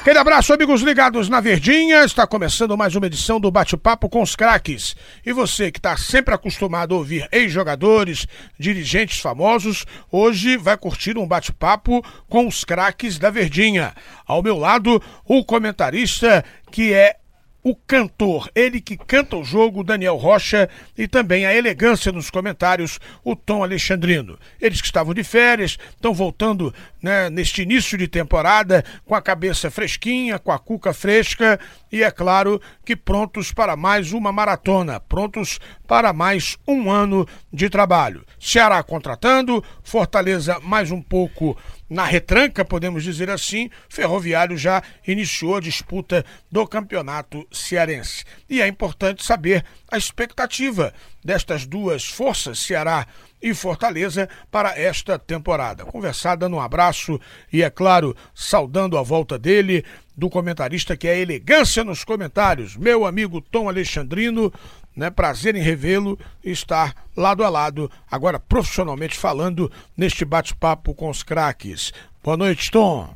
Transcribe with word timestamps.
Aquele 0.00 0.18
abraço, 0.18 0.54
amigos 0.54 0.80
ligados 0.80 1.28
na 1.28 1.42
Verdinha. 1.42 2.02
Está 2.04 2.26
começando 2.26 2.74
mais 2.74 2.96
uma 2.96 3.04
edição 3.04 3.38
do 3.38 3.50
Bate-Papo 3.50 4.08
com 4.08 4.22
os 4.22 4.34
Craques. 4.34 4.96
E 5.26 5.30
você 5.30 5.70
que 5.70 5.78
está 5.78 5.94
sempre 5.94 6.34
acostumado 6.34 6.94
a 6.94 6.98
ouvir 6.98 7.28
ex-jogadores, 7.30 8.26
dirigentes 8.58 9.20
famosos, 9.20 9.84
hoje 10.10 10.56
vai 10.56 10.78
curtir 10.78 11.18
um 11.18 11.26
bate-papo 11.26 12.02
com 12.30 12.48
os 12.48 12.64
craques 12.64 13.18
da 13.18 13.28
Verdinha. 13.28 13.92
Ao 14.26 14.42
meu 14.42 14.56
lado, 14.56 15.02
o 15.26 15.44
comentarista 15.44 16.42
que 16.70 16.94
é 16.94 17.16
o 17.62 17.74
cantor, 17.74 18.50
ele 18.54 18.80
que 18.80 18.96
canta 18.96 19.36
o 19.36 19.44
jogo, 19.44 19.84
Daniel 19.84 20.16
Rocha, 20.16 20.68
e 20.96 21.06
também 21.06 21.44
a 21.44 21.54
elegância 21.54 22.10
nos 22.10 22.30
comentários, 22.30 22.98
o 23.22 23.36
Tom 23.36 23.62
Alexandrino. 23.62 24.38
Eles 24.60 24.80
que 24.80 24.86
estavam 24.86 25.12
de 25.12 25.22
férias, 25.22 25.76
estão 25.90 26.14
voltando 26.14 26.74
né, 27.02 27.30
neste 27.30 27.62
início 27.62 27.96
de 27.96 28.06
temporada 28.06 28.84
com 29.04 29.14
a 29.14 29.22
cabeça 29.22 29.70
fresquinha, 29.70 30.38
com 30.38 30.52
a 30.52 30.58
cuca 30.58 30.92
fresca 30.92 31.58
e, 31.90 32.02
é 32.02 32.10
claro, 32.10 32.60
que 32.84 32.94
prontos 32.94 33.52
para 33.52 33.76
mais 33.76 34.12
uma 34.12 34.32
maratona, 34.32 35.00
prontos 35.00 35.58
para 35.86 36.12
mais 36.12 36.56
um 36.66 36.90
ano 36.90 37.26
de 37.52 37.68
trabalho. 37.68 38.24
Ceará 38.38 38.82
contratando, 38.82 39.62
Fortaleza 39.82 40.58
mais 40.60 40.90
um 40.90 41.02
pouco 41.02 41.56
na 41.88 42.04
retranca, 42.04 42.64
podemos 42.64 43.02
dizer 43.02 43.28
assim, 43.28 43.68
Ferroviário 43.88 44.56
já 44.56 44.80
iniciou 45.04 45.56
a 45.56 45.60
disputa 45.60 46.24
do 46.50 46.64
campeonato 46.64 47.44
cearense. 47.50 48.24
E 48.48 48.62
é 48.62 48.68
importante 48.68 49.24
saber 49.24 49.64
a 49.90 49.98
expectativa 49.98 50.94
destas 51.24 51.66
duas 51.66 52.04
forças, 52.04 52.60
Ceará 52.60 53.06
e 53.06 53.29
Fortaleza, 53.54 54.28
para 54.50 54.78
esta 54.78 55.18
temporada. 55.18 55.84
Conversar, 55.84 56.36
dando 56.36 56.56
um 56.56 56.60
abraço 56.60 57.20
e, 57.52 57.62
é 57.62 57.70
claro, 57.70 58.14
saudando 58.34 58.98
a 58.98 59.02
volta 59.02 59.38
dele, 59.38 59.84
do 60.16 60.28
comentarista 60.28 60.96
que 60.96 61.08
é 61.08 61.18
elegância 61.18 61.82
nos 61.82 62.04
comentários, 62.04 62.76
meu 62.76 63.06
amigo 63.06 63.40
Tom 63.40 63.68
Alexandrino. 63.68 64.52
Né, 64.94 65.08
prazer 65.08 65.54
em 65.54 65.62
revê-lo 65.62 66.18
e 66.44 66.50
estar 66.50 67.06
lado 67.16 67.44
a 67.44 67.48
lado, 67.48 67.88
agora 68.10 68.40
profissionalmente 68.40 69.16
falando, 69.16 69.70
neste 69.96 70.24
bate-papo 70.24 70.92
com 70.94 71.08
os 71.08 71.22
craques. 71.22 71.92
Boa 72.24 72.36
noite, 72.36 72.70
Tom. 72.72 73.14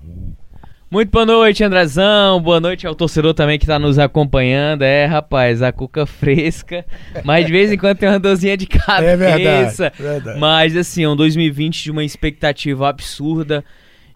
Muito 0.95 1.11
boa 1.11 1.27
noite, 1.27 1.65
Andrezão. 1.65 2.41
Boa 2.41 2.61
noite 2.61 2.87
ao 2.87 2.95
torcedor 2.95 3.35
também 3.35 3.59
que 3.59 3.67
tá 3.67 3.81
nos 3.81 3.99
acompanhando. 3.99 4.83
É, 4.83 5.07
rapaz, 5.07 5.61
a 5.61 5.73
cuca 5.73 6.07
fresca. 6.07 6.87
Mas 7.25 7.47
de 7.47 7.51
vez 7.51 7.73
em 7.73 7.77
quando 7.77 7.99
tem 7.99 8.09
uma 8.09 8.21
dorzinha 8.21 8.57
de 8.57 8.65
cabeça. 8.65 9.03
É 9.03 9.17
verdade, 9.17 9.93
verdade. 9.99 10.39
Mas 10.39 10.77
assim, 10.77 11.03
é 11.03 11.09
um 11.09 11.17
2020 11.17 11.83
de 11.83 11.91
uma 11.91 12.05
expectativa 12.05 12.89
absurda. 12.89 13.65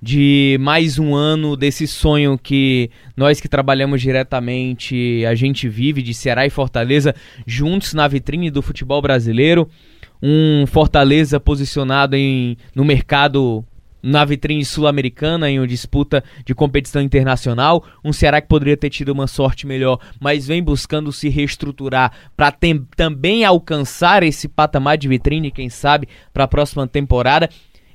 De 0.00 0.56
mais 0.60 1.00
um 1.00 1.16
ano 1.16 1.56
desse 1.56 1.84
sonho 1.84 2.38
que 2.38 2.92
nós 3.16 3.40
que 3.40 3.48
trabalhamos 3.48 4.00
diretamente, 4.00 5.26
a 5.26 5.34
gente 5.34 5.68
vive 5.68 6.00
de 6.00 6.14
Ceará 6.14 6.46
e 6.46 6.50
Fortaleza 6.50 7.12
juntos 7.44 7.92
na 7.92 8.06
vitrine 8.06 8.52
do 8.52 8.62
futebol 8.62 9.02
brasileiro. 9.02 9.68
Um 10.22 10.64
Fortaleza 10.64 11.40
posicionado 11.40 12.14
em, 12.14 12.56
no 12.72 12.84
mercado 12.84 13.64
na 14.02 14.24
vitrine 14.24 14.64
sul-americana 14.64 15.50
em 15.50 15.58
uma 15.58 15.66
disputa 15.66 16.22
de 16.44 16.54
competição 16.54 17.02
internacional. 17.02 17.84
Um 18.04 18.12
Ceará 18.12 18.40
que 18.40 18.48
poderia 18.48 18.76
ter 18.76 18.90
tido 18.90 19.10
uma 19.10 19.26
sorte 19.26 19.66
melhor, 19.66 19.98
mas 20.20 20.46
vem 20.46 20.62
buscando 20.62 21.12
se 21.12 21.28
reestruturar 21.28 22.12
para 22.36 22.54
também 22.96 23.44
alcançar 23.44 24.22
esse 24.22 24.48
patamar 24.48 24.96
de 24.96 25.08
vitrine, 25.08 25.50
quem 25.50 25.68
sabe, 25.68 26.08
para 26.32 26.44
a 26.44 26.48
próxima 26.48 26.86
temporada. 26.86 27.48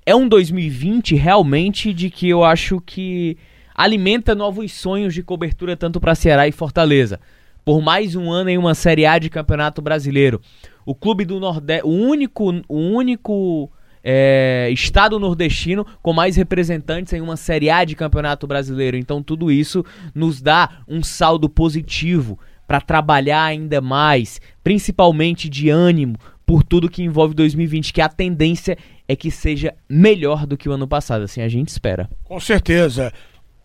É 0.05 0.15
um 0.15 0.27
2020 0.27 1.15
realmente 1.15 1.93
de 1.93 2.09
que 2.09 2.27
eu 2.27 2.43
acho 2.43 2.81
que 2.81 3.37
alimenta 3.73 4.35
novos 4.35 4.71
sonhos 4.73 5.13
de 5.13 5.23
cobertura 5.23 5.75
tanto 5.75 5.99
para 5.99 6.15
Ceará 6.15 6.47
e 6.47 6.51
Fortaleza. 6.51 7.19
Por 7.65 7.81
mais 7.81 8.13
um 8.13 8.29
ano 8.29 8.49
em 8.49 8.57
uma 8.57 8.75
Série 8.75 9.05
A 9.05 9.17
de 9.17 9.29
Campeonato 9.29 9.81
Brasileiro. 9.81 10.41
O 10.85 10.93
clube 10.93 11.23
do 11.23 11.39
Nordeste, 11.39 11.85
o 11.85 11.89
único, 11.89 12.61
o 12.67 12.77
único 12.77 13.71
é, 14.03 14.69
estado 14.71 15.19
nordestino 15.19 15.85
com 16.01 16.11
mais 16.11 16.35
representantes 16.35 17.13
em 17.13 17.21
uma 17.21 17.37
Série 17.37 17.69
A 17.69 17.85
de 17.85 17.95
Campeonato 17.95 18.45
Brasileiro. 18.45 18.97
Então 18.97 19.23
tudo 19.23 19.51
isso 19.51 19.85
nos 20.13 20.41
dá 20.41 20.69
um 20.87 21.01
saldo 21.01 21.47
positivo 21.49 22.37
para 22.67 22.81
trabalhar 22.81 23.43
ainda 23.43 23.79
mais, 23.81 24.41
principalmente 24.63 25.49
de 25.49 25.69
ânimo 25.69 26.17
por 26.45 26.63
tudo 26.63 26.89
que 26.89 27.03
envolve 27.03 27.33
2020, 27.33 27.93
que 27.93 28.01
a 28.01 28.09
tendência 28.09 28.77
é 29.07 29.15
que 29.15 29.31
seja 29.31 29.73
melhor 29.87 30.45
do 30.45 30.57
que 30.57 30.67
o 30.67 30.73
ano 30.73 30.87
passado, 30.87 31.23
assim 31.23 31.41
a 31.41 31.47
gente 31.47 31.69
espera. 31.69 32.09
Com 32.23 32.39
certeza. 32.39 33.13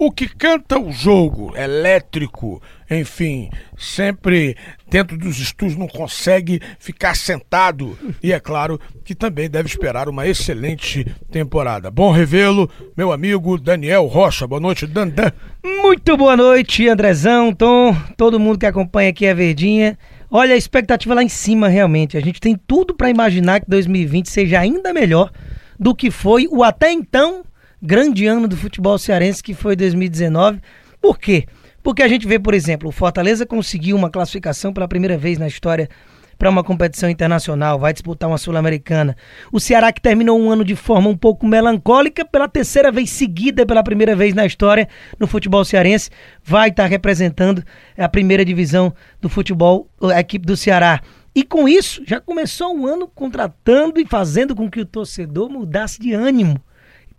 O 0.01 0.13
que 0.13 0.29
canta 0.29 0.79
o 0.79 0.93
jogo 0.93 1.57
elétrico, 1.57 2.63
enfim, 2.89 3.51
sempre 3.77 4.57
dentro 4.89 5.19
dos 5.19 5.41
estúdios 5.41 5.77
não 5.77 5.89
consegue 5.89 6.61
ficar 6.79 7.17
sentado. 7.17 7.99
E 8.23 8.33
é 8.33 8.39
claro 8.39 8.79
que 9.05 9.13
também 9.13 9.51
deve 9.51 9.69
esperar 9.69 10.09
uma 10.09 10.25
excelente 10.25 11.05
temporada. 11.33 11.91
Bom 11.91 12.13
revê-lo, 12.13 12.71
meu 12.97 13.11
amigo 13.11 13.59
Daniel 13.59 14.07
Rocha. 14.07 14.47
Boa 14.47 14.61
noite, 14.61 14.87
Dandan. 14.87 15.33
Muito 15.65 16.17
boa 16.17 16.37
noite, 16.37 16.89
Andrezão, 16.89 17.53
Tom, 17.53 17.93
todo 18.17 18.39
mundo 18.39 18.61
que 18.61 18.67
acompanha 18.67 19.11
aqui 19.11 19.27
a 19.27 19.35
Verdinha. 19.35 19.99
Olha, 20.31 20.55
a 20.55 20.57
expectativa 20.57 21.13
lá 21.13 21.25
em 21.25 21.29
cima, 21.29 21.67
realmente. 21.67 22.17
A 22.17 22.21
gente 22.21 22.41
tem 22.41 22.57
tudo 22.69 22.95
para 22.95 23.11
imaginar 23.11 23.59
que 23.59 23.69
2020 23.69 24.31
seja 24.31 24.61
ainda 24.61 24.93
melhor 24.93 25.33
do 25.77 25.93
que 25.93 26.09
foi 26.09 26.47
o 26.49 26.63
até 26.63 26.93
então 26.93 27.43
grande 27.81 28.27
ano 28.27 28.49
do 28.49 28.57
futebol 28.57 28.99
cearense 28.99 29.43
que 29.43 29.55
foi 29.55 29.77
2019. 29.77 30.61
Por 31.01 31.19
quê? 31.19 31.47
Porque 31.83 32.03
a 32.03 32.09
gente 32.09 32.27
vê, 32.27 32.39
por 32.39 32.55
exemplo, 32.55 32.89
o 32.89 32.93
Fortaleza 32.93 33.47
conseguiu 33.47 33.97
uma 33.97 34.11
classificação 34.11 34.73
pela 34.73 34.89
primeira 34.89 35.17
vez 35.17 35.39
na 35.39 35.47
história 35.47 35.89
para 36.37 36.51
uma 36.51 36.63
competição 36.63 37.11
internacional, 37.11 37.81
vai 37.81 37.93
disputar 37.93 38.29
uma 38.29 38.39
Sul-Americana. 38.39 39.17
O 39.51 39.59
Ceará 39.59 39.93
que 39.93 40.01
terminou 40.01 40.39
um 40.39 40.51
ano 40.51 40.65
de 40.65 40.77
forma 40.77 41.11
um 41.11 41.17
pouco 41.17 41.45
melancólica, 41.45 42.25
pela 42.25 42.49
terceira 42.49 42.93
vez 42.93 43.11
seguida, 43.11 43.67
pela 43.67 43.83
primeira 43.83 44.15
vez 44.15 44.35
na 44.35 44.47
história 44.47 44.89
no 45.19 45.27
futebol 45.27 45.65
cearense, 45.65 46.11
vai 46.45 46.69
estar 46.69 46.87
representando 46.87 47.65
a 47.97 48.09
primeira 48.09 48.45
divisão 48.45 48.95
do 49.21 49.29
futebol, 49.29 49.89
a 50.01 50.21
equipe 50.21 50.47
do 50.47 50.57
Ceará. 50.57 51.01
E 51.35 51.43
com 51.43 51.69
isso, 51.69 52.03
já 52.07 52.21
começou 52.21 52.73
um 52.73 52.87
ano 52.87 53.09
contratando 53.09 54.01
e 54.01 54.07
fazendo 54.07 54.55
com 54.55 54.71
que 54.71 54.81
o 54.81 54.87
torcedor 54.87 55.51
mudasse 55.51 56.01
de 56.01 56.13
ânimo 56.13 56.61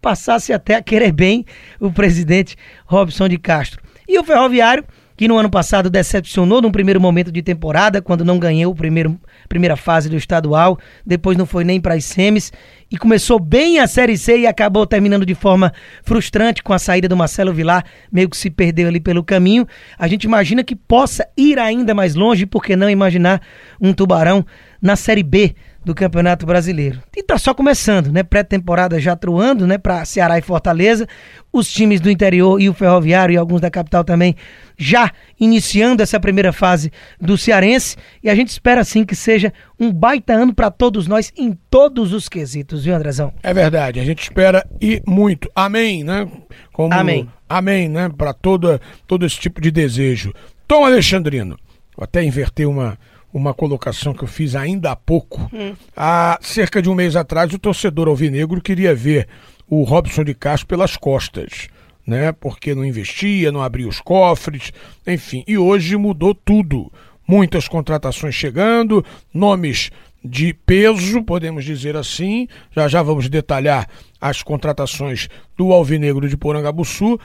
passasse 0.02 0.54
até 0.54 0.76
a 0.76 0.82
querer 0.82 1.12
bem 1.12 1.46
o 1.80 1.92
presidente 1.92 2.56
Robson 2.86 3.28
de 3.28 3.38
Castro. 3.38 3.82
E 4.08 4.18
o 4.18 4.24
Ferroviário, 4.24 4.84
que 5.16 5.28
no 5.28 5.38
ano 5.38 5.50
passado 5.50 5.90
decepcionou 5.90 6.62
num 6.62 6.72
primeiro 6.72 7.02
momento 7.02 7.30
de 7.30 7.42
temporada, 7.42 8.02
quando 8.02 8.24
não 8.24 8.40
ganhou 8.40 8.74
a 8.74 9.48
primeira 9.50 9.76
fase 9.76 10.10
do 10.10 10.16
estadual, 10.16 10.80
depois 11.06 11.38
não 11.38 11.46
foi 11.46 11.66
nem 11.66 11.82
para 11.82 11.96
as 11.96 12.06
semis, 12.06 12.54
e 12.90 12.98
começou 12.98 13.38
bem 13.38 13.80
a 13.80 13.86
Série 13.86 14.18
C 14.18 14.40
e 14.40 14.48
acabou 14.48 14.88
terminando 14.88 15.26
de 15.26 15.36
forma 15.36 15.74
frustrante 16.04 16.64
com 16.64 16.72
a 16.72 16.80
saída 16.80 17.10
do 17.10 17.18
Marcelo 17.18 17.54
Vilar, 17.54 17.84
meio 18.10 18.30
que 18.30 18.38
se 18.38 18.50
perdeu 18.50 18.88
ali 18.88 19.02
pelo 19.02 19.22
caminho. 19.22 19.68
A 19.98 20.08
gente 20.08 20.24
imagina 20.24 20.64
que 20.64 20.76
possa 20.76 21.28
ir 21.36 21.60
ainda 21.60 21.94
mais 21.94 22.16
longe, 22.16 22.46
por 22.46 22.64
que 22.64 22.78
não 22.78 22.90
imaginar 22.90 23.42
um 23.80 23.92
Tubarão 23.92 24.46
na 24.82 24.96
Série 24.96 25.24
B 25.24 25.54
do 25.84 25.96
Campeonato 25.96 26.46
Brasileiro. 26.46 27.02
E 27.16 27.24
tá 27.24 27.38
só 27.38 27.54
começando, 27.54 28.12
né? 28.12 28.22
Pré-temporada 28.24 29.00
já 29.00 29.16
truando, 29.16 29.66
né? 29.66 29.78
Para 29.78 30.04
Ceará 30.06 30.38
e 30.38 30.42
Fortaleza. 30.42 31.08
Os 31.52 31.72
times 31.72 32.02
do 32.02 32.12
interior 32.12 32.62
e 32.62 32.70
o 32.70 32.74
Ferroviário 32.74 33.34
e 33.34 33.38
alguns 33.38 33.62
da 33.62 33.72
capital 33.72 34.04
também 34.04 34.36
já 34.78 35.12
iniciando 35.40 36.04
essa 36.04 36.20
primeira 36.20 36.54
fase 36.54 36.92
do 37.20 37.38
Cearense. 37.38 37.96
E 38.24 38.30
a 38.30 38.36
gente 38.36 38.50
espera 38.50 38.84
sim 38.84 39.04
que 39.04 39.16
seja 39.16 39.54
um 39.80 39.92
baita 39.92 40.34
ano 40.34 40.54
para 40.54 40.70
todos 40.70 41.08
nós 41.08 41.32
em 41.38 41.58
todos 41.70 42.14
os 42.14 42.30
quesitos, 42.30 42.84
viu, 42.84 42.96
Andrezão? 42.96 43.34
É 43.42 43.54
verdade, 43.54 44.00
a 44.00 44.06
gente 44.06 44.22
espera 44.22 44.66
e 44.82 45.02
muito. 45.08 45.50
Amém, 45.56 46.04
né? 46.04 46.28
Como... 46.74 46.94
Amém. 46.94 47.28
Amém, 47.48 47.90
né? 47.90 48.10
Para 48.16 48.32
todo, 48.32 48.80
todo 49.08 49.26
esse 49.26 49.40
tipo 49.40 49.60
de 49.60 49.72
desejo. 49.72 50.34
Tom 50.68 50.86
Alexandrino, 50.86 51.58
vou 51.98 52.04
até 52.04 52.24
inverter 52.24 52.70
uma 52.70 52.96
uma 53.34 53.54
colocação 53.54 54.14
que 54.14 54.24
eu 54.24 54.28
fiz 54.28 54.56
ainda 54.56 54.92
há 54.92 54.96
pouco. 54.96 55.50
Hum. 55.54 55.74
Há 55.96 56.40
cerca 56.42 56.82
de 56.82 56.90
um 56.90 56.96
mês 56.96 57.16
atrás, 57.16 57.54
o 57.54 57.60
torcedor 57.60 58.08
alvinegro 58.08 58.62
queria 58.62 58.94
ver 58.96 59.28
o 59.70 59.84
Robson 59.84 60.24
de 60.24 60.34
Castro 60.34 60.68
pelas 60.68 60.98
costas, 60.98 61.68
né? 62.06 62.32
Porque 62.32 62.74
não 62.74 62.84
investia, 62.84 63.52
não 63.52 63.62
abria 63.62 63.88
os 63.88 64.02
cofres, 64.02 64.74
enfim. 65.06 65.44
E 65.48 65.58
hoje 65.58 65.96
mudou 65.96 66.34
tudo. 66.34 66.92
Muitas 67.28 67.68
contratações 67.68 68.34
chegando, 68.34 69.06
nomes 69.32 69.92
de 70.24 70.54
peso, 70.54 71.24
podemos 71.24 71.64
dizer 71.64 71.96
assim. 71.96 72.48
Já 72.76 72.88
já 72.88 73.04
vamos 73.04 73.30
detalhar 73.30 73.88
as 74.20 74.42
contratações 74.42 75.30
do 75.56 75.72
Alvinegro 75.72 76.28
de 76.28 76.36
Porangabuçu. 76.36 77.20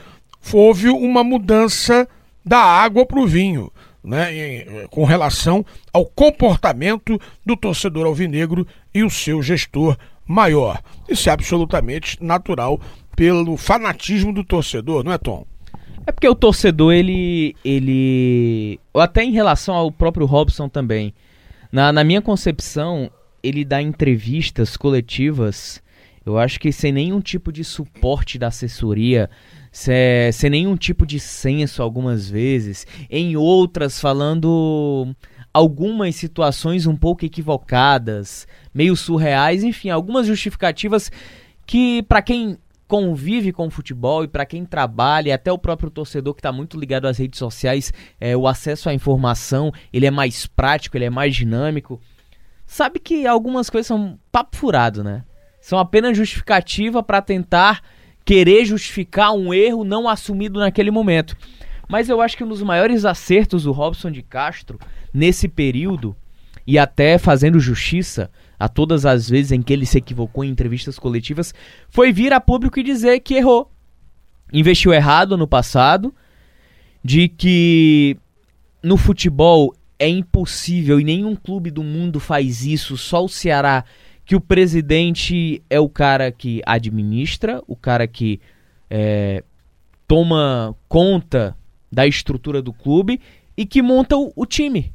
Houve 0.53 0.89
uma 0.89 1.23
mudança 1.23 2.07
da 2.45 2.59
água 2.59 3.05
para 3.05 3.19
o 3.19 3.25
vinho. 3.25 3.71
Né, 4.05 4.85
com 4.91 5.03
relação 5.03 5.65
ao 5.91 6.05
comportamento 6.05 7.19
do 7.43 7.57
torcedor 7.57 8.05
alvinegro 8.05 8.67
e 8.93 9.03
o 9.03 9.09
seu 9.09 9.41
gestor 9.41 9.97
maior. 10.27 10.79
Isso 11.09 11.27
é 11.27 11.31
absolutamente 11.31 12.23
natural 12.23 12.79
pelo 13.15 13.57
fanatismo 13.57 14.31
do 14.31 14.43
torcedor, 14.43 15.03
não 15.03 15.11
é, 15.11 15.17
Tom? 15.17 15.45
É 16.05 16.11
porque 16.11 16.29
o 16.29 16.35
torcedor, 16.35 16.93
ele. 16.93 17.55
ele. 17.65 18.79
Ou 18.93 19.01
até 19.01 19.23
em 19.23 19.31
relação 19.31 19.73
ao 19.73 19.91
próprio 19.91 20.27
Robson 20.27 20.69
também. 20.69 21.13
Na, 21.71 21.91
na 21.91 22.03
minha 22.03 22.21
concepção, 22.21 23.09
ele 23.41 23.65
dá 23.65 23.81
entrevistas 23.81 24.77
coletivas, 24.77 25.81
eu 26.25 26.37
acho 26.37 26.59
que 26.59 26.71
sem 26.71 26.91
nenhum 26.91 27.21
tipo 27.21 27.51
de 27.51 27.63
suporte 27.63 28.39
da 28.39 28.47
assessoria, 28.47 29.29
sem, 29.75 30.31
sem 30.31 30.49
nenhum 30.49 30.77
tipo 30.77 31.05
de 31.05 31.19
senso 31.19 31.83
algumas 31.83 32.29
vezes, 32.29 32.87
em 33.09 33.35
outras 33.35 33.99
falando 33.99 35.13
algumas 35.53 36.15
situações 36.15 36.87
um 36.87 36.95
pouco 36.95 37.25
equivocadas, 37.25 38.47
meio 38.73 38.95
surreais, 38.95 39.65
enfim, 39.65 39.89
algumas 39.89 40.27
justificativas 40.27 41.11
que 41.67 42.01
para 42.03 42.21
quem 42.21 42.57
convive 42.87 43.51
com 43.51 43.67
o 43.67 43.69
futebol 43.69 44.23
e 44.23 44.29
para 44.29 44.45
quem 44.45 44.63
trabalha, 44.63 45.35
até 45.35 45.51
o 45.51 45.57
próprio 45.57 45.89
torcedor 45.89 46.33
que 46.33 46.39
está 46.39 46.53
muito 46.53 46.79
ligado 46.79 47.05
às 47.05 47.17
redes 47.17 47.37
sociais, 47.37 47.91
é, 48.17 48.35
o 48.35 48.47
acesso 48.47 48.87
à 48.87 48.93
informação 48.93 49.73
ele 49.91 50.05
é 50.05 50.11
mais 50.11 50.47
prático, 50.47 50.95
ele 50.95 51.05
é 51.05 51.09
mais 51.09 51.35
dinâmico. 51.35 51.99
Sabe 52.65 52.97
que 52.97 53.27
algumas 53.27 53.69
coisas 53.69 53.87
são 53.87 54.17
papo 54.31 54.55
furado, 54.55 55.03
né? 55.03 55.25
São 55.59 55.77
apenas 55.77 56.15
justificativa 56.15 57.03
para 57.03 57.21
tentar 57.21 57.81
querer 58.25 58.65
justificar 58.65 59.31
um 59.31 59.53
erro 59.53 59.83
não 59.83 60.09
assumido 60.09 60.59
naquele 60.59 60.89
momento. 60.89 61.37
Mas 61.87 62.09
eu 62.09 62.19
acho 62.19 62.35
que 62.35 62.43
um 62.43 62.47
dos 62.47 62.63
maiores 62.63 63.05
acertos 63.05 63.63
do 63.63 63.71
Robson 63.71 64.09
de 64.09 64.23
Castro 64.23 64.79
nesse 65.13 65.47
período, 65.47 66.15
e 66.65 66.79
até 66.79 67.19
fazendo 67.19 67.59
justiça, 67.59 68.31
a 68.59 68.67
todas 68.67 69.05
as 69.05 69.29
vezes 69.29 69.51
em 69.51 69.61
que 69.61 69.71
ele 69.71 69.85
se 69.85 69.99
equivocou 69.99 70.43
em 70.43 70.49
entrevistas 70.49 70.97
coletivas, 70.97 71.53
foi 71.89 72.11
vir 72.11 72.33
a 72.33 72.41
público 72.41 72.79
e 72.79 72.83
dizer 72.83 73.19
que 73.19 73.35
errou. 73.35 73.71
Investiu 74.51 74.91
errado 74.91 75.37
no 75.37 75.47
passado, 75.47 76.13
de 77.03 77.27
que 77.27 78.17
no 78.81 78.97
futebol 78.97 79.75
é 79.99 80.09
impossível 80.09 80.99
e 80.99 81.03
nenhum 81.03 81.35
clube 81.35 81.69
do 81.69 81.83
mundo 81.83 82.19
faz 82.19 82.65
isso, 82.65 82.97
só 82.97 83.23
o 83.23 83.29
Ceará, 83.29 83.85
que 84.25 84.35
o 84.35 84.41
presidente 84.41 85.61
é 85.69 85.79
o 85.79 85.87
cara 85.87 86.31
que 86.31 86.61
administra, 86.65 87.61
o 87.67 87.75
cara 87.75 88.07
que 88.07 88.41
é, 88.89 89.43
toma 90.07 90.75
conta 90.89 91.55
da 91.91 92.07
estrutura 92.07 92.61
do 92.61 92.73
clube 92.73 93.21
e 93.55 93.65
que 93.65 93.81
monta 93.81 94.17
o, 94.17 94.33
o 94.35 94.45
time 94.45 94.93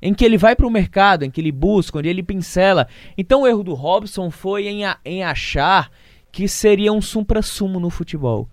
em 0.00 0.12
que 0.12 0.24
ele 0.24 0.36
vai 0.36 0.54
para 0.54 0.66
o 0.66 0.70
mercado, 0.70 1.24
em 1.24 1.30
que 1.30 1.40
ele 1.40 1.50
busca, 1.50 1.98
onde 1.98 2.08
ele 2.08 2.22
pincela. 2.22 2.86
Então 3.16 3.42
o 3.42 3.46
erro 3.46 3.64
do 3.64 3.74
Robson 3.74 4.30
foi 4.30 4.68
em, 4.68 4.84
a, 4.84 4.98
em 5.04 5.24
achar 5.24 5.90
que 6.30 6.46
seria 6.46 6.92
um 6.92 7.00
supra-sumo 7.00 7.80
no 7.80 7.88
futebol. 7.88 8.48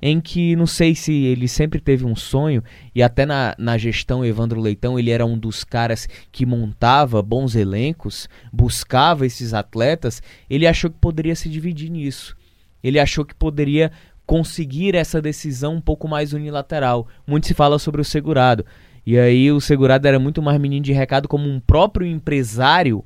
Em 0.00 0.20
que 0.20 0.54
não 0.54 0.66
sei 0.66 0.94
se 0.94 1.12
ele 1.12 1.48
sempre 1.48 1.80
teve 1.80 2.04
um 2.04 2.14
sonho, 2.14 2.62
e 2.94 3.02
até 3.02 3.26
na, 3.26 3.54
na 3.58 3.76
gestão 3.76 4.24
Evandro 4.24 4.60
Leitão 4.60 4.98
ele 4.98 5.10
era 5.10 5.26
um 5.26 5.36
dos 5.36 5.64
caras 5.64 6.08
que 6.30 6.46
montava 6.46 7.20
bons 7.20 7.56
elencos, 7.56 8.28
buscava 8.52 9.26
esses 9.26 9.52
atletas. 9.52 10.22
Ele 10.48 10.66
achou 10.66 10.90
que 10.90 10.98
poderia 10.98 11.34
se 11.34 11.48
dividir 11.48 11.90
nisso. 11.90 12.36
Ele 12.82 13.00
achou 13.00 13.24
que 13.24 13.34
poderia 13.34 13.90
conseguir 14.24 14.94
essa 14.94 15.20
decisão 15.20 15.74
um 15.74 15.80
pouco 15.80 16.06
mais 16.06 16.32
unilateral. 16.32 17.08
Muito 17.26 17.46
se 17.46 17.54
fala 17.54 17.78
sobre 17.78 18.00
o 18.00 18.04
segurado. 18.04 18.64
E 19.04 19.18
aí 19.18 19.50
o 19.50 19.60
segurado 19.60 20.06
era 20.06 20.18
muito 20.18 20.42
mais 20.42 20.60
menino 20.60 20.84
de 20.84 20.92
recado 20.92 21.26
como 21.26 21.48
um 21.48 21.58
próprio 21.58 22.06
empresário 22.06 23.04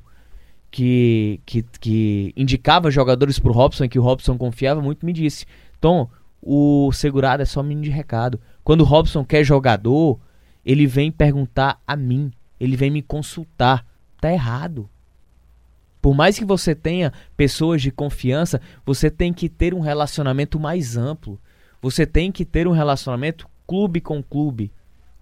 que, 0.69 1.39
que, 1.45 1.63
que 1.79 2.33
indicava 2.35 2.91
jogadores 2.91 3.39
pro 3.39 3.53
Robson, 3.53 3.87
que 3.87 3.97
o 3.99 4.01
Robson 4.01 4.37
confiava 4.37 4.81
muito, 4.81 5.05
me 5.05 5.13
disse: 5.13 5.45
Tom, 5.79 6.09
o 6.45 6.91
segurado 6.91 7.41
é 7.41 7.45
só 7.45 7.63
menino 7.63 7.83
de 7.83 7.89
recado. 7.89 8.39
Quando 8.63 8.81
o 8.81 8.85
Robson 8.85 9.23
quer 9.23 9.43
jogador, 9.43 10.19
ele 10.65 10.85
vem 10.85 11.11
perguntar 11.11 11.81
a 11.87 11.95
mim, 11.95 12.31
ele 12.59 12.75
vem 12.75 12.91
me 12.91 13.01
consultar. 13.01 13.85
Tá 14.19 14.31
errado. 14.31 14.89
Por 16.01 16.13
mais 16.13 16.37
que 16.37 16.45
você 16.45 16.75
tenha 16.75 17.11
pessoas 17.35 17.81
de 17.81 17.91
confiança, 17.91 18.59
você 18.85 19.09
tem 19.09 19.33
que 19.33 19.49
ter 19.49 19.73
um 19.73 19.79
relacionamento 19.79 20.59
mais 20.59 20.97
amplo. 20.97 21.39
Você 21.81 22.05
tem 22.05 22.31
que 22.31 22.45
ter 22.45 22.67
um 22.67 22.71
relacionamento 22.71 23.47
clube 23.65 24.01
com 24.01 24.21
clube 24.21 24.71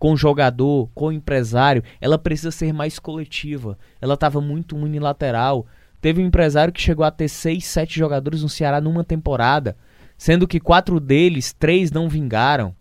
com 0.01 0.17
jogador, 0.17 0.89
com 0.95 1.11
empresário, 1.11 1.83
ela 2.01 2.17
precisa 2.17 2.49
ser 2.49 2.73
mais 2.73 2.97
coletiva. 2.97 3.77
Ela 4.01 4.15
estava 4.15 4.41
muito 4.41 4.75
unilateral. 4.75 5.67
Teve 6.01 6.23
um 6.23 6.25
empresário 6.25 6.73
que 6.73 6.81
chegou 6.81 7.05
a 7.05 7.11
ter 7.11 7.27
seis, 7.27 7.65
sete 7.65 7.99
jogadores 7.99 8.41
no 8.41 8.49
Ceará 8.49 8.81
numa 8.81 9.03
temporada, 9.03 9.77
sendo 10.21 10.47
que 10.47 10.59
quatro 10.59 10.99
deles, 10.99 11.51
três 11.51 11.91
não 11.91 12.07
vingaram. 12.07 12.75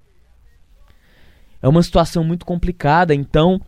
É 1.63 1.67
uma 1.67 1.83
situação 1.83 2.23
muito 2.23 2.45
complicada, 2.45 3.15
então 3.15 3.59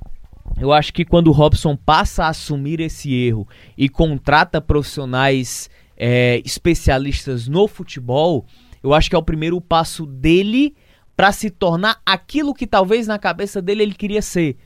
eu 0.61 0.75
acho 0.75 0.93
que 0.93 1.07
quando 1.07 1.29
o 1.29 1.33
Robson 1.33 1.75
passa 1.75 2.25
a 2.25 2.29
assumir 2.29 2.81
esse 2.81 3.15
erro 3.15 3.49
e 3.75 3.89
contrata 3.89 4.61
profissionais 4.61 5.71
é, 5.97 6.43
especialistas 6.45 7.49
no 7.49 7.67
futebol, 7.67 8.45
eu 8.83 8.93
acho 8.93 9.09
que 9.09 9.17
é 9.17 9.19
o 9.19 9.23
primeiro 9.23 9.59
passo 9.59 10.05
dele 10.05 10.77
para 11.17 11.33
se 11.33 11.49
tornar 11.49 11.99
aquilo 12.05 12.53
que 12.53 12.67
talvez 12.67 13.07
na 13.07 13.19
cabeça 13.19 13.63
dele 13.63 13.85
ele 13.85 13.95
queria 13.95 14.21
ser, 14.21 14.59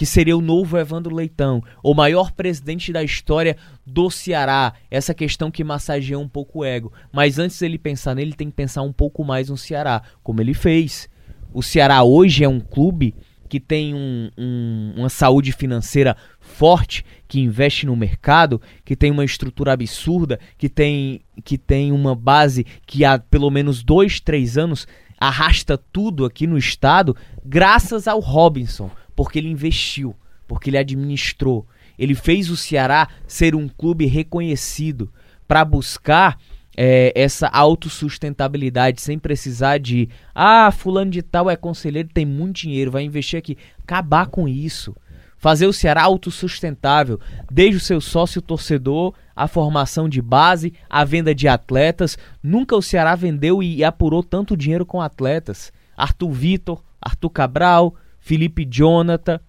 que 0.00 0.06
seria 0.06 0.34
o 0.34 0.40
novo 0.40 0.78
Evandro 0.78 1.14
Leitão, 1.14 1.62
o 1.84 1.92
maior 1.92 2.32
presidente 2.32 2.90
da 2.90 3.04
história 3.04 3.54
do 3.84 4.08
Ceará. 4.08 4.72
Essa 4.90 5.12
questão 5.12 5.50
que 5.50 5.62
massageia 5.62 6.18
um 6.18 6.26
pouco 6.26 6.60
o 6.60 6.64
ego. 6.64 6.90
Mas 7.12 7.38
antes 7.38 7.58
dele 7.58 7.76
pensar 7.76 8.14
nele, 8.14 8.32
tem 8.32 8.48
que 8.48 8.56
pensar 8.56 8.80
um 8.80 8.94
pouco 8.94 9.22
mais 9.22 9.50
no 9.50 9.58
Ceará, 9.58 10.00
como 10.22 10.40
ele 10.40 10.54
fez. 10.54 11.06
O 11.52 11.62
Ceará 11.62 12.02
hoje 12.02 12.42
é 12.42 12.48
um 12.48 12.60
clube 12.60 13.14
que 13.46 13.60
tem 13.60 13.92
um, 13.92 14.30
um, 14.38 14.94
uma 14.96 15.10
saúde 15.10 15.52
financeira 15.52 16.16
forte, 16.40 17.04
que 17.28 17.38
investe 17.38 17.84
no 17.84 17.94
mercado, 17.94 18.58
que 18.86 18.96
tem 18.96 19.10
uma 19.10 19.22
estrutura 19.22 19.74
absurda, 19.74 20.40
que 20.56 20.70
tem, 20.70 21.20
que 21.44 21.58
tem 21.58 21.92
uma 21.92 22.14
base 22.14 22.64
que 22.86 23.04
há 23.04 23.18
pelo 23.18 23.50
menos 23.50 23.82
dois, 23.82 24.18
três 24.18 24.56
anos 24.56 24.86
arrasta 25.20 25.76
tudo 25.76 26.24
aqui 26.24 26.46
no 26.46 26.56
estado 26.56 27.14
graças 27.44 28.08
ao 28.08 28.20
Robinson, 28.20 28.90
porque 29.20 29.38
ele 29.38 29.50
investiu, 29.50 30.16
porque 30.48 30.70
ele 30.70 30.78
administrou. 30.78 31.66
Ele 31.98 32.14
fez 32.14 32.48
o 32.48 32.56
Ceará 32.56 33.06
ser 33.26 33.54
um 33.54 33.68
clube 33.68 34.06
reconhecido 34.06 35.12
para 35.46 35.62
buscar 35.62 36.38
é, 36.74 37.12
essa 37.14 37.46
autossustentabilidade 37.48 39.02
sem 39.02 39.18
precisar 39.18 39.76
de 39.76 40.08
ah, 40.34 40.70
fulano 40.70 41.10
de 41.10 41.20
tal 41.20 41.50
é 41.50 41.54
conselheiro, 41.54 42.08
tem 42.08 42.24
muito 42.24 42.62
dinheiro, 42.62 42.90
vai 42.90 43.02
investir 43.02 43.38
aqui. 43.38 43.58
Acabar 43.82 44.24
com 44.28 44.48
isso 44.48 44.96
fazer 45.36 45.66
o 45.66 45.72
Ceará 45.72 46.02
autossustentável, 46.04 47.20
desde 47.50 47.76
o 47.76 47.80
seu 47.80 48.00
sócio 48.00 48.40
torcedor, 48.40 49.12
a 49.36 49.46
formação 49.46 50.08
de 50.08 50.22
base, 50.22 50.72
a 50.88 51.04
venda 51.04 51.34
de 51.34 51.46
atletas. 51.46 52.16
Nunca 52.42 52.74
o 52.74 52.80
Ceará 52.80 53.14
vendeu 53.14 53.62
e 53.62 53.84
apurou 53.84 54.22
tanto 54.22 54.56
dinheiro 54.56 54.86
com 54.86 54.98
atletas. 54.98 55.70
Arthur 55.94 56.30
Vitor, 56.30 56.82
Arthur 57.02 57.28
Cabral, 57.28 57.94
Felipe 58.30 58.64
Jonathan. 58.64 59.40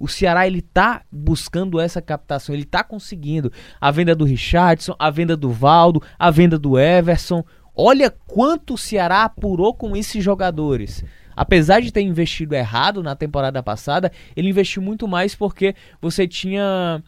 O 0.00 0.08
Ceará 0.08 0.46
ele 0.46 0.62
tá 0.62 1.02
buscando 1.12 1.78
essa 1.78 2.00
captação, 2.00 2.54
ele 2.54 2.64
tá 2.64 2.82
conseguindo. 2.82 3.52
A 3.78 3.90
venda 3.90 4.14
do 4.14 4.24
Richardson, 4.24 4.96
a 4.98 5.10
venda 5.10 5.36
do 5.36 5.50
Valdo, 5.50 6.02
a 6.18 6.30
venda 6.30 6.58
do 6.58 6.78
Everson. 6.78 7.44
Olha 7.76 8.10
quanto 8.10 8.74
o 8.74 8.78
Ceará 8.78 9.24
apurou 9.24 9.74
com 9.74 9.94
esses 9.94 10.24
jogadores. 10.24 11.04
Apesar 11.36 11.82
de 11.82 11.92
ter 11.92 12.00
investido 12.00 12.54
errado 12.54 13.02
na 13.02 13.14
temporada 13.14 13.62
passada, 13.62 14.10
ele 14.34 14.48
investiu 14.48 14.80
muito 14.80 15.06
mais 15.06 15.34
porque 15.34 15.74
você 16.00 16.26
tinha, 16.26 17.02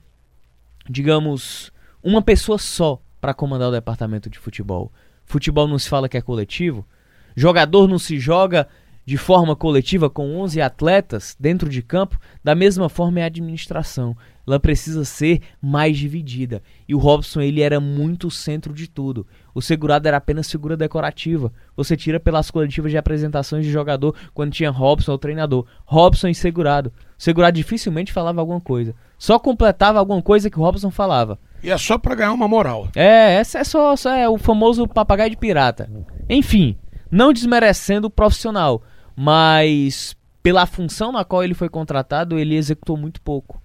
digamos, 0.87 1.73
uma 2.02 2.20
pessoa 2.20 2.58
só 2.58 3.00
para 3.23 3.32
comandar 3.32 3.70
o 3.70 3.73
departamento 3.73 4.28
de 4.28 4.38
futebol. 4.38 4.92
Futebol 5.25 5.66
não 5.66 5.78
se 5.78 5.88
fala 5.88 6.11
que 6.11 6.18
é 6.18 6.20
coletivo. 6.20 6.87
Jogador 7.35 7.88
não 7.88 7.99
se 7.99 8.18
joga 8.18 8.68
de 9.07 9.17
forma 9.17 9.55
coletiva 9.55 10.11
com 10.11 10.37
11 10.37 10.61
atletas 10.61 11.37
dentro 11.39 11.69
de 11.69 11.81
campo, 11.81 12.19
da 12.43 12.57
mesma 12.57 12.89
forma 12.89 13.21
é 13.21 13.23
a 13.23 13.27
administração. 13.27 14.17
Ela 14.45 14.59
precisa 14.59 15.05
ser 15.05 15.43
mais 15.63 15.97
dividida. 15.97 16.61
E 16.89 16.95
o 16.95 16.99
Robson, 16.99 17.41
ele 17.41 17.61
era 17.61 17.79
muito 17.79 18.27
o 18.27 18.31
centro 18.31 18.75
de 18.75 18.89
tudo. 18.89 19.25
O 19.55 19.63
segurado 19.63 20.09
era 20.09 20.17
apenas 20.17 20.51
figura 20.51 20.77
decorativa. 20.77 21.53
Você 21.77 21.97
tira 21.97 22.19
pelas 22.19 22.51
coletivas 22.51 22.91
de 22.91 22.99
apresentações 22.99 23.65
de 23.65 23.71
jogador 23.71 24.15
quando 24.35 24.53
tinha 24.53 24.71
Robson 24.71 25.13
ou 25.13 25.19
treinador. 25.19 25.67
Robson 25.85 26.29
e 26.29 26.35
segurado. 26.35 26.93
O 27.17 27.23
segurado 27.23 27.57
dificilmente 27.57 28.13
falava 28.13 28.41
alguma 28.41 28.61
coisa. 28.61 28.95
Só 29.17 29.39
completava 29.39 30.01
alguma 30.01 30.21
coisa 30.21 30.51
que 30.51 30.59
o 30.59 30.63
Robson 30.63 30.91
falava. 30.91 31.39
E 31.63 31.71
é 31.71 31.79
só 31.79 31.97
pra 31.97 32.15
ganhar 32.15 32.33
uma 32.33 32.49
moral. 32.49 32.89
É, 32.95 33.35
essa 33.35 33.61
é 33.61 33.65
só, 33.65 33.95
só 33.97 34.11
é 34.11 34.29
o 34.29 34.37
famoso 34.37 34.87
papagaio 34.87 35.31
de 35.31 35.37
pirata. 35.37 35.91
Enfim, 36.29 36.77
não 37.11 37.33
desmerecendo 37.33 38.09
o 38.09 38.11
profissional, 38.11 38.83
mas 39.16 40.14
pela 40.42 40.66
função 40.66 41.11
na 41.11 41.25
qual 41.25 41.42
ele 41.42 41.54
foi 41.54 41.68
contratado, 41.68 42.38
ele 42.38 42.54
executou 42.54 42.96
muito 42.96 43.20
pouco. 43.20 43.61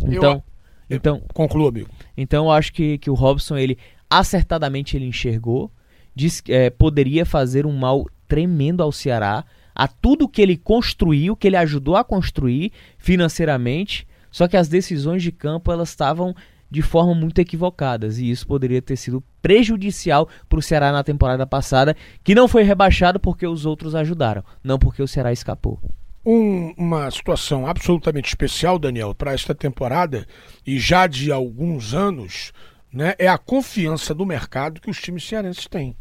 Então, 0.00 0.42
Eu- 0.88 0.96
então, 0.96 1.22
Conclua, 1.32 1.68
amigo. 1.68 1.88
então 2.16 2.46
eu 2.46 2.50
acho 2.50 2.72
que, 2.72 2.98
que 2.98 3.08
o 3.10 3.14
Robson, 3.14 3.56
ele 3.56 3.78
acertadamente 4.10 4.96
ele 4.96 5.06
enxergou, 5.06 5.70
disse 6.14 6.42
que 6.42 6.52
é, 6.52 6.70
poderia 6.70 7.24
fazer 7.24 7.64
um 7.66 7.76
mal 7.76 8.06
tremendo 8.26 8.82
ao 8.82 8.90
Ceará, 8.90 9.44
a 9.74 9.86
tudo 9.88 10.28
que 10.28 10.40
ele 10.42 10.56
construiu, 10.56 11.36
que 11.36 11.46
ele 11.46 11.56
ajudou 11.56 11.96
a 11.96 12.04
construir 12.04 12.72
financeiramente, 12.98 14.06
só 14.30 14.46
que 14.48 14.56
as 14.56 14.68
decisões 14.68 15.22
de 15.22 15.30
campo 15.32 15.70
elas 15.72 15.88
estavam 15.90 16.34
de 16.74 16.82
forma 16.82 17.14
muito 17.14 17.38
equivocadas 17.38 18.18
e 18.18 18.28
isso 18.28 18.44
poderia 18.44 18.82
ter 18.82 18.96
sido 18.96 19.22
prejudicial 19.40 20.28
para 20.48 20.58
o 20.58 20.62
Ceará 20.62 20.90
na 20.90 21.04
temporada 21.04 21.46
passada, 21.46 21.96
que 22.24 22.34
não 22.34 22.48
foi 22.48 22.64
rebaixado 22.64 23.20
porque 23.20 23.46
os 23.46 23.64
outros 23.64 23.94
ajudaram, 23.94 24.42
não 24.62 24.76
porque 24.76 25.00
o 25.00 25.06
Ceará 25.06 25.32
escapou. 25.32 25.78
Um- 26.26 26.74
uma 26.76 27.08
situação 27.12 27.64
absolutamente 27.64 28.26
especial, 28.26 28.76
Daniel, 28.76 29.14
para 29.14 29.32
esta 29.32 29.54
temporada 29.54 30.26
e 30.66 30.76
já 30.76 31.06
de 31.06 31.30
alguns 31.30 31.94
anos, 31.94 32.52
né, 32.92 33.14
é 33.20 33.28
a 33.28 33.38
confiança 33.38 34.12
do 34.12 34.26
mercado 34.26 34.80
que 34.80 34.90
os 34.90 35.00
times 35.00 35.24
cearenses 35.28 35.68
têm. 35.68 35.96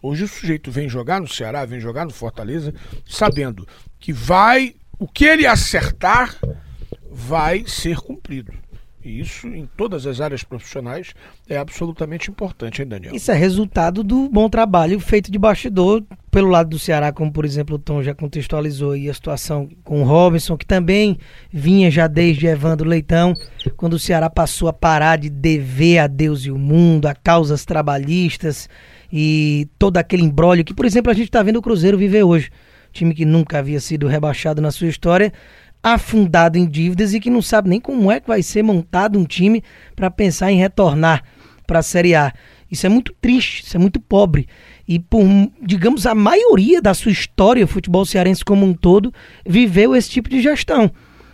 Hoje 0.00 0.22
o 0.22 0.28
sujeito 0.28 0.70
vem 0.70 0.88
jogar 0.88 1.20
no 1.20 1.26
Ceará, 1.26 1.64
vem 1.64 1.80
jogar 1.80 2.04
no 2.04 2.12
Fortaleza, 2.12 2.72
sabendo 3.04 3.66
que 3.98 4.12
vai, 4.12 4.76
o 5.00 5.08
que 5.08 5.24
ele 5.24 5.46
acertar 5.48 6.36
vai 7.10 7.64
ser 7.66 7.96
cumprido. 7.96 8.52
E 9.04 9.20
isso 9.20 9.48
em 9.48 9.68
todas 9.76 10.06
as 10.06 10.20
áreas 10.20 10.44
profissionais 10.44 11.12
é 11.48 11.56
absolutamente 11.56 12.30
importante, 12.30 12.82
hein, 12.82 12.88
Daniel? 12.88 13.14
Isso 13.14 13.32
é 13.32 13.34
resultado 13.34 14.04
do 14.04 14.28
bom 14.28 14.48
trabalho 14.48 15.00
feito 15.00 15.30
de 15.30 15.38
bastidor 15.38 16.04
pelo 16.30 16.48
lado 16.48 16.70
do 16.70 16.78
Ceará, 16.78 17.12
como 17.12 17.32
por 17.32 17.44
exemplo 17.44 17.76
o 17.76 17.78
Tom 17.78 18.02
já 18.02 18.14
contextualizou 18.14 18.92
aí 18.92 19.10
a 19.10 19.14
situação 19.14 19.68
com 19.84 20.02
o 20.02 20.04
Robinson, 20.04 20.56
que 20.56 20.64
também 20.64 21.18
vinha 21.52 21.90
já 21.90 22.06
desde 22.06 22.46
Evandro 22.46 22.88
Leitão, 22.88 23.34
quando 23.76 23.94
o 23.94 23.98
Ceará 23.98 24.30
passou 24.30 24.68
a 24.68 24.72
parar 24.72 25.18
de 25.18 25.28
dever 25.28 25.98
a 25.98 26.06
Deus 26.06 26.46
e 26.46 26.50
o 26.50 26.58
mundo, 26.58 27.06
a 27.06 27.14
causas 27.14 27.64
trabalhistas 27.64 28.68
e 29.12 29.68
todo 29.78 29.98
aquele 29.98 30.22
embrólio 30.22 30.64
que, 30.64 30.72
por 30.72 30.86
exemplo, 30.86 31.10
a 31.10 31.14
gente 31.14 31.26
está 31.26 31.42
vendo 31.42 31.56
o 31.56 31.62
Cruzeiro 31.62 31.98
viver 31.98 32.22
hoje. 32.22 32.50
Time 32.92 33.14
que 33.14 33.24
nunca 33.24 33.58
havia 33.58 33.80
sido 33.80 34.06
rebaixado 34.06 34.60
na 34.60 34.70
sua 34.70 34.86
história, 34.86 35.32
afundado 35.82 36.56
em 36.56 36.66
dívidas 36.66 37.12
e 37.12 37.20
que 37.20 37.30
não 37.30 37.42
sabe 37.42 37.68
nem 37.68 37.80
como 37.80 38.10
é 38.10 38.20
que 38.20 38.28
vai 38.28 38.42
ser 38.42 38.62
montado 38.62 39.18
um 39.18 39.24
time 39.24 39.62
para 39.96 40.10
pensar 40.10 40.52
em 40.52 40.58
retornar 40.58 41.24
para 41.66 41.80
a 41.80 41.82
Série 41.82 42.14
A. 42.14 42.32
Isso 42.70 42.86
é 42.86 42.88
muito 42.88 43.14
triste, 43.20 43.64
isso 43.64 43.76
é 43.76 43.80
muito 43.80 44.00
pobre. 44.00 44.48
E 44.86 44.98
por, 44.98 45.22
digamos, 45.60 46.06
a 46.06 46.14
maioria 46.14 46.80
da 46.80 46.94
sua 46.94 47.12
história, 47.12 47.64
o 47.64 47.68
futebol 47.68 48.04
cearense 48.04 48.44
como 48.44 48.64
um 48.64 48.72
todo, 48.72 49.12
viveu 49.46 49.94
esse 49.94 50.08
tipo 50.08 50.28
de 50.28 50.40
gestão. 50.40 50.90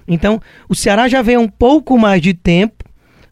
Então, 0.06 0.40
o 0.68 0.74
Ceará 0.74 1.06
já 1.06 1.22
vem 1.22 1.36
há 1.36 1.40
um 1.40 1.48
pouco 1.48 1.98
mais 1.98 2.22
de 2.22 2.32
tempo 2.34 2.84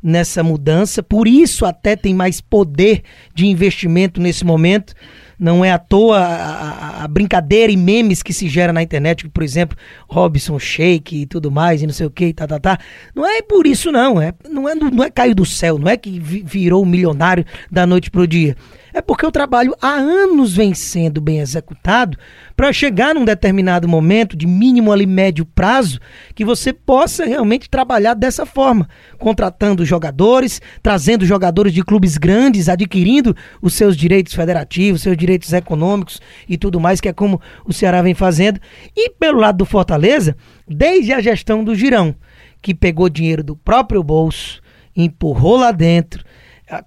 nessa 0.02 0.42
mudança, 0.42 1.02
por 1.02 1.26
isso 1.26 1.66
até 1.66 1.96
tem 1.96 2.14
mais 2.14 2.40
poder 2.40 3.02
de 3.34 3.46
investimento 3.46 4.20
nesse 4.20 4.44
momento. 4.44 4.94
Não 5.38 5.64
é 5.64 5.70
à 5.70 5.78
toa 5.78 6.18
a, 6.18 7.04
a- 7.04 7.08
brincadeira 7.08 7.70
e 7.72 7.76
memes 7.76 8.22
que 8.22 8.32
se 8.32 8.48
gera 8.48 8.72
na 8.72 8.82
internet, 8.82 9.28
por 9.28 9.42
exemplo, 9.42 9.76
Robson 10.08 10.58
Shake 10.58 11.22
e 11.22 11.26
tudo 11.26 11.50
mais, 11.50 11.82
e 11.82 11.86
não 11.86 11.92
sei 11.92 12.06
o 12.06 12.10
que, 12.10 12.32
tá, 12.32 12.46
tá, 12.46 12.58
tá. 12.58 12.78
Não 13.14 13.26
é 13.26 13.42
por 13.42 13.66
isso, 13.66 13.92
não. 13.92 14.20
É, 14.20 14.32
não, 14.48 14.68
é, 14.68 14.74
não 14.74 15.04
é 15.04 15.10
cair 15.10 15.34
do 15.34 15.44
céu, 15.44 15.78
não 15.78 15.88
é 15.88 15.96
que 15.96 16.18
vi- 16.18 16.42
virou 16.46 16.84
milionário 16.86 17.44
da 17.70 17.86
noite 17.86 18.10
pro 18.10 18.26
dia. 18.26 18.56
É 18.96 19.02
porque 19.02 19.26
o 19.26 19.30
trabalho 19.30 19.76
há 19.78 19.90
anos 19.90 20.56
vem 20.56 20.72
sendo 20.72 21.20
bem 21.20 21.40
executado 21.40 22.16
para 22.56 22.72
chegar 22.72 23.14
num 23.14 23.26
determinado 23.26 23.86
momento, 23.86 24.34
de 24.34 24.46
mínimo 24.46 24.90
ali 24.90 25.04
médio 25.04 25.44
prazo, 25.44 26.00
que 26.34 26.46
você 26.46 26.72
possa 26.72 27.26
realmente 27.26 27.68
trabalhar 27.68 28.14
dessa 28.14 28.46
forma, 28.46 28.88
contratando 29.18 29.84
jogadores, 29.84 30.62
trazendo 30.82 31.26
jogadores 31.26 31.74
de 31.74 31.84
clubes 31.84 32.16
grandes, 32.16 32.70
adquirindo 32.70 33.36
os 33.60 33.74
seus 33.74 33.98
direitos 33.98 34.32
federativos, 34.32 35.02
seus 35.02 35.14
direitos 35.14 35.52
econômicos 35.52 36.18
e 36.48 36.56
tudo 36.56 36.80
mais, 36.80 36.98
que 36.98 37.10
é 37.10 37.12
como 37.12 37.38
o 37.66 37.74
Ceará 37.74 38.00
vem 38.00 38.14
fazendo. 38.14 38.58
E 38.96 39.10
pelo 39.10 39.40
lado 39.40 39.58
do 39.58 39.66
Fortaleza, 39.66 40.34
desde 40.66 41.12
a 41.12 41.20
gestão 41.20 41.62
do 41.62 41.74
Girão, 41.74 42.14
que 42.62 42.74
pegou 42.74 43.10
dinheiro 43.10 43.44
do 43.44 43.54
próprio 43.54 44.02
bolso, 44.02 44.62
empurrou 44.96 45.58
lá 45.58 45.70
dentro, 45.70 46.24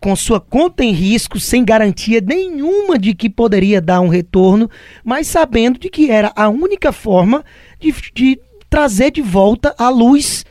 com 0.02 0.16
sua 0.16 0.40
conta 0.40 0.84
em 0.84 0.92
risco, 0.92 1.40
sem 1.40 1.64
garantia 1.64 2.22
nenhuma 2.22 2.98
de 2.98 3.14
que 3.14 3.30
poderia 3.30 3.82
dar 3.82 4.02
um 4.02 4.10
retorno, 4.10 4.70
mas 5.04 5.28
sabendo 5.28 5.80
de 5.80 5.90
que 5.90 6.12
era 6.12 6.32
a 6.36 6.50
única 6.50 6.92
forma 6.92 7.44
de, 7.80 7.94
de 8.14 8.40
trazer 8.70 9.12
de 9.12 9.22
volta 9.22 9.74
à 9.78 9.90
luz 9.90 10.46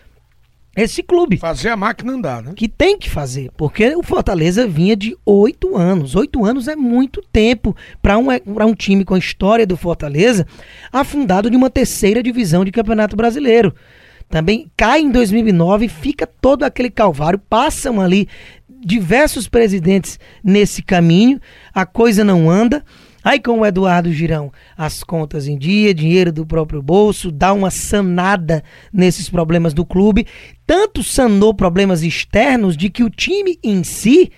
esse 0.75 1.03
clube. 1.03 1.39
Fazer 1.39 1.71
a 1.71 1.77
máquina 1.77 2.13
andar, 2.13 2.43
né? 2.43 2.53
Que 2.55 2.69
tem 2.69 2.97
que 2.97 3.11
fazer, 3.11 3.51
porque 3.57 3.95
o 3.97 4.03
Fortaleza 4.03 4.67
vinha 4.67 4.95
de 4.95 5.17
oito 5.27 5.77
anos. 5.77 6.15
Oito 6.15 6.45
anos 6.45 6.69
é 6.69 6.77
muito 6.77 7.21
tempo 7.33 7.77
para 8.01 8.17
um, 8.17 8.27
pra 8.55 8.65
um 8.65 8.75
time 8.75 9.05
com 9.05 9.15
a 9.15 9.19
história 9.19 9.67
do 9.67 9.77
Fortaleza 9.77 10.47
afundado 10.93 11.51
de 11.51 11.57
uma 11.57 11.69
terceira 11.69 12.23
divisão 12.23 12.65
de 12.65 12.71
Campeonato 12.71 13.17
Brasileiro. 13.17 13.75
Também 14.29 14.71
cai 14.77 15.01
em 15.01 15.11
2009, 15.11 15.89
fica 15.89 16.27
todo 16.27 16.63
aquele 16.63 16.91
calvário, 16.91 17.39
passam 17.39 17.99
ali 17.99 18.29
diversos 18.85 19.49
presidentes 19.49 20.19
nesse 20.43 20.83
caminho, 20.83 21.41
a 21.75 21.85
coisa 21.85 22.25
não 22.25 22.51
anda. 22.51 22.85
Aí 23.23 23.41
com 23.41 23.61
o 23.61 23.67
Eduardo 23.67 24.13
Girão, 24.13 24.53
as 24.77 25.03
contas 25.03 25.49
em 25.49 25.59
dia, 25.59 25.93
dinheiro 25.93 26.33
do 26.33 26.47
próprio 26.47 26.81
bolso, 26.81 27.31
dá 27.31 27.53
uma 27.53 27.71
sanada 27.71 28.63
nesses 28.93 29.29
problemas 29.29 29.75
do 29.75 29.85
clube. 29.85 30.27
Tanto 30.67 31.03
sanou 31.03 31.53
problemas 31.53 32.03
externos 32.03 32.77
de 32.77 32.89
que 32.89 33.03
o 33.03 33.11
time 33.11 33.59
em 33.63 33.83
si 33.83 34.31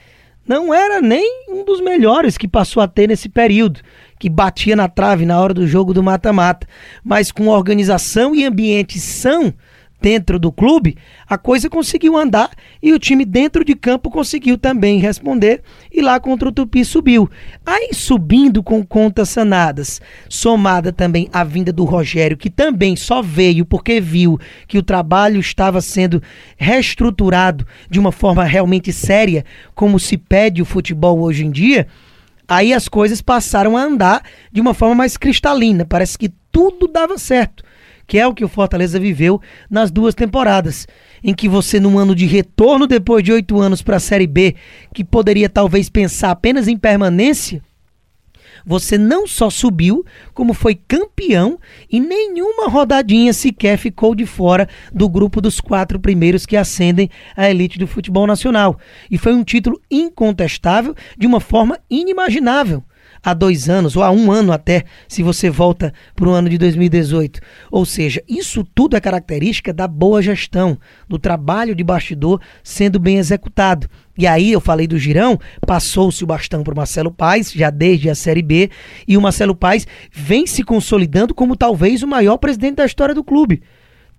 não 0.49 0.75
era 0.75 1.01
nem 1.01 1.45
um 1.49 1.65
dos 1.65 1.81
melhores 1.81 2.37
que 2.37 2.49
passou 2.49 2.83
a 2.83 2.89
ter 2.89 3.07
nesse 3.07 3.29
período, 3.29 3.81
que 4.19 4.29
batia 4.29 4.75
na 4.75 4.89
trave 4.89 5.25
na 5.25 5.39
hora 5.39 5.55
do 5.55 5.67
jogo 5.67 5.95
do 5.95 6.03
mata-mata. 6.03 6.67
Mas 7.05 7.31
com 7.31 7.47
organização 7.47 8.35
e 8.35 8.45
ambiente 8.45 8.99
são 8.99 9.55
dentro 10.01 10.39
do 10.39 10.51
clube, 10.51 10.97
a 11.29 11.37
coisa 11.37 11.69
conseguiu 11.69 12.17
andar 12.17 12.51
e 12.83 12.93
o 12.93 12.99
time 12.99 13.25
dentro 13.25 13.65
de 13.65 13.75
campo 13.75 14.11
conseguiu 14.11 14.57
também 14.57 14.99
responder 14.99 15.63
e 15.93 16.01
lá 16.01 16.19
contra 16.19 16.49
o 16.49 16.53
Tupi 16.53 16.85
subiu. 16.85 17.31
Aí 17.65 17.91
subindo 17.93 18.63
com 18.63 18.85
contas 18.85 19.29
sanadas, 19.29 20.01
somada 20.29 20.93
também 20.93 21.29
a 21.33 21.45
vinda 21.45 21.73
do 21.73 21.85
Rogério, 21.85 22.37
que 22.37 22.51
também 22.51 22.97
só 22.97 23.21
veio 23.21 23.67
porque 23.67 24.01
viu 24.01 24.39
que 24.67 24.79
o 24.79 24.83
trabalho 24.83 25.39
estava 25.39 25.81
sendo 25.81 26.23
reestruturado 26.57 27.67
de 27.89 28.01
uma 28.01 28.13
forma 28.13 28.45
realmente 28.45 28.93
séria, 28.93 29.45
como 29.75 29.99
se 29.99 30.17
pede 30.17 30.63
o 30.63 30.67
futebol 30.67 31.21
hoje 31.21 31.45
em 31.45 31.51
dia, 31.51 31.87
aí 32.49 32.73
as 32.73 32.89
coisas 32.89 33.21
passaram 33.21 33.77
a 33.77 33.83
andar 33.83 34.23
de 34.51 34.61
uma 34.61 34.75
forma 34.75 34.95
mais 34.95 35.17
cristalina, 35.17 35.85
parece 35.85 36.19
que 36.19 36.33
tudo 36.51 36.89
dava 36.89 37.17
certo 37.19 37.63
que 38.11 38.19
é 38.19 38.27
o 38.27 38.35
que 38.35 38.45
o 38.45 38.49
Fortaleza 38.49 38.99
viveu 38.99 39.41
nas 39.71 39.89
duas 39.89 40.17
temporadas, 40.17 40.85
em 41.23 41.33
que 41.33 41.49
você, 41.49 41.79
num 41.79 41.97
ano 41.97 42.13
de 42.13 42.27
retorno 42.27 42.85
depois 42.85 43.23
de 43.23 43.31
oito 43.31 43.61
anos 43.61 43.83
para 43.83 43.99
a 43.99 44.01
Série 44.01 44.27
B, 44.27 44.57
que 44.93 45.05
poderia 45.05 45.49
talvez 45.49 45.89
pensar 45.89 46.33
apenas 46.33 46.67
em 46.67 46.77
permanência, 46.77 47.63
você 48.67 48.99
não 48.99 49.29
só 49.29 49.49
subiu, 49.49 50.05
como 50.35 50.53
foi 50.55 50.75
campeão 50.75 51.57
e 51.89 52.01
nenhuma 52.01 52.69
rodadinha 52.69 53.33
sequer 53.33 53.79
ficou 53.79 54.13
de 54.13 54.27
fora 54.27 54.69
do 54.93 55.09
grupo 55.09 55.41
dos 55.41 55.61
quatro 55.61 56.01
primeiros 56.01 56.45
que 56.45 56.57
ascendem 56.57 57.09
à 57.37 57.49
elite 57.49 57.79
do 57.79 57.87
futebol 57.87 58.27
nacional. 58.27 58.77
E 59.09 59.17
foi 59.17 59.33
um 59.33 59.45
título 59.45 59.81
incontestável 59.89 60.97
de 61.17 61.29
uma 61.29 61.39
forma 61.39 61.79
inimaginável. 61.89 62.83
Há 63.23 63.35
dois 63.35 63.69
anos, 63.69 63.97
ou 63.97 64.03
há 64.03 64.11
um 64.11 64.31
ano 64.31 64.53
até, 64.53 64.85
se 65.09 65.23
você 65.23 65.51
volta 65.51 65.93
para 66.15 66.29
o 66.29 66.33
ano 66.33 66.49
de 66.49 66.59
2018. 66.59 67.41
Ou 67.71 67.85
seja, 67.85 68.23
isso 68.29 68.65
tudo 68.75 68.97
é 68.97 69.01
característica 69.01 69.73
da 69.73 69.87
boa 69.87 70.23
gestão, 70.23 70.79
do 71.09 71.19
trabalho 71.19 71.75
de 71.75 71.85
bastidor 71.85 72.41
sendo 72.63 72.99
bem 72.99 73.19
executado. 73.19 73.89
E 74.17 74.27
aí 74.27 74.53
eu 74.53 74.61
falei 74.61 74.87
do 74.87 74.99
Girão, 74.99 75.39
passou-se 75.67 76.23
o 76.23 76.27
bastão 76.27 76.63
para 76.63 76.75
o 76.75 76.77
Marcelo 76.77 77.11
Paes, 77.11 77.53
já 77.53 77.71
desde 77.71 78.11
a 78.11 78.15
Série 78.15 78.43
B, 78.43 78.71
e 79.09 79.17
o 79.17 79.21
Marcelo 79.21 79.55
Paes 79.55 79.87
vem 80.13 80.47
se 80.47 80.63
consolidando 80.63 81.35
como 81.35 81.57
talvez 81.57 82.03
o 82.03 82.09
maior 82.09 82.37
presidente 82.37 82.77
da 82.77 82.87
história 82.87 83.15
do 83.15 83.25
clube. 83.25 83.63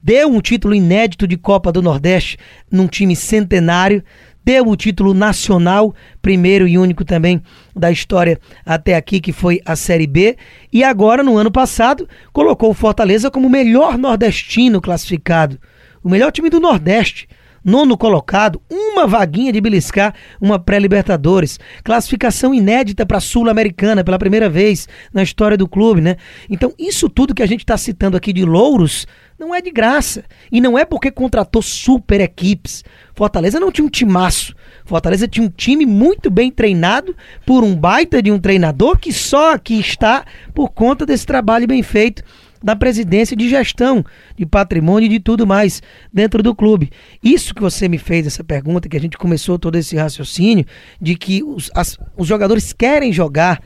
Deu 0.04 0.28
um 0.30 0.42
título 0.42 0.74
inédito 0.74 1.28
de 1.28 1.38
Copa 1.38 1.72
do 1.72 1.80
Nordeste 1.80 2.36
num 2.72 2.88
time 2.88 3.16
centenário, 3.16 4.04
deu 4.44 4.68
o 4.68 4.76
título 4.76 5.14
nacional, 5.14 5.94
primeiro 6.22 6.68
e 6.68 6.78
único 6.78 7.06
também 7.06 7.42
da 7.76 7.92
história 7.92 8.40
até 8.66 8.96
aqui, 8.96 9.20
que 9.20 9.32
foi 9.32 9.62
a 9.66 9.76
Série 9.76 10.08
B, 10.08 10.38
e 10.72 10.84
agora, 10.84 11.24
no 11.24 11.38
ano 11.38 11.52
passado, 11.52 12.08
colocou 12.34 12.72
o 12.72 12.74
Fortaleza 12.74 13.30
como 13.30 13.48
o 13.48 13.52
melhor 13.52 13.98
nordestino 13.98 14.82
classificado, 14.82 15.60
o 16.04 16.10
melhor 16.10 16.32
time 16.32 16.50
do 16.50 16.60
Nordeste 16.60 17.28
nono 17.64 17.98
colocado, 17.98 18.62
uma 18.70 19.06
vaguinha 19.06 19.54
de 19.54 19.62
beliscar 19.62 20.14
uma 20.40 20.58
pré-Libertadores, 20.58 21.60
classificação 21.84 22.54
inédita 22.54 23.06
para 23.06 23.18
a 23.18 23.22
Sul-Americana 23.22 24.04
pela 24.04 24.20
primeira 24.20 24.50
vez 24.50 24.88
na 25.14 25.22
história 25.22 25.56
do 25.56 25.68
clube, 25.68 26.02
né? 26.02 26.18
Então, 26.50 26.74
isso 26.78 27.08
tudo 27.08 27.36
que 27.36 27.44
a 27.44 27.48
gente 27.48 27.62
está 27.62 27.78
citando 27.78 28.18
aqui 28.18 28.34
de 28.34 28.44
louros 28.44 29.06
não 29.42 29.56
é 29.56 29.60
de 29.60 29.72
graça. 29.72 30.24
E 30.52 30.62
não 30.62 30.78
é 30.78 30.86
porque 30.86 31.10
contratou 31.10 31.64
super 31.64 32.22
equipes. 32.22 32.84
Fortaleza 33.16 33.60
não 33.60 33.72
tinha 33.72 33.86
um 33.86 33.90
timaço. 33.90 34.56
Fortaleza 34.86 35.28
tinha 35.28 35.46
um 35.46 35.50
time 35.50 35.84
muito 35.84 36.30
bem 36.30 36.52
treinado 36.52 37.16
por 37.44 37.64
um 37.64 37.76
baita 37.76 38.22
de 38.22 38.32
um 38.32 38.40
treinador 38.40 39.00
que 39.00 39.12
só 39.12 39.56
aqui 39.56 39.80
está 39.80 40.24
por 40.54 40.70
conta 40.70 41.06
desse 41.08 41.26
trabalho 41.26 41.68
bem 41.68 41.82
feito 41.82 42.24
da 42.64 42.76
presidência 42.76 43.36
de 43.36 43.50
gestão 43.50 44.06
de 44.38 44.46
patrimônio 44.46 45.08
e 45.08 45.10
de 45.10 45.20
tudo 45.20 45.48
mais 45.48 45.82
dentro 46.14 46.44
do 46.44 46.54
clube. 46.54 46.92
Isso 47.24 47.56
que 47.56 47.62
você 47.62 47.90
me 47.90 47.98
fez, 47.98 48.28
essa 48.28 48.44
pergunta, 48.44 48.88
que 48.88 48.96
a 48.96 49.00
gente 49.00 49.18
começou 49.18 49.58
todo 49.58 49.76
esse 49.76 49.96
raciocínio, 49.96 50.66
de 51.02 51.16
que 51.16 51.42
os, 51.42 51.72
as, 51.74 51.98
os 52.16 52.28
jogadores 52.28 52.72
querem 52.72 53.12
jogar, 53.12 53.60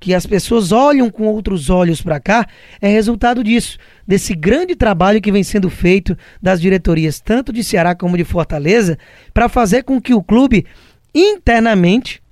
que 0.00 0.14
as 0.14 0.26
pessoas 0.26 0.72
olham 0.72 1.10
com 1.10 1.26
outros 1.26 1.70
olhos 1.70 2.00
para 2.00 2.20
cá, 2.20 2.46
é 2.80 2.88
resultado 2.88 3.42
disso, 3.42 3.78
desse 4.06 4.34
grande 4.34 4.76
trabalho 4.76 5.20
que 5.20 5.32
vem 5.32 5.42
sendo 5.42 5.68
feito 5.68 6.16
das 6.40 6.60
diretorias, 6.60 7.20
tanto 7.20 7.52
de 7.52 7.64
Ceará 7.64 7.94
como 7.94 8.16
de 8.16 8.24
Fortaleza, 8.24 8.98
para 9.34 9.48
fazer 9.48 9.82
com 9.82 10.00
que 10.00 10.14
o 10.14 10.22
clube 10.22 10.66
internamente, 11.14 12.22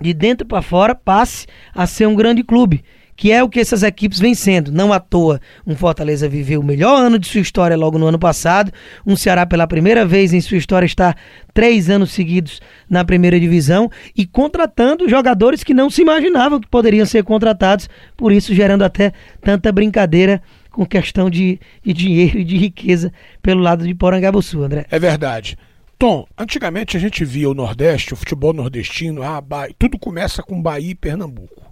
de 0.00 0.12
dentro 0.12 0.46
para 0.46 0.62
fora, 0.62 0.94
passe 0.94 1.46
a 1.74 1.86
ser 1.86 2.06
um 2.06 2.14
grande 2.14 2.42
clube 2.42 2.84
que 3.16 3.32
é 3.32 3.42
o 3.42 3.48
que 3.48 3.60
essas 3.60 3.82
equipes 3.82 4.18
vêm 4.18 4.34
sendo. 4.34 4.70
Não 4.70 4.92
à 4.92 5.00
toa, 5.00 5.40
um 5.66 5.74
Fortaleza 5.74 6.28
viveu 6.28 6.60
o 6.60 6.64
melhor 6.64 6.96
ano 6.98 7.18
de 7.18 7.26
sua 7.26 7.40
história 7.40 7.76
logo 7.76 7.98
no 7.98 8.06
ano 8.06 8.18
passado, 8.18 8.70
um 9.06 9.16
Ceará 9.16 9.46
pela 9.46 9.66
primeira 9.66 10.04
vez 10.04 10.32
em 10.32 10.40
sua 10.40 10.58
história 10.58 10.86
está 10.86 11.14
três 11.54 11.88
anos 11.88 12.12
seguidos 12.12 12.60
na 12.88 13.04
primeira 13.04 13.40
divisão 13.40 13.90
e 14.14 14.26
contratando 14.26 15.08
jogadores 15.08 15.64
que 15.64 15.72
não 15.72 15.88
se 15.88 16.02
imaginavam 16.02 16.60
que 16.60 16.68
poderiam 16.68 17.06
ser 17.06 17.24
contratados, 17.24 17.88
por 18.16 18.30
isso 18.30 18.54
gerando 18.54 18.84
até 18.84 19.12
tanta 19.40 19.72
brincadeira 19.72 20.42
com 20.70 20.84
questão 20.84 21.30
de, 21.30 21.58
de 21.82 21.92
dinheiro 21.94 22.38
e 22.38 22.44
de 22.44 22.58
riqueza 22.58 23.10
pelo 23.42 23.62
lado 23.62 23.86
de 23.86 23.94
Porangabuçu, 23.94 24.62
André. 24.62 24.84
É 24.90 24.98
verdade. 24.98 25.56
Tom, 25.98 26.26
antigamente 26.36 26.94
a 26.94 27.00
gente 27.00 27.24
via 27.24 27.48
o 27.48 27.54
Nordeste, 27.54 28.12
o 28.12 28.16
futebol 28.16 28.52
nordestino, 28.52 29.22
ah, 29.22 29.40
Bahia, 29.40 29.74
tudo 29.78 29.98
começa 29.98 30.42
com 30.42 30.60
Bahia 30.60 30.90
e 30.90 30.94
Pernambuco. 30.94 31.65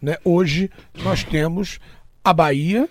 Né? 0.00 0.16
Hoje 0.24 0.70
nós 1.02 1.24
temos 1.24 1.78
a 2.24 2.32
Bahia, 2.32 2.88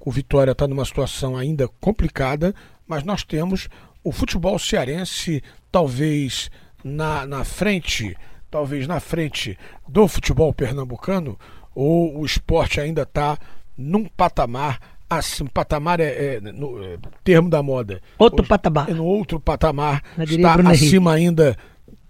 o 0.00 0.10
Vitória 0.10 0.52
está 0.52 0.66
numa 0.66 0.84
situação 0.84 1.36
ainda 1.36 1.68
complicada, 1.80 2.54
mas 2.86 3.04
nós 3.04 3.24
temos 3.24 3.68
o 4.04 4.12
futebol 4.12 4.58
cearense 4.58 5.42
talvez 5.70 6.50
na, 6.84 7.26
na 7.26 7.44
frente, 7.44 8.16
talvez 8.50 8.86
na 8.86 9.00
frente 9.00 9.58
do 9.88 10.06
futebol 10.06 10.52
pernambucano, 10.52 11.38
ou 11.74 12.20
o 12.20 12.26
esporte 12.26 12.80
ainda 12.80 13.02
está 13.02 13.38
num 13.76 14.04
patamar 14.04 14.78
assim, 15.18 15.46
patamar 15.46 16.00
é, 16.00 16.36
é 16.36 16.40
no 16.40 16.82
é, 16.82 16.98
termo 17.22 17.50
da 17.50 17.62
moda. 17.62 18.00
Outro 18.18 18.40
Hoje, 18.40 18.48
patamar. 18.48 18.90
É 18.90 18.94
no 18.94 19.04
outro 19.04 19.38
patamar 19.38 20.02
está 20.18 20.54
acima 20.70 21.12
ainda 21.12 21.56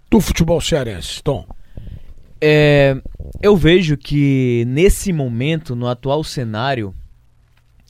do 0.09 0.21
futebol 0.21 0.61
cearense, 0.61 1.21
Tom. 1.21 1.45
É, 2.45 3.01
eu 3.41 3.55
vejo 3.55 3.95
que 3.95 4.65
nesse 4.67 5.13
momento, 5.13 5.77
no 5.77 5.87
atual 5.87 6.21
cenário, 6.25 6.93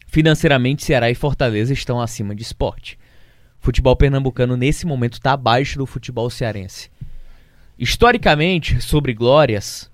financeiramente 0.06 0.86
Ceará 0.86 1.10
e 1.10 1.16
Fortaleza 1.16 1.74
estão 1.74 2.00
acima 2.00 2.36
de 2.36 2.44
esporte. 2.44 3.00
Futebol 3.60 3.96
pernambucano 3.96 4.56
nesse 4.56 4.86
momento 4.86 5.14
está 5.14 5.32
abaixo 5.32 5.80
do 5.80 5.88
futebol 5.88 6.30
cearense. 6.30 6.92
Historicamente, 7.80 8.80
sobre 8.80 9.12
glórias, 9.16 9.90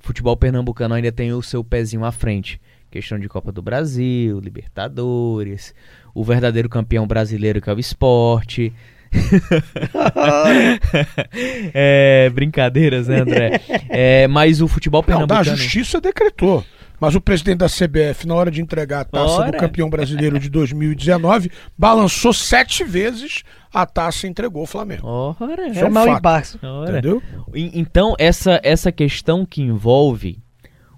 futebol 0.00 0.36
pernambucano 0.36 0.94
ainda 0.94 1.10
tem 1.10 1.32
o 1.32 1.40
seu 1.40 1.64
pezinho 1.64 2.04
à 2.04 2.12
frente. 2.12 2.60
Questão 2.90 3.18
de 3.18 3.26
Copa 3.26 3.50
do 3.50 3.62
Brasil, 3.62 4.38
Libertadores, 4.38 5.74
o 6.14 6.22
verdadeiro 6.22 6.68
campeão 6.68 7.06
brasileiro 7.06 7.58
que 7.58 7.70
é 7.70 7.72
o 7.72 7.80
esporte, 7.80 8.70
é, 11.72 12.28
brincadeiras, 12.30 13.08
né, 13.08 13.20
André? 13.20 13.60
É, 13.88 14.26
mas 14.26 14.60
o 14.60 14.66
futebol 14.66 15.02
pernambucano... 15.02 15.44
Não, 15.44 15.52
a 15.52 15.56
justiça 15.56 16.00
decretou. 16.00 16.64
Mas 17.00 17.14
o 17.14 17.20
presidente 17.20 17.58
da 17.58 17.66
CBF, 17.66 18.26
na 18.26 18.34
hora 18.34 18.50
de 18.50 18.60
entregar 18.60 19.00
a 19.00 19.04
taça 19.04 19.34
Ora. 19.34 19.52
do 19.52 19.58
campeão 19.58 19.90
brasileiro 19.90 20.38
de 20.38 20.48
2019, 20.48 21.50
balançou 21.76 22.32
sete 22.32 22.84
vezes 22.84 23.42
a 23.72 23.84
taça 23.84 24.26
e 24.26 24.30
entregou 24.30 24.62
o 24.62 24.66
Flamengo. 24.66 25.06
Ora, 25.06 25.68
é, 25.68 25.78
é 25.78 25.88
mal 25.88 26.08
em 26.08 26.20
Entendeu? 26.88 27.22
Então, 27.54 28.14
essa, 28.18 28.60
essa 28.62 28.90
questão 28.90 29.44
que 29.44 29.60
envolve 29.60 30.38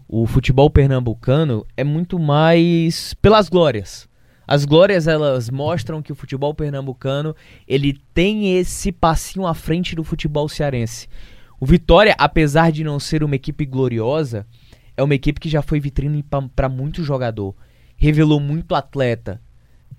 o 0.08 0.26
futebol 0.26 0.70
pernambucano 0.70 1.66
é 1.76 1.82
muito 1.82 2.18
mais 2.18 3.14
pelas 3.14 3.48
glórias. 3.48 4.08
As 4.46 4.64
glórias 4.64 5.08
elas 5.08 5.50
mostram 5.50 6.00
que 6.00 6.12
o 6.12 6.14
futebol 6.14 6.54
pernambucano 6.54 7.34
ele 7.66 7.98
tem 8.14 8.56
esse 8.56 8.92
passinho 8.92 9.46
à 9.46 9.54
frente 9.54 9.96
do 9.96 10.04
futebol 10.04 10.48
cearense. 10.48 11.08
O 11.58 11.66
Vitória, 11.66 12.14
apesar 12.16 12.70
de 12.70 12.84
não 12.84 13.00
ser 13.00 13.24
uma 13.24 13.34
equipe 13.34 13.66
gloriosa, 13.66 14.46
é 14.96 15.02
uma 15.02 15.14
equipe 15.14 15.40
que 15.40 15.48
já 15.48 15.62
foi 15.62 15.80
vitrine 15.80 16.24
para 16.54 16.68
muito 16.68 17.02
jogador, 17.02 17.54
revelou 17.96 18.38
muito 18.38 18.74
atleta, 18.74 19.40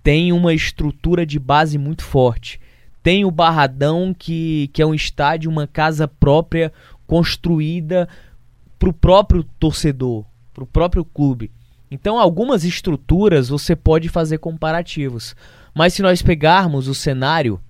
tem 0.01 0.31
uma 0.31 0.53
estrutura 0.53 1.25
de 1.25 1.39
base 1.39 1.77
muito 1.77 2.03
forte, 2.03 2.61
tem 3.03 3.25
o 3.25 3.31
Barradão 3.31 4.15
que, 4.17 4.69
que 4.71 4.81
é 4.81 4.85
um 4.85 4.93
estádio, 4.93 5.51
uma 5.51 5.67
casa 5.67 6.07
própria 6.07 6.71
construída 7.05 8.07
para 8.77 8.89
o 8.89 8.93
próprio 8.93 9.43
torcedor, 9.59 10.25
para 10.53 10.63
o 10.63 10.67
próprio 10.67 11.03
clube. 11.03 11.51
Então, 11.89 12.19
algumas 12.19 12.63
estruturas 12.63 13.49
você 13.49 13.75
pode 13.75 14.09
fazer 14.09 14.37
comparativos. 14.39 15.35
Mas 15.73 15.93
se 15.93 16.01
nós 16.01 16.21
pegarmos 16.21 16.87
o 16.87 16.95
cenário 16.95 17.61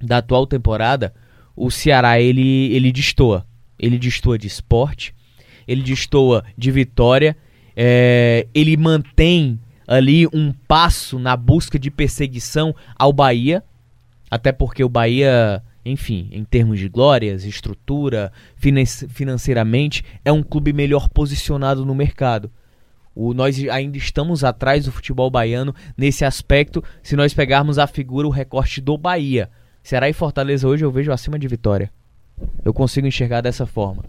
da 0.00 0.18
atual 0.18 0.46
temporada, 0.46 1.12
o 1.54 1.70
Ceará 1.70 2.20
ele, 2.20 2.74
ele 2.74 2.90
destoa. 2.90 3.46
Ele 3.78 3.98
destoa 3.98 4.38
de 4.38 4.46
esporte, 4.46 5.14
ele 5.66 5.82
destoa 5.82 6.44
de 6.56 6.70
vitória, 6.70 7.36
é, 7.76 8.46
ele 8.54 8.76
mantém 8.76 9.58
ali 9.86 10.26
um 10.32 10.52
passo 10.52 11.18
na 11.18 11.36
busca 11.36 11.78
de 11.78 11.90
perseguição 11.90 12.74
ao 12.96 13.12
Bahia, 13.12 13.62
até 14.30 14.52
porque 14.52 14.84
o 14.84 14.88
Bahia, 14.88 15.62
enfim, 15.84 16.28
em 16.30 16.44
termos 16.44 16.78
de 16.78 16.88
glórias, 16.88 17.44
estrutura, 17.44 18.32
financeiramente, 19.08 20.04
é 20.24 20.32
um 20.32 20.42
clube 20.42 20.72
melhor 20.72 21.08
posicionado 21.08 21.84
no 21.84 21.94
mercado. 21.94 22.50
O, 23.14 23.34
nós 23.34 23.58
ainda 23.68 23.98
estamos 23.98 24.42
atrás 24.42 24.84
do 24.84 24.92
futebol 24.92 25.30
baiano 25.30 25.74
nesse 25.96 26.24
aspecto, 26.24 26.82
se 27.02 27.14
nós 27.14 27.34
pegarmos 27.34 27.78
a 27.78 27.86
figura, 27.86 28.26
o 28.26 28.30
recorte 28.30 28.80
do 28.80 28.96
Bahia. 28.96 29.50
Será 29.82 30.08
e 30.08 30.12
Fortaleza 30.12 30.66
hoje 30.66 30.84
eu 30.84 30.90
vejo 30.90 31.12
acima 31.12 31.38
de 31.38 31.48
Vitória. 31.48 31.90
Eu 32.64 32.72
consigo 32.72 33.06
enxergar 33.06 33.40
dessa 33.40 33.66
forma. 33.66 34.04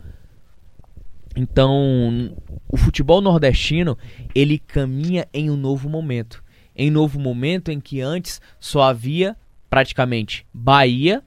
Então, 1.35 2.35
o 2.69 2.77
futebol 2.77 3.19
nordestino, 3.19 3.97
ele 4.35 4.59
caminha 4.59 5.27
em 5.33 5.49
um 5.49 5.57
novo 5.57 5.89
momento. 5.89 6.43
Em 6.75 6.89
um 6.89 6.93
novo 6.93 7.19
momento 7.19 7.71
em 7.71 7.79
que 7.79 8.01
antes 8.01 8.39
só 8.59 8.83
havia 8.83 9.35
praticamente 9.69 10.45
Bahia 10.53 11.23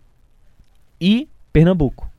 e 1.01 1.29
Pernambuco. 1.53 2.11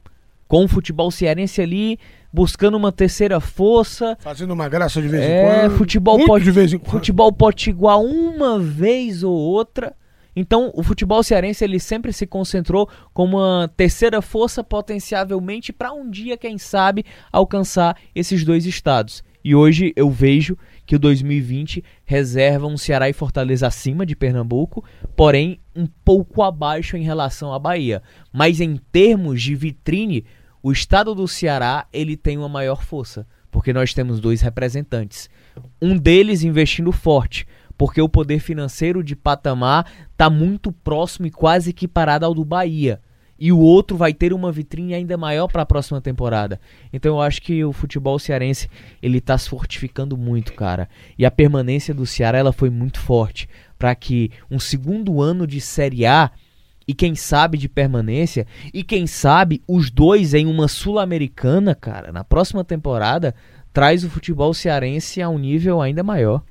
Com 0.47 0.65
o 0.65 0.67
futebol 0.67 1.11
cearense 1.11 1.61
ali 1.61 1.97
buscando 2.37 2.77
uma 2.77 2.91
terceira 2.91 3.39
força. 3.39 4.15
Fazendo 4.19 4.53
uma 4.53 4.69
graça 4.69 5.01
de 5.01 5.07
vez 5.07 5.23
é, 5.23 5.27
em 5.27 5.69
quando. 5.69 5.77
Futebol 5.79 6.23
pode, 6.23 6.43
de 6.43 6.51
vez 6.51 6.71
em 6.71 6.77
quando. 6.77 6.91
Futebol 6.91 7.33
pode 7.33 7.67
igual 7.67 8.05
uma 8.05 8.59
vez 8.59 9.23
ou 9.23 9.35
outra. 9.35 9.95
Então, 10.35 10.71
o 10.75 10.83
futebol 10.83 11.23
cearense 11.23 11.63
ele 11.63 11.79
sempre 11.79 12.13
se 12.13 12.27
concentrou 12.27 12.87
como 13.11 13.37
uma 13.37 13.67
terceira 13.75 14.21
força 14.21 14.63
potencialmente 14.63 15.73
para 15.73 15.91
um 15.91 16.07
dia, 16.07 16.37
quem 16.37 16.59
sabe, 16.59 17.03
alcançar 17.31 17.97
esses 18.13 18.43
dois 18.43 18.67
estados. 18.67 19.23
E 19.43 19.55
hoje 19.55 19.91
eu 19.95 20.11
vejo 20.11 20.55
que 20.85 20.95
o 20.95 20.99
2020 20.99 21.83
reserva 22.05 22.67
um 22.67 22.77
Ceará 22.77 23.09
e 23.09 23.13
Fortaleza 23.13 23.65
acima 23.65 24.05
de 24.05 24.15
Pernambuco, 24.15 24.83
porém 25.15 25.59
um 25.75 25.87
pouco 26.05 26.43
abaixo 26.43 26.95
em 26.97 27.01
relação 27.01 27.51
à 27.51 27.57
Bahia. 27.57 28.03
Mas 28.31 28.61
em 28.61 28.77
termos 28.91 29.41
de 29.41 29.55
vitrine, 29.55 30.23
o 30.67 30.71
estado 30.73 31.15
do 31.15 31.29
Ceará 31.29 31.87
ele 31.93 32.17
tem 32.17 32.37
uma 32.37 32.49
maior 32.49 32.83
força, 32.83 33.25
porque 33.49 33.71
nós 33.71 33.93
temos 33.93 34.19
dois 34.19 34.41
representantes. 34.41 35.29
Um 35.81 35.97
deles 35.97 36.43
investindo 36.43 36.91
forte, 36.91 37.47
porque 37.77 38.01
o 38.01 38.09
poder 38.09 38.39
financeiro 38.39 39.01
de 39.01 39.15
patamar 39.15 39.89
está 40.11 40.29
muito 40.29 40.69
próximo 40.69 41.25
e 41.25 41.31
quase 41.31 41.69
equiparado 41.69 42.25
ao 42.25 42.33
do 42.33 42.43
Bahia. 42.43 42.99
E 43.39 43.49
o 43.49 43.57
outro 43.59 43.95
vai 43.95 44.13
ter 44.13 44.33
uma 44.33 44.51
vitrine 44.51 44.93
ainda 44.93 45.15
maior 45.15 45.47
para 45.47 45.61
a 45.61 45.65
próxima 45.65 46.01
temporada. 46.01 46.59
Então 46.91 47.15
eu 47.15 47.21
acho 47.21 47.41
que 47.41 47.63
o 47.63 47.71
futebol 47.71 48.19
cearense 48.19 48.69
ele 49.01 49.19
está 49.19 49.37
se 49.37 49.47
fortificando 49.47 50.17
muito, 50.17 50.51
cara. 50.51 50.89
E 51.17 51.25
a 51.25 51.31
permanência 51.31 51.93
do 51.93 52.05
Ceará 52.05 52.39
ela 52.39 52.51
foi 52.51 52.69
muito 52.69 52.99
forte 52.99 53.47
para 53.79 53.95
que 53.95 54.31
um 54.51 54.59
segundo 54.59 55.21
ano 55.21 55.47
de 55.47 55.61
Série 55.61 56.05
A 56.05 56.29
e 56.87 56.93
quem 56.93 57.15
sabe 57.15 57.57
de 57.57 57.67
permanência 57.67 58.47
e 58.73 58.83
quem 58.83 59.05
sabe 59.05 59.61
os 59.67 59.91
dois 59.91 60.33
em 60.33 60.45
uma 60.45 60.67
sul-americana, 60.67 61.75
cara, 61.75 62.11
na 62.11 62.23
próxima 62.23 62.63
temporada 62.63 63.35
traz 63.73 64.03
o 64.03 64.09
futebol 64.09 64.53
cearense 64.53 65.21
a 65.21 65.29
um 65.29 65.37
nível 65.37 65.81
ainda 65.81 66.03
maior. 66.03 66.41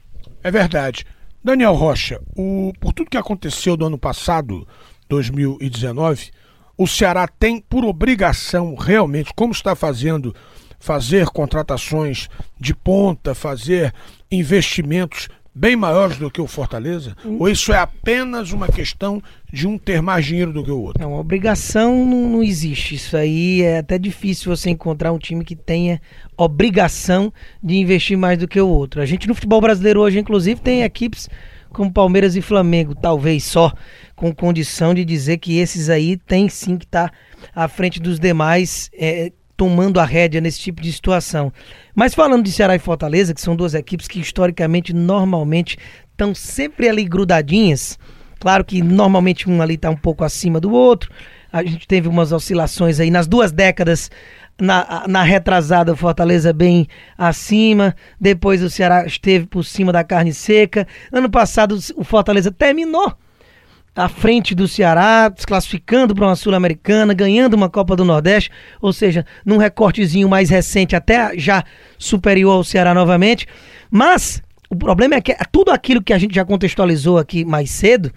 É 0.43 0.51
verdade. 0.51 1.05
Daniel 1.43 1.75
Rocha, 1.75 2.21
o, 2.37 2.73
por 2.81 2.93
tudo 2.93 3.11
que 3.11 3.17
aconteceu 3.17 3.77
do 3.77 3.87
ano 3.87 3.99
passado, 3.99 4.67
2019, 5.09 6.31
o 6.77 6.87
Ceará 6.87 7.27
tem 7.27 7.61
por 7.61 7.85
obrigação, 7.85 8.75
realmente, 8.75 9.33
como 9.35 9.53
está 9.53 9.75
fazendo, 9.75 10.35
fazer 10.79 11.27
contratações 11.29 12.29
de 12.61 12.75
ponta, 12.75 13.35
fazer 13.35 13.95
investimentos 14.31 15.29
bem 15.59 15.75
maiores 15.75 16.19
do 16.19 16.31
que 16.31 16.41
o 16.41 16.47
Fortaleza? 16.47 17.17
Hum. 17.25 17.39
Ou 17.41 17.49
isso 17.49 17.73
é 17.73 17.79
apenas 17.79 18.53
uma 18.53 18.69
questão 18.69 19.23
de 19.51 19.67
um 19.67 19.79
ter 19.79 20.03
mais 20.03 20.27
dinheiro 20.27 20.53
do 20.53 20.63
que 20.63 20.71
o 20.71 20.79
outro? 20.79 21.03
Não, 21.03 21.15
obrigação 21.15 22.05
não, 22.05 22.29
não, 22.29 22.43
existe. 22.43 22.95
Isso 22.95 23.17
aí 23.17 23.63
é 23.63 23.79
até 23.79 23.99
difícil 23.99 24.55
você 24.55 24.69
encontrar 24.69 25.13
um 25.13 25.19
time 25.19 25.43
que 25.43 25.57
tenha 25.57 26.01
obrigação 26.37 27.33
de 27.63 27.77
investir 27.77 28.19
mais 28.19 28.39
do 28.39 28.47
que 28.47 28.61
o 28.61 28.69
outro. 28.69 29.01
A 29.01 29.07
gente 29.07 29.27
no 29.27 29.35
futebol 29.35 29.61
brasileiro 29.61 30.01
hoje, 30.01 30.19
inclusive, 30.19 30.61
tem 30.61 30.83
equipes 30.83 31.27
como 31.71 31.93
Palmeiras 31.93 32.37
e 32.37 32.43
Flamengo, 32.43 32.95
talvez 32.95 33.45
só, 33.45 33.73
com 34.15 34.35
condição 34.35 34.95
de 34.95 35.05
dizer 35.05 35.39
que 35.39 35.59
esses 35.59 35.89
aí 35.89 36.17
tem 36.17 36.49
sim 36.49 36.77
que 36.77 36.85
estar 36.85 37.11
tá 37.11 37.17
à 37.55 37.69
frente 37.69 38.01
dos 38.01 38.19
demais, 38.19 38.91
é, 38.95 39.33
tomando 39.57 39.99
a 39.99 40.05
rédea 40.05 40.41
nesse 40.41 40.61
tipo 40.61 40.83
de 40.83 40.93
situação. 40.93 41.53
Mas 41.95 42.15
falando 42.15 42.45
de 42.45 42.53
Ceará 42.53 42.77
e 42.77 42.81
Fortaleza, 42.81 43.33
que 43.33 43.41
são 43.41 43.57
duas 43.57 43.75
equipes 43.75 44.07
que 44.07 44.21
historicamente, 44.21 44.93
normalmente, 44.93 45.79
estão 46.11 46.35
sempre 46.35 46.89
ali 46.89 47.05
grudadinhas, 47.05 47.99
claro 48.39 48.65
que 48.65 48.83
normalmente 48.83 49.49
um 49.49 49.63
ali 49.63 49.75
está 49.75 49.91
um 49.91 49.97
pouco 49.97 50.25
acima 50.25 50.61
do 50.61 50.73
outro, 50.73 51.11
a 51.53 51.63
gente 51.63 51.87
teve 51.89 52.09
umas 52.09 52.33
oscilações 52.33 53.01
aí 53.01 53.11
nas 53.11 53.27
duas 53.27 53.51
décadas 53.51 54.11
na, 54.61 55.05
na 55.07 55.23
retrasada 55.23 55.93
o 55.93 55.97
Fortaleza 55.97 56.53
bem 56.53 56.89
acima, 57.17 57.95
depois 58.21 58.63
o 58.63 58.71
Ceará 58.71 59.07
esteve 59.07 59.47
por 59.47 59.65
cima 59.65 59.93
da 59.93 60.03
carne 60.03 60.33
seca. 60.33 60.87
Ano 61.13 61.31
passado 61.31 61.79
o 61.95 62.05
Fortaleza 62.05 62.51
terminou 62.51 63.17
à 63.97 64.09
frente 64.09 64.55
do 64.55 64.69
Ceará, 64.69 65.33
se 65.35 65.47
classificando 65.47 66.15
para 66.15 66.27
uma 66.27 66.37
Sul-Americana, 66.37 67.15
ganhando 67.15 67.55
uma 67.55 67.71
Copa 67.71 67.97
do 67.97 68.05
Nordeste, 68.05 68.51
ou 68.81 68.93
seja, 68.93 69.25
num 69.45 69.57
recortezinho 69.57 70.29
mais 70.29 70.51
recente, 70.51 70.95
até 70.95 71.37
já 71.39 71.65
superior 71.99 72.53
ao 72.53 72.65
Ceará 72.65 72.93
novamente. 72.93 73.47
Mas 73.91 74.43
o 74.69 74.77
problema 74.77 75.15
é 75.15 75.21
que 75.21 75.35
tudo 75.51 75.71
aquilo 75.71 76.03
que 76.03 76.13
a 76.13 76.19
gente 76.19 76.35
já 76.35 76.45
contextualizou 76.45 77.17
aqui 77.17 77.45
mais 77.45 77.71
cedo 77.71 78.13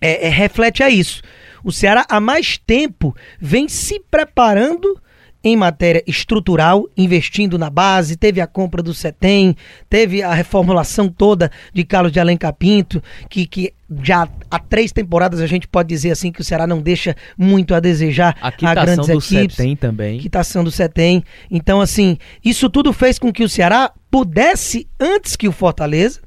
é, 0.00 0.26
é 0.26 0.30
reflete 0.30 0.82
a 0.82 0.88
isso. 0.88 1.22
O 1.62 1.70
Ceará 1.70 2.06
há 2.08 2.18
mais 2.18 2.56
tempo 2.56 3.14
vem 3.38 3.68
se 3.68 4.00
preparando 4.10 4.98
em 5.44 5.56
matéria 5.56 6.02
estrutural, 6.06 6.88
investindo 6.96 7.58
na 7.58 7.68
base, 7.68 8.16
teve 8.16 8.40
a 8.40 8.46
compra 8.46 8.82
do 8.82 8.94
CETEM, 8.94 9.54
teve 9.90 10.22
a 10.22 10.32
reformulação 10.32 11.06
toda 11.06 11.50
de 11.72 11.84
Carlos 11.84 12.10
de 12.10 12.18
Alencar 12.18 12.54
Pinto, 12.54 13.02
que, 13.28 13.46
que 13.46 13.74
já 14.02 14.28
há 14.50 14.58
três 14.58 14.92
temporadas 14.92 15.40
a 15.40 15.46
gente 15.46 15.68
pode 15.68 15.88
dizer 15.88 16.10
assim 16.10 16.30
que 16.32 16.40
o 16.40 16.44
Ceará 16.44 16.66
não 16.66 16.80
deixa 16.80 17.16
muito 17.36 17.74
a 17.74 17.80
desejar 17.80 18.36
a, 18.40 18.48
a 18.48 18.74
grandes 18.74 19.06
do 19.06 19.12
equipes. 19.12 19.56
CETEM 19.56 19.76
também. 19.76 20.18
Quitação 20.18 20.64
do 20.64 20.70
CETEM. 20.70 21.22
Então, 21.50 21.80
assim, 21.80 22.18
isso 22.44 22.68
tudo 22.70 22.92
fez 22.92 23.18
com 23.18 23.32
que 23.32 23.44
o 23.44 23.48
Ceará 23.48 23.92
pudesse, 24.10 24.88
antes 24.98 25.36
que 25.36 25.48
o 25.48 25.52
Fortaleza, 25.52 26.20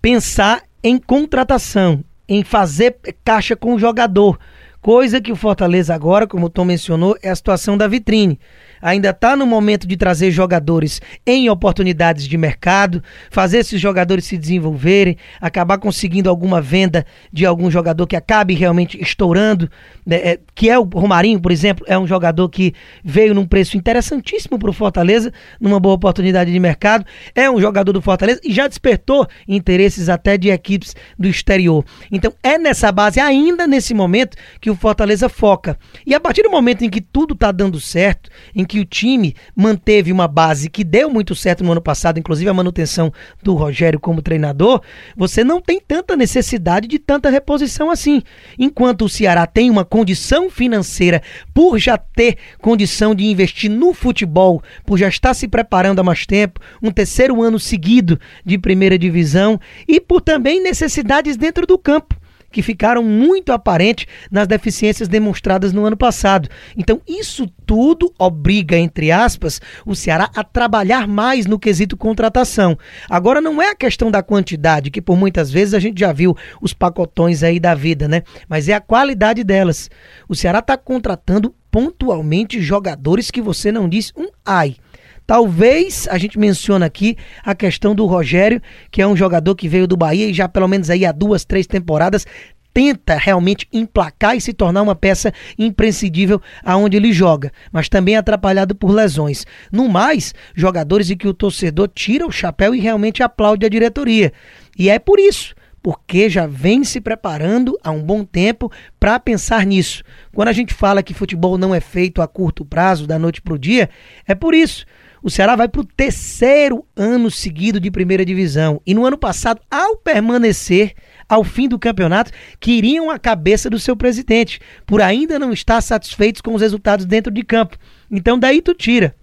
pensar 0.00 0.62
em 0.82 0.98
contratação, 0.98 2.04
em 2.28 2.42
fazer 2.42 2.96
caixa 3.24 3.56
com 3.56 3.74
o 3.74 3.78
jogador. 3.78 4.38
Coisa 4.80 5.20
que 5.20 5.32
o 5.32 5.36
Fortaleza 5.36 5.94
agora, 5.94 6.26
como 6.26 6.46
o 6.46 6.50
Tom 6.50 6.66
mencionou, 6.66 7.16
é 7.22 7.30
a 7.30 7.36
situação 7.36 7.76
da 7.76 7.88
vitrine 7.88 8.38
ainda 8.84 9.08
está 9.08 9.34
no 9.34 9.46
momento 9.46 9.88
de 9.88 9.96
trazer 9.96 10.30
jogadores 10.30 11.00
em 11.26 11.48
oportunidades 11.48 12.28
de 12.28 12.36
mercado, 12.36 13.02
fazer 13.30 13.58
esses 13.60 13.80
jogadores 13.80 14.26
se 14.26 14.36
desenvolverem, 14.36 15.16
acabar 15.40 15.78
conseguindo 15.78 16.28
alguma 16.28 16.60
venda 16.60 17.06
de 17.32 17.46
algum 17.46 17.70
jogador 17.70 18.06
que 18.06 18.14
acabe 18.14 18.52
realmente 18.52 19.00
estourando, 19.00 19.70
né, 20.04 20.16
é, 20.16 20.38
que 20.54 20.68
é 20.68 20.78
o 20.78 20.82
Romarinho, 20.82 21.40
por 21.40 21.50
exemplo, 21.50 21.82
é 21.88 21.98
um 21.98 22.06
jogador 22.06 22.46
que 22.50 22.74
veio 23.02 23.34
num 23.34 23.46
preço 23.46 23.78
interessantíssimo 23.78 24.58
para 24.58 24.68
o 24.68 24.72
Fortaleza, 24.72 25.32
numa 25.58 25.80
boa 25.80 25.94
oportunidade 25.94 26.52
de 26.52 26.60
mercado, 26.60 27.06
é 27.34 27.50
um 27.50 27.58
jogador 27.58 27.92
do 27.92 28.02
Fortaleza 28.02 28.42
e 28.44 28.52
já 28.52 28.68
despertou 28.68 29.26
interesses 29.48 30.10
até 30.10 30.36
de 30.36 30.50
equipes 30.50 30.94
do 31.18 31.26
exterior. 31.26 31.82
Então 32.12 32.34
é 32.42 32.58
nessa 32.58 32.92
base, 32.92 33.18
ainda 33.18 33.66
nesse 33.66 33.94
momento, 33.94 34.36
que 34.60 34.68
o 34.68 34.76
Fortaleza 34.76 35.30
foca. 35.30 35.78
E 36.06 36.14
a 36.14 36.20
partir 36.20 36.42
do 36.42 36.50
momento 36.50 36.84
em 36.84 36.90
que 36.90 37.00
tudo 37.00 37.32
está 37.32 37.50
dando 37.50 37.80
certo, 37.80 38.28
em 38.54 38.62
que 38.62 38.73
que 38.74 38.80
o 38.80 38.84
time 38.84 39.36
manteve 39.54 40.10
uma 40.10 40.26
base 40.26 40.68
que 40.68 40.82
deu 40.82 41.08
muito 41.08 41.32
certo 41.36 41.62
no 41.62 41.70
ano 41.70 41.80
passado, 41.80 42.18
inclusive 42.18 42.50
a 42.50 42.54
manutenção 42.54 43.12
do 43.40 43.54
Rogério 43.54 44.00
como 44.00 44.20
treinador, 44.20 44.82
você 45.16 45.44
não 45.44 45.60
tem 45.60 45.80
tanta 45.80 46.16
necessidade 46.16 46.88
de 46.88 46.98
tanta 46.98 47.30
reposição 47.30 47.88
assim. 47.88 48.20
Enquanto 48.58 49.04
o 49.04 49.08
Ceará 49.08 49.46
tem 49.46 49.70
uma 49.70 49.84
condição 49.84 50.50
financeira 50.50 51.22
por 51.54 51.78
já 51.78 51.96
ter 51.96 52.36
condição 52.60 53.14
de 53.14 53.24
investir 53.24 53.70
no 53.70 53.94
futebol, 53.94 54.60
por 54.84 54.98
já 54.98 55.06
estar 55.06 55.34
se 55.34 55.46
preparando 55.46 56.00
há 56.00 56.02
mais 56.02 56.26
tempo, 56.26 56.58
um 56.82 56.90
terceiro 56.90 57.40
ano 57.44 57.60
seguido 57.60 58.18
de 58.44 58.58
primeira 58.58 58.98
divisão 58.98 59.60
e 59.86 60.00
por 60.00 60.20
também 60.20 60.60
necessidades 60.60 61.36
dentro 61.36 61.64
do 61.64 61.78
campo 61.78 62.16
que 62.54 62.62
ficaram 62.62 63.02
muito 63.02 63.52
aparentes 63.52 64.06
nas 64.30 64.46
deficiências 64.46 65.08
demonstradas 65.08 65.72
no 65.72 65.84
ano 65.84 65.96
passado. 65.96 66.48
Então, 66.76 67.02
isso 67.06 67.50
tudo 67.66 68.14
obriga, 68.16 68.78
entre 68.78 69.10
aspas, 69.10 69.60
o 69.84 69.96
Ceará 69.96 70.30
a 70.36 70.44
trabalhar 70.44 71.08
mais 71.08 71.46
no 71.46 71.58
quesito 71.58 71.96
contratação. 71.96 72.78
Agora, 73.10 73.40
não 73.40 73.60
é 73.60 73.70
a 73.70 73.74
questão 73.74 74.08
da 74.08 74.22
quantidade, 74.22 74.92
que 74.92 75.02
por 75.02 75.16
muitas 75.16 75.50
vezes 75.50 75.74
a 75.74 75.80
gente 75.80 75.98
já 75.98 76.12
viu 76.12 76.36
os 76.62 76.72
pacotões 76.72 77.42
aí 77.42 77.58
da 77.58 77.74
vida, 77.74 78.06
né? 78.06 78.22
Mas 78.48 78.68
é 78.68 78.74
a 78.74 78.80
qualidade 78.80 79.42
delas. 79.42 79.90
O 80.28 80.36
Ceará 80.36 80.60
está 80.60 80.76
contratando 80.76 81.52
pontualmente 81.72 82.62
jogadores 82.62 83.32
que 83.32 83.42
você 83.42 83.72
não 83.72 83.88
diz 83.88 84.12
um 84.16 84.28
ai. 84.46 84.76
Talvez 85.26 86.06
a 86.10 86.18
gente 86.18 86.38
mencione 86.38 86.84
aqui 86.84 87.16
a 87.42 87.54
questão 87.54 87.94
do 87.94 88.04
Rogério, 88.04 88.60
que 88.90 89.00
é 89.00 89.06
um 89.06 89.16
jogador 89.16 89.54
que 89.54 89.68
veio 89.68 89.86
do 89.86 89.96
Bahia 89.96 90.26
e 90.26 90.34
já 90.34 90.48
pelo 90.48 90.68
menos 90.68 90.90
aí 90.90 91.06
há 91.06 91.12
duas, 91.12 91.44
três 91.44 91.66
temporadas 91.66 92.26
tenta 92.74 93.14
realmente 93.14 93.68
emplacar 93.72 94.36
e 94.36 94.40
se 94.40 94.52
tornar 94.52 94.82
uma 94.82 94.96
peça 94.96 95.32
imprescindível 95.56 96.42
aonde 96.64 96.96
ele 96.96 97.12
joga, 97.12 97.52
mas 97.70 97.88
também 97.88 98.16
atrapalhado 98.16 98.74
por 98.74 98.90
lesões. 98.90 99.46
No 99.70 99.88
mais, 99.88 100.34
jogadores 100.56 101.08
em 101.08 101.16
que 101.16 101.28
o 101.28 101.32
torcedor 101.32 101.88
tira 101.94 102.26
o 102.26 102.32
chapéu 102.32 102.74
e 102.74 102.80
realmente 102.80 103.22
aplaude 103.22 103.64
a 103.64 103.68
diretoria. 103.68 104.32
E 104.76 104.90
é 104.90 104.98
por 104.98 105.20
isso 105.20 105.54
porque 105.80 106.30
já 106.30 106.46
vem 106.46 106.82
se 106.82 106.98
preparando 106.98 107.78
há 107.84 107.90
um 107.90 108.02
bom 108.02 108.24
tempo 108.24 108.72
para 108.98 109.20
pensar 109.20 109.66
nisso. 109.66 110.02
Quando 110.32 110.48
a 110.48 110.52
gente 110.52 110.72
fala 110.72 111.02
que 111.02 111.12
futebol 111.12 111.58
não 111.58 111.74
é 111.74 111.80
feito 111.80 112.22
a 112.22 112.26
curto 112.26 112.64
prazo, 112.64 113.06
da 113.06 113.18
noite 113.18 113.42
para 113.42 113.52
o 113.52 113.58
dia, 113.58 113.90
é 114.26 114.34
por 114.34 114.54
isso. 114.54 114.86
O 115.24 115.30
Ceará 115.30 115.56
vai 115.56 115.66
para 115.66 115.80
o 115.80 115.86
terceiro 115.86 116.84
ano 116.94 117.30
seguido 117.30 117.80
de 117.80 117.90
primeira 117.90 118.26
divisão. 118.26 118.82
E 118.86 118.92
no 118.92 119.06
ano 119.06 119.16
passado, 119.16 119.58
ao 119.70 119.96
permanecer 119.96 120.92
ao 121.26 121.42
fim 121.42 121.66
do 121.66 121.78
campeonato, 121.78 122.30
queriam 122.60 123.10
a 123.10 123.18
cabeça 123.18 123.70
do 123.70 123.78
seu 123.78 123.96
presidente, 123.96 124.60
por 124.84 125.00
ainda 125.00 125.38
não 125.38 125.50
estar 125.50 125.80
satisfeitos 125.80 126.42
com 126.42 126.52
os 126.52 126.60
resultados 126.60 127.06
dentro 127.06 127.32
de 127.32 127.42
campo. 127.42 127.78
Então 128.10 128.38
daí 128.38 128.60
tu 128.60 128.74
tira. 128.74 129.16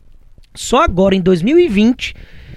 Só 0.55 0.81
agora 0.83 1.13
em 1.13 1.21
2020 1.21 2.15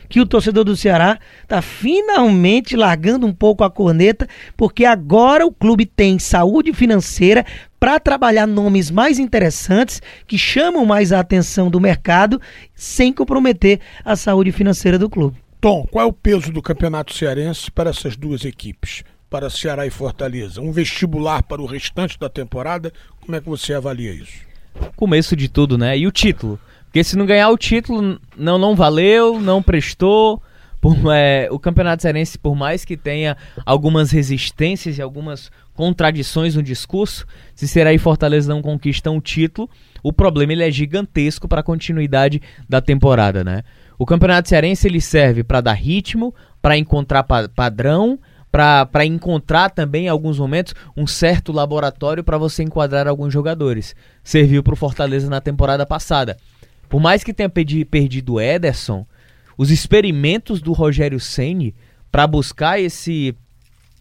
que 0.08 0.20
o 0.20 0.26
torcedor 0.26 0.64
do 0.64 0.76
Ceará 0.76 1.18
está 1.42 1.60
finalmente 1.60 2.76
largando 2.76 3.26
um 3.26 3.32
pouco 3.32 3.64
a 3.64 3.70
corneta, 3.70 4.28
porque 4.56 4.84
agora 4.84 5.46
o 5.46 5.52
clube 5.52 5.86
tem 5.86 6.18
saúde 6.18 6.72
financeira 6.72 7.44
para 7.78 8.00
trabalhar 8.00 8.46
nomes 8.46 8.90
mais 8.90 9.18
interessantes 9.18 10.00
que 10.26 10.38
chamam 10.38 10.86
mais 10.86 11.12
a 11.12 11.20
atenção 11.20 11.70
do 11.70 11.80
mercado, 11.80 12.40
sem 12.74 13.12
comprometer 13.12 13.80
a 14.04 14.16
saúde 14.16 14.52
financeira 14.52 14.98
do 14.98 15.10
clube. 15.10 15.36
Tom, 15.60 15.86
qual 15.90 16.04
é 16.04 16.08
o 16.08 16.12
peso 16.12 16.52
do 16.52 16.60
campeonato 16.60 17.14
cearense 17.14 17.70
para 17.70 17.90
essas 17.90 18.16
duas 18.16 18.44
equipes? 18.44 19.02
Para 19.30 19.50
Ceará 19.50 19.86
e 19.86 19.90
Fortaleza? 19.90 20.60
Um 20.60 20.70
vestibular 20.70 21.42
para 21.42 21.60
o 21.60 21.66
restante 21.66 22.18
da 22.18 22.28
temporada? 22.28 22.92
Como 23.20 23.34
é 23.34 23.40
que 23.40 23.48
você 23.48 23.72
avalia 23.72 24.12
isso? 24.12 24.44
Começo 24.94 25.34
de 25.34 25.48
tudo, 25.48 25.78
né? 25.78 25.96
E 25.96 26.06
o 26.06 26.12
título? 26.12 26.58
Porque 26.94 27.02
se 27.02 27.18
não 27.18 27.26
ganhar 27.26 27.50
o 27.50 27.58
título, 27.58 28.20
não, 28.36 28.56
não 28.56 28.76
valeu, 28.76 29.40
não 29.40 29.60
prestou. 29.60 30.40
Por, 30.80 30.96
é, 31.12 31.48
o 31.50 31.58
Campeonato 31.58 32.02
Cearense, 32.02 32.38
por 32.38 32.54
mais 32.54 32.84
que 32.84 32.96
tenha 32.96 33.36
algumas 33.66 34.12
resistências 34.12 34.96
e 34.96 35.02
algumas 35.02 35.50
contradições 35.74 36.54
no 36.54 36.62
discurso, 36.62 37.26
se 37.52 37.66
Ceará 37.66 37.92
e 37.92 37.98
Fortaleza 37.98 38.54
não 38.54 38.62
conquistam 38.62 39.16
o 39.16 39.20
título, 39.20 39.68
o 40.04 40.12
problema 40.12 40.52
ele 40.52 40.62
é 40.62 40.70
gigantesco 40.70 41.48
para 41.48 41.62
a 41.62 41.64
continuidade 41.64 42.40
da 42.68 42.80
temporada, 42.80 43.42
né? 43.42 43.64
O 43.98 44.06
Campeonato 44.06 44.48
Cearense 44.48 44.86
ele 44.86 45.00
serve 45.00 45.42
para 45.42 45.60
dar 45.60 45.72
ritmo, 45.72 46.32
para 46.62 46.78
encontrar 46.78 47.24
pa 47.24 47.48
padrão, 47.48 48.20
para 48.52 49.04
encontrar 49.04 49.70
também 49.70 50.04
em 50.04 50.08
alguns 50.08 50.38
momentos 50.38 50.76
um 50.96 51.08
certo 51.08 51.50
laboratório 51.50 52.22
para 52.22 52.38
você 52.38 52.62
enquadrar 52.62 53.08
alguns 53.08 53.32
jogadores. 53.32 53.96
Serviu 54.22 54.62
para 54.62 54.74
o 54.74 54.76
Fortaleza 54.76 55.28
na 55.28 55.40
temporada 55.40 55.84
passada. 55.84 56.36
Por 56.88 57.00
mais 57.00 57.24
que 57.24 57.34
tenha 57.34 57.48
perdido 57.48 58.34
o 58.34 58.40
Ederson, 58.40 59.06
os 59.56 59.70
experimentos 59.70 60.60
do 60.60 60.72
Rogério 60.72 61.20
Ceni 61.20 61.74
para 62.10 62.26
buscar 62.26 62.80
esse 62.80 63.34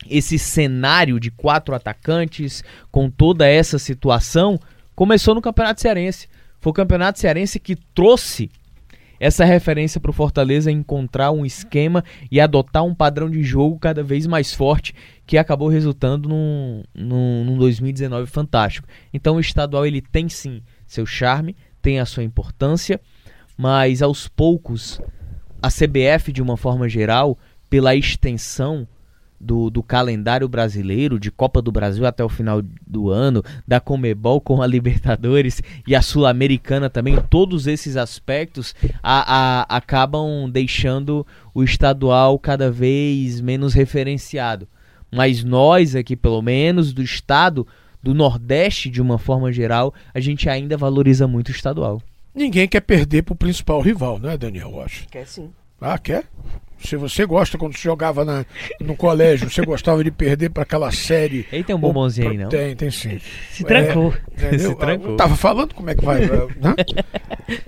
esse 0.10 0.38
cenário 0.38 1.18
de 1.18 1.32
quatro 1.32 1.74
atacantes 1.74 2.62
com 2.92 3.10
toda 3.10 3.48
essa 3.48 3.80
situação 3.80 4.60
começou 4.96 5.34
no 5.34 5.42
Campeonato 5.42 5.80
Cearense. 5.80 6.28
Foi 6.60 6.72
o 6.72 6.74
Campeonato 6.74 7.20
Cearense 7.20 7.60
que 7.60 7.76
trouxe 7.76 8.50
essa 9.20 9.46
referência 9.46 10.02
para 10.02 10.12
o 10.12 10.14
Fortaleza 10.14 10.70
encontrar 10.70 11.32
um 11.32 11.46
esquema 11.46 12.04
e 12.30 12.42
adotar 12.42 12.84
um 12.84 12.94
padrão 12.94 13.30
de 13.30 13.42
jogo 13.42 13.80
cada 13.80 14.04
vez 14.04 14.28
mais 14.28 14.54
forte 14.54 14.94
que 15.26 15.38
acabou 15.38 15.70
resultando 15.70 16.28
num, 16.28 16.84
num, 16.94 17.46
num 17.46 17.58
2019 17.58 18.30
fantástico. 18.30 18.88
Então 19.14 19.38
o 19.38 19.40
estadual 19.40 19.86
ele 19.86 20.02
tem 20.02 20.28
sim 20.28 20.62
seu 20.86 21.06
charme, 21.06 21.56
tem 21.84 22.00
a 22.00 22.06
sua 22.06 22.24
importância, 22.24 23.00
mas 23.56 24.02
aos 24.02 24.28
poucos 24.28 25.00
a 25.62 25.70
CBF 25.70 26.32
de 26.32 26.42
uma 26.42 26.58
forma 26.58 26.90
geral, 26.90 27.38
pela 27.70 27.96
extensão 27.96 28.88
do, 29.40 29.70
do 29.70 29.84
calendário 29.84 30.48
brasileiro, 30.48 31.20
de 31.20 31.30
Copa 31.30 31.62
do 31.62 31.72
Brasil 31.72 32.06
até 32.06 32.24
o 32.24 32.30
final 32.30 32.62
do 32.88 33.10
ano, 33.10 33.44
da 33.68 33.80
Comebol 33.80 34.40
com 34.40 34.62
a 34.62 34.68
Libertadores 34.68 35.62
e 35.86 35.96
a 35.96 36.02
Sul-Americana 36.02 36.90
também, 36.90 37.18
todos 37.30 37.68
esses 37.68 37.98
aspectos 37.98 38.74
a, 39.02 39.62
a, 39.62 39.78
acabam 39.78 40.50
deixando 40.50 41.28
o 41.54 41.64
estadual 41.64 42.40
cada 42.40 42.72
vez 42.72 43.42
menos 43.42 43.74
referenciado. 43.74 44.68
Mas 45.12 45.44
nós 45.44 45.96
aqui, 45.96 46.16
pelo 46.16 46.42
menos, 46.42 46.94
do 46.94 47.04
estado 47.04 47.68
do 48.04 48.14
Nordeste, 48.14 48.90
de 48.90 49.02
uma 49.02 49.18
forma 49.18 49.52
geral, 49.52 49.94
a 50.14 50.20
gente 50.20 50.50
ainda 50.50 50.76
valoriza 50.76 51.26
muito 51.26 51.48
o 51.48 51.52
estadual. 51.52 52.02
Ninguém 52.36 52.68
quer 52.68 52.82
perder 52.82 53.24
para 53.24 53.34
o 53.34 53.38
principal 53.38 53.80
rival, 53.80 54.20
não 54.20 54.30
é, 54.30 54.38
Daniel? 54.38 54.72
Eu 54.72 54.82
acho. 54.82 55.08
Quer 55.08 55.26
sim. 55.26 55.50
Ah, 55.80 55.98
quer? 55.98 56.26
Se 56.84 56.96
você 56.96 57.26
gosta, 57.26 57.58
quando 57.58 57.76
você 57.76 57.84
jogava 57.84 58.26
na, 58.26 58.46
no 58.80 58.96
colégio, 58.96 59.50
você 59.50 59.66
gostava 59.66 60.04
de 60.04 60.12
perder 60.12 60.50
para 60.50 60.64
aquela 60.64 60.92
série. 60.92 61.48
Ele 61.52 61.64
tem 61.64 61.76
um 61.76 61.80
bombonzinho 61.80 62.32
aí, 62.32 62.38
não? 62.38 62.50
Tem, 62.50 62.76
tem 62.76 62.92
sim. 62.92 63.20
Se 63.52 63.64
trancou. 63.64 64.14
É, 64.38 64.58
Se 64.60 64.76
trancou. 64.76 65.12
Eu 65.12 65.18
tava 65.18 65.36
falando 65.36 65.74
como 65.74 65.90
é 65.90 65.96
que 65.96 66.04
vai. 66.04 66.22
Né? 66.22 66.76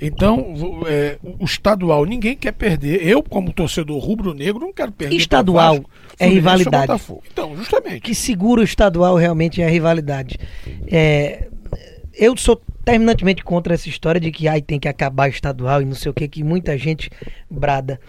Então, 0.02 0.54
é, 0.88 1.18
o 1.24 1.46
estadual, 1.46 2.06
ninguém 2.06 2.36
quer 2.36 2.52
perder. 2.52 3.08
Eu, 3.08 3.24
como 3.24 3.54
torcedor 3.54 3.98
rubro-negro, 4.00 4.60
não 4.60 4.74
quero 4.74 4.92
perder. 4.92 5.16
Estadual 5.16 5.76
Vasco, 5.76 5.90
é 6.20 6.28
rivalidade. 6.28 7.02
Então, 7.32 7.56
justamente. 7.56 8.02
que 8.02 8.14
segura 8.14 8.62
o 8.62 8.64
estadual 8.64 9.16
realmente 9.16 9.62
é 9.62 9.66
a 9.66 9.70
rivalidade. 9.70 10.38
É, 10.88 11.48
eu 12.14 12.36
sou 12.38 12.62
terminantemente 12.84 13.44
contra 13.44 13.74
essa 13.74 13.90
história 13.90 14.22
de 14.22 14.32
que 14.32 14.48
ai, 14.48 14.62
tem 14.62 14.80
que 14.80 14.88
acabar 14.88 15.28
estadual 15.28 15.82
e 15.82 15.86
não 15.86 15.96
sei 15.96 16.12
o 16.12 16.14
que, 16.14 16.28
que 16.28 16.44
muita 16.44 16.78
gente 16.78 17.10
brada. 17.50 18.00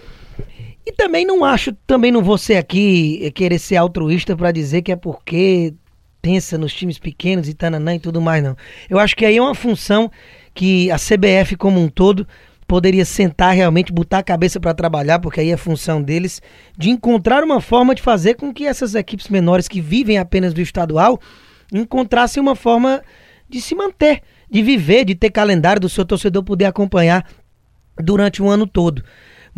E 0.87 0.93
também 0.93 1.27
não 1.27 1.45
acho, 1.45 1.73
também 1.85 2.13
não 2.13 2.23
vou 2.23 2.39
ser 2.39 2.57
aqui 2.57 3.19
eh, 3.21 3.31
querer 3.33 3.59
ser 3.59 3.75
altruísta 3.75 4.37
para 4.37 4.53
dizer 4.53 4.83
que 4.83 4.93
é 4.93 4.97
porque 4.97 5.75
pensa 6.23 6.57
nos 6.57 6.73
times 6.73 6.97
pequenos 6.97 7.49
e 7.49 7.55
tananã 7.55 7.97
e 7.97 7.99
tudo 7.99 8.21
mais, 8.21 8.43
não. 8.43 8.57
Eu 8.89 9.01
acho 9.01 9.17
que 9.17 9.25
aí 9.25 9.37
é 9.37 9.43
uma 9.43 9.55
função 9.55 10.11
que 10.55 10.89
a 10.93 10.97
CBF 10.97 11.57
como 11.57 11.81
um 11.81 11.89
todo 11.89 12.27
poderia 12.69 13.05
sentar 13.05 13.55
realmente, 13.55 13.93
botar 13.93 14.19
a 14.19 14.23
cabeça 14.23 14.61
para 14.61 14.75
trabalhar, 14.75 15.19
porque 15.19 15.41
aí 15.41 15.51
é 15.51 15.57
função 15.57 16.01
deles, 16.01 16.41
de 16.79 16.91
encontrar 16.91 17.43
uma 17.43 17.61
forma 17.61 17.95
de 17.95 18.03
fazer 18.03 18.35
com 18.35 18.53
que 18.53 18.65
essas 18.65 18.95
equipes 18.95 19.29
menores 19.29 19.69
que 19.69 19.81
vivem 19.81 20.19
apenas 20.19 20.55
do 20.55 20.61
estadual 20.61 21.21
encontrassem 21.73 22.41
uma 22.41 22.55
forma 22.55 23.03
de 23.49 23.61
se 23.61 23.75
manter, 23.75 24.23
de 24.49 24.63
viver, 24.63 25.05
de 25.05 25.15
ter 25.15 25.31
calendário 25.31 25.81
do 25.81 25.89
seu 25.89 26.05
torcedor 26.05 26.43
poder 26.43 26.65
acompanhar 26.65 27.29
durante 27.99 28.43
o 28.43 28.49
ano 28.49 28.67
todo. 28.67 29.03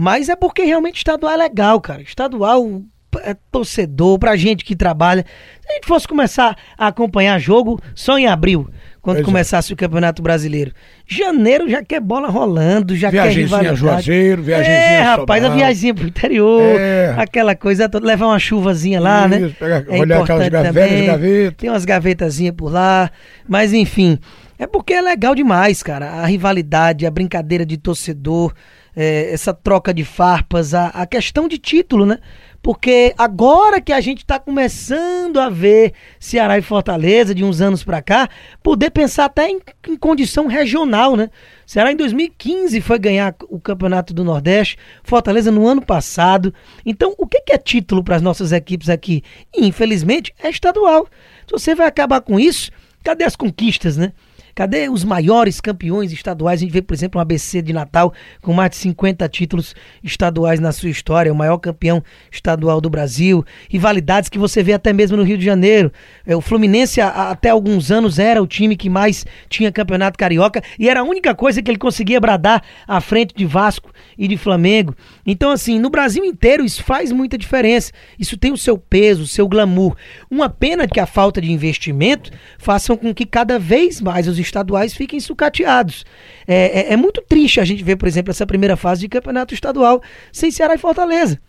Mas 0.00 0.28
é 0.28 0.36
porque 0.36 0.62
realmente 0.62 0.98
estadual 0.98 1.32
é 1.32 1.36
legal, 1.36 1.80
cara. 1.80 2.00
Estadual 2.02 2.82
é 3.24 3.34
torcedor, 3.50 4.16
pra 4.18 4.36
gente 4.36 4.64
que 4.64 4.76
trabalha. 4.76 5.24
Se 5.60 5.72
a 5.72 5.74
gente 5.74 5.86
fosse 5.88 6.06
começar 6.06 6.56
a 6.78 6.86
acompanhar 6.86 7.36
jogo 7.40 7.80
só 7.96 8.16
em 8.16 8.28
abril, 8.28 8.68
quando 9.02 9.16
Pois 9.16 9.24
é. 9.24 9.24
começasse 9.24 9.72
o 9.72 9.76
Campeonato 9.76 10.22
Brasileiro. 10.22 10.72
Janeiro 11.04 11.68
já 11.68 11.82
quer 11.82 12.00
bola 12.00 12.28
rolando, 12.28 12.94
já 12.94 13.10
quer 13.10 13.22
Viagenzinha 13.22 13.44
a 13.46 13.60
rivalidade. 13.72 13.80
Juazeiro, 13.80 14.42
viagenzinha 14.42 14.76
É, 14.76 15.00
rapaz, 15.02 15.42
a 15.44 15.48
viagemzinha 15.48 15.94
pro 15.94 16.06
interior, 16.06 16.62
É. 16.78 17.14
aquela 17.18 17.56
coisa 17.56 17.88
toda, 17.88 18.06
levar 18.06 18.26
uma 18.26 18.38
chuvazinha 18.38 19.00
lá, 19.00 19.26
né? 19.26 19.40
Isso, 19.40 19.56
pegar- 19.58 19.84
É 19.88 19.98
olhar 20.00 20.20
aquelas 20.22 20.46
importante 20.46 20.50
ga- 20.50 20.62
também. 20.64 20.88
velhas 20.88 21.06
gavetas. 21.06 21.54
Tem 21.56 21.70
umas 21.70 21.84
gavetazinhas 21.84 22.54
por 22.54 22.70
lá, 22.70 23.10
mas 23.48 23.72
enfim, 23.72 24.18
é 24.58 24.66
porque 24.66 24.92
é 24.92 25.00
legal 25.00 25.34
demais, 25.34 25.82
cara. 25.82 26.10
A 26.10 26.26
rivalidade, 26.26 27.06
a 27.06 27.10
brincadeira 27.10 27.64
de 27.66 27.78
torcedor, 27.78 28.52
é, 29.00 29.32
essa 29.32 29.54
troca 29.54 29.94
de 29.94 30.04
farpas, 30.04 30.74
a, 30.74 30.88
a 30.88 31.06
questão 31.06 31.46
de 31.46 31.56
título, 31.56 32.04
né? 32.04 32.18
Porque 32.60 33.14
agora 33.16 33.80
que 33.80 33.92
a 33.92 34.00
gente 34.00 34.26
tá 34.26 34.40
começando 34.40 35.38
a 35.38 35.48
ver 35.48 35.92
Ceará 36.18 36.58
e 36.58 36.62
Fortaleza 36.62 37.32
de 37.32 37.44
uns 37.44 37.60
anos 37.60 37.84
pra 37.84 38.02
cá, 38.02 38.28
poder 38.60 38.90
pensar 38.90 39.26
até 39.26 39.48
em, 39.48 39.60
em 39.86 39.96
condição 39.96 40.48
regional, 40.48 41.14
né? 41.14 41.30
Ceará 41.64 41.92
em 41.92 41.96
2015 41.96 42.80
foi 42.80 42.98
ganhar 42.98 43.36
o 43.48 43.60
Campeonato 43.60 44.12
do 44.12 44.24
Nordeste, 44.24 44.76
Fortaleza 45.04 45.52
no 45.52 45.64
ano 45.64 45.80
passado. 45.80 46.52
Então, 46.84 47.14
o 47.16 47.24
que 47.24 47.40
que 47.42 47.52
é 47.52 47.58
título 47.58 48.02
para 48.02 48.16
as 48.16 48.22
nossas 48.22 48.50
equipes 48.50 48.88
aqui? 48.88 49.22
Infelizmente, 49.56 50.34
é 50.42 50.50
estadual. 50.50 51.06
Se 51.46 51.52
você 51.52 51.72
vai 51.72 51.86
acabar 51.86 52.20
com 52.20 52.40
isso, 52.40 52.72
cadê 53.04 53.22
as 53.22 53.36
conquistas, 53.36 53.96
né? 53.96 54.12
Cadê 54.58 54.88
os 54.88 55.04
maiores 55.04 55.60
campeões 55.60 56.10
estaduais? 56.10 56.58
A 56.58 56.62
gente 56.64 56.72
vê, 56.72 56.82
por 56.82 56.92
exemplo, 56.92 57.20
um 57.20 57.22
ABC 57.22 57.62
de 57.62 57.72
Natal 57.72 58.12
com 58.42 58.52
mais 58.52 58.70
de 58.70 58.76
50 58.78 59.28
títulos 59.28 59.72
estaduais 60.02 60.58
na 60.58 60.72
sua 60.72 60.88
história, 60.88 61.32
o 61.32 61.36
maior 61.36 61.58
campeão 61.58 62.02
estadual 62.28 62.80
do 62.80 62.90
Brasil. 62.90 63.44
Rivalidades 63.70 64.28
que 64.28 64.36
você 64.36 64.60
vê 64.60 64.72
até 64.72 64.92
mesmo 64.92 65.16
no 65.16 65.22
Rio 65.22 65.38
de 65.38 65.44
Janeiro. 65.44 65.92
É, 66.26 66.34
O 66.34 66.40
Fluminense, 66.40 67.00
até 67.00 67.50
alguns 67.50 67.92
anos, 67.92 68.18
era 68.18 68.42
o 68.42 68.48
time 68.48 68.74
que 68.74 68.90
mais 68.90 69.24
tinha 69.48 69.70
campeonato 69.70 70.18
carioca 70.18 70.60
e 70.76 70.88
era 70.88 71.02
a 71.02 71.04
única 71.04 71.36
coisa 71.36 71.62
que 71.62 71.70
ele 71.70 71.78
conseguia 71.78 72.18
bradar 72.18 72.60
à 72.88 73.00
frente 73.00 73.36
de 73.36 73.46
Vasco 73.46 73.92
e 74.18 74.26
de 74.26 74.36
Flamengo. 74.36 74.92
Então, 75.24 75.52
assim, 75.52 75.78
no 75.78 75.88
Brasil 75.88 76.24
inteiro 76.24 76.64
isso 76.64 76.82
faz 76.82 77.12
muita 77.12 77.38
diferença. 77.38 77.92
Isso 78.18 78.36
tem 78.36 78.50
o 78.50 78.58
seu 78.58 78.76
peso, 78.76 79.22
o 79.22 79.26
seu 79.28 79.46
glamour. 79.46 79.94
Uma 80.28 80.48
pena 80.48 80.88
que 80.88 80.98
a 80.98 81.06
falta 81.06 81.40
de 81.40 81.52
investimento 81.52 82.32
façam 82.58 82.96
com 82.96 83.14
que 83.14 83.24
cada 83.24 83.56
vez 83.56 84.00
mais 84.00 84.26
os 84.26 84.47
estaduais 84.48 84.92
fiquem 84.94 85.20
sucateados. 85.20 86.04
É, 86.46 86.80
é- 86.90 86.92
é 86.92 86.96
muito 86.96 87.22
triste 87.22 87.60
a 87.60 87.64
gente 87.64 87.82
ver, 87.84 87.96
por 87.96 88.08
exemplo, 88.08 88.30
essa 88.30 88.46
primeira 88.46 88.76
fase 88.76 89.00
de 89.02 89.08
campeonato 89.08 89.54
estadual 89.54 90.02
sem 90.32 90.50
Ceará 90.50 90.74
e 90.74 90.78
Fortaleza. 90.78 91.40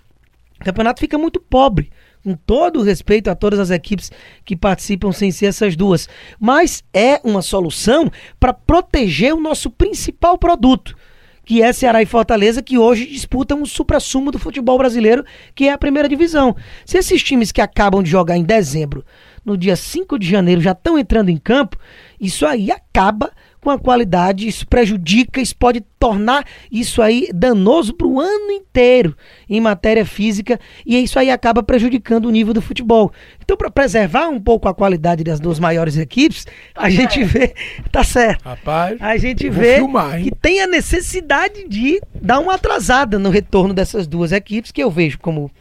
O 0.62 0.65
campeonato 0.65 0.99
fica 0.99 1.17
muito 1.17 1.39
pobre. 1.39 1.89
Com 2.21 2.35
todo 2.35 2.81
o 2.81 2.83
respeito 2.83 3.29
a 3.29 3.35
todas 3.35 3.59
as 3.59 3.69
equipes 3.69 4.12
que 4.43 4.53
participam 4.53 5.09
sem 5.13 5.31
ser 5.31 5.45
essas 5.45 5.73
duas. 5.77 6.09
Mas 6.38 6.83
é 6.93 7.21
uma 7.23 7.41
solução 7.41 8.12
para 8.38 8.51
proteger 8.53 9.33
o 9.33 9.39
nosso 9.39 9.69
principal 9.69 10.38
produto, 10.38 10.97
que 11.45 11.62
é 11.62 11.71
Ceará 11.71 12.01
e 12.01 12.05
Fortaleza, 12.05 12.62
que 12.62 12.77
hoje 12.77 13.05
disputam 13.05 13.62
o 13.62 13.65
supra-sumo 13.65 14.31
do 14.31 14.38
futebol 14.38 14.77
brasileiro, 14.77 15.23
que 15.55 15.69
é 15.69 15.71
a 15.71 15.77
primeira 15.77 16.09
divisão. 16.09 16.53
Se 16.85 16.97
esses 16.97 17.23
times 17.23 17.53
que 17.53 17.62
acabam 17.62 18.03
de 18.03 18.09
jogar 18.09 18.35
em 18.35 18.43
dezembro, 18.43 19.05
no 19.45 19.55
dia 19.57 19.77
5 19.77 20.19
de 20.19 20.29
janeiro, 20.29 20.59
já 20.59 20.73
estão 20.73 20.99
entrando 20.99 21.29
em 21.29 21.38
campo, 21.38 21.77
isso 22.19 22.45
aí 22.45 22.71
acaba 22.71 23.32
com 23.62 23.69
a 23.69 23.77
qualidade, 23.77 24.47
isso 24.47 24.65
prejudica, 24.65 25.41
isso 25.41 25.55
pode 25.55 25.82
tornar 25.99 26.45
isso 26.71 27.01
aí 27.01 27.29
danoso 27.34 27.93
para 27.93 28.08
o 28.08 28.19
ano 28.19 28.51
inteiro 28.51 29.15
em 29.49 29.60
matéria 29.60 30.05
física 30.05 30.60
e 30.86 30.97
isso 30.97 31.19
aí 31.19 31.29
acaba 31.29 31.62
prejudicando 31.62 32.25
o 32.25 32.32
nível 32.32 32.53
do 32.53 32.62
futebol. 32.62 33.12
Então, 33.43 33.58
para 33.58 33.69
preservar 33.69 34.29
um 34.29 34.39
pouco 34.39 34.69
a 34.69 34.73
qualidade 34.73 35.23
das 35.23 35.39
duas 35.39 35.60
maiores 35.60 35.97
equipes, 35.97 36.47
a 36.73 36.89
gente 36.89 37.23
vê, 37.23 37.53
tá 37.91 38.03
certo. 38.03 38.43
Rapaz, 38.43 38.97
A 39.01 39.17
gente 39.17 39.49
vê 39.49 39.75
filmar, 39.75 40.21
que 40.21 40.32
tem 40.32 40.62
a 40.62 40.67
necessidade 40.67 41.67
de 41.67 42.01
dar 42.21 42.39
uma 42.39 42.55
atrasada 42.55 43.19
no 43.19 43.29
retorno 43.29 43.73
dessas 43.73 44.08
duas 44.08 44.32
equipes, 44.32 44.71
que 44.71 44.82
eu 44.82 44.89
vejo 44.89 45.19
como. 45.19 45.51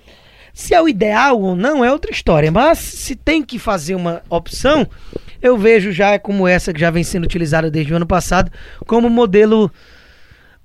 Se 0.59 0.75
é 0.75 0.83
o 0.83 0.89
ideal 0.89 1.41
ou 1.41 1.55
não 1.55 1.85
é 1.85 1.93
outra 1.93 2.11
história, 2.11 2.51
mas 2.51 2.81
se 2.81 3.15
tem 3.15 3.45
que 3.45 3.61
fazer 3.61 3.95
uma 3.95 4.23
opção, 4.29 4.89
eu 5.41 5.57
vejo 5.57 5.93
já 5.93 6.19
como 6.19 6.49
essa 6.49 6.73
que 6.73 6.81
já 6.81 6.91
vem 6.91 7.05
sendo 7.05 7.23
utilizada 7.23 7.71
desde 7.71 7.93
o 7.93 7.97
ano 7.97 8.09
passado, 8.09 8.51
como 8.85 9.09
modelo 9.09 9.71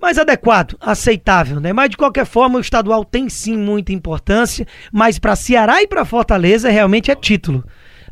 mais 0.01 0.17
adequado, 0.17 0.75
aceitável, 0.81 1.59
né? 1.59 1.71
Mas 1.71 1.91
de 1.91 1.97
qualquer 1.97 2.25
forma, 2.25 2.57
o 2.57 2.61
estadual 2.61 3.05
tem 3.05 3.29
sim 3.29 3.55
muita 3.55 3.93
importância, 3.93 4.65
mas 4.91 5.19
para 5.19 5.35
Ceará 5.35 5.83
e 5.83 5.87
para 5.87 6.03
Fortaleza 6.03 6.71
realmente 6.71 7.11
é 7.11 7.15
título. 7.15 7.63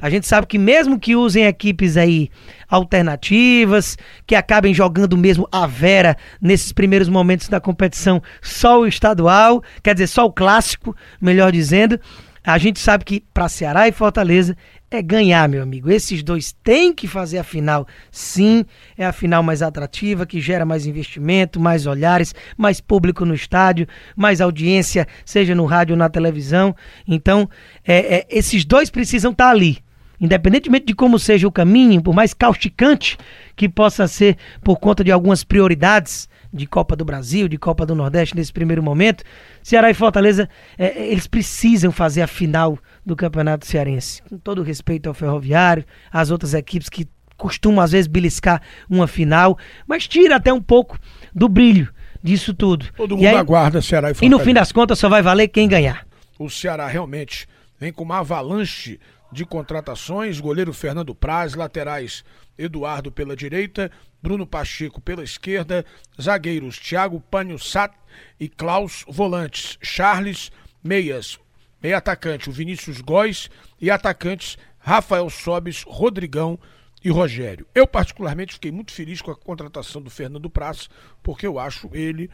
A 0.01 0.09
gente 0.09 0.27
sabe 0.27 0.47
que 0.47 0.57
mesmo 0.57 0.99
que 0.99 1.15
usem 1.15 1.45
equipes 1.45 1.95
aí 1.95 2.29
alternativas, 2.67 3.97
que 4.25 4.33
acabem 4.33 4.73
jogando 4.73 5.15
mesmo 5.15 5.47
a 5.51 5.67
Vera 5.67 6.17
nesses 6.41 6.71
primeiros 6.71 7.07
momentos 7.07 7.47
da 7.47 7.59
competição, 7.59 8.21
só 8.41 8.79
o 8.79 8.87
estadual, 8.87 9.61
quer 9.83 9.93
dizer, 9.93 10.07
só 10.07 10.25
o 10.25 10.33
clássico, 10.33 10.95
melhor 11.21 11.51
dizendo, 11.51 11.99
a 12.43 12.57
gente 12.57 12.79
sabe 12.79 13.05
que 13.05 13.23
para 13.31 13.47
Ceará 13.47 13.87
e 13.87 13.91
Fortaleza 13.91 14.57
é 14.89 14.99
ganhar, 15.01 15.47
meu 15.47 15.61
amigo. 15.61 15.91
Esses 15.91 16.23
dois 16.23 16.51
têm 16.51 16.91
que 16.91 17.07
fazer 17.07 17.37
a 17.37 17.43
final, 17.43 17.87
sim. 18.11 18.65
É 18.97 19.05
a 19.05 19.13
final 19.13 19.43
mais 19.43 19.61
atrativa, 19.61 20.25
que 20.25 20.41
gera 20.41 20.65
mais 20.65 20.87
investimento, 20.87 21.59
mais 21.59 21.85
olhares, 21.85 22.33
mais 22.57 22.81
público 22.81 23.23
no 23.25 23.35
estádio, 23.35 23.87
mais 24.15 24.41
audiência, 24.41 25.07
seja 25.23 25.53
no 25.53 25.65
rádio 25.65 25.93
ou 25.93 25.99
na 25.99 26.09
televisão. 26.09 26.75
Então, 27.07 27.47
é, 27.85 28.17
é, 28.17 28.27
esses 28.29 28.65
dois 28.65 28.89
precisam 28.89 29.31
estar 29.31 29.49
ali. 29.49 29.77
Independentemente 30.21 30.85
de 30.85 30.93
como 30.93 31.17
seja 31.17 31.47
o 31.47 31.51
caminho, 31.51 32.01
por 32.01 32.13
mais 32.13 32.33
causticante 32.33 33.17
que 33.55 33.67
possa 33.67 34.07
ser 34.07 34.37
por 34.63 34.77
conta 34.77 35.03
de 35.03 35.11
algumas 35.11 35.43
prioridades 35.43 36.29
de 36.53 36.67
Copa 36.67 36.95
do 36.95 37.03
Brasil, 37.03 37.47
de 37.47 37.57
Copa 37.57 37.85
do 37.85 37.95
Nordeste 37.95 38.35
nesse 38.35 38.53
primeiro 38.53 38.83
momento, 38.83 39.23
Ceará 39.63 39.89
e 39.89 39.93
Fortaleza, 39.93 40.47
é, 40.77 41.07
eles 41.07 41.25
precisam 41.25 41.91
fazer 41.91 42.21
a 42.21 42.27
final 42.27 42.77
do 43.05 43.15
Campeonato 43.15 43.65
Cearense. 43.65 44.21
Com 44.29 44.37
todo 44.37 44.61
respeito 44.61 45.07
ao 45.07 45.13
Ferroviário, 45.15 45.83
às 46.11 46.29
outras 46.29 46.53
equipes 46.53 46.87
que 46.89 47.07
costumam 47.37 47.81
às 47.81 47.91
vezes 47.91 48.05
beliscar 48.07 48.61
uma 48.87 49.07
final, 49.07 49.57
mas 49.87 50.07
tira 50.07 50.35
até 50.35 50.53
um 50.53 50.61
pouco 50.61 50.99
do 51.33 51.49
brilho 51.49 51.91
disso 52.21 52.53
tudo. 52.53 52.85
Todo 52.95 53.13
E 53.13 53.17
mundo 53.17 53.27
aí- 53.27 53.35
aguarda 53.35 53.81
Ceará 53.81 54.09
e 54.09 54.11
E 54.11 54.13
Fortaleza. 54.13 54.37
no 54.37 54.43
fim 54.45 54.53
das 54.53 54.71
contas 54.71 54.99
só 54.99 55.09
vai 55.09 55.23
valer 55.23 55.47
quem 55.47 55.67
ganhar. 55.67 56.05
o 56.37 56.49
Ceará 56.49 56.85
realmente 56.87 57.47
vem 57.79 57.91
com 57.93 58.03
uma 58.03 58.19
avalanche 58.19 58.99
de 59.31 59.45
contratações, 59.45 60.39
goleiro 60.39 60.73
Fernando 60.73 61.15
Praz, 61.15 61.53
laterais 61.53 62.23
Eduardo 62.57 63.11
pela 63.11 63.35
direita, 63.35 63.91
Bruno 64.21 64.45
Pacheco 64.45 65.01
pela 65.01 65.23
esquerda, 65.23 65.85
zagueiros 66.21 66.77
Thiago 66.77 67.19
Panho 67.19 67.57
Sat 67.57 67.93
e 68.39 68.47
Klaus 68.49 69.05
volantes, 69.07 69.77
Charles 69.81 70.51
Meias, 70.83 71.39
meia 71.81 71.97
atacante 71.97 72.49
o 72.49 72.53
Vinícius 72.53 73.01
Góes 73.01 73.49
e 73.79 73.89
atacantes 73.89 74.57
Rafael 74.77 75.29
Sobes, 75.29 75.83
Rodrigão 75.83 76.59
e 77.03 77.09
Rogério. 77.09 77.67
Eu 77.73 77.87
particularmente 77.87 78.53
fiquei 78.53 78.71
muito 78.71 78.91
feliz 78.91 79.21
com 79.21 79.31
a 79.31 79.35
contratação 79.35 80.01
do 80.01 80.09
Fernando 80.09 80.49
Praz, 80.49 80.89
porque 81.23 81.47
eu 81.47 81.57
acho 81.57 81.89
ele 81.93 82.29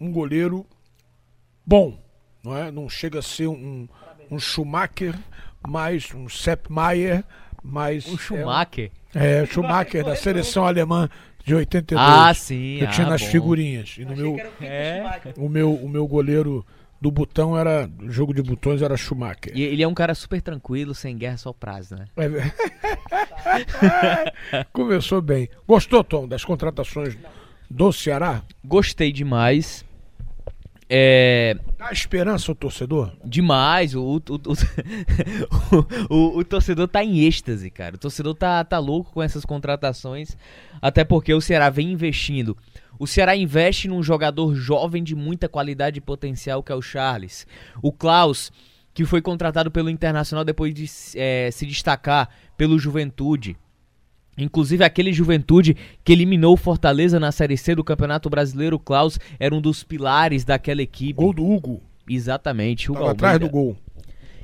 um 0.00 0.10
goleiro 0.10 0.66
bom, 1.64 2.02
não 2.42 2.56
é? 2.56 2.70
Não 2.70 2.88
chega 2.88 3.18
a 3.18 3.22
ser 3.22 3.46
um, 3.46 3.88
um 4.30 4.38
Schumacher, 4.38 5.14
mas 5.66 6.12
um 6.14 6.28
Sepp 6.28 6.66
Maier, 6.70 7.24
mas 7.62 8.06
O 8.06 8.16
Schumacher. 8.18 8.90
é, 9.14 9.42
é 9.42 9.46
Schumacher 9.46 10.04
da 10.04 10.16
seleção 10.16 10.66
alemã 10.66 11.08
de 11.44 11.54
82. 11.54 12.08
Ah, 12.08 12.32
sim, 12.34 12.78
Eu 12.80 12.88
ah, 12.88 12.90
tinha 12.90 13.06
nas 13.06 13.22
bom. 13.22 13.28
figurinhas. 13.28 13.96
E 13.98 14.04
no 14.04 14.16
meu, 14.16 14.36
É. 14.60 15.02
o 15.36 15.48
meu 15.48 15.72
o 15.74 15.88
meu 15.88 16.06
goleiro 16.06 16.64
do 17.00 17.10
botão 17.10 17.56
era, 17.56 17.88
o 17.98 18.10
jogo 18.10 18.34
de 18.34 18.42
botões 18.42 18.82
era 18.82 18.94
Schumacher. 18.96 19.52
E 19.54 19.62
ele 19.62 19.82
é 19.82 19.88
um 19.88 19.94
cara 19.94 20.14
super 20.14 20.42
tranquilo, 20.42 20.94
sem 20.94 21.16
guerra, 21.16 21.38
só 21.38 21.50
prazo, 21.52 21.96
né? 21.96 22.06
É 22.16 22.28
Começou 24.72 25.20
bem. 25.22 25.48
Gostou, 25.66 26.04
Tom, 26.04 26.28
das 26.28 26.44
contratações 26.44 27.16
do 27.70 27.92
Ceará? 27.92 28.42
Gostei 28.64 29.12
demais. 29.12 29.84
É. 30.90 31.56
Dá 31.78 31.92
esperança 31.92 32.50
ao 32.50 32.54
torcedor? 32.56 33.12
Demais. 33.24 33.94
O, 33.94 34.02
o, 34.02 34.16
o, 34.16 34.18
o, 36.10 36.14
o- 36.34 36.38
o 36.38 36.44
torcedor 36.44 36.88
tá 36.88 37.04
em 37.04 37.20
êxtase, 37.24 37.70
cara. 37.70 37.94
O 37.94 37.98
torcedor 37.98 38.34
tá, 38.34 38.64
tá 38.64 38.78
louco 38.78 39.12
com 39.12 39.22
essas 39.22 39.44
contratações. 39.44 40.36
Até 40.82 41.04
porque 41.04 41.32
o 41.32 41.40
Ceará 41.40 41.70
vem 41.70 41.92
investindo. 41.92 42.56
O 42.98 43.06
Ceará 43.06 43.36
investe 43.36 43.88
num 43.88 44.02
jogador 44.02 44.54
jovem 44.54 45.02
de 45.02 45.14
muita 45.14 45.48
qualidade 45.48 45.98
e 45.98 46.02
potencial, 46.02 46.62
que 46.62 46.72
é 46.72 46.74
o 46.74 46.82
Charles. 46.82 47.46
O 47.80 47.92
Klaus, 47.92 48.50
que 48.92 49.04
foi 49.06 49.22
contratado 49.22 49.70
pelo 49.70 49.88
Internacional 49.88 50.44
depois 50.44 50.74
de 50.74 50.84
eh, 51.14 51.50
se 51.52 51.64
destacar 51.64 52.28
pelo 52.58 52.78
Juventude. 52.78 53.56
Inclusive 54.42 54.84
aquele 54.84 55.12
Juventude 55.12 55.76
que 56.04 56.12
eliminou 56.12 56.54
o 56.54 56.56
Fortaleza 56.56 57.20
na 57.20 57.32
Série 57.32 57.56
C 57.56 57.74
do 57.74 57.84
Campeonato 57.84 58.30
Brasileiro, 58.30 58.76
o 58.76 58.80
Klaus 58.80 59.18
era 59.38 59.54
um 59.54 59.60
dos 59.60 59.82
pilares 59.84 60.44
daquela 60.44 60.82
equipe. 60.82 61.14
Gol 61.14 61.32
do 61.32 61.44
Hugo. 61.44 61.82
Exatamente, 62.08 62.90
Hugo 62.90 63.00
Tava 63.00 63.12
atrás 63.12 63.38
do 63.38 63.48
gol. 63.48 63.76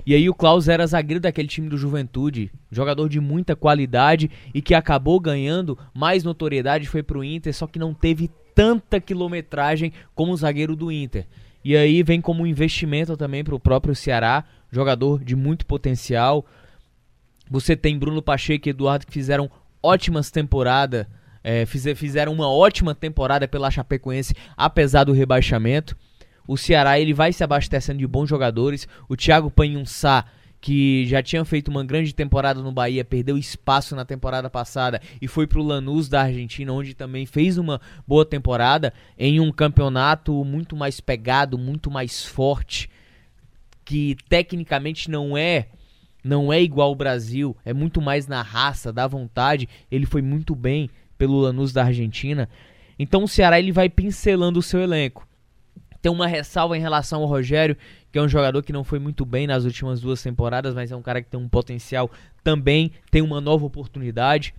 E 0.07 0.15
aí 0.15 0.31
o 0.31 0.35
Klaus 0.35 0.69
era 0.69 0.87
zagueiro 0.87 1.21
daquele 1.21 1.49
time 1.49 1.69
do 1.69 1.77
Juventude, 1.77 2.53
jogador 2.71 3.09
de 3.09 3.19
muita 3.19 3.57
qualidade 3.57 4.31
e 4.55 4.63
que 4.63 4.73
acabou 4.73 5.19
ganhando 5.19 5.77
mais 5.93 6.23
notoriedade, 6.23 6.87
foi 6.87 7.03
pro 7.03 7.25
Inter, 7.25 7.53
só 7.53 7.67
que 7.67 7.77
não 7.77 7.93
teve 7.93 8.31
tanta 8.55 9.01
quilometragem 9.01 9.93
como 10.15 10.33
o 10.33 10.37
zagueiro 10.37 10.77
do 10.77 10.93
Inter. 10.93 11.27
E 11.65 11.77
aí 11.77 12.05
vem 12.05 12.21
como 12.21 12.45
um 12.45 12.47
investimento 12.47 13.17
também 13.17 13.43
pro 13.43 13.59
próprio 13.59 13.97
Ceará, 13.97 14.45
jogador 14.71 15.25
de 15.25 15.35
muito 15.35 15.67
potencial. 15.67 16.47
Você 17.51 17.75
tem 17.75 17.99
Bruno 17.99 18.23
Pacheco 18.23 18.69
e 18.69 18.71
Eduardo 18.71 19.05
que 19.05 19.13
fizeram 19.13 19.51
ótimas 19.83 20.31
temporadas, 20.31 21.07
é, 21.43 21.65
fize- 21.65 21.95
fizeram 21.95 22.33
uma 22.33 22.51
ótima 22.51 22.95
temporada 22.95 23.47
pela 23.47 23.71
Chapecoense, 23.71 24.35
apesar 24.57 25.05
do 25.05 25.13
rebaixamento. 25.13 25.97
O 26.47 26.57
Ceará 26.57 26.99
ele 26.99 27.15
vai 27.15 27.33
se 27.33 27.43
abastecendo 27.43 27.99
de 27.99 28.07
bons 28.07 28.29
jogadores. 28.29 28.87
O 29.09 29.17
Thiago 29.17 29.51
Panhunsá, 29.51 30.25
que 30.61 31.07
já 31.07 31.23
tinha 31.23 31.45
feito 31.45 31.69
uma 31.69 31.85
grande 31.85 32.15
temporada 32.15 32.61
no 32.61 32.73
Bahia, 32.73 33.05
perdeu 33.05 33.37
espaço 33.37 33.95
na 33.95 34.05
temporada 34.05 34.49
passada 34.51 35.01
e 35.21 35.29
foi 35.29 35.47
pro 35.47 35.63
Lanús 35.63 36.09
da 36.09 36.23
Argentina, 36.23 36.73
onde 36.73 36.95
também 36.95 37.27
fez 37.27 37.59
uma 37.59 37.81
boa 38.07 38.25
temporada 38.25 38.93
em 39.19 39.39
um 39.39 39.53
campeonato 39.53 40.45
muito 40.45 40.75
mais 40.75 41.01
pegado, 41.01 41.59
muito 41.59 41.91
mais 41.91 42.25
forte, 42.25 42.91
que 43.85 44.17
tecnicamente 44.29 45.11
não 45.11 45.37
é 45.37 45.69
não 46.27 46.53
é 46.53 46.61
igual 46.61 46.89
ao 46.89 46.95
Brasil, 46.95 47.57
é 47.65 47.73
muito 47.73 48.03
mais 48.03 48.27
na 48.27 48.43
raça, 48.43 48.93
da 48.93 49.07
vontade. 49.07 49.69
Ele 49.89 50.05
foi 50.05 50.21
muito 50.21 50.57
bem 50.57 50.91
pelo 51.17 51.39
Lanús 51.39 51.73
da 51.73 51.85
Argentina. 51.85 52.49
Então 52.99 53.23
o 53.23 53.29
Ceará 53.29 53.61
ele 53.61 53.71
vai 53.71 53.89
pincelando 53.89 54.59
o 54.59 54.63
seu 54.63 54.81
elenco. 54.81 55.27
Tem 56.03 56.11
uma 56.11 56.27
ressalva 56.27 56.77
em 56.77 56.81
relação 56.81 57.23
ao 57.23 57.29
Rogério, 57.29 57.77
que 58.11 58.19
é 58.19 58.23
um 58.23 58.29
jogador 58.29 58.61
que 58.63 58.73
não 58.73 58.83
foi 58.83 58.99
muito 58.99 59.25
bem 59.25 59.47
nas 59.47 59.65
últimas 59.65 60.01
duas 60.01 60.21
temporadas, 60.21 60.75
mas 60.75 60.91
é 60.91 60.97
um 60.97 61.03
cara 61.03 61.23
que 61.23 61.31
tem 61.31 61.39
um 61.39 61.49
potencial 61.49 62.11
também, 62.43 62.91
tem 63.09 63.23
uma 63.23 63.41
nova 63.41 63.65
oportunidade. 63.65 64.53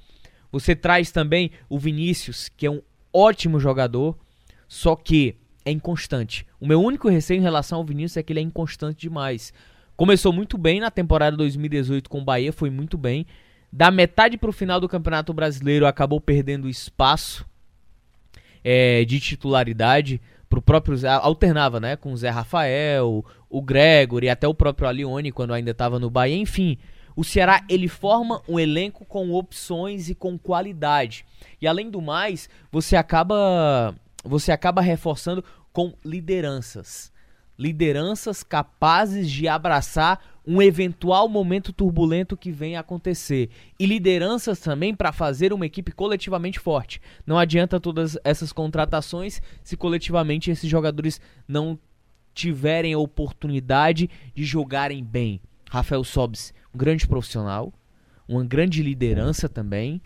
Você 0.52 0.74
traz 0.74 1.12
também 1.12 1.52
o 1.68 1.78
Vinícius, 1.78 2.50
que 2.56 2.66
é 2.66 2.72
um 2.72 2.82
ótimo 3.12 3.60
jogador, 3.60 4.18
só 4.70 4.96
que 4.96 5.36
é 5.66 5.72
inconstante. 5.72 6.46
O 6.62 6.68
meu 6.68 6.82
único 6.82 7.10
receio 7.10 7.40
em 7.40 7.44
relação 7.44 7.80
ao 7.80 7.86
Vinícius 7.86 8.18
é 8.18 8.24
que 8.24 8.32
ele 8.32 8.40
é 8.40 8.44
inconstante 8.44 9.02
demais. 9.02 9.54
Começou 9.98 10.32
muito 10.32 10.60
bem 10.60 10.80
na 10.80 10.92
temporada 10.92 11.36
2018 11.36 12.08
com 12.08 12.20
o 12.20 12.24
Bahia, 12.24 12.54
foi 12.54 12.70
muito 12.70 13.00
bem. 13.00 13.26
Da 13.74 13.90
metade 13.90 14.38
pro 14.38 14.54
final 14.54 14.80
do 14.80 14.88
Campeonato 14.88 15.34
Brasileiro 15.34 15.88
acabou 15.88 16.22
perdendo 16.22 16.70
espaço 16.70 17.44
é, 18.64 19.04
de 19.06 19.20
titularidade 19.20 20.22
pro 20.48 20.62
próprio 20.62 20.96
Zé, 20.96 21.10
alternava, 21.10 21.80
né, 21.80 21.96
com 21.96 22.14
o 22.14 22.18
Zé 22.18 22.30
Rafael, 22.30 23.26
o 23.50 23.62
Gregory, 23.62 24.30
até 24.30 24.48
o 24.48 24.54
próprio 24.54 24.88
Alione 24.88 25.32
quando 25.32 25.52
ainda 25.52 25.72
estava 25.72 25.98
no 25.98 26.12
Bahia, 26.12 26.38
enfim. 26.38 26.78
O 27.16 27.24
Ceará 27.24 27.64
ele 27.68 27.88
forma 27.88 28.44
um 28.48 28.60
elenco 28.60 29.04
com 29.04 29.32
opções 29.32 30.10
e 30.10 30.16
com 30.16 30.38
qualidade. 30.38 31.26
E 31.60 31.66
além 31.66 31.90
do 31.90 32.04
mais, 32.04 32.48
você 32.72 32.96
acaba 32.96 33.96
você 34.24 34.52
acaba 34.52 34.80
reforçando 34.80 35.44
com 35.74 35.96
lideranças. 36.06 37.12
Lideranças 37.58 38.44
capazes 38.44 39.30
de 39.30 39.48
abraçar 39.48 40.20
um 40.46 40.62
eventual 40.62 41.28
momento 41.28 41.74
turbulento 41.74 42.38
que 42.38 42.52
venha 42.52 42.80
a 42.80 42.82
acontecer. 42.82 43.50
E 43.78 43.86
lideranças 43.86 44.60
também 44.60 44.96
para 44.96 45.12
fazer 45.12 45.52
uma 45.52 45.66
equipe 45.66 45.92
coletivamente 45.92 46.60
forte. 46.60 47.02
Não 47.26 47.38
adianta 47.38 47.80
todas 47.80 48.18
essas 48.24 48.54
contratações 48.54 49.42
se 49.64 49.76
coletivamente 49.76 50.50
esses 50.50 50.70
jogadores 50.70 51.20
não 51.48 51.78
tiverem 52.34 52.94
a 52.94 53.00
oportunidade 53.00 54.10
de 54.34 54.46
jogarem 54.46 55.04
bem. 55.04 55.42
Rafael 55.70 56.04
Sobis, 56.04 56.54
um 56.74 56.78
grande 56.78 57.08
profissional, 57.08 57.74
uma 58.28 58.46
grande 58.46 58.82
liderança 58.82 59.50
também, 59.50 60.02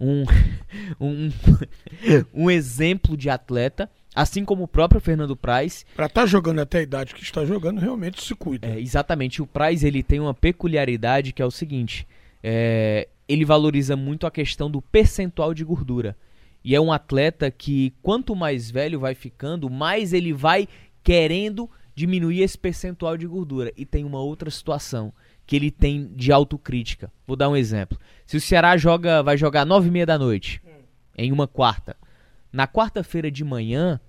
um, 0.00 0.24
um, 1.00 1.30
um 2.32 2.50
exemplo 2.50 3.16
de 3.16 3.28
atleta, 3.28 3.90
assim 4.14 4.44
como 4.44 4.64
o 4.64 4.68
próprio 4.68 5.00
Fernando 5.00 5.36
Praz. 5.36 5.84
Pra 5.94 6.06
estar 6.06 6.26
jogando 6.26 6.60
até 6.60 6.78
a 6.78 6.82
idade 6.82 7.14
que 7.14 7.22
está 7.22 7.44
jogando, 7.44 7.80
realmente 7.80 8.22
se 8.22 8.34
cuida. 8.34 8.66
É, 8.66 8.80
exatamente, 8.80 9.42
o 9.42 9.46
Praz 9.46 9.84
ele 9.84 10.02
tem 10.02 10.20
uma 10.20 10.34
peculiaridade 10.34 11.32
que 11.32 11.42
é 11.42 11.46
o 11.46 11.50
seguinte: 11.50 12.06
é, 12.42 13.08
ele 13.28 13.44
valoriza 13.44 13.96
muito 13.96 14.26
a 14.26 14.30
questão 14.30 14.70
do 14.70 14.80
percentual 14.80 15.52
de 15.52 15.64
gordura. 15.64 16.16
E 16.64 16.74
é 16.74 16.80
um 16.80 16.92
atleta 16.92 17.50
que, 17.50 17.94
quanto 18.02 18.34
mais 18.34 18.70
velho 18.70 18.98
vai 18.98 19.14
ficando, 19.14 19.70
mais 19.70 20.12
ele 20.12 20.32
vai 20.32 20.68
querendo 21.02 21.70
diminuir 21.94 22.42
esse 22.42 22.58
percentual 22.58 23.16
de 23.16 23.26
gordura. 23.26 23.72
E 23.76 23.86
tem 23.86 24.04
uma 24.04 24.20
outra 24.20 24.50
situação 24.50 25.12
que 25.46 25.56
ele 25.56 25.70
tem 25.70 26.10
de 26.14 26.30
autocrítica. 26.30 27.10
Vou 27.26 27.36
dar 27.36 27.48
um 27.48 27.56
exemplo. 27.56 27.98
Se 28.26 28.36
o 28.36 28.40
Ceará 28.40 28.76
joga, 28.76 29.22
vai 29.22 29.36
jogar 29.36 29.64
nove 29.64 29.88
e 29.88 29.90
meia 29.90 30.04
da 30.04 30.18
noite, 30.18 30.60
em 31.16 31.32
uma 31.32 31.48
quarta. 31.48 31.96
Na 32.52 32.66
quarta-feira 32.66 33.30
de 33.30 33.44
manhã, 33.44 34.00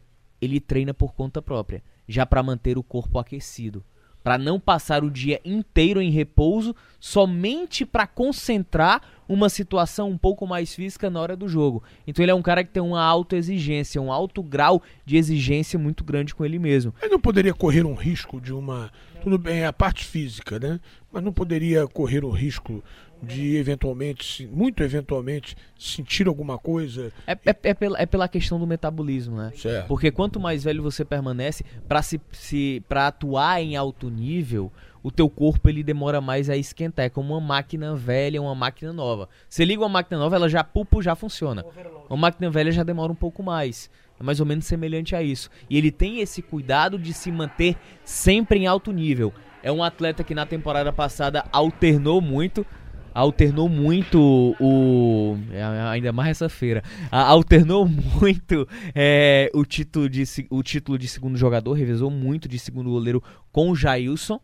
ele 0.41 0.59
treina 0.59 0.93
por 0.93 1.13
conta 1.13 1.41
própria, 1.41 1.83
já 2.07 2.25
para 2.25 2.43
manter 2.43 2.77
o 2.77 2.83
corpo 2.83 3.19
aquecido, 3.19 3.83
para 4.23 4.37
não 4.37 4.59
passar 4.59 5.03
o 5.03 5.11
dia 5.11 5.39
inteiro 5.43 6.01
em 6.01 6.09
repouso, 6.09 6.75
somente 6.99 7.85
para 7.85 8.05
concentrar 8.05 9.01
uma 9.27 9.49
situação 9.49 10.09
um 10.09 10.17
pouco 10.17 10.45
mais 10.47 10.73
física 10.73 11.09
na 11.09 11.19
hora 11.19 11.35
do 11.35 11.47
jogo. 11.47 11.83
Então 12.05 12.23
ele 12.23 12.31
é 12.31 12.35
um 12.35 12.41
cara 12.41 12.63
que 12.63 12.71
tem 12.71 12.81
uma 12.81 13.01
autoexigência, 13.01 14.01
um 14.01 14.11
alto 14.11 14.41
grau 14.41 14.81
de 15.05 15.17
exigência 15.17 15.77
muito 15.77 16.03
grande 16.03 16.33
com 16.33 16.43
ele 16.43 16.59
mesmo. 16.59 16.93
Ele 17.01 17.11
não 17.11 17.19
poderia 17.19 17.53
correr 17.53 17.85
um 17.85 17.93
risco 17.93 18.41
de 18.41 18.53
uma. 18.53 18.91
Tudo 19.21 19.37
bem, 19.37 19.61
é 19.61 19.65
a 19.65 19.73
parte 19.73 20.05
física, 20.05 20.59
né? 20.59 20.79
Mas 21.11 21.23
não 21.23 21.33
poderia 21.33 21.87
correr 21.87 22.23
o 22.23 22.29
risco 22.29 22.83
de 23.21 23.57
eventualmente, 23.57 24.47
muito 24.47 24.81
eventualmente, 24.81 25.55
sentir 25.77 26.27
alguma 26.27 26.57
coisa. 26.57 27.11
É, 27.27 27.33
é, 27.33 27.55
é 27.63 27.73
pela, 27.73 28.01
é 28.01 28.05
pela 28.05 28.27
questão 28.27 28.59
do 28.59 28.65
metabolismo, 28.65 29.37
né? 29.37 29.51
Certo. 29.55 29.87
Porque 29.87 30.09
quanto 30.11 30.39
mais 30.39 30.63
velho 30.63 30.81
você 30.81 31.03
permanece, 31.03 31.65
para 31.87 32.01
se, 32.01 32.19
se 32.31 32.81
para 32.87 33.07
atuar 33.07 33.61
em 33.61 33.75
alto 33.75 34.09
nível, 34.09 34.71
o 35.03 35.11
teu 35.11 35.29
corpo 35.29 35.69
ele 35.69 35.83
demora 35.83 36.21
mais 36.21 36.49
a 36.49 36.55
esquentar. 36.55 37.05
É 37.05 37.09
como 37.09 37.33
uma 37.33 37.41
máquina 37.41 37.95
velha, 37.95 38.41
uma 38.41 38.55
máquina 38.55 38.93
nova. 38.93 39.29
Você 39.49 39.65
liga 39.65 39.81
uma 39.81 39.89
máquina 39.89 40.17
nova, 40.17 40.35
ela 40.35 40.49
já 40.49 40.63
pupo 40.63 41.01
já 41.01 41.15
funciona. 41.15 41.65
Uma 42.09 42.17
máquina 42.17 42.49
velha 42.49 42.71
já 42.71 42.83
demora 42.83 43.11
um 43.11 43.15
pouco 43.15 43.43
mais. 43.43 43.89
É 44.19 44.23
mais 44.23 44.39
ou 44.39 44.45
menos 44.45 44.65
semelhante 44.65 45.15
a 45.15 45.23
isso. 45.23 45.49
E 45.69 45.77
ele 45.77 45.91
tem 45.91 46.19
esse 46.19 46.41
cuidado 46.41 46.99
de 46.99 47.13
se 47.13 47.31
manter 47.31 47.75
sempre 48.03 48.59
em 48.59 48.67
alto 48.67 48.91
nível. 48.91 49.33
É 49.63 49.71
um 49.71 49.83
atleta 49.83 50.23
que 50.23 50.35
na 50.35 50.45
temporada 50.45 50.91
passada 50.91 51.45
alternou 51.51 52.21
muito. 52.21 52.65
Alternou 53.13 53.67
muito 53.67 54.55
o. 54.59 55.37
é, 55.51 55.63
Ainda 55.89 56.11
mais 56.11 56.31
essa 56.31 56.49
feira. 56.49 56.83
Alternou 57.11 57.87
muito 57.87 58.67
é, 58.93 59.49
o, 59.53 59.65
título 59.65 60.09
de, 60.09 60.23
o 60.49 60.61
título 60.61 60.97
de 60.97 61.07
segundo 61.07 61.37
jogador. 61.37 61.73
Revezou 61.73 62.11
muito 62.11 62.47
de 62.47 62.59
segundo 62.59 62.89
goleiro 62.89 63.23
com 63.51 63.71
o 63.71 63.75
Jailson. 63.75 64.39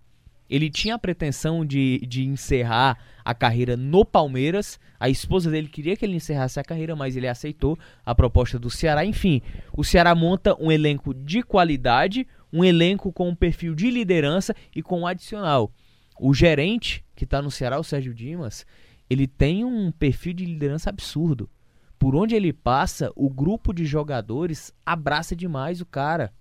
Ele 0.49 0.69
tinha 0.69 0.95
a 0.95 0.99
pretensão 0.99 1.65
de, 1.65 1.99
de 2.07 2.23
encerrar 2.23 2.97
a 3.25 3.33
carreira 3.33 3.75
no 3.75 4.05
Palmeiras. 4.05 4.79
A 4.99 5.09
esposa 5.09 5.49
dele 5.49 5.67
queria 5.67 5.97
que 5.97 6.05
ele 6.05 6.15
encerrasse 6.15 6.59
a 6.59 6.63
carreira, 6.63 6.95
mas 6.95 7.17
ele 7.17 7.27
aceitou 7.27 7.77
a 8.05 8.13
proposta 8.13 8.59
do 8.59 8.69
Ceará. 8.69 9.03
Enfim, 9.03 9.41
o 9.75 9.83
Ceará 9.83 10.13
monta 10.13 10.55
um 10.61 10.71
elenco 10.71 11.11
de 11.11 11.41
qualidade, 11.41 12.27
um 12.53 12.63
elenco 12.63 13.11
com 13.11 13.27
um 13.27 13.35
perfil 13.35 13.73
de 13.73 13.89
liderança 13.89 14.55
e 14.75 14.83
com 14.83 15.01
um 15.01 15.07
adicional. 15.07 15.71
O 16.19 16.33
gerente 16.33 17.03
que 17.15 17.23
está 17.23 17.41
no 17.41 17.49
Ceará, 17.49 17.79
o 17.79 17.83
Sérgio 17.83 18.13
Dimas, 18.13 18.65
ele 19.09 19.25
tem 19.25 19.65
um 19.65 19.91
perfil 19.91 20.33
de 20.33 20.45
liderança 20.45 20.89
absurdo. 20.89 21.49
Por 21.97 22.15
onde 22.15 22.35
ele 22.35 22.53
passa, 22.53 23.11
o 23.15 23.29
grupo 23.29 23.73
de 23.73 23.85
jogadores 23.85 24.71
abraça 24.85 25.35
demais 25.35 25.81
o 25.81 25.85
cara. 25.85 26.31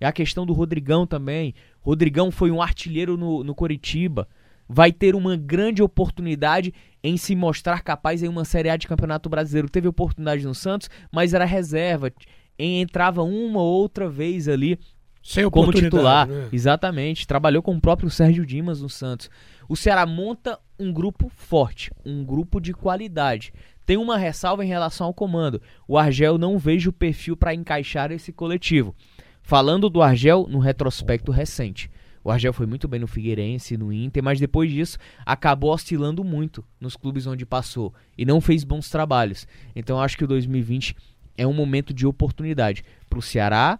É 0.00 0.06
a 0.06 0.12
questão 0.12 0.44
do 0.44 0.52
Rodrigão 0.52 1.06
também. 1.06 1.54
Rodrigão 1.80 2.30
foi 2.30 2.50
um 2.50 2.60
artilheiro 2.60 3.16
no, 3.16 3.44
no 3.44 3.54
Coritiba. 3.54 4.28
Vai 4.68 4.92
ter 4.92 5.14
uma 5.14 5.36
grande 5.36 5.82
oportunidade 5.82 6.72
em 7.02 7.16
se 7.16 7.34
mostrar 7.36 7.82
capaz 7.82 8.22
em 8.22 8.28
uma 8.28 8.44
Série 8.44 8.70
A 8.70 8.76
de 8.76 8.86
Campeonato 8.88 9.28
Brasileiro. 9.28 9.68
Teve 9.68 9.88
oportunidade 9.88 10.44
no 10.46 10.54
Santos, 10.54 10.88
mas 11.12 11.34
era 11.34 11.44
reserva. 11.44 12.10
Em- 12.58 12.80
Entrava 12.80 13.22
uma 13.22 13.60
ou 13.60 13.80
outra 13.82 14.08
vez 14.08 14.48
ali 14.48 14.78
Sem 15.22 15.48
como 15.50 15.72
titular. 15.72 16.26
né? 16.26 16.48
Exatamente. 16.52 17.26
Trabalhou 17.26 17.62
com 17.62 17.74
o 17.76 17.80
próprio 17.80 18.08
Sérgio 18.10 18.46
Dimas 18.46 18.80
no 18.80 18.88
Santos. 18.88 19.28
O 19.68 19.76
Ceará 19.76 20.06
monta 20.06 20.58
um 20.78 20.92
grupo 20.92 21.30
forte, 21.34 21.90
um 22.04 22.24
grupo 22.24 22.60
de 22.60 22.72
qualidade. 22.72 23.52
Tem 23.86 23.96
uma 23.98 24.16
ressalva 24.16 24.64
em 24.64 24.68
relação 24.68 25.06
ao 25.06 25.12
comando. 25.14 25.60
O 25.86 25.98
Argel 25.98 26.38
não 26.38 26.58
vejo 26.58 26.88
o 26.88 26.92
perfil 26.92 27.36
para 27.36 27.54
encaixar 27.54 28.10
esse 28.12 28.32
coletivo. 28.32 28.94
Falando 29.42 29.90
do 29.90 30.00
Argel 30.00 30.46
no 30.48 30.58
retrospecto 30.58 31.30
recente. 31.30 31.90
O 32.24 32.30
Argel 32.30 32.54
foi 32.54 32.64
muito 32.64 32.88
bem 32.88 32.98
no 32.98 33.06
Figueirense, 33.06 33.76
no 33.76 33.92
Inter, 33.92 34.22
mas 34.22 34.40
depois 34.40 34.72
disso 34.72 34.96
acabou 35.26 35.70
oscilando 35.72 36.24
muito 36.24 36.64
nos 36.80 36.96
clubes 36.96 37.26
onde 37.26 37.44
passou 37.44 37.92
e 38.16 38.24
não 38.24 38.40
fez 38.40 38.64
bons 38.64 38.88
trabalhos. 38.88 39.46
Então 39.76 40.00
acho 40.00 40.16
que 40.16 40.24
o 40.24 40.26
2020 40.26 40.96
é 41.36 41.46
um 41.46 41.52
momento 41.52 41.92
de 41.92 42.06
oportunidade 42.06 42.82
para 43.10 43.18
o 43.18 43.22
Ceará 43.22 43.78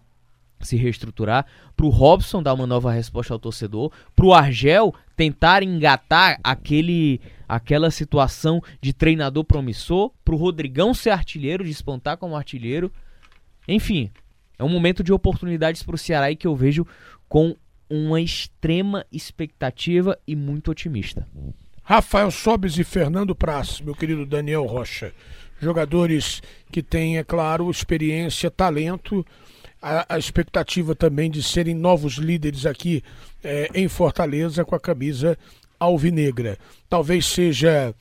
se 0.61 0.77
reestruturar, 0.77 1.47
pro 1.77 1.89
Robson 1.89 2.43
dar 2.43 2.55
uma 2.55 2.67
nova 2.67 2.91
resposta 2.91 3.33
ao 3.33 3.39
torcedor, 3.39 3.93
pro 4.15 4.33
Argel 4.33 4.95
tentar 5.17 5.63
engatar 5.63 6.39
aquele 6.43 7.21
aquela 7.47 7.91
situação 7.91 8.63
de 8.81 8.93
treinador 8.93 9.45
promissor, 9.45 10.11
pro 10.25 10.37
Rodrigão 10.37 10.95
ser 10.95 11.11
artilheiro, 11.11 11.65
despontar 11.65 12.17
como 12.17 12.37
artilheiro. 12.37 12.91
Enfim, 13.69 14.11
é 14.59 14.65
um 14.65 14.69
momento 14.69 15.05
de 15.05 15.13
oportunidades 15.13 15.83
pro 15.83 15.99
Ceará 15.99 16.31
e 16.31 16.37
que 16.37 16.47
eu 16.47 16.57
vejo 16.57 16.87
com 17.29 17.55
uma 17.89 18.21
extrema 18.21 19.05
expectativa 19.13 20.19
e 20.27 20.35
muito 20.35 20.71
otimista. 20.71 21.27
Rafael 21.83 22.31
Sobes 22.31 22.79
e 22.79 22.85
Fernando 22.85 23.35
Praz, 23.35 23.81
meu 23.81 23.95
querido 23.95 24.25
Daniel 24.25 24.65
Rocha. 24.65 25.13
Jogadores 25.61 26.43
que 26.73 26.83
têm, 26.83 27.19
é 27.19 27.25
claro, 27.25 27.71
experiência, 27.71 28.51
talento, 28.51 29.25
a, 29.81 30.15
a 30.15 30.19
expectativa 30.19 30.95
também 30.95 31.31
de 31.31 31.43
serem 31.43 31.75
novos 31.75 32.15
líderes 32.15 32.65
aqui 32.65 33.03
eh, 33.43 33.69
em 33.75 33.87
Fortaleza 33.87 34.65
com 34.65 34.75
a 34.75 34.81
camisa 34.81 35.39
alvinegra. 35.79 36.59
Talvez 36.89 37.27
seja 37.27 37.95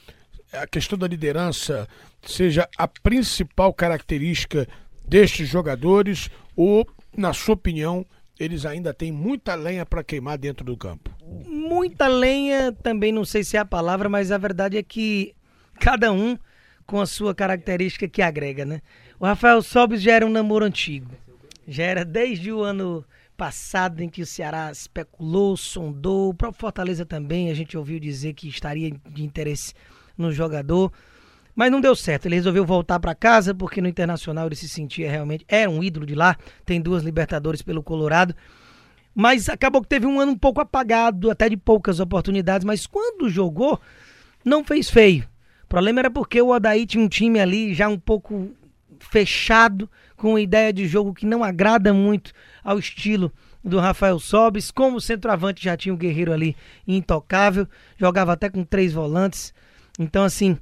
a 0.53 0.65
questão 0.65 0.97
da 0.97 1.07
liderança, 1.07 1.88
seja 2.25 2.69
a 2.77 2.88
principal 2.88 3.73
característica 3.73 4.67
destes 5.05 5.49
jogadores, 5.49 6.29
ou, 6.55 6.88
na 7.15 7.34
sua 7.34 7.55
opinião, 7.55 8.05
eles 8.39 8.65
ainda 8.65 8.93
têm 8.93 9.11
muita 9.11 9.55
lenha 9.55 9.86
para 9.86 10.03
queimar 10.03 10.38
dentro 10.38 10.65
do 10.65 10.75
campo. 10.75 11.11
Muita 11.45 12.07
lenha, 12.07 12.71
também 12.71 13.11
não 13.11 13.25
sei 13.25 13.43
se 13.43 13.57
é 13.57 13.59
a 13.59 13.65
palavra, 13.65 14.09
mas 14.09 14.31
a 14.31 14.38
verdade 14.38 14.77
é 14.77 14.84
que 14.84 15.36
cada 15.79 16.11
um 16.11 16.38
com 16.86 16.99
a 16.99 17.05
sua 17.05 17.34
característica 17.34 18.07
que 18.07 18.21
agrega, 18.21 18.65
né? 18.65 18.81
O 19.19 19.25
Rafael 19.25 19.61
Sobis 19.61 20.01
já 20.01 20.13
era 20.13 20.25
um 20.25 20.29
namoro 20.29 20.65
antigo. 20.65 21.11
Já 21.67 21.84
era 21.84 22.03
desde 22.03 22.51
o 22.51 22.61
ano 22.61 23.05
passado 23.38 24.01
em 24.01 24.09
que 24.09 24.21
o 24.21 24.25
Ceará 24.25 24.71
especulou, 24.71 25.55
sondou, 25.55 26.29
o 26.29 26.34
próprio 26.34 26.59
Fortaleza 26.59 27.05
também, 27.05 27.49
a 27.49 27.53
gente 27.53 27.77
ouviu 27.77 27.99
dizer 27.99 28.34
que 28.34 28.47
estaria 28.47 28.91
de 29.09 29.23
interesse 29.23 29.73
no 30.17 30.31
jogador. 30.31 30.91
Mas 31.56 31.72
não 31.72 31.80
deu 31.80 31.95
certo. 31.95 32.26
Ele 32.26 32.36
resolveu 32.36 32.66
voltar 32.66 32.99
para 32.99 33.14
casa 33.14 33.54
porque 33.54 33.82
no 33.82 33.88
Internacional 33.88 34.47
ele 34.47 34.56
se 34.56 34.68
sentia 34.68 35.10
realmente. 35.10 35.45
Era 35.47 35.70
um 35.70 35.84
ídolo 35.84 36.06
de 36.06 36.16
lá. 36.16 36.36
Tem 36.66 36.82
duas 36.82 37.04
Libertadores 37.04 37.62
pelo 37.62 37.84
Colorado. 37.84 38.36
Mas 39.16 39.47
acabou 39.47 39.82
que 39.82 39.88
teve 39.88 40.08
um 40.08 40.20
ano 40.20 40.32
um 40.32 40.38
pouco 40.38 40.60
apagado, 40.60 41.30
até 41.30 41.47
de 41.47 41.58
poucas 41.58 41.99
oportunidades. 41.99 42.66
Mas 42.66 42.88
quando 42.88 43.30
jogou, 43.30 43.80
não 44.43 44.64
fez 44.64 44.89
feio. 44.89 45.28
O 45.64 45.68
problema 45.68 45.99
era 45.99 46.12
porque 46.12 46.41
o 46.41 46.49
Odaí 46.49 46.86
tinha 46.86 47.04
um 47.04 47.08
time 47.08 47.39
ali 47.39 47.74
já 47.74 47.88
um 47.88 47.99
pouco 47.99 48.51
fechado, 48.99 49.89
com 50.16 50.30
uma 50.32 50.41
ideia 50.41 50.72
de 50.72 50.88
jogo 50.88 51.14
que 51.14 51.26
não 51.26 51.43
agrada 51.43 51.93
muito 51.93 52.32
ao 52.64 52.80
estilo 52.80 53.32
do 53.64 53.80
Rafael 53.80 54.20
Sobis. 54.20 54.72
Como 54.72 54.99
centroavante 55.01 55.64
já 55.64 55.78
tinha 55.78 55.93
o 55.93 55.97
Guerreiro 55.97 56.32
ali 56.32 56.56
intocável, 56.88 57.68
jogava 57.97 58.34
até 58.34 58.49
com 58.49 58.64
três 58.64 58.93
volantes. 58.93 59.54
Então, 59.99 60.24
assim, 60.24 60.58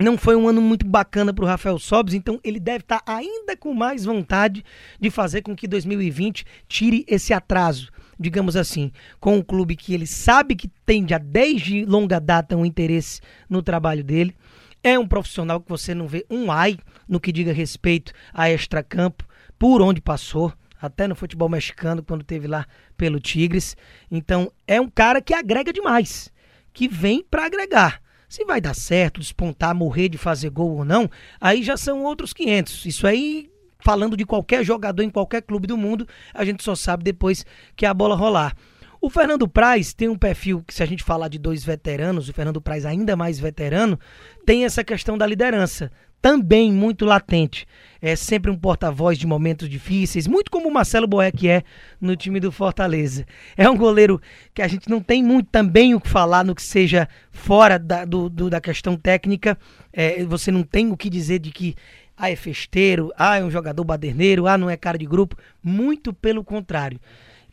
não 0.00 0.16
foi 0.16 0.34
um 0.34 0.48
ano 0.48 0.62
muito 0.62 0.86
bacana 0.86 1.32
para 1.32 1.44
o 1.44 1.48
Rafael 1.48 1.78
Sobis, 1.78 2.14
então 2.14 2.40
ele 2.42 2.58
deve 2.58 2.78
estar 2.78 3.00
tá 3.00 3.16
ainda 3.16 3.54
com 3.56 3.74
mais 3.74 4.04
vontade 4.04 4.64
de 4.98 5.10
fazer 5.10 5.42
com 5.42 5.54
que 5.54 5.68
2020 5.68 6.46
tire 6.66 7.04
esse 7.06 7.34
atraso, 7.34 7.90
digamos 8.18 8.56
assim, 8.56 8.90
com 9.20 9.36
um 9.36 9.42
clube 9.42 9.76
que 9.76 9.92
ele 9.92 10.06
sabe 10.06 10.56
que 10.56 10.68
tem 10.86 11.06
já 11.06 11.18
desde 11.18 11.84
longa 11.84 12.18
data 12.18 12.56
um 12.56 12.64
interesse 12.64 13.20
no 13.48 13.62
trabalho 13.62 14.02
dele. 14.02 14.34
É 14.82 14.98
um 14.98 15.06
profissional 15.06 15.60
que 15.60 15.68
você 15.68 15.94
não 15.94 16.08
vê 16.08 16.24
um 16.30 16.50
ai 16.50 16.78
no 17.06 17.20
que 17.20 17.30
diga 17.30 17.52
respeito 17.52 18.12
a 18.32 18.50
extracampo, 18.50 19.24
por 19.58 19.82
onde 19.82 20.00
passou, 20.00 20.50
até 20.80 21.06
no 21.06 21.14
futebol 21.14 21.50
mexicano, 21.50 22.02
quando 22.02 22.24
teve 22.24 22.46
lá 22.46 22.66
pelo 22.96 23.20
Tigres. 23.20 23.76
Então, 24.10 24.50
é 24.66 24.80
um 24.80 24.88
cara 24.88 25.20
que 25.20 25.34
agrega 25.34 25.70
demais, 25.70 26.32
que 26.72 26.88
vem 26.88 27.22
para 27.22 27.44
agregar. 27.44 28.00
Se 28.30 28.44
vai 28.44 28.60
dar 28.60 28.74
certo, 28.74 29.18
despontar, 29.18 29.74
morrer 29.74 30.08
de 30.08 30.16
fazer 30.16 30.50
gol 30.50 30.76
ou 30.76 30.84
não, 30.84 31.10
aí 31.40 31.64
já 31.64 31.76
são 31.76 32.04
outros 32.04 32.32
500. 32.32 32.86
Isso 32.86 33.04
aí, 33.04 33.50
falando 33.80 34.16
de 34.16 34.24
qualquer 34.24 34.64
jogador 34.64 35.02
em 35.02 35.10
qualquer 35.10 35.42
clube 35.42 35.66
do 35.66 35.76
mundo, 35.76 36.06
a 36.32 36.44
gente 36.44 36.62
só 36.62 36.76
sabe 36.76 37.02
depois 37.02 37.44
que 37.74 37.84
a 37.84 37.92
bola 37.92 38.14
rolar. 38.14 38.56
O 39.00 39.10
Fernando 39.10 39.48
Praz 39.48 39.92
tem 39.92 40.08
um 40.08 40.16
perfil 40.16 40.62
que, 40.64 40.72
se 40.72 40.80
a 40.80 40.86
gente 40.86 41.02
falar 41.02 41.26
de 41.26 41.40
dois 41.40 41.64
veteranos, 41.64 42.28
o 42.28 42.32
Fernando 42.32 42.60
Praz 42.60 42.86
ainda 42.86 43.16
mais 43.16 43.40
veterano, 43.40 43.98
tem 44.46 44.64
essa 44.64 44.84
questão 44.84 45.18
da 45.18 45.26
liderança 45.26 45.90
também 46.20 46.72
muito 46.72 47.04
latente. 47.04 47.66
É 48.02 48.16
sempre 48.16 48.50
um 48.50 48.56
porta-voz 48.56 49.18
de 49.18 49.26
momentos 49.26 49.68
difíceis, 49.68 50.26
muito 50.26 50.50
como 50.50 50.68
o 50.68 50.72
Marcelo 50.72 51.06
Boeck 51.06 51.48
é 51.48 51.62
no 52.00 52.16
time 52.16 52.40
do 52.40 52.50
Fortaleza. 52.50 53.26
É 53.56 53.68
um 53.68 53.76
goleiro 53.76 54.20
que 54.54 54.62
a 54.62 54.68
gente 54.68 54.88
não 54.88 55.02
tem 55.02 55.22
muito 55.22 55.48
também 55.50 55.94
o 55.94 56.00
que 56.00 56.08
falar 56.08 56.44
no 56.44 56.54
que 56.54 56.62
seja 56.62 57.08
fora 57.30 57.78
da, 57.78 58.04
do, 58.04 58.30
do, 58.30 58.48
da 58.48 58.60
questão 58.60 58.96
técnica. 58.96 59.58
É, 59.92 60.24
você 60.24 60.50
não 60.50 60.62
tem 60.62 60.90
o 60.90 60.96
que 60.96 61.10
dizer 61.10 61.40
de 61.40 61.50
que 61.50 61.74
ah, 62.16 62.30
é 62.30 62.36
festeiro, 62.36 63.10
ah, 63.16 63.38
é 63.38 63.44
um 63.44 63.50
jogador 63.50 63.82
baderneiro, 63.82 64.46
ah, 64.46 64.56
não 64.56 64.68
é 64.68 64.76
cara 64.76 64.98
de 64.98 65.06
grupo. 65.06 65.36
Muito 65.62 66.12
pelo 66.12 66.44
contrário. 66.44 67.00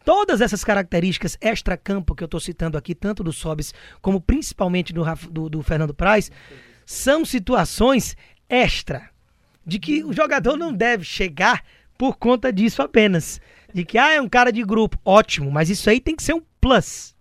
Todas 0.04 0.40
essas 0.40 0.64
características 0.64 1.38
extra-campo 1.42 2.16
que 2.16 2.24
eu 2.24 2.28
estou 2.28 2.40
citando 2.40 2.78
aqui, 2.78 2.96
tanto 2.96 3.24
do 3.24 3.34
Sobis 3.34 3.74
como 4.02 4.22
principalmente 4.22 4.94
do, 4.94 5.04
do, 5.30 5.50
do 5.50 5.62
Fernando 5.62 5.94
Praz, 5.94 6.32
são 6.86 7.26
situações 7.26 8.16
extra 8.50 9.10
de 9.66 9.80
que 9.80 10.04
o 10.04 10.14
jogador 10.14 10.56
não 10.56 10.72
deve 10.74 11.04
chegar 11.04 11.64
por 11.98 12.16
conta 12.18 12.54
disso 12.54 12.82
apenas. 12.82 13.42
De 13.74 13.84
que, 13.84 13.98
ah, 13.98 14.14
é 14.14 14.22
um 14.22 14.30
cara 14.30 14.52
de 14.52 14.64
grupo. 14.64 14.98
Ótimo, 15.04 15.52
mas 15.52 15.70
isso 15.70 15.90
aí 15.90 16.00
tem 16.00 16.16
que 16.16 16.24
ser 16.24 16.34
um 16.34 16.42
plus. 16.62 17.16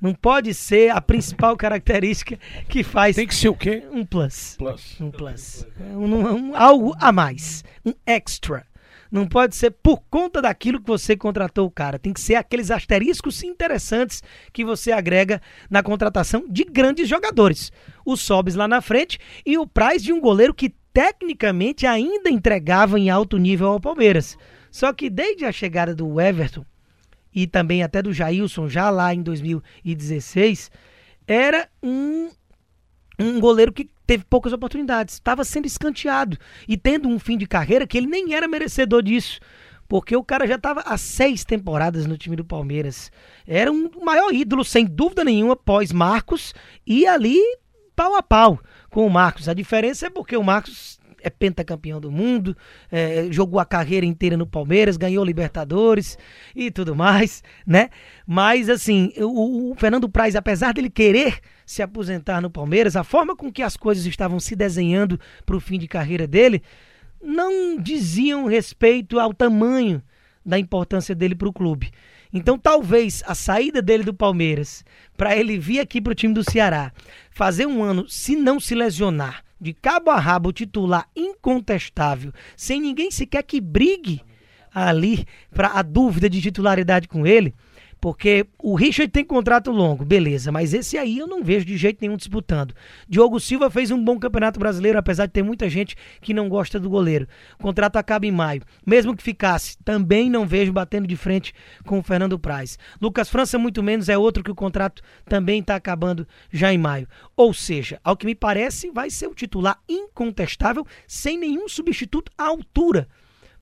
Não 0.00 0.14
pode 0.14 0.54
ser 0.54 0.90
a 0.90 1.00
principal 1.00 1.56
característica 1.58 2.38
que 2.68 2.84
faz. 2.84 3.16
Tem 3.16 3.26
que 3.26 3.34
ser 3.34 3.48
o 3.48 3.54
quê? 3.54 3.82
Um 3.90 4.06
plus. 4.06 4.54
Plus. 4.56 5.00
Um 5.00 5.10
plus. 5.10 5.66
Um, 5.80 6.14
um, 6.14 6.56
algo 6.56 6.94
a 7.00 7.10
mais. 7.10 7.64
Um 7.84 7.92
extra. 8.06 8.64
Não 9.10 9.26
pode 9.26 9.56
ser 9.56 9.70
por 9.70 10.02
conta 10.10 10.42
daquilo 10.42 10.80
que 10.80 10.86
você 10.86 11.16
contratou 11.16 11.66
o 11.66 11.70
cara. 11.70 11.98
Tem 11.98 12.12
que 12.12 12.20
ser 12.20 12.34
aqueles 12.34 12.70
asteriscos 12.70 13.42
interessantes 13.42 14.22
que 14.52 14.64
você 14.64 14.92
agrega 14.92 15.40
na 15.70 15.82
contratação 15.82 16.44
de 16.46 16.62
grandes 16.64 17.08
jogadores. 17.08 17.72
O 18.08 18.16
Sobis 18.16 18.54
lá 18.54 18.66
na 18.66 18.80
frente 18.80 19.18
e 19.44 19.58
o 19.58 19.66
Price 19.66 20.02
de 20.02 20.14
um 20.14 20.18
goleiro 20.18 20.54
que 20.54 20.70
tecnicamente 20.94 21.86
ainda 21.86 22.30
entregava 22.30 22.98
em 22.98 23.10
alto 23.10 23.36
nível 23.36 23.68
ao 23.68 23.78
Palmeiras. 23.78 24.38
Só 24.70 24.94
que 24.94 25.10
desde 25.10 25.44
a 25.44 25.52
chegada 25.52 25.94
do 25.94 26.18
Everton 26.18 26.64
e 27.34 27.46
também 27.46 27.82
até 27.82 28.00
do 28.00 28.10
Jailson 28.10 28.66
já 28.66 28.88
lá 28.88 29.14
em 29.14 29.20
2016, 29.20 30.70
era 31.26 31.68
um 31.82 32.30
um 33.18 33.38
goleiro 33.40 33.74
que 33.74 33.90
teve 34.06 34.24
poucas 34.24 34.54
oportunidades, 34.54 35.14
estava 35.14 35.44
sendo 35.44 35.66
escanteado 35.66 36.38
e 36.66 36.78
tendo 36.78 37.10
um 37.10 37.18
fim 37.18 37.36
de 37.36 37.46
carreira 37.46 37.86
que 37.86 37.98
ele 37.98 38.06
nem 38.06 38.32
era 38.32 38.48
merecedor 38.48 39.02
disso. 39.02 39.38
Porque 39.86 40.16
o 40.16 40.24
cara 40.24 40.46
já 40.46 40.54
estava 40.54 40.80
há 40.80 40.96
seis 40.96 41.44
temporadas 41.44 42.06
no 42.06 42.16
time 42.16 42.36
do 42.36 42.44
Palmeiras. 42.44 43.12
Era 43.46 43.70
um 43.70 43.90
maior 44.02 44.32
ídolo, 44.32 44.64
sem 44.64 44.86
dúvida 44.86 45.24
nenhuma, 45.24 45.54
pós 45.54 45.92
Marcos, 45.92 46.54
e 46.86 47.06
ali 47.06 47.38
pau 47.98 48.14
a 48.14 48.22
pau 48.22 48.60
com 48.90 49.04
o 49.04 49.10
Marcos. 49.10 49.48
A 49.48 49.54
diferença 49.54 50.06
é 50.06 50.10
porque 50.10 50.36
o 50.36 50.42
Marcos 50.44 51.00
é 51.20 51.28
pentacampeão 51.28 52.00
do 52.00 52.12
mundo, 52.12 52.56
é, 52.92 53.26
jogou 53.28 53.58
a 53.58 53.64
carreira 53.64 54.06
inteira 54.06 54.36
no 54.36 54.46
Palmeiras, 54.46 54.96
ganhou 54.96 55.24
Libertadores 55.24 56.16
e 56.54 56.70
tudo 56.70 56.94
mais, 56.94 57.42
né? 57.66 57.90
Mas 58.24 58.68
assim, 58.68 59.12
o, 59.18 59.72
o 59.72 59.74
Fernando 59.74 60.08
Praz, 60.08 60.36
apesar 60.36 60.72
dele 60.72 60.88
querer 60.88 61.40
se 61.66 61.82
aposentar 61.82 62.40
no 62.40 62.48
Palmeiras, 62.48 62.94
a 62.94 63.02
forma 63.02 63.34
com 63.34 63.50
que 63.52 63.62
as 63.62 63.76
coisas 63.76 64.06
estavam 64.06 64.38
se 64.38 64.54
desenhando 64.54 65.18
para 65.44 65.56
o 65.56 65.60
fim 65.60 65.76
de 65.76 65.88
carreira 65.88 66.24
dele 66.24 66.62
não 67.20 67.76
diziam 67.76 68.46
respeito 68.46 69.18
ao 69.18 69.34
tamanho 69.34 70.00
da 70.48 70.58
importância 70.58 71.14
dele 71.14 71.34
para 71.34 71.48
o 71.48 71.52
clube. 71.52 71.90
Então, 72.32 72.58
talvez 72.58 73.22
a 73.26 73.34
saída 73.34 73.82
dele 73.82 74.02
do 74.02 74.14
Palmeiras 74.14 74.82
para 75.16 75.36
ele 75.36 75.58
vir 75.58 75.78
aqui 75.78 76.00
para 76.00 76.12
o 76.12 76.14
time 76.14 76.32
do 76.32 76.42
Ceará, 76.42 76.90
fazer 77.30 77.66
um 77.66 77.82
ano, 77.82 78.08
se 78.08 78.34
não 78.34 78.58
se 78.58 78.74
lesionar, 78.74 79.44
de 79.60 79.74
cabo 79.74 80.10
a 80.10 80.18
rabo, 80.18 80.52
titular 80.52 81.06
incontestável, 81.14 82.32
sem 82.56 82.80
ninguém 82.80 83.10
sequer 83.10 83.42
que 83.42 83.60
brigue 83.60 84.22
ali 84.72 85.26
para 85.50 85.68
a 85.68 85.82
dúvida 85.82 86.30
de 86.30 86.40
titularidade 86.40 87.08
com 87.08 87.26
ele, 87.26 87.54
porque 88.00 88.46
o 88.58 88.74
Richard 88.74 89.10
tem 89.10 89.24
contrato 89.24 89.70
longo, 89.70 90.04
beleza, 90.04 90.52
mas 90.52 90.72
esse 90.72 90.96
aí 90.96 91.18
eu 91.18 91.26
não 91.26 91.42
vejo 91.42 91.64
de 91.64 91.76
jeito 91.76 91.98
nenhum 92.00 92.16
disputando. 92.16 92.74
Diogo 93.08 93.40
Silva 93.40 93.70
fez 93.70 93.90
um 93.90 94.02
bom 94.02 94.18
campeonato 94.18 94.58
brasileiro, 94.58 94.98
apesar 94.98 95.26
de 95.26 95.32
ter 95.32 95.42
muita 95.42 95.68
gente 95.68 95.96
que 96.20 96.32
não 96.32 96.48
gosta 96.48 96.78
do 96.78 96.88
goleiro. 96.88 97.26
O 97.58 97.62
contrato 97.62 97.96
acaba 97.96 98.26
em 98.26 98.32
maio. 98.32 98.62
Mesmo 98.86 99.16
que 99.16 99.22
ficasse, 99.22 99.76
também 99.84 100.30
não 100.30 100.46
vejo 100.46 100.72
batendo 100.72 101.06
de 101.06 101.16
frente 101.16 101.52
com 101.84 101.98
o 101.98 102.02
Fernando 102.02 102.38
Praz. 102.38 102.78
Lucas 103.00 103.28
França, 103.28 103.58
muito 103.58 103.82
menos, 103.82 104.08
é 104.08 104.16
outro 104.16 104.44
que 104.44 104.50
o 104.50 104.54
contrato 104.54 105.02
também 105.24 105.60
está 105.60 105.74
acabando 105.74 106.26
já 106.52 106.72
em 106.72 106.78
maio. 106.78 107.08
Ou 107.36 107.52
seja, 107.52 108.00
ao 108.04 108.16
que 108.16 108.26
me 108.26 108.34
parece, 108.34 108.90
vai 108.90 109.10
ser 109.10 109.26
o 109.26 109.34
titular 109.34 109.78
incontestável, 109.88 110.86
sem 111.06 111.38
nenhum 111.38 111.68
substituto 111.68 112.30
à 112.38 112.44
altura 112.44 113.08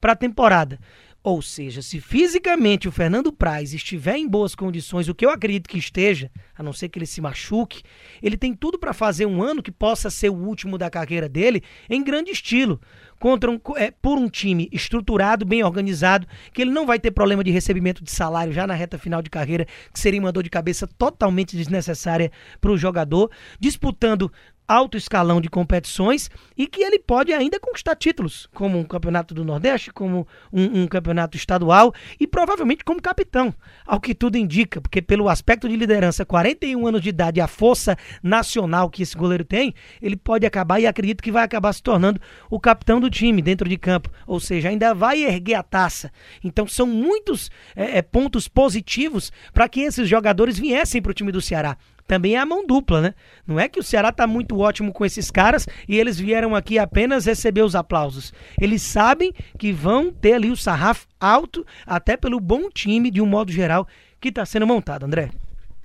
para 0.00 0.12
a 0.12 0.16
temporada. 0.16 0.78
Ou 1.26 1.42
seja, 1.42 1.82
se 1.82 2.00
fisicamente 2.00 2.86
o 2.86 2.92
Fernando 2.92 3.32
Praz 3.32 3.74
estiver 3.74 4.16
em 4.16 4.28
boas 4.28 4.54
condições, 4.54 5.08
o 5.08 5.14
que 5.14 5.26
eu 5.26 5.30
acredito 5.30 5.68
que 5.68 5.76
esteja, 5.76 6.30
a 6.56 6.62
não 6.62 6.72
ser 6.72 6.88
que 6.88 7.00
ele 7.00 7.04
se 7.04 7.20
machuque, 7.20 7.82
ele 8.22 8.36
tem 8.36 8.54
tudo 8.54 8.78
para 8.78 8.92
fazer 8.92 9.26
um 9.26 9.42
ano 9.42 9.60
que 9.60 9.72
possa 9.72 10.08
ser 10.08 10.28
o 10.28 10.36
último 10.36 10.78
da 10.78 10.88
carreira 10.88 11.28
dele 11.28 11.64
em 11.90 12.04
grande 12.04 12.30
estilo, 12.30 12.80
contra 13.18 13.50
um, 13.50 13.58
é, 13.74 13.90
por 13.90 14.16
um 14.16 14.28
time 14.28 14.68
estruturado, 14.70 15.44
bem 15.44 15.64
organizado, 15.64 16.28
que 16.52 16.62
ele 16.62 16.70
não 16.70 16.86
vai 16.86 17.00
ter 17.00 17.10
problema 17.10 17.42
de 17.42 17.50
recebimento 17.50 18.04
de 18.04 18.10
salário 18.12 18.52
já 18.52 18.64
na 18.64 18.74
reta 18.74 18.96
final 18.96 19.20
de 19.20 19.28
carreira, 19.28 19.66
que 19.92 19.98
seria 19.98 20.20
uma 20.20 20.30
dor 20.30 20.44
de 20.44 20.50
cabeça 20.50 20.86
totalmente 20.86 21.56
desnecessária 21.56 22.30
para 22.60 22.70
o 22.70 22.78
jogador, 22.78 23.32
disputando 23.58 24.30
alto 24.66 24.96
escalão 24.96 25.40
de 25.40 25.48
competições 25.48 26.30
e 26.56 26.66
que 26.66 26.82
ele 26.82 26.98
pode 26.98 27.32
ainda 27.32 27.60
conquistar 27.60 27.94
títulos, 27.96 28.48
como 28.54 28.78
um 28.78 28.84
campeonato 28.84 29.34
do 29.34 29.44
Nordeste, 29.44 29.92
como 29.92 30.26
um, 30.52 30.82
um, 30.82 30.86
campeonato 30.86 31.36
estadual 31.36 31.94
e 32.18 32.26
provavelmente 32.26 32.84
como 32.84 33.00
capitão, 33.00 33.54
ao 33.86 34.00
que 34.00 34.14
tudo 34.14 34.36
indica, 34.36 34.80
porque 34.80 35.00
pelo 35.00 35.28
aspecto 35.28 35.68
de 35.68 35.76
liderança, 35.76 36.24
41 36.24 36.86
anos 36.86 37.00
de 37.00 37.10
idade 37.10 37.38
e 37.38 37.42
a 37.42 37.46
força 37.46 37.96
nacional 38.22 38.90
que 38.90 39.02
esse 39.02 39.16
goleiro 39.16 39.44
tem, 39.44 39.74
ele 40.00 40.16
pode 40.16 40.46
acabar 40.46 40.80
e 40.80 40.86
acredito 40.86 41.22
que 41.22 41.32
vai 41.32 41.44
acabar 41.44 41.72
se 41.72 41.82
tornando 41.82 42.20
o 42.50 42.58
capitão 42.58 43.00
do 43.00 43.10
time 43.10 43.42
dentro 43.42 43.68
de 43.68 43.76
campo, 43.76 44.10
ou 44.26 44.40
seja, 44.40 44.68
ainda 44.68 44.94
vai 44.94 45.24
erguer 45.24 45.54
a 45.54 45.62
taça. 45.62 46.10
Então 46.42 46.66
são 46.66 46.86
muitos 46.86 47.50
é, 47.74 48.02
pontos 48.02 48.48
positivos 48.48 49.32
para 49.52 49.68
que 49.68 49.80
esses 49.80 50.08
jogadores 50.08 50.58
viessem 50.58 51.00
para 51.00 51.10
o 51.10 51.14
time 51.14 51.30
do 51.30 51.40
Ceará 51.40 51.76
também 52.06 52.36
é 52.36 52.38
a 52.38 52.46
mão 52.46 52.66
dupla, 52.66 53.00
né? 53.00 53.14
Não 53.46 53.58
é 53.58 53.68
que 53.68 53.80
o 53.80 53.82
Ceará 53.82 54.12
tá 54.12 54.26
muito 54.26 54.58
ótimo 54.58 54.92
com 54.92 55.04
esses 55.04 55.30
caras 55.30 55.66
e 55.88 55.98
eles 55.98 56.18
vieram 56.18 56.54
aqui 56.54 56.78
apenas 56.78 57.26
receber 57.26 57.62
os 57.62 57.74
aplausos. 57.74 58.32
Eles 58.60 58.82
sabem 58.82 59.32
que 59.58 59.72
vão 59.72 60.12
ter 60.12 60.34
ali 60.34 60.50
o 60.50 60.56
sarrafo 60.56 61.06
alto, 61.20 61.66
até 61.86 62.16
pelo 62.16 62.38
bom 62.38 62.70
time, 62.70 63.10
de 63.10 63.20
um 63.20 63.26
modo 63.26 63.50
geral, 63.50 63.86
que 64.20 64.28
está 64.28 64.44
sendo 64.46 64.66
montado, 64.66 65.04
André. 65.04 65.30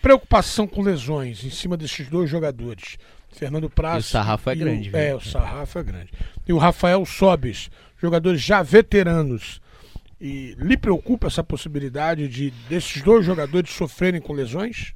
Preocupação 0.01 0.67
com 0.67 0.81
lesões 0.81 1.43
em 1.43 1.49
cima 1.49 1.77
desses 1.77 2.07
dois 2.07 2.29
jogadores. 2.29 2.97
Fernando 3.31 3.69
Praz. 3.69 4.03
E 4.03 4.07
o 4.07 4.09
sarrafo 4.09 4.49
é 4.49 4.55
grande, 4.55 4.89
o, 4.89 4.97
É, 4.97 5.15
o 5.15 5.21
sarrafo 5.21 5.79
é 5.79 5.83
grande. 5.83 6.09
E 6.47 6.53
o 6.53 6.57
Rafael 6.57 7.05
Sobes, 7.05 7.69
jogadores 7.97 8.41
já 8.41 8.61
veteranos. 8.61 9.61
E 10.19 10.55
lhe 10.59 10.77
preocupa 10.77 11.27
essa 11.27 11.43
possibilidade 11.43 12.27
de 12.27 12.51
desses 12.69 13.01
dois 13.01 13.25
jogadores 13.25 13.71
sofrerem 13.71 14.21
com 14.21 14.33
lesões? 14.33 14.93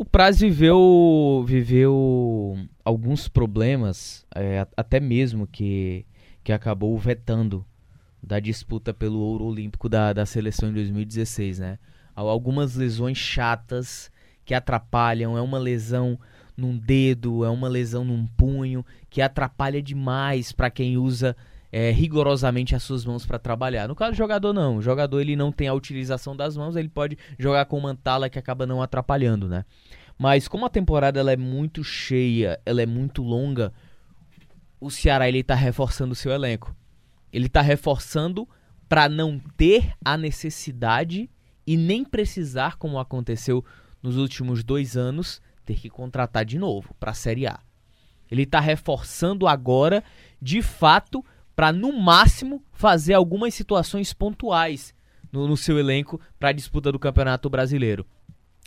O 0.00 0.04
Praz 0.06 0.40
viveu, 0.40 1.44
viveu 1.46 2.56
alguns 2.82 3.28
problemas, 3.28 4.24
é, 4.34 4.66
até 4.74 4.98
mesmo 4.98 5.46
que, 5.46 6.06
que 6.42 6.52
acabou 6.52 6.96
vetando 6.96 7.66
da 8.22 8.40
disputa 8.40 8.94
pelo 8.94 9.18
ouro 9.18 9.44
olímpico 9.44 9.90
da, 9.90 10.14
da 10.14 10.24
seleção 10.24 10.70
em 10.70 10.72
2016, 10.72 11.58
né? 11.58 11.78
Algumas 12.16 12.76
lesões 12.76 13.18
chatas 13.18 14.10
que 14.42 14.54
atrapalham, 14.54 15.36
é 15.36 15.42
uma 15.42 15.58
lesão 15.58 16.18
num 16.56 16.78
dedo, 16.78 17.44
é 17.44 17.50
uma 17.50 17.68
lesão 17.68 18.02
num 18.02 18.26
punho, 18.26 18.82
que 19.10 19.20
atrapalha 19.20 19.82
demais 19.82 20.50
para 20.50 20.70
quem 20.70 20.96
usa 20.96 21.36
é, 21.72 21.90
rigorosamente 21.90 22.74
as 22.74 22.82
suas 22.82 23.04
mãos 23.04 23.24
para 23.24 23.38
trabalhar. 23.38 23.86
No 23.86 23.94
caso 23.94 24.12
do 24.12 24.16
jogador, 24.16 24.52
não. 24.52 24.76
O 24.76 24.82
jogador 24.82 25.20
ele 25.20 25.36
não 25.36 25.52
tem 25.52 25.68
a 25.68 25.74
utilização 25.74 26.36
das 26.36 26.56
mãos, 26.56 26.76
ele 26.76 26.88
pode 26.88 27.16
jogar 27.38 27.64
com 27.66 27.78
uma 27.78 27.94
tala 27.94 28.28
que 28.28 28.38
acaba 28.38 28.66
não 28.66 28.82
atrapalhando, 28.82 29.48
né? 29.48 29.64
Mas 30.18 30.48
como 30.48 30.66
a 30.66 30.70
temporada 30.70 31.18
ela 31.18 31.32
é 31.32 31.36
muito 31.36 31.82
cheia, 31.82 32.60
ela 32.66 32.82
é 32.82 32.86
muito 32.86 33.22
longa, 33.22 33.72
o 34.80 34.90
Ceará 34.90 35.28
ele 35.28 35.42
tá 35.42 35.54
reforçando 35.54 36.12
o 36.12 36.16
seu 36.16 36.32
elenco. 36.32 36.74
Ele 37.32 37.48
tá 37.48 37.60
reforçando 37.60 38.48
para 38.88 39.08
não 39.08 39.38
ter 39.56 39.94
a 40.04 40.16
necessidade 40.16 41.30
e 41.66 41.76
nem 41.76 42.04
precisar, 42.04 42.76
como 42.76 42.98
aconteceu 42.98 43.64
nos 44.02 44.16
últimos 44.16 44.64
dois 44.64 44.96
anos, 44.96 45.40
ter 45.64 45.78
que 45.78 45.88
contratar 45.88 46.44
de 46.44 46.58
novo 46.58 46.92
para 46.98 47.12
a 47.12 47.14
Série 47.14 47.46
A. 47.46 47.60
Ele 48.30 48.42
está 48.42 48.60
reforçando 48.60 49.46
agora, 49.46 50.02
de 50.40 50.62
fato, 50.62 51.24
para 51.60 51.74
no 51.74 51.92
máximo 51.92 52.64
fazer 52.72 53.12
algumas 53.12 53.52
situações 53.52 54.14
pontuais 54.14 54.94
no, 55.30 55.46
no 55.46 55.58
seu 55.58 55.78
elenco 55.78 56.18
para 56.38 56.48
a 56.48 56.52
disputa 56.52 56.90
do 56.90 56.98
Campeonato 56.98 57.50
Brasileiro. 57.50 58.06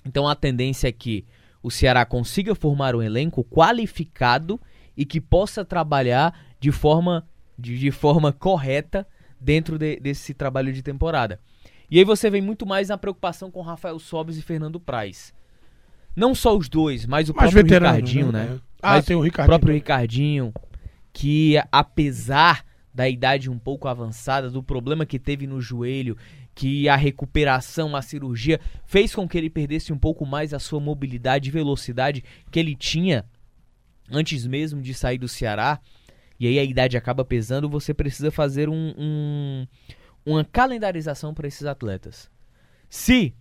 Então 0.05 0.27
a 0.27 0.35
tendência 0.35 0.89
é 0.89 0.91
que 0.91 1.25
o 1.63 1.71
Ceará 1.71 2.05
consiga 2.05 2.53
formar 2.53 2.95
um 2.95 3.01
elenco 3.01 3.43
qualificado 3.45 4.61
e 4.95 5.07
que 5.07 5.19
possa 5.19 5.65
trabalhar 5.65 6.39
de 6.59 6.71
forma, 6.71 7.27
de, 7.57 7.79
de 7.79 7.89
forma 7.89 8.31
correta 8.31 9.07
dentro 9.41 9.79
de, 9.79 9.99
desse 9.99 10.35
trabalho 10.35 10.71
de 10.71 10.83
temporada. 10.83 11.39
E 11.89 11.97
aí 11.97 12.05
você 12.05 12.29
vem 12.29 12.43
muito 12.43 12.63
mais 12.63 12.89
na 12.89 12.97
preocupação 12.99 13.49
com 13.49 13.63
Rafael 13.63 13.97
Sobes 13.97 14.37
e 14.37 14.43
Fernando 14.43 14.79
Praz. 14.79 15.33
Não 16.15 16.35
só 16.35 16.55
os 16.55 16.69
dois, 16.69 17.07
mas 17.07 17.27
o 17.27 17.33
próprio 17.33 17.63
veterano, 17.63 17.95
Ricardinho, 17.95 18.31
né? 18.31 18.45
né? 18.45 18.59
Ah, 18.79 18.91
Mas 18.91 19.05
tem 19.05 19.15
o 19.15 19.19
o 19.19 19.23
Ricardinho. 19.23 19.49
próprio 19.49 19.73
Ricardinho, 19.73 20.53
que 21.11 21.55
apesar 21.71 22.63
da 22.93 23.09
idade 23.09 23.49
um 23.49 23.57
pouco 23.57 23.87
avançada, 23.87 24.49
do 24.49 24.61
problema 24.61 25.05
que 25.05 25.17
teve 25.17 25.47
no 25.47 25.59
joelho, 25.59 26.15
que 26.53 26.87
a 26.87 26.95
recuperação, 26.95 27.95
a 27.95 28.01
cirurgia, 28.01 28.59
fez 28.85 29.15
com 29.15 29.27
que 29.27 29.37
ele 29.37 29.49
perdesse 29.49 29.91
um 29.91 29.97
pouco 29.97 30.25
mais 30.25 30.53
a 30.53 30.59
sua 30.59 30.79
mobilidade 30.79 31.49
e 31.49 31.51
velocidade 31.51 32.23
que 32.51 32.59
ele 32.59 32.75
tinha 32.75 33.25
antes 34.11 34.45
mesmo 34.45 34.81
de 34.81 34.93
sair 34.93 35.17
do 35.17 35.27
Ceará, 35.27 35.79
e 36.39 36.45
aí 36.47 36.59
a 36.59 36.63
idade 36.63 36.97
acaba 36.97 37.23
pesando, 37.25 37.69
você 37.69 37.93
precisa 37.93 38.29
fazer 38.29 38.69
um, 38.69 38.93
um- 38.97 39.67
uma 40.25 40.43
calendarização 40.43 41.33
para 41.33 41.47
esses 41.47 41.65
atletas. 41.65 42.29
Se 42.89 43.33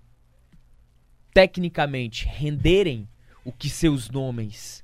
tecnicamente 1.35 2.27
renderem 2.27 3.09
o 3.45 3.53
que 3.53 3.69
seus 3.69 4.09
nomes 4.11 4.82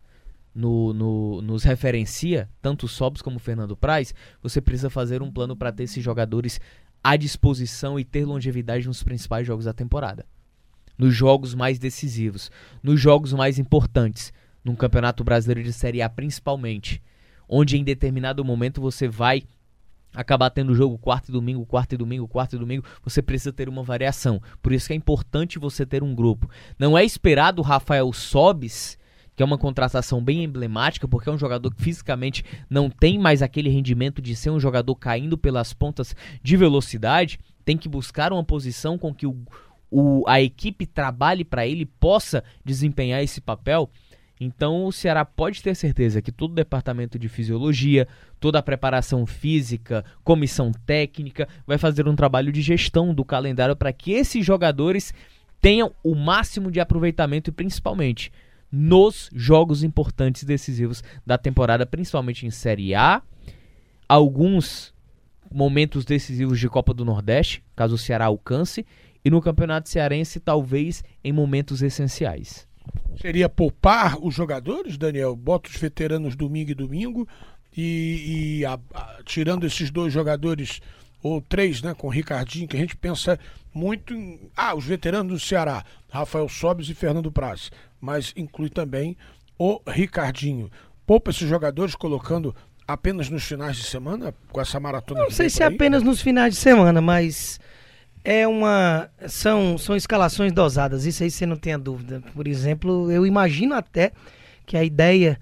no, 0.58 0.92
no- 0.92 1.40
nos 1.40 1.62
referencia, 1.62 2.48
tanto 2.60 2.86
o 2.86 2.88
Sobs 2.88 3.22
como 3.22 3.36
o 3.36 3.40
Fernando 3.40 3.76
Praz, 3.76 4.12
você 4.42 4.60
precisa 4.60 4.90
fazer 4.90 5.22
um 5.22 5.30
plano 5.30 5.54
para 5.56 5.70
ter 5.70 5.84
esses 5.84 6.02
jogadores 6.02 6.60
à 7.02 7.14
disposição 7.16 7.98
e 7.98 8.04
ter 8.04 8.24
longevidade 8.24 8.88
nos 8.88 9.04
principais 9.04 9.46
jogos 9.46 9.66
da 9.66 9.72
temporada. 9.72 10.26
Nos 10.98 11.14
jogos 11.14 11.54
mais 11.54 11.78
decisivos, 11.78 12.50
nos 12.82 13.00
jogos 13.00 13.32
mais 13.32 13.56
importantes, 13.56 14.32
num 14.64 14.74
Campeonato 14.74 15.22
Brasileiro 15.22 15.62
de 15.62 15.72
Série 15.72 16.02
A 16.02 16.08
principalmente, 16.08 17.00
onde 17.48 17.78
em 17.78 17.84
determinado 17.84 18.44
momento 18.44 18.80
você 18.80 19.06
vai 19.06 19.44
acabar 20.12 20.50
tendo 20.50 20.74
jogo 20.74 20.98
quarto 20.98 21.28
e 21.28 21.32
domingo, 21.32 21.64
quarto 21.64 21.94
e 21.94 21.96
domingo, 21.96 22.26
quarto 22.26 22.56
e 22.56 22.58
domingo, 22.58 22.84
você 23.04 23.22
precisa 23.22 23.52
ter 23.52 23.68
uma 23.68 23.84
variação. 23.84 24.42
Por 24.60 24.72
isso 24.72 24.88
que 24.88 24.92
é 24.92 24.96
importante 24.96 25.56
você 25.56 25.86
ter 25.86 26.02
um 26.02 26.16
grupo. 26.16 26.50
Não 26.76 26.98
é 26.98 27.04
esperado 27.04 27.62
Rafael 27.62 28.12
Sobis, 28.12 28.97
que 29.38 29.42
é 29.42 29.46
uma 29.46 29.56
contratação 29.56 30.20
bem 30.20 30.42
emblemática, 30.42 31.06
porque 31.06 31.28
é 31.28 31.32
um 31.32 31.38
jogador 31.38 31.72
que 31.72 31.80
fisicamente 31.80 32.44
não 32.68 32.90
tem 32.90 33.16
mais 33.20 33.40
aquele 33.40 33.70
rendimento 33.70 34.20
de 34.20 34.34
ser 34.34 34.50
um 34.50 34.58
jogador 34.58 34.96
caindo 34.96 35.38
pelas 35.38 35.72
pontas 35.72 36.12
de 36.42 36.56
velocidade, 36.56 37.38
tem 37.64 37.76
que 37.76 37.88
buscar 37.88 38.32
uma 38.32 38.42
posição 38.42 38.98
com 38.98 39.14
que 39.14 39.28
o, 39.28 39.36
o- 39.88 40.24
a 40.26 40.40
equipe 40.42 40.84
trabalhe 40.86 41.44
para 41.44 41.64
ele 41.64 41.86
possa 41.86 42.42
desempenhar 42.64 43.22
esse 43.22 43.40
papel. 43.40 43.88
Então 44.40 44.86
o 44.86 44.90
Ceará 44.92 45.24
pode 45.24 45.62
ter 45.62 45.76
certeza 45.76 46.20
que 46.20 46.32
todo 46.32 46.50
o 46.50 46.56
departamento 46.56 47.16
de 47.16 47.28
fisiologia, 47.28 48.08
toda 48.40 48.58
a 48.58 48.62
preparação 48.62 49.24
física, 49.24 50.04
comissão 50.24 50.72
técnica, 50.84 51.46
vai 51.64 51.78
fazer 51.78 52.08
um 52.08 52.16
trabalho 52.16 52.50
de 52.50 52.60
gestão 52.60 53.14
do 53.14 53.24
calendário 53.24 53.76
para 53.76 53.92
que 53.92 54.10
esses 54.10 54.44
jogadores 54.44 55.14
tenham 55.60 55.92
o 56.02 56.16
máximo 56.16 56.72
de 56.72 56.80
aproveitamento 56.80 57.50
e 57.50 57.52
principalmente 57.52 58.32
nos 58.70 59.30
jogos 59.34 59.82
importantes 59.82 60.42
e 60.42 60.46
decisivos 60.46 61.02
da 61.26 61.38
temporada, 61.38 61.86
principalmente 61.86 62.46
em 62.46 62.50
Série 62.50 62.94
A, 62.94 63.22
alguns 64.08 64.92
momentos 65.50 66.04
decisivos 66.04 66.58
de 66.60 66.68
Copa 66.68 66.92
do 66.92 67.04
Nordeste, 67.04 67.62
caso 67.74 67.94
o 67.94 67.98
Ceará 67.98 68.26
alcance, 68.26 68.84
e 69.24 69.30
no 69.30 69.40
Campeonato 69.40 69.88
Cearense 69.88 70.38
talvez 70.40 71.02
em 71.24 71.32
momentos 71.32 71.82
essenciais. 71.82 72.66
Seria 73.20 73.48
poupar 73.48 74.16
os 74.22 74.34
jogadores, 74.34 74.96
Daniel? 74.96 75.34
Bota 75.34 75.68
os 75.68 75.76
veteranos 75.76 76.36
domingo 76.36 76.70
e 76.70 76.74
domingo 76.74 77.26
e, 77.76 78.58
e 78.60 78.64
a- 78.64 78.78
a- 78.94 79.18
tirando 79.24 79.66
esses 79.66 79.90
dois 79.90 80.12
jogadores, 80.12 80.80
ou 81.22 81.40
três, 81.40 81.82
né, 81.82 81.94
com 81.94 82.06
o 82.06 82.10
Ricardinho, 82.10 82.68
que 82.68 82.76
a 82.76 82.80
gente 82.80 82.96
pensa 82.96 83.38
muito 83.74 84.14
em. 84.14 84.50
Ah, 84.56 84.74
os 84.74 84.84
veteranos 84.84 85.32
do 85.32 85.40
Ceará, 85.40 85.84
Rafael 86.10 86.48
Sobes 86.48 86.88
e 86.88 86.94
Fernando 86.94 87.30
Praz. 87.30 87.70
Mas 88.00 88.32
inclui 88.36 88.70
também 88.70 89.16
o 89.58 89.80
Ricardinho. 89.86 90.70
Poupa 91.06 91.30
esses 91.30 91.48
jogadores 91.48 91.94
colocando 91.94 92.54
apenas 92.86 93.28
nos 93.28 93.44
finais 93.44 93.76
de 93.76 93.84
semana, 93.84 94.34
com 94.50 94.60
essa 94.60 94.80
maratona 94.80 95.20
Não 95.22 95.30
sei 95.30 95.50
se 95.50 95.62
aí? 95.62 95.74
apenas 95.74 96.02
nos 96.02 96.22
finais 96.22 96.54
de 96.54 96.60
semana, 96.60 97.00
mas 97.00 97.60
é 98.24 98.46
uma 98.46 99.10
são 99.26 99.76
são 99.76 99.94
escalações 99.96 100.52
dosadas, 100.52 101.04
isso 101.04 101.22
aí 101.22 101.30
você 101.30 101.44
não 101.44 101.56
tenha 101.56 101.78
dúvida. 101.78 102.22
Por 102.34 102.46
exemplo, 102.46 103.10
eu 103.10 103.26
imagino 103.26 103.74
até 103.74 104.12
que 104.64 104.76
a 104.76 104.84
ideia 104.84 105.38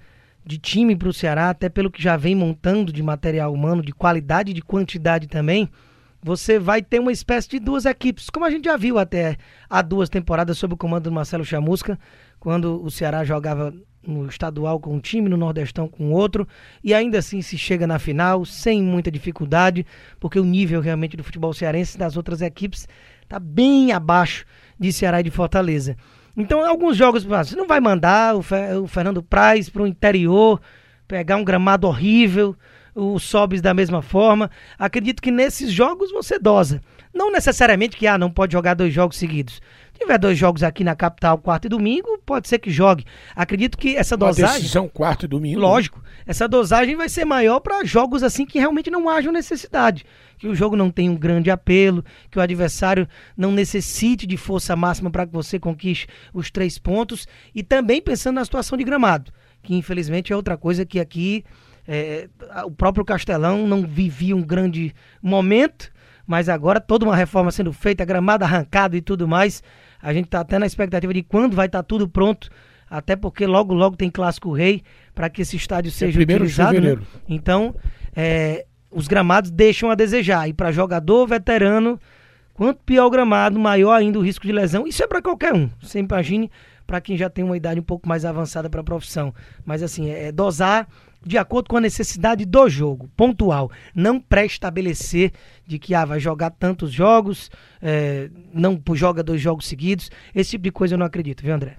de 0.47 0.57
time 0.57 0.95
para 0.95 1.09
o 1.09 1.13
Ceará, 1.13 1.49
até 1.49 1.67
pelo 1.67 1.91
que 1.91 2.01
já 2.01 2.15
vem 2.15 2.33
montando 2.33 2.91
de 2.93 3.03
material 3.03 3.53
humano, 3.53 3.81
de 3.81 3.91
qualidade 3.91 4.51
e 4.51 4.53
de 4.53 4.61
quantidade 4.61 5.27
também, 5.27 5.69
você 6.23 6.57
vai 6.57 6.81
ter 6.81 6.99
uma 6.99 7.11
espécie 7.11 7.49
de 7.49 7.59
duas 7.59 7.85
equipes, 7.85 8.29
como 8.29 8.45
a 8.45 8.49
gente 8.49 8.65
já 8.65 8.77
viu 8.77 8.97
até 8.97 9.37
há 9.69 9.81
duas 9.81 10.09
temporadas 10.09 10.57
sob 10.57 10.73
o 10.73 10.77
comando 10.77 11.03
do 11.03 11.11
Marcelo 11.11 11.45
Chamusca, 11.45 11.99
quando 12.39 12.81
o 12.83 12.89
Ceará 12.89 13.23
jogava 13.23 13.73
no 14.05 14.25
estadual 14.27 14.79
com 14.79 14.95
um 14.95 14.99
time, 14.99 15.27
no 15.27 15.35
Nordestão 15.35 15.87
com 15.87 16.11
outro, 16.11 16.47
e 16.81 16.93
ainda 16.93 17.19
assim 17.19 17.41
se 17.41 17.57
chega 17.57 17.85
na 17.85 17.99
final 17.99 18.45
sem 18.45 18.81
muita 18.81 19.11
dificuldade, 19.11 19.85
porque 20.19 20.39
o 20.39 20.45
nível 20.45 20.79
realmente 20.79 21.17
do 21.17 21.23
futebol 21.23 21.53
cearense 21.53 21.97
das 21.97 22.15
outras 22.15 22.41
equipes 22.41 22.87
está 23.21 23.37
bem 23.37 23.91
abaixo 23.91 24.45
de 24.79 24.93
Ceará 24.93 25.19
e 25.19 25.23
de 25.23 25.31
Fortaleza. 25.31 25.97
Então, 26.37 26.63
alguns 26.63 26.95
jogos, 26.95 27.23
você 27.23 27.55
não 27.55 27.65
vai 27.67 27.79
mandar 27.79 28.35
o, 28.35 28.41
Fe- 28.43 28.75
o 28.75 28.87
Fernando 28.87 29.23
Praz 29.23 29.69
para 29.69 29.81
o 29.81 29.87
interior, 29.87 30.61
pegar 31.07 31.35
um 31.35 31.43
gramado 31.43 31.87
horrível, 31.87 32.55
o 32.93 33.17
Sobis 33.19 33.61
da 33.61 33.73
mesma 33.73 34.01
forma. 34.03 34.49
Acredito 34.77 35.21
que 35.21 35.31
nesses 35.31 35.71
jogos 35.71 36.11
você 36.11 36.37
dosa. 36.37 36.81
Não 37.13 37.31
necessariamente 37.31 37.97
que 37.97 38.05
ah, 38.05 38.17
não 38.17 38.29
pode 38.29 38.53
jogar 38.53 38.75
dois 38.75 38.93
jogos 38.93 39.17
seguidos. 39.17 39.55
Se 39.93 39.99
tiver 40.01 40.19
dois 40.19 40.37
jogos 40.37 40.61
aqui 40.61 40.83
na 40.83 40.95
capital, 40.95 41.39
quarto 41.39 41.65
e 41.65 41.69
domingo, 41.69 42.19
pode 42.23 42.47
ser 42.47 42.59
que 42.59 42.69
jogue. 42.69 43.03
Acredito 43.35 43.75
que 43.75 43.95
essa 43.95 44.15
Uma 44.15 44.27
dosagem. 44.27 44.57
decisão 44.57 44.87
quarto 44.87 45.25
e 45.25 45.27
domingo. 45.27 45.59
Lógico, 45.59 45.99
essa 46.27 46.45
dosagem 46.45 46.97
vai 46.97 47.07
ser 47.07 47.23
maior 47.23 47.61
para 47.61 47.85
jogos 47.85 48.21
assim 48.21 48.45
que 48.45 48.59
realmente 48.59 48.91
não 48.91 49.07
hajam 49.07 49.31
necessidade. 49.31 50.05
Que 50.37 50.47
o 50.47 50.53
jogo 50.53 50.75
não 50.75 50.91
tem 50.91 51.09
um 51.09 51.15
grande 51.15 51.49
apelo, 51.49 52.03
que 52.29 52.37
o 52.37 52.41
adversário 52.41 53.07
não 53.35 53.51
necessite 53.51 54.27
de 54.27 54.35
força 54.35 54.75
máxima 54.75 55.09
para 55.09 55.25
que 55.25 55.31
você 55.31 55.57
conquiste 55.57 56.07
os 56.33 56.51
três 56.51 56.77
pontos. 56.77 57.25
E 57.55 57.63
também 57.63 58.01
pensando 58.01 58.35
na 58.35 58.45
situação 58.45 58.77
de 58.77 58.83
gramado, 58.83 59.31
que 59.63 59.73
infelizmente 59.73 60.33
é 60.33 60.35
outra 60.35 60.57
coisa 60.57 60.85
que 60.85 60.99
aqui 60.99 61.45
é, 61.87 62.27
o 62.65 62.71
próprio 62.71 63.05
Castelão 63.05 63.65
não 63.65 63.87
vivia 63.87 64.35
um 64.35 64.43
grande 64.43 64.93
momento, 65.21 65.89
mas 66.25 66.49
agora 66.49 66.81
toda 66.81 67.05
uma 67.05 67.15
reforma 67.15 67.51
sendo 67.51 67.71
feita, 67.71 68.03
gramado 68.03 68.43
arrancado 68.43 68.97
e 68.97 69.01
tudo 69.01 69.27
mais. 69.29 69.63
A 70.01 70.13
gente 70.13 70.25
está 70.25 70.41
até 70.41 70.59
na 70.59 70.65
expectativa 70.65 71.13
de 71.13 71.23
quando 71.23 71.55
vai 71.55 71.67
estar 71.67 71.81
tudo 71.83 72.07
pronto, 72.07 72.49
até 72.89 73.15
porque 73.15 73.45
logo 73.45 73.73
logo 73.73 73.95
tem 73.95 74.09
clássico 74.09 74.51
rei 74.51 74.83
para 75.13 75.29
que 75.29 75.41
esse 75.41 75.55
estádio 75.55 75.91
seja 75.91 76.17
primeiro 76.17 76.45
de 76.45 76.51
utilizado. 76.51 76.81
né? 76.81 76.97
Então, 77.27 77.75
é, 78.15 78.65
os 78.89 79.07
gramados 79.07 79.51
deixam 79.51 79.89
a 79.89 79.95
desejar. 79.95 80.47
E 80.47 80.53
para 80.53 80.71
jogador 80.71 81.25
veterano, 81.27 81.99
quanto 82.53 82.79
pior 82.83 83.05
o 83.05 83.09
gramado, 83.09 83.59
maior 83.59 83.93
ainda 83.93 84.19
o 84.19 84.21
risco 84.21 84.45
de 84.45 84.51
lesão. 84.51 84.87
Isso 84.87 85.03
é 85.03 85.07
para 85.07 85.21
qualquer 85.21 85.53
um. 85.53 85.69
Você 85.81 85.99
imagine 85.99 86.49
para 86.85 87.01
quem 87.01 87.17
já 87.17 87.29
tem 87.29 87.43
uma 87.43 87.57
idade 87.57 87.79
um 87.79 87.83
pouco 87.83 88.07
mais 88.07 88.23
avançada 88.23 88.69
para 88.69 88.79
a 88.79 88.83
profissão. 88.83 89.33
Mas 89.65 89.83
assim, 89.83 90.09
é 90.09 90.31
dosar 90.31 90.87
de 91.25 91.37
acordo 91.37 91.67
com 91.67 91.77
a 91.77 91.81
necessidade 91.81 92.45
do 92.45 92.69
jogo, 92.69 93.09
pontual. 93.17 93.69
Não 93.93 94.19
pré-estabelecer 94.19 95.31
de 95.65 95.77
que 95.77 95.93
ah, 95.93 96.05
vai 96.05 96.19
jogar 96.19 96.51
tantos 96.51 96.91
jogos, 96.91 97.51
é, 97.81 98.29
não 98.53 98.81
joga 98.93 99.21
dois 99.21 99.41
jogos 99.41 99.67
seguidos. 99.67 100.09
Esse 100.33 100.51
tipo 100.51 100.63
de 100.63 100.71
coisa 100.71 100.93
eu 100.93 100.97
não 100.97 101.05
acredito, 101.05 101.43
viu, 101.43 101.53
André? 101.53 101.75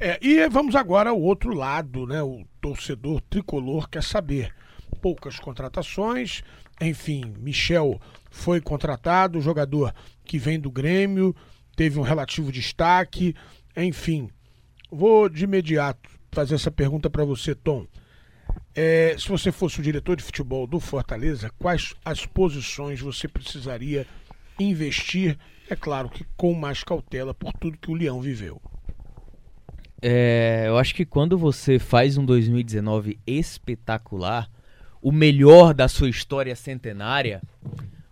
É, 0.00 0.16
e 0.22 0.48
vamos 0.48 0.76
agora 0.76 1.10
ao 1.10 1.20
outro 1.20 1.52
lado, 1.52 2.06
né? 2.06 2.22
O 2.22 2.44
torcedor 2.60 3.20
tricolor 3.22 3.88
quer 3.88 4.02
saber. 4.02 4.54
Poucas 5.02 5.38
contratações, 5.40 6.42
enfim, 6.80 7.34
Michel 7.38 8.00
foi 8.30 8.60
contratado, 8.60 9.40
jogador 9.40 9.92
que 10.24 10.38
vem 10.38 10.58
do 10.58 10.70
Grêmio, 10.70 11.34
teve 11.76 11.98
um 11.98 12.02
relativo 12.02 12.52
destaque, 12.52 13.34
enfim. 13.76 14.30
Vou 14.90 15.28
de 15.28 15.44
imediato 15.44 16.08
fazer 16.30 16.54
essa 16.54 16.70
pergunta 16.70 17.10
para 17.10 17.24
você, 17.24 17.54
Tom. 17.54 17.86
É, 18.74 19.16
se 19.18 19.28
você 19.28 19.50
fosse 19.50 19.80
o 19.80 19.82
diretor 19.82 20.16
de 20.16 20.22
futebol 20.22 20.66
do 20.66 20.78
Fortaleza, 20.78 21.50
quais 21.58 21.94
as 22.04 22.24
posições 22.24 23.00
você 23.00 23.26
precisaria 23.26 24.06
investir? 24.58 25.36
É 25.68 25.74
claro 25.74 26.08
que 26.08 26.24
com 26.36 26.54
mais 26.54 26.84
cautela 26.84 27.34
por 27.34 27.52
tudo 27.54 27.78
que 27.78 27.90
o 27.90 27.94
Leão 27.94 28.20
viveu. 28.20 28.62
É, 30.00 30.64
eu 30.66 30.78
acho 30.78 30.94
que 30.94 31.04
quando 31.04 31.36
você 31.36 31.78
faz 31.78 32.16
um 32.16 32.24
2019 32.24 33.18
espetacular, 33.26 34.48
o 35.02 35.10
melhor 35.10 35.74
da 35.74 35.88
sua 35.88 36.08
história 36.08 36.54
centenária, 36.54 37.42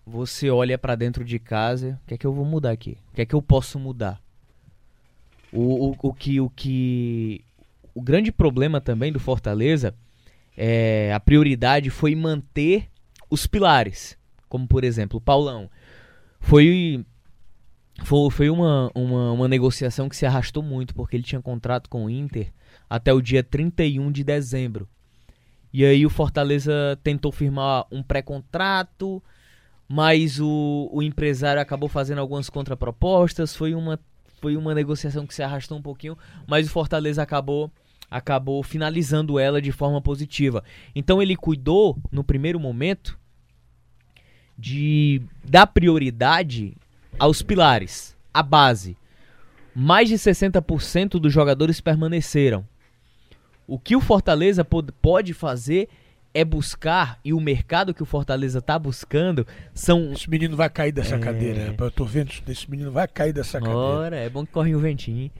você 0.05 0.51
olha 0.51 0.77
pra 0.77 0.95
dentro 0.95 1.25
de 1.25 1.39
casa, 1.39 1.99
o 2.03 2.07
que 2.07 2.15
é 2.15 2.19
que 2.19 2.27
eu 2.27 2.33
vou 2.33 2.45
mudar 2.45 2.73
aqui? 2.73 2.97
O 3.13 3.15
que 3.15 3.23
é 3.23 3.27
que 3.27 3.35
eu 3.35 3.43
posso 3.43 3.79
mudar? 3.79 4.21
O, 5.53 5.91
o, 5.91 5.97
o 6.03 6.13
que 6.13 6.41
o 6.41 6.51
que 6.51 7.45
o 7.95 8.03
grande 8.03 8.31
problema 8.31 8.81
também 8.81 9.13
do 9.13 9.21
Fortaleza 9.21 9.95
é 10.57 11.13
a 11.15 11.21
prioridade 11.21 11.89
foi 11.89 12.15
manter 12.15 12.89
os 13.31 13.47
pilares, 13.47 14.19
como 14.49 14.67
por 14.67 14.85
exemplo 14.85 15.19
o 15.19 15.21
Paulão. 15.21 15.71
Foi 16.41 17.05
foi, 18.05 18.31
foi 18.31 18.51
uma, 18.51 18.91
uma, 18.95 19.33
uma 19.33 19.49
negociação 19.49 20.09
que 20.09 20.17
se 20.17 20.27
arrastou 20.27 20.63
muito, 20.63 20.95
porque 20.95 21.17
ele 21.17 21.23
tinha 21.23 21.41
contrato 21.41 21.89
com 21.89 22.05
o 22.05 22.11
Inter 22.11 22.53
até 22.89 23.13
o 23.13 23.21
dia 23.21 23.43
31 23.43 24.13
de 24.13 24.23
dezembro. 24.23 24.89
E 25.73 25.85
aí 25.85 26.07
o 26.07 26.11
Fortaleza 26.11 26.99
tentou 27.03 27.33
firmar 27.33 27.87
um 27.91 28.03
pré-contrato, 28.03 29.23
mas 29.89 30.41
o, 30.41 30.89
o 30.93 31.03
empresário 31.03 31.61
acabou 31.61 31.89
fazendo 31.89 32.19
algumas 32.19 32.49
contrapropostas. 32.49 33.55
Foi 33.55 33.75
uma, 33.75 33.99
foi 34.41 34.57
uma 34.57 34.75
negociação 34.75 35.27
que 35.27 35.35
se 35.35 35.43
arrastou 35.43 35.79
um 35.79 35.83
pouquinho, 35.83 36.17
mas 36.47 36.67
o 36.67 36.71
Fortaleza 36.71 37.23
acabou 37.23 37.71
acabou 38.09 38.63
finalizando 38.63 39.37
ela 39.37 39.61
de 39.61 39.73
forma 39.73 40.01
positiva. 40.01 40.63
Então 40.95 41.21
ele 41.21 41.35
cuidou 41.35 41.99
no 42.13 42.23
primeiro 42.23 42.59
momento 42.61 43.19
de 44.57 45.21
dar 45.45 45.67
prioridade 45.67 46.77
aos 47.19 47.43
pilares, 47.43 48.17
a 48.33 48.43
base. 48.43 48.97
Mais 49.75 50.09
de 50.09 50.15
60% 50.17 51.21
dos 51.21 51.33
jogadores 51.33 51.81
permaneceram. 51.81 52.65
O 53.67 53.79
que 53.79 53.97
o 53.97 54.01
Fortaleza 54.01 54.65
pode 54.65 55.35
fazer 55.35 55.89
é 56.33 56.45
buscar, 56.45 57.19
e 57.25 57.33
o 57.33 57.41
mercado 57.41 57.95
que 57.95 58.03
o 58.03 58.07
Fortaleza 58.07 58.59
está 58.59 58.79
buscando 58.79 59.47
são. 59.75 60.13
Esse 60.13 60.29
menino 60.29 60.55
vai 60.57 60.69
cair 60.69 60.93
dessa 60.93 61.17
É. 61.17 61.19
cadeira. 61.19 61.75
Eu 61.79 61.91
tô 61.91 62.05
vendo 62.05 62.31
isso 62.31 62.43
desse 62.43 62.71
menino 62.71 62.93
vai 62.93 63.09
cair 63.09 63.33
dessa 63.33 63.59
cadeira. 63.59 63.79
Ora, 63.79 64.17
é 64.17 64.29
bom 64.29 64.45
que 64.45 64.53
corre 64.53 64.75
o 64.75 64.79
ventinho. 64.79 65.31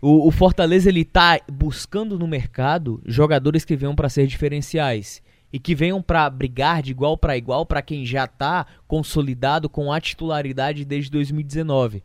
O, 0.00 0.28
o 0.28 0.30
Fortaleza 0.30 0.88
ele 0.90 1.04
tá 1.04 1.40
buscando 1.50 2.18
no 2.18 2.28
mercado 2.28 3.02
jogadores 3.06 3.64
que 3.64 3.74
venham 3.74 3.94
para 3.96 4.08
ser 4.08 4.26
diferenciais 4.26 5.22
e 5.52 5.58
que 5.58 5.74
venham 5.74 6.02
para 6.02 6.28
brigar 6.28 6.82
de 6.82 6.90
igual 6.90 7.16
para 7.16 7.36
igual 7.36 7.64
para 7.64 7.82
quem 7.82 8.04
já 8.04 8.26
tá 8.26 8.66
consolidado 8.86 9.68
com 9.68 9.92
a 9.92 10.00
titularidade 10.00 10.84
desde 10.84 11.10
2019. 11.10 12.02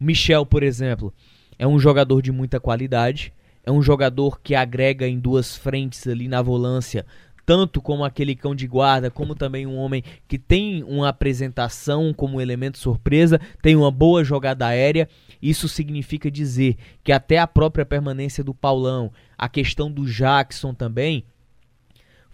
O 0.00 0.04
Michel, 0.04 0.44
por 0.44 0.62
exemplo, 0.62 1.12
é 1.58 1.66
um 1.66 1.78
jogador 1.78 2.22
de 2.22 2.32
muita 2.32 2.60
qualidade, 2.60 3.32
é 3.64 3.72
um 3.72 3.82
jogador 3.82 4.40
que 4.40 4.54
agrega 4.54 5.08
em 5.08 5.18
duas 5.18 5.56
frentes 5.56 6.06
ali 6.06 6.28
na 6.28 6.40
volância, 6.40 7.04
tanto 7.44 7.80
como 7.80 8.04
aquele 8.04 8.34
cão 8.34 8.54
de 8.54 8.66
guarda, 8.66 9.10
como 9.10 9.34
também 9.34 9.66
um 9.66 9.76
homem 9.76 10.02
que 10.26 10.36
tem 10.36 10.82
uma 10.82 11.08
apresentação 11.08 12.12
como 12.12 12.40
elemento 12.40 12.76
surpresa, 12.76 13.40
tem 13.62 13.76
uma 13.76 13.90
boa 13.90 14.24
jogada 14.24 14.66
aérea. 14.66 15.08
Isso 15.40 15.68
significa 15.68 16.28
dizer 16.28 16.76
que 17.04 17.12
até 17.12 17.38
a 17.38 17.46
própria 17.46 17.86
permanência 17.86 18.42
do 18.42 18.52
Paulão, 18.52 19.12
a 19.38 19.48
questão 19.48 19.90
do 19.90 20.06
Jackson 20.06 20.74
também, 20.74 21.24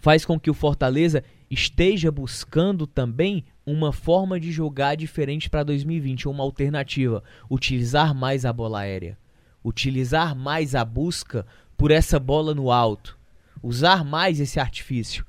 faz 0.03 0.25
com 0.25 0.37
que 0.37 0.51
o 0.51 0.53
Fortaleza 0.53 1.23
esteja 1.49 2.11
buscando 2.11 2.85
também 2.85 3.45
uma 3.65 3.93
forma 3.93 4.37
de 4.37 4.51
jogar 4.51 4.95
diferente 4.95 5.49
para 5.49 5.63
2020, 5.63 6.27
uma 6.27 6.43
alternativa, 6.43 7.23
utilizar 7.49 8.13
mais 8.13 8.43
a 8.43 8.51
bola 8.51 8.81
aérea, 8.81 9.17
utilizar 9.63 10.35
mais 10.35 10.75
a 10.75 10.83
busca 10.83 11.45
por 11.77 11.89
essa 11.89 12.19
bola 12.19 12.53
no 12.53 12.69
alto, 12.69 13.17
usar 13.61 14.03
mais 14.03 14.41
esse 14.41 14.59
artifício. 14.59 15.25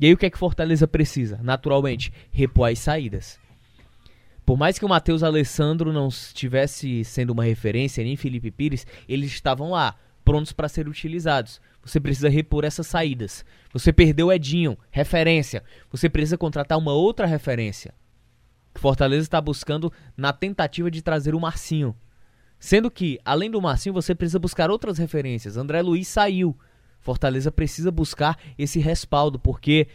E 0.00 0.06
aí 0.06 0.14
o 0.14 0.16
que 0.16 0.24
é 0.24 0.30
que 0.30 0.38
Fortaleza 0.38 0.88
precisa? 0.88 1.38
Naturalmente, 1.42 2.10
repor 2.32 2.70
as 2.70 2.78
saídas. 2.78 3.38
Por 4.46 4.56
mais 4.56 4.78
que 4.78 4.86
o 4.86 4.88
Matheus 4.88 5.22
Alessandro 5.22 5.92
não 5.92 6.08
estivesse 6.08 7.04
sendo 7.04 7.34
uma 7.34 7.44
referência, 7.44 8.02
nem 8.02 8.16
Felipe 8.16 8.50
Pires, 8.50 8.86
eles 9.06 9.30
estavam 9.32 9.72
lá, 9.72 9.96
prontos 10.24 10.52
para 10.52 10.66
ser 10.66 10.88
utilizados. 10.88 11.60
Você 11.84 12.00
precisa 12.00 12.28
repor 12.28 12.64
essas 12.64 12.86
saídas. 12.86 13.44
Você 13.72 13.92
perdeu 13.92 14.28
o 14.28 14.32
Edinho, 14.32 14.78
referência. 14.90 15.62
Você 15.90 16.08
precisa 16.08 16.38
contratar 16.38 16.78
uma 16.78 16.92
outra 16.92 17.26
referência. 17.26 17.94
Fortaleza 18.74 19.22
está 19.22 19.40
buscando 19.40 19.92
na 20.16 20.32
tentativa 20.32 20.90
de 20.90 21.02
trazer 21.02 21.34
o 21.34 21.40
Marcinho. 21.40 21.94
Sendo 22.58 22.90
que, 22.90 23.20
além 23.24 23.50
do 23.50 23.60
Marcinho, 23.60 23.92
você 23.92 24.14
precisa 24.14 24.38
buscar 24.38 24.70
outras 24.70 24.98
referências. 24.98 25.56
André 25.56 25.82
Luiz 25.82 26.08
saiu. 26.08 26.56
Fortaleza 27.00 27.52
precisa 27.52 27.90
buscar 27.90 28.38
esse 28.56 28.80
respaldo, 28.80 29.38
porque 29.38 29.86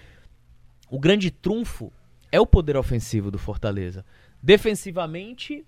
o 0.90 1.00
grande 1.00 1.32
trunfo 1.32 1.92
é 2.32 2.40
o 2.40 2.46
poder 2.46 2.78
ofensivo 2.78 3.32
do 3.32 3.40
Fortaleza. 3.40 4.06
Defensivamente, 4.42 5.66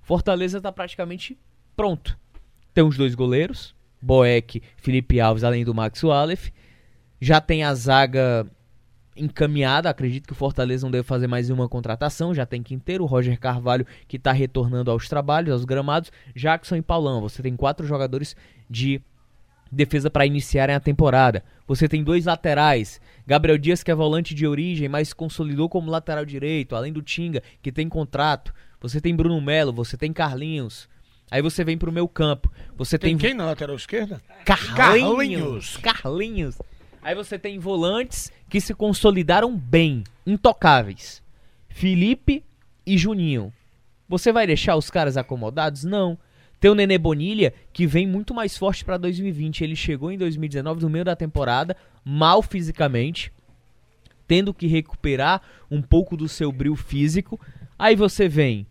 Fortaleza 0.00 0.58
está 0.58 0.70
praticamente 0.70 1.36
pronto. 1.74 2.16
Tem 2.72 2.84
os 2.84 2.96
dois 2.96 3.14
goleiros, 3.14 3.74
Boeck, 4.00 4.62
Felipe 4.76 5.20
Alves, 5.20 5.44
além 5.44 5.64
do 5.64 5.74
Max 5.74 6.02
Wallace. 6.02 6.52
Já 7.20 7.40
tem 7.40 7.64
a 7.64 7.74
zaga 7.74 8.46
encaminhada. 9.16 9.88
Acredito 9.88 10.26
que 10.26 10.32
o 10.32 10.36
Fortaleza 10.36 10.86
não 10.86 10.90
deve 10.90 11.04
fazer 11.04 11.26
mais 11.26 11.50
uma 11.50 11.68
contratação. 11.68 12.34
Já 12.34 12.44
tem 12.44 12.62
Quinteiro, 12.62 13.06
Roger 13.06 13.38
Carvalho, 13.38 13.86
que 14.06 14.16
está 14.16 14.32
retornando 14.32 14.90
aos 14.90 15.08
trabalhos, 15.08 15.52
aos 15.52 15.64
gramados. 15.64 16.12
Jackson 16.34 16.76
e 16.76 16.82
Paulão. 16.82 17.20
Você 17.20 17.42
tem 17.42 17.56
quatro 17.56 17.86
jogadores 17.86 18.36
de 18.68 19.00
defesa 19.70 20.10
para 20.10 20.26
iniciarem 20.26 20.76
a 20.76 20.80
temporada. 20.80 21.42
Você 21.66 21.88
tem 21.88 22.04
dois 22.04 22.26
laterais. 22.26 23.00
Gabriel 23.26 23.58
Dias, 23.58 23.82
que 23.82 23.90
é 23.90 23.94
volante 23.94 24.34
de 24.34 24.46
origem, 24.46 24.88
mas 24.88 25.12
consolidou 25.12 25.68
como 25.68 25.90
lateral 25.90 26.24
direito, 26.24 26.76
além 26.76 26.92
do 26.92 27.02
Tinga, 27.02 27.42
que 27.60 27.72
tem 27.72 27.88
contrato. 27.88 28.54
Você 28.80 29.00
tem 29.00 29.16
Bruno 29.16 29.40
Melo, 29.40 29.72
você 29.72 29.96
tem 29.96 30.12
Carlinhos. 30.12 30.88
Aí 31.30 31.42
você 31.42 31.64
vem 31.64 31.76
pro 31.76 31.92
meu 31.92 32.06
campo. 32.08 32.50
Você 32.76 32.98
Tem 32.98 33.16
tem, 33.16 33.30
quem 33.30 33.34
na 33.34 33.46
lateral 33.46 33.76
esquerda? 33.76 34.22
Carlinhos. 34.44 35.76
Carlinhos. 35.78 36.58
Aí 37.02 37.14
você 37.14 37.38
tem 37.38 37.58
volantes 37.58 38.32
que 38.48 38.60
se 38.60 38.74
consolidaram 38.74 39.56
bem, 39.56 40.04
intocáveis. 40.26 41.22
Felipe 41.68 42.44
e 42.86 42.96
Juninho. 42.96 43.52
Você 44.08 44.32
vai 44.32 44.46
deixar 44.46 44.76
os 44.76 44.90
caras 44.90 45.16
acomodados? 45.16 45.84
Não. 45.84 46.18
Tem 46.58 46.70
o 46.70 46.74
Nenê 46.74 46.96
Bonilha, 46.96 47.52
que 47.72 47.86
vem 47.86 48.06
muito 48.06 48.32
mais 48.32 48.56
forte 48.56 48.84
pra 48.84 48.96
2020. 48.96 49.62
Ele 49.62 49.76
chegou 49.76 50.10
em 50.10 50.18
2019, 50.18 50.82
no 50.82 50.90
meio 50.90 51.04
da 51.04 51.14
temporada, 51.14 51.76
mal 52.04 52.40
fisicamente, 52.40 53.32
tendo 54.26 54.54
que 54.54 54.66
recuperar 54.66 55.42
um 55.70 55.82
pouco 55.82 56.16
do 56.16 56.28
seu 56.28 56.50
brilho 56.50 56.76
físico. 56.76 57.38
Aí 57.78 57.94
você 57.94 58.28
vem 58.28 58.66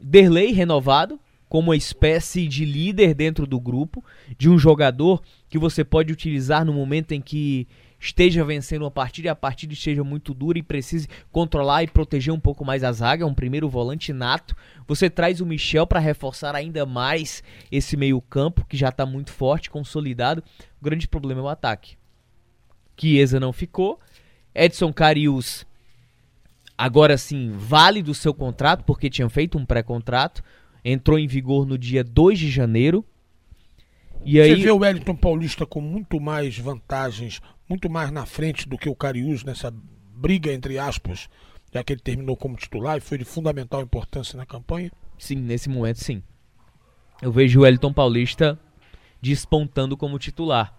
Derlei 0.00 0.52
renovado, 0.52 1.18
como 1.48 1.70
uma 1.70 1.76
espécie 1.76 2.48
de 2.48 2.64
líder 2.64 3.14
dentro 3.14 3.46
do 3.46 3.60
grupo, 3.60 4.04
de 4.36 4.48
um 4.48 4.58
jogador 4.58 5.22
que 5.48 5.58
você 5.58 5.84
pode 5.84 6.12
utilizar 6.12 6.64
no 6.64 6.72
momento 6.72 7.12
em 7.12 7.20
que 7.20 7.66
esteja 7.98 8.44
vencendo 8.44 8.82
uma 8.82 8.90
partida 8.90 9.28
e 9.28 9.30
a 9.30 9.34
partida 9.34 9.72
esteja 9.72 10.04
muito 10.04 10.34
dura 10.34 10.58
e 10.58 10.62
precise 10.62 11.08
controlar 11.32 11.82
e 11.82 11.88
proteger 11.88 12.32
um 12.32 12.40
pouco 12.40 12.64
mais 12.64 12.84
a 12.84 12.92
zaga, 12.92 13.24
é 13.24 13.26
um 13.26 13.34
primeiro 13.34 13.68
volante 13.68 14.12
nato. 14.12 14.54
Você 14.86 15.08
traz 15.08 15.40
o 15.40 15.46
Michel 15.46 15.86
para 15.86 16.00
reforçar 16.00 16.54
ainda 16.54 16.84
mais 16.84 17.42
esse 17.70 17.96
meio-campo 17.96 18.66
que 18.66 18.76
já 18.76 18.88
está 18.88 19.06
muito 19.06 19.32
forte, 19.32 19.70
consolidado. 19.70 20.42
O 20.80 20.84
grande 20.84 21.08
problema 21.08 21.40
é 21.40 21.44
o 21.44 21.48
ataque. 21.48 21.96
Chiesa 22.98 23.40
não 23.40 23.52
ficou. 23.52 23.98
Edson 24.54 24.92
Carius 24.92 25.66
agora 26.78 27.16
sim 27.16 27.52
vale 27.52 28.02
do 28.02 28.14
seu 28.14 28.34
contrato, 28.34 28.84
porque 28.84 29.10
tinha 29.10 29.28
feito 29.28 29.58
um 29.58 29.64
pré-contrato. 29.64 30.42
Entrou 30.88 31.18
em 31.18 31.26
vigor 31.26 31.66
no 31.66 31.76
dia 31.76 32.04
2 32.04 32.38
de 32.38 32.48
janeiro. 32.48 33.04
E 34.24 34.34
Você 34.34 34.40
aí, 34.40 34.54
vê 34.54 34.70
o 34.70 34.78
Wellington 34.78 35.16
Paulista 35.16 35.66
com 35.66 35.80
muito 35.80 36.20
mais 36.20 36.56
vantagens, 36.56 37.42
muito 37.68 37.90
mais 37.90 38.12
na 38.12 38.24
frente 38.24 38.68
do 38.68 38.78
que 38.78 38.88
o 38.88 38.94
Cariús 38.94 39.42
nessa 39.42 39.74
briga, 40.14 40.52
entre 40.52 40.78
aspas, 40.78 41.28
já 41.74 41.82
que 41.82 41.92
ele 41.92 42.00
terminou 42.00 42.36
como 42.36 42.54
titular 42.54 42.98
e 42.98 43.00
foi 43.00 43.18
de 43.18 43.24
fundamental 43.24 43.82
importância 43.82 44.36
na 44.36 44.46
campanha. 44.46 44.92
sim, 45.18 45.34
nesse 45.34 45.68
momento 45.68 45.98
sim. 45.98 46.22
Eu 47.20 47.32
vejo 47.32 47.58
o 47.58 47.62
Wellington 47.64 47.92
Paulista 47.92 48.56
despontando 49.20 49.96
como 49.96 50.20
titular. 50.20 50.72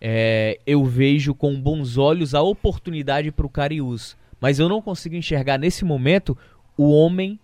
É, 0.00 0.60
eu 0.64 0.84
vejo 0.84 1.34
com 1.34 1.60
bons 1.60 1.96
olhos 1.96 2.32
a 2.32 2.42
oportunidade 2.42 3.32
para 3.32 3.46
o 3.46 3.50
Cariús, 3.50 4.16
mas 4.40 4.60
eu 4.60 4.68
não 4.68 4.80
consigo 4.80 5.16
enxergar 5.16 5.58
nesse 5.58 5.84
momento 5.84 6.38
o 6.76 6.92
homem 6.92 7.40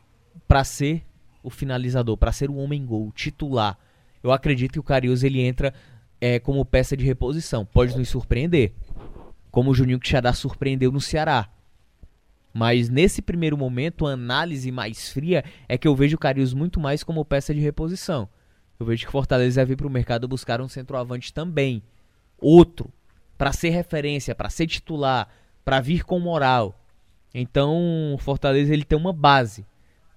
para 0.47 0.63
ser 0.63 1.03
o 1.49 1.51
finalizador, 1.51 2.17
para 2.17 2.33
ser 2.33 2.51
o 2.51 2.57
homem 2.57 2.85
gol 2.85 3.11
titular. 3.13 3.79
Eu 4.23 4.33
acredito 4.33 4.73
que 4.73 4.81
o 4.81 4.83
Cariús 4.83 5.23
ele 5.23 5.41
entra 5.41 5.75
é, 6.21 6.39
como 6.39 6.65
peça 6.65 6.97
de 6.97 7.05
reposição, 7.05 7.65
pode 7.65 7.97
nos 7.97 8.09
surpreender, 8.09 8.73
como 9.51 9.71
o 9.71 9.75
Juninho 9.75 10.01
Quixadá 10.01 10.33
surpreendeu 10.33 10.93
no 10.93 11.01
Ceará. 11.01 11.49
Mas 12.53 12.89
nesse 12.89 13.23
primeiro 13.23 13.57
momento, 13.57 14.07
a 14.07 14.13
análise 14.13 14.71
mais 14.73 15.11
fria 15.11 15.45
é 15.69 15.79
que 15.79 15.87
eu 15.87 15.95
vejo 15.95 16.17
o 16.17 16.19
Carius 16.19 16.53
muito 16.53 16.81
mais 16.81 17.05
como 17.05 17.25
peça 17.25 17.55
de 17.55 17.61
reposição. 17.61 18.29
Eu 18.81 18.87
vejo 18.87 19.07
que 19.07 19.13
Fortaleza 19.13 19.61
vai 19.61 19.67
vir 19.67 19.77
para 19.77 19.87
o 19.87 19.91
mercado 19.91 20.29
buscar 20.29 20.61
um 20.61 20.69
centroavante 20.69 21.33
também. 21.33 21.83
Outro. 22.39 22.91
Para 23.37 23.53
ser 23.53 23.71
referência, 23.71 24.35
para 24.35 24.51
ser 24.51 24.67
titular, 24.67 25.29
para 25.65 25.81
vir 25.81 26.05
com 26.05 26.19
moral. 26.19 26.85
Então, 27.33 28.15
o 28.15 28.19
Fortaleza 28.19 28.73
ele 28.73 28.85
tem 28.85 28.99
uma 28.99 29.13
base 29.13 29.65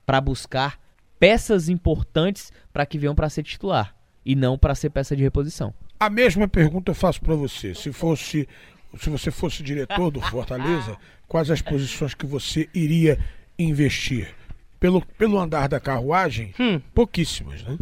para 0.05 0.19
buscar 0.19 0.79
peças 1.21 1.69
importantes 1.69 2.51
para 2.73 2.83
que 2.83 2.97
venham 2.97 3.13
para 3.13 3.29
ser 3.29 3.43
titular 3.43 3.95
e 4.25 4.35
não 4.35 4.57
para 4.57 4.73
ser 4.73 4.89
peça 4.89 5.15
de 5.15 5.21
reposição. 5.21 5.71
A 5.99 6.09
mesma 6.09 6.47
pergunta 6.47 6.89
eu 6.89 6.95
faço 6.95 7.21
para 7.21 7.35
você. 7.35 7.75
Se 7.75 7.93
fosse 7.93 8.49
se 8.99 9.07
você 9.09 9.29
fosse 9.29 9.61
diretor 9.61 10.09
do 10.09 10.19
Fortaleza, 10.19 10.97
quais 11.29 11.51
as 11.51 11.61
posições 11.61 12.15
que 12.15 12.25
você 12.25 12.67
iria 12.73 13.19
investir? 13.57 14.33
Pelo, 14.79 15.05
pelo 15.15 15.39
andar 15.39 15.69
da 15.69 15.79
carruagem, 15.79 16.55
Hum. 16.59 16.81
pouquíssimas, 16.93 17.61
né? 17.63 17.77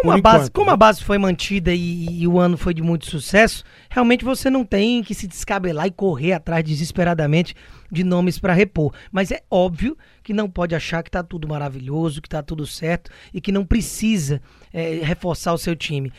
Como, 0.00 0.12
Por 0.12 0.18
a 0.18 0.22
base, 0.22 0.36
enquanto, 0.36 0.52
como 0.52 0.66
né? 0.66 0.72
a 0.72 0.76
base 0.76 1.04
foi 1.04 1.18
mantida 1.18 1.74
e, 1.74 2.22
e 2.22 2.26
o 2.26 2.38
ano 2.38 2.56
foi 2.56 2.72
de 2.72 2.82
muito 2.82 3.04
sucesso, 3.04 3.62
realmente 3.90 4.24
você 4.24 4.48
não 4.48 4.64
tem 4.64 5.02
que 5.02 5.14
se 5.14 5.26
descabelar 5.26 5.86
e 5.86 5.90
correr 5.90 6.32
atrás 6.32 6.64
desesperadamente 6.64 7.54
de 7.92 8.02
nomes 8.02 8.38
para 8.38 8.54
repor. 8.54 8.94
Mas 9.12 9.30
é 9.30 9.42
óbvio 9.50 9.96
que 10.22 10.32
não 10.32 10.48
pode 10.48 10.74
achar 10.74 11.02
que 11.02 11.10
tá 11.10 11.22
tudo 11.22 11.46
maravilhoso, 11.46 12.22
que 12.22 12.28
tá 12.28 12.42
tudo 12.42 12.66
certo 12.66 13.10
e 13.34 13.40
que 13.40 13.52
não 13.52 13.64
precisa 13.64 14.40
eh, 14.72 15.00
reforçar 15.02 15.52
o 15.52 15.58
seu 15.58 15.76
time. 15.76 16.12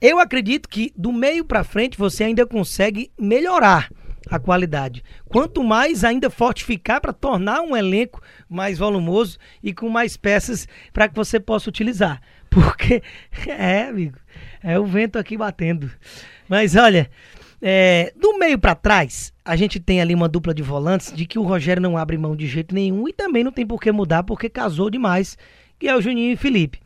Eu 0.00 0.18
acredito 0.18 0.68
que 0.68 0.92
do 0.96 1.12
meio 1.12 1.44
para 1.44 1.64
frente 1.64 1.98
você 1.98 2.24
ainda 2.24 2.46
consegue 2.46 3.10
melhorar 3.18 3.90
a 4.28 4.38
qualidade. 4.38 5.04
Quanto 5.26 5.62
mais 5.62 6.04
ainda 6.04 6.28
fortificar 6.28 7.00
para 7.00 7.12
tornar 7.12 7.60
um 7.60 7.76
elenco 7.76 8.20
mais 8.48 8.78
volumoso 8.78 9.38
e 9.62 9.72
com 9.72 9.88
mais 9.88 10.16
peças 10.16 10.66
para 10.92 11.08
que 11.08 11.14
você 11.14 11.38
possa 11.38 11.68
utilizar. 11.68 12.20
Porque 12.56 13.02
é, 13.46 13.82
amigo, 13.82 14.16
é 14.62 14.78
o 14.78 14.86
vento 14.86 15.18
aqui 15.18 15.36
batendo. 15.36 15.90
Mas 16.48 16.74
olha, 16.74 17.10
é, 17.60 18.14
do 18.16 18.38
meio 18.38 18.58
para 18.58 18.74
trás, 18.74 19.30
a 19.44 19.54
gente 19.56 19.78
tem 19.78 20.00
ali 20.00 20.14
uma 20.14 20.26
dupla 20.26 20.54
de 20.54 20.62
volantes 20.62 21.12
de 21.12 21.26
que 21.26 21.38
o 21.38 21.42
Rogério 21.42 21.82
não 21.82 21.98
abre 21.98 22.16
mão 22.16 22.34
de 22.34 22.46
jeito 22.46 22.74
nenhum 22.74 23.06
e 23.06 23.12
também 23.12 23.44
não 23.44 23.52
tem 23.52 23.66
por 23.66 23.78
que 23.78 23.92
mudar 23.92 24.22
porque 24.22 24.48
casou 24.48 24.88
demais, 24.88 25.36
que 25.78 25.86
é 25.86 25.94
o 25.94 26.00
Juninho 26.00 26.32
e 26.32 26.36
Felipe. 26.36 26.80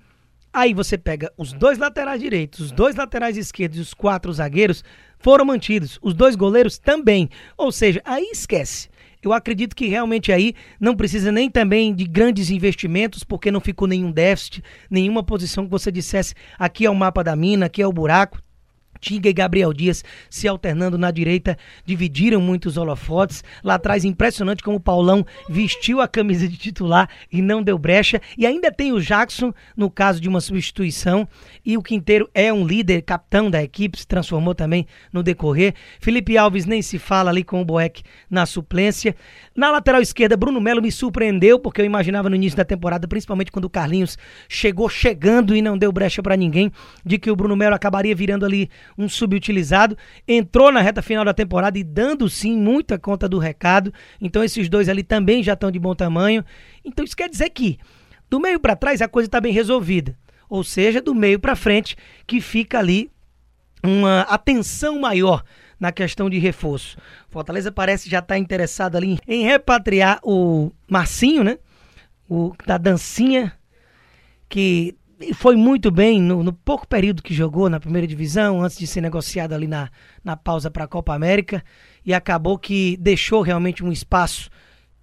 Aí 0.53 0.75
você 0.75 0.99
pega 0.99 1.33
os 1.39 1.53
dois 1.53 1.79
laterais 1.79 2.21
direitos, 2.21 2.59
os 2.59 2.73
dois 2.73 2.97
laterais 2.97 3.37
esquerdos 3.37 3.79
e 3.79 3.83
os 3.83 3.95
quatro 3.95 4.33
zagueiros 4.33 4.83
foram 5.21 5.45
mantidos. 5.45 6.01
Os 6.03 6.15
dois 6.15 6.35
goleiros 6.35 6.79
também. 6.79 7.31
Ou 7.57 7.71
seja, 7.71 8.03
aí 8.05 8.29
esquece. 8.33 8.89
Eu 9.23 9.33
acredito 9.33 9.77
que 9.77 9.87
realmente 9.87 10.33
aí 10.33 10.55
não 10.81 10.97
precisa 10.97 11.31
nem 11.31 11.51
também 11.51 11.95
de 11.95 12.05
grandes 12.05 12.51
investimentos, 12.51 13.23
porque 13.23 13.51
não 13.51 13.61
ficou 13.61 13.87
nenhum 13.87 14.11
déficit, 14.11 14.63
nenhuma 14.91 15.23
posição 15.23 15.65
que 15.65 15.71
você 15.71 15.93
dissesse 15.93 16.35
aqui 16.59 16.87
é 16.87 16.91
o 16.91 16.95
mapa 16.95 17.23
da 17.23 17.37
mina, 17.37 17.67
aqui 17.67 17.83
é 17.83 17.87
o 17.87 17.93
buraco. 17.93 18.41
Tinga 19.01 19.29
e 19.29 19.33
Gabriel 19.33 19.73
Dias 19.73 20.05
se 20.29 20.47
alternando 20.47 20.99
na 20.99 21.11
direita, 21.11 21.57
dividiram 21.85 22.41
muitos 22.41 22.77
holofotes. 22.77 23.43
Lá 23.65 23.75
atrás, 23.75 24.05
impressionante 24.05 24.63
como 24.63 24.77
o 24.77 24.81
Paulão 24.81 25.25
vestiu 25.49 26.01
a 26.01 26.09
camisa 26.09 26.47
de 26.47 26.57
titular 26.57 27.09
e 27.33 27.41
não 27.41 27.63
deu 27.63 27.79
brecha. 27.79 28.21
E 28.37 28.47
ainda 28.47 28.71
tem 28.71 28.93
o 28.93 29.01
Jackson, 29.01 29.53
no 29.77 29.91
caso 29.91 30.21
de 30.21 30.29
uma 30.29 30.41
substituição. 30.41 31.27
E 31.65 31.77
o 31.77 31.83
Quinteiro 31.83 32.29
é 32.35 32.53
um 32.53 32.67
líder, 32.67 33.03
capitão 33.03 33.51
da 33.51 33.63
equipe, 33.63 33.99
se 33.99 34.07
transformou 34.07 34.55
também 34.55 34.87
no 35.13 35.23
decorrer. 35.23 35.75
Felipe 36.01 36.37
Alves 36.37 36.67
nem 36.67 36.83
se 36.83 36.99
fala 36.99 37.31
ali 37.31 37.43
com 37.43 37.61
o 37.61 37.65
Boeck 37.65 38.03
na 38.29 38.47
suplência. 38.47 39.15
Na 39.55 39.71
lateral 39.71 40.01
esquerda, 40.01 40.37
Bruno 40.37 40.61
Melo 40.61 40.83
me 40.83 40.93
surpreendeu, 40.93 41.59
porque 41.59 41.81
eu 41.81 41.85
imaginava 41.85 42.29
no 42.29 42.37
início 42.37 42.57
da 42.57 42.65
temporada, 42.65 43.09
principalmente 43.09 43.51
quando 43.51 43.65
o 43.65 43.71
Carlinhos 43.71 44.17
chegou 44.49 44.89
chegando 44.89 45.57
e 45.57 45.63
não 45.63 45.77
deu 45.77 45.93
brecha 45.93 46.23
para 46.23 46.37
ninguém, 46.37 46.71
de 47.05 47.19
que 47.19 47.31
o 47.31 47.37
Bruno 47.37 47.57
Melo 47.57 47.75
acabaria 47.75 48.15
virando 48.15 48.45
ali 48.45 48.71
um 49.01 49.09
subutilizado. 49.09 49.97
Entrou 50.29 50.71
na 50.71 50.81
reta 50.81 51.03
final 51.03 51.25
da 51.25 51.33
temporada 51.33 51.79
e 51.79 51.85
dando 51.85 52.29
sim 52.29 52.57
muita 52.57 52.99
conta 52.99 53.29
do 53.29 53.39
recado. 53.39 53.93
Então 54.21 54.45
esses 54.45 54.69
dois 54.69 54.89
ali 54.89 55.03
também 55.03 55.43
já 55.43 55.55
estão 55.55 55.71
de 55.71 55.79
bom 55.79 55.95
tamanho. 55.95 56.45
Então 56.85 57.05
isso 57.05 57.17
quer 57.17 57.29
dizer 57.29 57.51
que 57.51 57.79
do 58.29 58.39
meio 58.39 58.61
para 58.61 58.77
trás 58.77 59.01
a 59.01 59.09
coisa 59.09 59.27
está 59.27 59.41
bem 59.41 59.53
resolvida. 59.53 60.17
Ou 60.49 60.63
seja, 60.63 61.01
do 61.01 61.15
meio 61.15 61.39
para 61.39 61.57
frente 61.57 61.97
que 62.27 62.41
fica 62.41 62.79
ali 62.79 63.11
uma 63.83 64.23
atenção 64.23 65.01
maior 65.01 65.43
na 65.79 65.91
questão 65.91 66.29
de 66.29 66.39
reforço. 66.39 66.99
Fortaleza 67.31 67.73
parece 67.73 68.11
já 68.11 68.19
estar 68.19 68.37
interessado 68.37 68.97
ali 68.97 69.19
em 69.27 69.45
repatriar 69.45 70.21
o 70.23 70.71
Marcinho, 70.87 71.43
né? 71.43 71.59
O 72.29 72.53
da 72.67 72.77
dancinha 72.77 73.53
que 74.49 74.95
foi 75.35 75.57
muito 75.57 75.91
bem 75.91 76.21
no, 76.21 76.43
no 76.43 76.53
pouco 76.53 76.87
período 76.87 77.23
que 77.23 77.35
jogou 77.35 77.69
na 77.69 77.79
primeira 77.79 78.07
divisão, 78.07 78.63
antes 78.63 78.79
de 78.79 78.87
ser 78.87 79.01
negociado 79.01 79.53
ali 79.53 79.67
na, 79.67 79.91
na 80.25 80.37
pausa 80.37 80.71
para 80.71 80.85
a 80.85 80.89
Copa 80.89 81.15
América, 81.15 81.63
e 82.05 82.15
acabou 82.15 82.59
que 82.59 82.97
deixou 82.99 83.43
realmente 83.43 83.85
um 83.85 83.93
espaço 83.93 84.51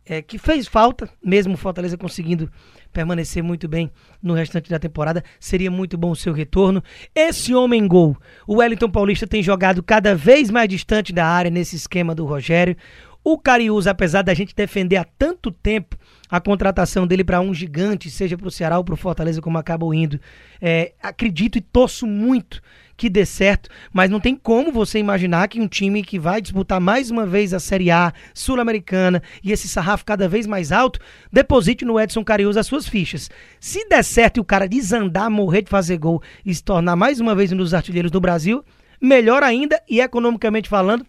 é, 0.05 0.21
que 0.21 0.37
fez 0.37 0.67
falta, 0.67 1.09
mesmo 1.23 1.53
o 1.53 1.57
Fortaleza 1.57 1.97
conseguindo 1.97 2.49
permanecer 2.91 3.43
muito 3.43 3.67
bem 3.67 3.91
no 4.23 4.33
restante 4.33 4.69
da 4.69 4.79
temporada, 4.79 5.23
seria 5.39 5.69
muito 5.69 5.97
bom 5.97 6.11
o 6.11 6.15
seu 6.15 6.33
retorno. 6.33 6.81
Esse 7.13 7.53
homem 7.53 7.87
gol, 7.87 8.17
o 8.47 8.55
Wellington 8.55 8.89
Paulista 8.89 9.27
tem 9.27 9.43
jogado 9.43 9.83
cada 9.83 10.15
vez 10.15 10.49
mais 10.49 10.69
distante 10.69 11.13
da 11.13 11.27
área 11.27 11.51
nesse 11.51 11.75
esquema 11.75 12.15
do 12.15 12.25
Rogério. 12.25 12.75
O 13.23 13.37
Cariús, 13.37 13.85
apesar 13.85 14.21
da 14.21 14.33
gente 14.33 14.55
defender 14.55 14.95
há 14.95 15.03
tanto 15.03 15.51
tempo 15.51 15.97
a 16.29 16.39
contratação 16.39 17.07
dele 17.07 17.23
para 17.23 17.39
um 17.39 17.53
gigante, 17.53 18.09
seja 18.09 18.37
para 18.37 18.47
o 18.47 18.51
Ceará 18.51 18.77
ou 18.77 18.83
para 18.83 18.93
o 18.93 18.97
Fortaleza, 18.97 19.41
como 19.41 19.57
acabam 19.57 19.93
indo, 19.93 20.19
é, 20.61 20.93
acredito 21.01 21.57
e 21.57 21.61
torço 21.61 22.05
muito 22.05 22.61
que 22.97 23.09
dê 23.09 23.25
certo, 23.25 23.69
mas 23.93 24.09
não 24.09 24.19
tem 24.19 24.35
como 24.35 24.71
você 24.71 24.97
imaginar 24.97 25.47
que 25.47 25.61
um 25.61 25.67
time 25.67 26.01
que 26.01 26.17
vai 26.17 26.41
disputar 26.41 26.81
mais 26.81 27.11
uma 27.11 27.27
vez 27.27 27.53
a 27.53 27.59
Série 27.59 27.91
A 27.91 28.11
sul-americana 28.33 29.21
e 29.43 29.51
esse 29.51 29.67
sarrafo 29.67 30.03
cada 30.03 30.27
vez 30.27 30.47
mais 30.47 30.71
alto, 30.71 30.99
deposite 31.31 31.85
no 31.85 31.99
Edson 31.99 32.23
Cariús 32.23 32.57
as 32.57 32.65
suas 32.65 32.87
fichas. 32.87 33.29
Se 33.59 33.87
der 33.87 34.03
certo 34.03 34.37
e 34.37 34.39
o 34.39 34.43
cara 34.43 34.67
desandar, 34.67 35.29
morrer 35.29 35.61
de 35.61 35.69
fazer 35.69 35.97
gol 35.97 36.23
e 36.43 36.53
se 36.53 36.63
tornar 36.63 36.95
mais 36.95 37.19
uma 37.19 37.35
vez 37.35 37.51
um 37.51 37.57
dos 37.57 37.75
artilheiros 37.75 38.09
do 38.09 38.19
Brasil, 38.19 38.65
melhor 38.99 39.43
ainda 39.43 39.79
e 39.87 40.01
economicamente 40.01 40.67
falando, 40.67 41.05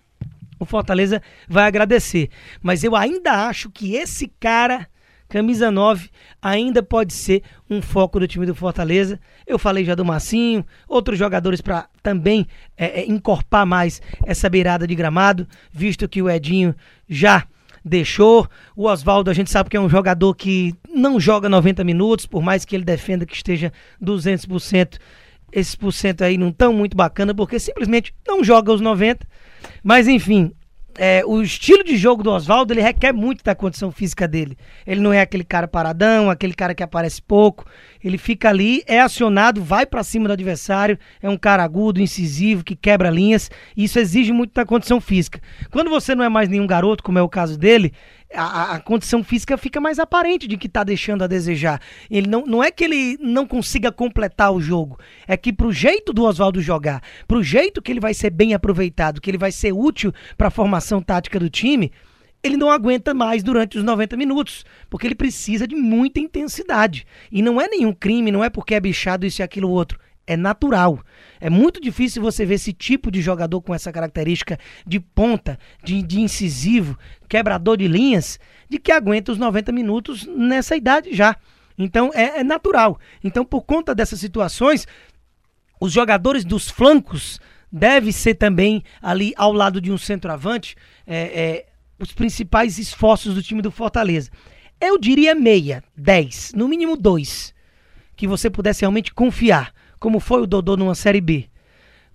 o 0.58 0.66
Fortaleza 0.66 1.22
vai 1.48 1.64
agradecer. 1.64 2.28
Mas 2.60 2.84
eu 2.84 2.94
ainda 2.94 3.46
acho 3.46 3.70
que 3.70 3.94
esse 3.94 4.30
cara, 4.40 4.86
camisa 5.28 5.70
9, 5.70 6.08
ainda 6.40 6.82
pode 6.82 7.12
ser 7.12 7.42
um 7.68 7.82
foco 7.82 8.18
do 8.18 8.26
time 8.26 8.46
do 8.46 8.54
Fortaleza. 8.54 9.20
Eu 9.46 9.58
falei 9.58 9.84
já 9.84 9.94
do 9.94 10.04
Massinho, 10.04 10.64
outros 10.88 11.18
jogadores 11.18 11.60
para 11.60 11.86
também 12.02 12.46
é, 12.76 13.00
é, 13.00 13.06
encorpar 13.06 13.66
mais 13.66 14.00
essa 14.24 14.48
beirada 14.48 14.86
de 14.86 14.94
gramado, 14.94 15.46
visto 15.70 16.08
que 16.08 16.22
o 16.22 16.30
Edinho 16.30 16.74
já 17.08 17.44
deixou. 17.84 18.48
O 18.74 18.86
Oswaldo, 18.86 19.30
a 19.30 19.34
gente 19.34 19.50
sabe 19.50 19.70
que 19.70 19.76
é 19.76 19.80
um 19.80 19.88
jogador 19.88 20.34
que 20.34 20.74
não 20.92 21.20
joga 21.20 21.48
90 21.48 21.84
minutos, 21.84 22.26
por 22.26 22.42
mais 22.42 22.64
que 22.64 22.74
ele 22.74 22.84
defenda 22.84 23.26
que 23.26 23.34
esteja 23.34 23.72
200%. 24.02 24.98
Esses 25.50 25.74
por 25.74 25.92
cento 25.92 26.22
aí 26.22 26.36
não 26.36 26.52
tão 26.52 26.74
muito 26.74 26.94
bacana, 26.94 27.34
porque 27.34 27.58
simplesmente 27.58 28.14
não 28.26 28.44
joga 28.44 28.70
os 28.70 28.82
90. 28.82 29.26
Mas 29.82 30.06
enfim, 30.06 30.52
é, 30.98 31.22
o 31.24 31.40
estilo 31.40 31.84
de 31.84 31.96
jogo 31.96 32.24
do 32.24 32.30
Oswaldo 32.30 32.72
ele 32.72 32.82
requer 32.82 33.12
muito 33.12 33.44
da 33.44 33.54
condição 33.54 33.92
física 33.92 34.26
dele. 34.26 34.58
Ele 34.84 35.00
não 35.00 35.12
é 35.12 35.20
aquele 35.20 35.44
cara 35.44 35.68
paradão, 35.68 36.28
aquele 36.28 36.52
cara 36.52 36.74
que 36.74 36.82
aparece 36.82 37.22
pouco. 37.22 37.64
Ele 38.02 38.18
fica 38.18 38.48
ali, 38.48 38.82
é 38.86 39.00
acionado, 39.00 39.62
vai 39.62 39.86
pra 39.86 40.02
cima 40.02 40.26
do 40.26 40.32
adversário, 40.32 40.98
é 41.22 41.28
um 41.28 41.36
cara 41.36 41.62
agudo, 41.62 42.00
incisivo, 42.00 42.64
que 42.64 42.74
quebra 42.74 43.10
linhas. 43.10 43.48
Isso 43.76 43.98
exige 43.98 44.32
muito 44.32 44.52
da 44.52 44.66
condição 44.66 45.00
física. 45.00 45.40
Quando 45.70 45.88
você 45.88 46.14
não 46.14 46.24
é 46.24 46.28
mais 46.28 46.48
nenhum 46.48 46.66
garoto, 46.66 47.02
como 47.02 47.18
é 47.18 47.22
o 47.22 47.28
caso 47.28 47.56
dele, 47.56 47.92
a, 48.34 48.74
a- 48.74 48.80
condição 48.80 49.24
física 49.24 49.56
fica 49.56 49.80
mais 49.80 49.98
aparente 49.98 50.46
de 50.46 50.56
que 50.56 50.68
tá 50.68 50.84
deixando 50.84 51.22
a 51.24 51.26
desejar. 51.26 51.80
Ele 52.10 52.28
não, 52.28 52.44
não 52.44 52.62
é 52.62 52.70
que 52.70 52.84
ele 52.84 53.16
não 53.20 53.46
consiga 53.46 53.90
completar 53.90 54.52
o 54.52 54.60
jogo, 54.60 54.98
é 55.26 55.36
que 55.36 55.52
pro 55.52 55.72
jeito 55.72 56.12
do 56.12 56.24
Oswaldo 56.24 56.60
jogar, 56.60 57.02
pro 57.26 57.42
jeito 57.42 57.80
que 57.82 57.90
ele 57.92 58.00
vai 58.00 58.14
ser 58.14 58.30
bem 58.30 58.54
aproveitado, 58.54 59.20
que 59.20 59.30
ele 59.30 59.38
vai 59.38 59.52
ser 59.52 59.72
útil 59.72 60.12
para 60.36 60.48
a 60.48 60.50
formação 60.50 61.00
tática 61.02 61.38
do 61.40 61.48
time, 61.50 61.90
ele 62.42 62.56
não 62.56 62.70
aguenta 62.70 63.12
mais 63.12 63.42
durante 63.42 63.78
os 63.78 63.82
90 63.84 64.16
minutos, 64.16 64.64
porque 64.88 65.06
ele 65.06 65.14
precisa 65.14 65.66
de 65.66 65.74
muita 65.74 66.20
intensidade. 66.20 67.04
E 67.32 67.42
não 67.42 67.60
é 67.60 67.66
nenhum 67.68 67.92
crime, 67.92 68.30
não 68.30 68.44
é 68.44 68.48
porque 68.50 68.74
é 68.74 68.80
bichado 68.80 69.26
isso 69.26 69.40
e 69.40 69.42
aquilo 69.42 69.68
outro. 69.70 69.98
É 70.28 70.36
natural. 70.36 71.00
É 71.40 71.48
muito 71.48 71.80
difícil 71.80 72.20
você 72.20 72.44
ver 72.44 72.54
esse 72.54 72.72
tipo 72.72 73.10
de 73.10 73.22
jogador 73.22 73.62
com 73.62 73.74
essa 73.74 73.90
característica 73.90 74.58
de 74.86 75.00
ponta, 75.00 75.58
de, 75.82 76.02
de 76.02 76.20
incisivo, 76.20 76.98
quebrador 77.28 77.78
de 77.78 77.88
linhas, 77.88 78.38
de 78.68 78.78
que 78.78 78.92
aguenta 78.92 79.32
os 79.32 79.38
90 79.38 79.72
minutos 79.72 80.26
nessa 80.26 80.76
idade 80.76 81.14
já. 81.14 81.34
Então 81.78 82.10
é, 82.14 82.40
é 82.40 82.44
natural. 82.44 83.00
Então, 83.24 83.44
por 83.44 83.62
conta 83.62 83.94
dessas 83.94 84.20
situações, 84.20 84.86
os 85.80 85.92
jogadores 85.92 86.44
dos 86.44 86.68
flancos 86.68 87.40
devem 87.72 88.12
ser 88.12 88.34
também 88.34 88.84
ali 89.00 89.32
ao 89.36 89.52
lado 89.52 89.80
de 89.80 89.90
um 89.90 89.98
centroavante 89.98 90.76
é, 91.06 91.16
é, 91.16 91.66
os 91.98 92.12
principais 92.12 92.78
esforços 92.78 93.34
do 93.34 93.42
time 93.42 93.62
do 93.62 93.70
Fortaleza. 93.70 94.30
Eu 94.80 94.98
diria 94.98 95.34
meia, 95.34 95.82
10, 95.96 96.52
no 96.54 96.68
mínimo 96.68 96.96
dois, 96.96 97.54
que 98.14 98.26
você 98.26 98.48
pudesse 98.48 98.82
realmente 98.82 99.12
confiar, 99.12 99.72
como 99.98 100.20
foi 100.20 100.42
o 100.42 100.46
Dodô 100.46 100.76
numa 100.76 100.94
Série 100.94 101.20
B. 101.20 101.48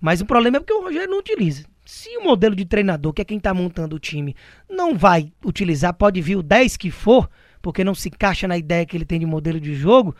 Mas 0.00 0.20
o 0.20 0.26
problema 0.26 0.58
é 0.58 0.60
porque 0.60 0.72
o 0.72 0.82
Rogério 0.82 1.10
não 1.10 1.18
utiliza. 1.18 1.64
Se 1.84 2.16
o 2.16 2.24
modelo 2.24 2.56
de 2.56 2.64
treinador, 2.64 3.12
que 3.12 3.22
é 3.22 3.24
quem 3.24 3.38
está 3.38 3.52
montando 3.52 3.96
o 3.96 3.98
time, 3.98 4.34
não 4.68 4.96
vai 4.96 5.32
utilizar, 5.44 5.92
pode 5.94 6.20
vir 6.20 6.36
o 6.36 6.42
10 6.42 6.76
que 6.76 6.90
for, 6.90 7.28
porque 7.60 7.84
não 7.84 7.94
se 7.94 8.08
encaixa 8.08 8.48
na 8.48 8.56
ideia 8.56 8.86
que 8.86 8.96
ele 8.96 9.04
tem 9.04 9.20
de 9.20 9.26
modelo 9.26 9.60
de 9.60 9.74
jogo, 9.74 10.14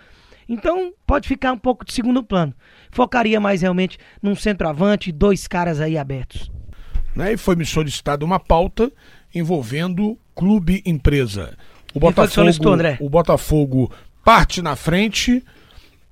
então 0.48 0.92
pode 1.06 1.26
ficar 1.26 1.52
um 1.52 1.58
pouco 1.58 1.84
de 1.84 1.92
segundo 1.92 2.22
plano. 2.22 2.54
Focaria 2.90 3.40
mais 3.40 3.62
realmente 3.62 3.98
num 4.22 4.34
centroavante, 4.34 5.10
dois 5.10 5.46
caras 5.46 5.80
aí 5.80 5.96
abertos. 5.96 6.50
Né? 7.14 7.32
E 7.32 7.36
foi 7.36 7.56
me 7.56 7.64
solicitada 7.64 8.24
uma 8.24 8.40
pauta 8.40 8.92
envolvendo 9.34 10.18
clube 10.34 10.82
empresa. 10.84 11.56
O 11.94 12.00
que 12.00 12.26
solicitou, 12.28 12.72
Botafogo, 12.72 12.74
André? 12.74 12.98
o 13.00 13.08
Botafogo 13.08 13.92
parte 14.24 14.60
na 14.60 14.74
frente 14.74 15.44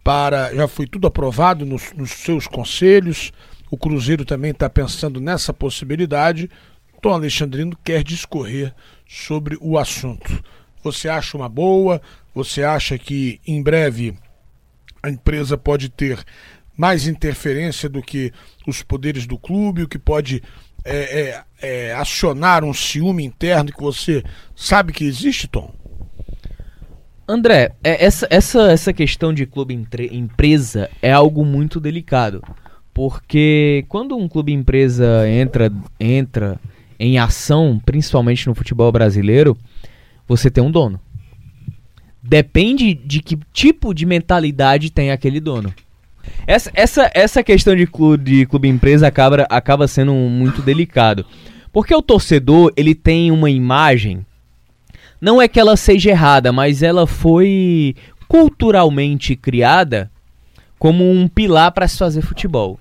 para 0.02 0.54
já 0.54 0.66
foi 0.66 0.86
tudo 0.86 1.06
aprovado 1.06 1.64
nos, 1.64 1.92
nos 1.92 2.10
seus 2.10 2.46
conselhos. 2.46 3.32
O 3.70 3.76
Cruzeiro 3.76 4.24
também 4.24 4.50
está 4.50 4.68
pensando 4.68 5.20
nessa 5.20 5.52
possibilidade. 5.52 6.50
Tom 7.00 7.14
Alexandrino 7.14 7.76
quer 7.82 8.02
discorrer 8.02 8.74
sobre 9.08 9.56
o 9.60 9.78
assunto. 9.78 10.42
Você 10.82 11.08
acha 11.08 11.36
uma 11.36 11.48
boa? 11.48 12.00
Você 12.34 12.62
acha 12.62 12.98
que 12.98 13.40
em 13.46 13.62
breve 13.62 14.14
a 15.02 15.10
empresa 15.10 15.56
pode 15.56 15.88
ter 15.88 16.24
mais 16.76 17.06
interferência 17.06 17.88
do 17.88 18.02
que 18.02 18.32
os 18.66 18.82
poderes 18.82 19.26
do 19.26 19.36
clube, 19.36 19.82
o 19.82 19.88
que 19.88 19.98
pode 19.98 20.42
é, 20.84 21.20
é, 21.20 21.44
é, 21.60 21.94
acionar 21.94 22.64
um 22.64 22.72
ciúme 22.74 23.24
interno 23.24 23.72
que 23.72 23.80
você 23.80 24.22
sabe 24.54 24.92
que 24.92 25.04
existe, 25.04 25.46
Tom? 25.46 25.72
André, 27.32 27.72
é- 27.82 28.04
essa, 28.04 28.26
essa, 28.28 28.70
essa 28.70 28.92
questão 28.92 29.32
de 29.32 29.46
clube 29.46 29.72
empresa 30.10 30.90
é 31.00 31.10
algo 31.10 31.46
muito 31.46 31.80
delicado. 31.80 32.42
Porque 32.92 33.86
quando 33.88 34.14
um 34.14 34.28
clube 34.28 34.52
empresa 34.52 35.26
entra, 35.26 35.72
entra 35.98 36.60
em 36.98 37.18
ação, 37.18 37.80
principalmente 37.82 38.46
no 38.46 38.54
futebol 38.54 38.92
brasileiro, 38.92 39.56
você 40.28 40.50
tem 40.50 40.62
um 40.62 40.70
dono. 40.70 41.00
Depende 42.22 42.92
de 42.92 43.22
que 43.22 43.38
tipo 43.50 43.94
de 43.94 44.04
mentalidade 44.04 44.90
tem 44.90 45.10
aquele 45.10 45.40
dono. 45.40 45.72
Essa, 46.46 46.70
essa, 46.74 47.10
essa 47.14 47.42
questão 47.42 47.74
de 47.74 47.86
clube, 47.86 48.40
de 48.40 48.46
clube 48.46 48.68
empresa 48.68 49.06
acaba, 49.06 49.46
acaba 49.48 49.88
sendo 49.88 50.12
muito 50.12 50.60
delicado. 50.60 51.24
Porque 51.72 51.94
o 51.94 52.02
torcedor, 52.02 52.74
ele 52.76 52.94
tem 52.94 53.30
uma 53.30 53.48
imagem 53.48 54.26
não 55.22 55.40
é 55.40 55.46
que 55.46 55.60
ela 55.60 55.76
seja 55.76 56.10
errada, 56.10 56.50
mas 56.50 56.82
ela 56.82 57.06
foi 57.06 57.94
culturalmente 58.26 59.36
criada 59.36 60.10
como 60.80 61.08
um 61.08 61.28
pilar 61.28 61.70
para 61.70 61.86
se 61.86 61.96
fazer 61.96 62.22
futebol. 62.22 62.76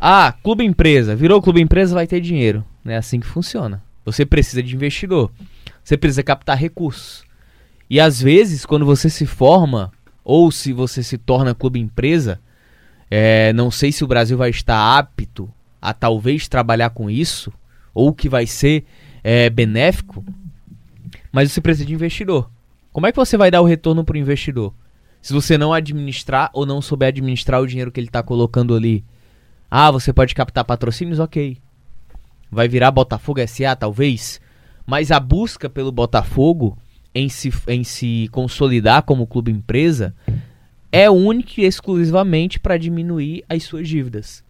Ah, 0.00 0.34
clube 0.42 0.64
empresa, 0.64 1.14
virou 1.14 1.40
clube 1.40 1.60
empresa, 1.60 1.94
vai 1.94 2.08
ter 2.08 2.20
dinheiro. 2.20 2.64
Não 2.84 2.92
é 2.92 2.96
assim 2.96 3.20
que 3.20 3.28
funciona. 3.28 3.80
Você 4.04 4.26
precisa 4.26 4.60
de 4.60 4.74
investidor. 4.74 5.30
Você 5.84 5.96
precisa 5.96 6.24
captar 6.24 6.58
recursos. 6.58 7.22
E 7.88 8.00
às 8.00 8.20
vezes, 8.20 8.66
quando 8.66 8.84
você 8.84 9.08
se 9.08 9.24
forma, 9.24 9.92
ou 10.24 10.50
se 10.50 10.72
você 10.72 11.00
se 11.00 11.16
torna 11.16 11.54
clube 11.54 11.78
empresa, 11.78 12.40
é, 13.08 13.52
não 13.52 13.70
sei 13.70 13.92
se 13.92 14.02
o 14.02 14.08
Brasil 14.08 14.36
vai 14.36 14.50
estar 14.50 14.98
apto 14.98 15.48
a 15.80 15.94
talvez 15.94 16.48
trabalhar 16.48 16.90
com 16.90 17.08
isso, 17.08 17.52
ou 17.94 18.12
que 18.12 18.28
vai 18.28 18.48
ser 18.48 18.84
é, 19.22 19.48
benéfico, 19.48 20.24
mas 21.32 21.52
você 21.52 21.60
precisa 21.60 21.86
de 21.86 21.94
investidor. 21.94 22.50
Como 22.92 23.06
é 23.06 23.12
que 23.12 23.16
você 23.16 23.36
vai 23.36 23.50
dar 23.50 23.60
o 23.60 23.66
retorno 23.66 24.04
para 24.04 24.14
o 24.14 24.18
investidor? 24.18 24.74
Se 25.22 25.32
você 25.32 25.56
não 25.56 25.72
administrar 25.72 26.50
ou 26.52 26.64
não 26.64 26.80
souber 26.80 27.08
administrar 27.08 27.60
o 27.60 27.66
dinheiro 27.66 27.92
que 27.92 28.00
ele 28.00 28.08
está 28.08 28.22
colocando 28.22 28.74
ali. 28.74 29.04
Ah, 29.70 29.90
você 29.90 30.12
pode 30.12 30.34
captar 30.34 30.64
patrocínios? 30.64 31.18
Ok. 31.18 31.58
Vai 32.50 32.66
virar 32.66 32.90
Botafogo 32.90 33.40
SA, 33.46 33.76
talvez. 33.76 34.40
Mas 34.86 35.12
a 35.12 35.20
busca 35.20 35.68
pelo 35.70 35.92
Botafogo 35.92 36.76
em 37.14 37.28
se, 37.28 37.52
em 37.68 37.84
se 37.84 38.28
consolidar 38.32 39.02
como 39.02 39.26
clube 39.26 39.52
empresa 39.52 40.14
é 40.92 41.08
única 41.08 41.60
e 41.60 41.64
exclusivamente 41.64 42.58
para 42.58 42.76
diminuir 42.76 43.44
as 43.48 43.62
suas 43.62 43.88
dívidas. 43.88 44.42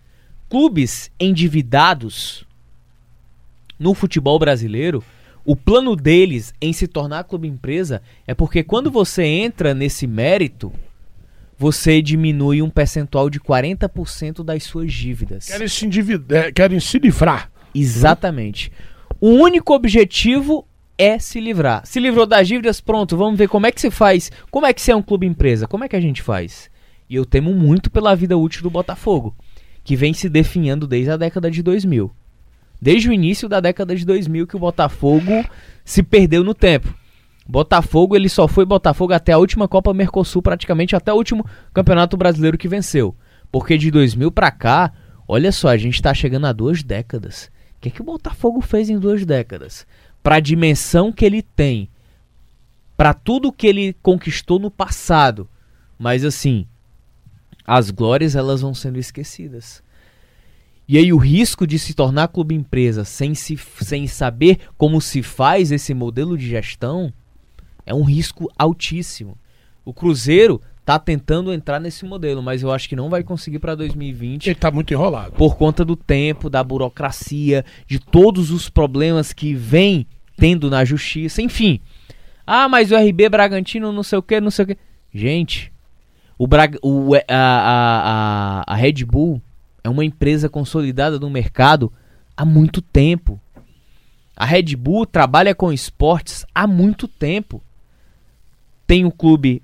Clubes 0.49 1.11
endividados 1.21 2.45
no 3.79 3.95
futebol 3.95 4.39
brasileiro, 4.39 5.05
o 5.45 5.57
plano 5.57 5.97
deles 5.97 6.53
em 6.61 6.73
se 6.73 6.87
tornar 6.87 7.25
clube 7.25 7.49
empresa 7.49 8.03
é 8.27 8.35
porque 8.35 8.63
quando 8.63 8.91
você 8.91 9.23
entra 9.25 9.75
nesse 9.75 10.07
mérito, 10.07 10.73
você 11.59 12.01
diminui 12.01 12.63
um 12.63 12.71
percentual 12.71 13.29
de 13.29 13.39
40% 13.41 14.43
das 14.43 14.63
suas 14.65 14.93
dívidas. 14.93 15.47
Querem 15.47 15.69
se, 15.69 15.85
endivid- 15.87 16.33
é, 16.33 16.51
querem 16.53 16.81
se 16.81 16.99
livrar. 16.99 17.51
Exatamente. 17.75 18.73
O 19.21 19.29
único 19.29 19.75
objetivo 19.75 20.67
é 20.97 21.19
se 21.19 21.39
livrar. 21.41 21.87
Se 21.87 22.01
livrou 22.01 22.27
das 22.27 22.49
dívidas, 22.49 22.81
pronto, 22.81 23.17
vamos 23.17 23.39
ver 23.39 23.49
como 23.49 23.67
é 23.67 23.73
que 23.73 23.81
se 23.81 23.91
faz. 23.91 24.31
Como 24.51 24.67
é 24.67 24.73
que 24.73 24.81
você 24.81 24.93
é 24.93 24.97
um 24.97 25.03
clube 25.03 25.27
empresa? 25.27 25.67
Como 25.67 25.85
é 25.85 25.89
que 25.89 25.97
a 25.97 26.01
gente 26.01 26.23
faz? 26.23 26.71
E 27.09 27.15
eu 27.15 27.25
temo 27.27 27.53
muito 27.55 27.91
pela 27.91 28.15
vida 28.15 28.37
útil 28.39 28.63
do 28.63 28.71
Botafogo, 28.71 29.35
que 29.85 29.97
vem 29.97 30.15
se 30.15 30.29
definhando 30.29 30.87
desde 30.87 31.11
a 31.11 31.17
década 31.17 31.51
de 31.51 31.63
2000. 31.63 32.11
Desde 32.81 33.09
o 33.11 33.13
início 33.13 33.49
da 33.49 33.61
década 33.61 33.95
de 33.95 34.05
2000 34.07 34.47
que 34.47 34.57
o 34.57 34.61
Botafogo 34.61 35.45
se 35.85 36.03
perdeu 36.03 36.43
no 36.43 36.55
tempo. 36.55 36.95
Botafogo, 37.47 38.15
ele 38.15 38.29
só 38.29 38.47
foi 38.47 38.65
Botafogo 38.65 39.13
até 39.13 39.33
a 39.33 39.39
última 39.39 39.67
Copa 39.67 39.93
Mercosul, 39.93 40.41
praticamente 40.41 40.95
até 40.95 41.13
o 41.13 41.17
último 41.17 41.45
Campeonato 41.75 42.17
Brasileiro 42.17 42.57
que 42.57 42.69
venceu. 42.69 43.15
Porque 43.51 43.77
de 43.77 43.91
2000 43.91 44.31
pra 44.31 44.51
cá, 44.51 44.93
olha 45.27 45.51
só, 45.51 45.69
a 45.69 45.77
gente 45.77 46.01
tá 46.01 46.15
chegando 46.15 46.47
a 46.47 46.53
duas 46.53 46.83
décadas. 46.83 47.51
O 47.77 47.81
que, 47.81 47.89
é 47.89 47.91
que 47.91 48.01
o 48.01 48.05
Botafogo 48.05 48.61
fez 48.61 48.89
em 48.89 48.99
duas 48.99 49.27
décadas? 49.27 49.87
Pra 50.23 50.39
dimensão 50.39 51.11
que 51.11 51.25
ele 51.25 51.43
tem, 51.43 51.89
pra 52.97 53.13
tudo 53.13 53.53
que 53.53 53.67
ele 53.67 53.97
conquistou 54.03 54.59
no 54.59 54.71
passado. 54.71 55.49
Mas 55.99 56.25
assim, 56.25 56.67
as 57.67 57.91
glórias 57.91 58.37
elas 58.37 58.61
vão 58.61 58.75
sendo 58.75 58.99
esquecidas. 58.99 59.83
E 60.93 60.99
aí 60.99 61.13
o 61.13 61.19
risco 61.19 61.69
de 61.69 61.79
se 61.79 61.95
tornar 61.95 62.27
clube 62.27 62.53
empresa 62.53 63.05
sem, 63.05 63.33
se, 63.33 63.57
sem 63.81 64.09
saber 64.09 64.59
como 64.77 65.01
se 65.01 65.23
faz 65.23 65.71
esse 65.71 65.95
modelo 65.95 66.37
de 66.37 66.49
gestão 66.49 67.13
é 67.87 67.95
um 67.95 68.03
risco 68.03 68.51
altíssimo. 68.59 69.39
O 69.85 69.95
Cruzeiro 69.95 70.61
tá 70.85 70.99
tentando 70.99 71.53
entrar 71.53 71.79
nesse 71.79 72.05
modelo, 72.05 72.43
mas 72.43 72.65
eu 72.65 72.73
acho 72.73 72.89
que 72.89 72.97
não 72.97 73.09
vai 73.09 73.23
conseguir 73.23 73.61
para 73.61 73.77
2020 73.77 74.49
Ele 74.49 74.55
tá 74.57 74.69
muito 74.69 74.93
enrolado. 74.93 75.31
por 75.31 75.57
conta 75.57 75.85
do 75.85 75.95
tempo, 75.95 76.51
da 76.51 76.65
burocracia, 76.65 77.65
de 77.87 78.01
todos 78.01 78.51
os 78.51 78.69
problemas 78.69 79.33
que 79.33 79.55
vem 79.55 80.05
tendo 80.37 80.69
na 80.69 80.85
justiça, 80.85 81.41
enfim. 81.41 81.79
Ah, 82.45 82.69
mas 82.69 82.91
o 82.91 82.97
RB 82.97 83.29
Bragantino 83.29 83.93
não 83.93 84.03
sei 84.03 84.19
o 84.19 84.23
que, 84.25 84.41
não 84.41 84.51
sei 84.51 84.65
o 84.65 84.67
que. 84.67 84.79
Gente, 85.15 85.73
o, 86.37 86.49
Braga, 86.49 86.81
o 86.83 87.15
a, 87.15 87.21
a, 87.29 88.65
a, 88.65 88.65
a 88.67 88.75
Red 88.75 89.05
Bull 89.05 89.41
é 89.83 89.89
uma 89.89 90.05
empresa 90.05 90.49
consolidada 90.49 91.19
no 91.19 91.31
mercado 91.31 91.93
há 92.37 92.45
muito 92.45 92.81
tempo. 92.81 93.41
A 94.37 94.45
Red 94.45 94.77
Bull 94.77 95.07
trabalha 95.07 95.55
com 95.55 95.73
esportes 95.73 96.47
há 96.55 96.67
muito 96.67 97.07
tempo. 97.07 97.63
Tem 98.87 99.05
um 99.05 99.11
clube 99.11 99.63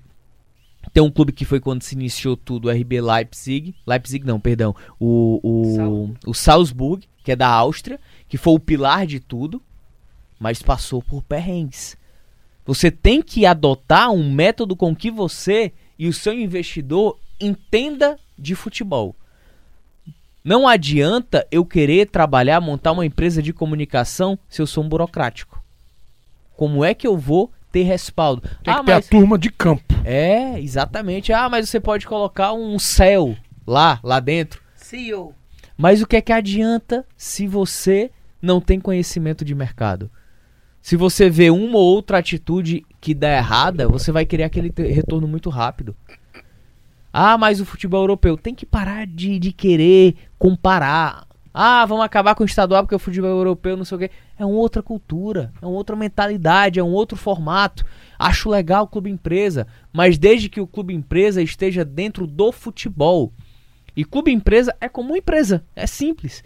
tem 0.93 1.03
um 1.03 1.11
clube 1.11 1.31
que 1.31 1.45
foi 1.45 1.59
quando 1.59 1.83
se 1.83 1.93
iniciou 1.93 2.35
tudo, 2.35 2.67
o 2.67 2.71
RB 2.71 3.01
Leipzig. 3.01 3.75
Leipzig 3.85 4.25
não, 4.25 4.39
perdão. 4.39 4.75
O, 4.99 5.39
o, 5.43 6.15
o 6.25 6.33
Salzburg, 6.33 7.07
que 7.23 7.31
é 7.31 7.35
da 7.35 7.47
Áustria, 7.47 7.99
que 8.27 8.37
foi 8.37 8.53
o 8.53 8.59
pilar 8.59 9.05
de 9.05 9.19
tudo, 9.19 9.61
mas 10.39 10.61
passou 10.61 11.01
por 11.01 11.21
perrengues. 11.21 11.97
Você 12.65 12.89
tem 12.89 13.21
que 13.21 13.45
adotar 13.45 14.11
um 14.11 14.31
método 14.31 14.75
com 14.75 14.95
que 14.95 15.11
você 15.11 15.71
e 15.99 16.07
o 16.07 16.13
seu 16.13 16.33
investidor 16.33 17.19
entenda 17.39 18.17
de 18.37 18.55
futebol. 18.55 19.15
Não 20.47 20.65
adianta 20.65 21.45
eu 21.51 21.65
querer 21.65 22.07
trabalhar, 22.07 22.61
montar 22.61 22.93
uma 22.93 23.05
empresa 23.05 23.41
de 23.41 23.51
comunicação 23.51 24.39
se 24.47 24.61
eu 24.61 24.65
sou 24.65 24.81
um 24.81 24.87
burocrático. 24.87 25.61
Como 26.55 26.85
é 26.85 26.93
que 26.93 27.05
eu 27.05 27.17
vou 27.17 27.51
ter 27.69 27.83
respaldo? 27.83 28.41
Tem 28.63 28.73
ah, 28.73 28.79
que 28.79 28.85
ter 28.85 28.93
mas... 28.93 29.05
a 29.05 29.09
turma 29.09 29.37
de 29.37 29.51
campo. 29.51 29.93
É, 30.05 30.57
exatamente. 30.57 31.33
Ah, 31.33 31.49
mas 31.49 31.67
você 31.67 31.81
pode 31.81 32.07
colocar 32.07 32.53
um 32.53 32.79
céu. 32.79 33.35
lá, 33.67 33.99
lá 34.01 34.21
dentro. 34.21 34.61
CEO. 34.73 35.35
Mas 35.75 36.01
o 36.01 36.07
que 36.07 36.15
é 36.15 36.21
que 36.21 36.31
adianta 36.31 37.05
se 37.17 37.45
você 37.45 38.09
não 38.41 38.61
tem 38.61 38.79
conhecimento 38.79 39.43
de 39.43 39.53
mercado? 39.53 40.09
Se 40.81 40.95
você 40.95 41.29
vê 41.29 41.49
uma 41.49 41.77
ou 41.77 41.93
outra 41.93 42.19
atitude 42.19 42.85
que 43.01 43.13
dá 43.13 43.35
errada, 43.35 43.89
você 43.89 44.13
vai 44.13 44.25
querer 44.25 44.43
aquele 44.45 44.73
retorno 44.77 45.27
muito 45.27 45.49
rápido. 45.49 45.93
Ah, 47.19 47.35
mas 47.35 47.59
o 47.59 47.65
futebol 47.65 48.03
europeu 48.03 48.37
tem 48.37 48.53
que 48.53 48.63
parar 48.63 49.07
de, 49.07 49.39
de 49.39 49.51
querer 49.51 50.13
comparar. 50.37 51.25
Ah, 51.51 51.83
vamos 51.83 52.05
acabar 52.05 52.35
com 52.35 52.43
o 52.43 52.45
estadual 52.45 52.83
porque 52.83 52.93
o 52.93 52.99
futebol 52.99 53.31
europeu 53.31 53.75
não 53.75 53.83
sei 53.83 53.95
o 53.95 53.99
quê. 54.01 54.11
É 54.37 54.45
uma 54.45 54.55
outra 54.55 54.83
cultura, 54.83 55.51
é 55.59 55.65
uma 55.65 55.75
outra 55.75 55.95
mentalidade, 55.95 56.79
é 56.79 56.83
um 56.83 56.91
outro 56.91 57.17
formato. 57.17 57.83
Acho 58.19 58.51
legal 58.51 58.83
o 58.83 58.87
clube 58.87 59.09
empresa, 59.09 59.65
mas 59.91 60.19
desde 60.19 60.47
que 60.47 60.61
o 60.61 60.67
clube 60.67 60.93
empresa 60.93 61.41
esteja 61.41 61.83
dentro 61.83 62.27
do 62.27 62.51
futebol. 62.51 63.33
E 63.95 64.05
clube 64.05 64.31
empresa 64.31 64.75
é 64.79 64.87
como 64.87 65.17
empresa, 65.17 65.65
é 65.75 65.87
simples. 65.87 66.43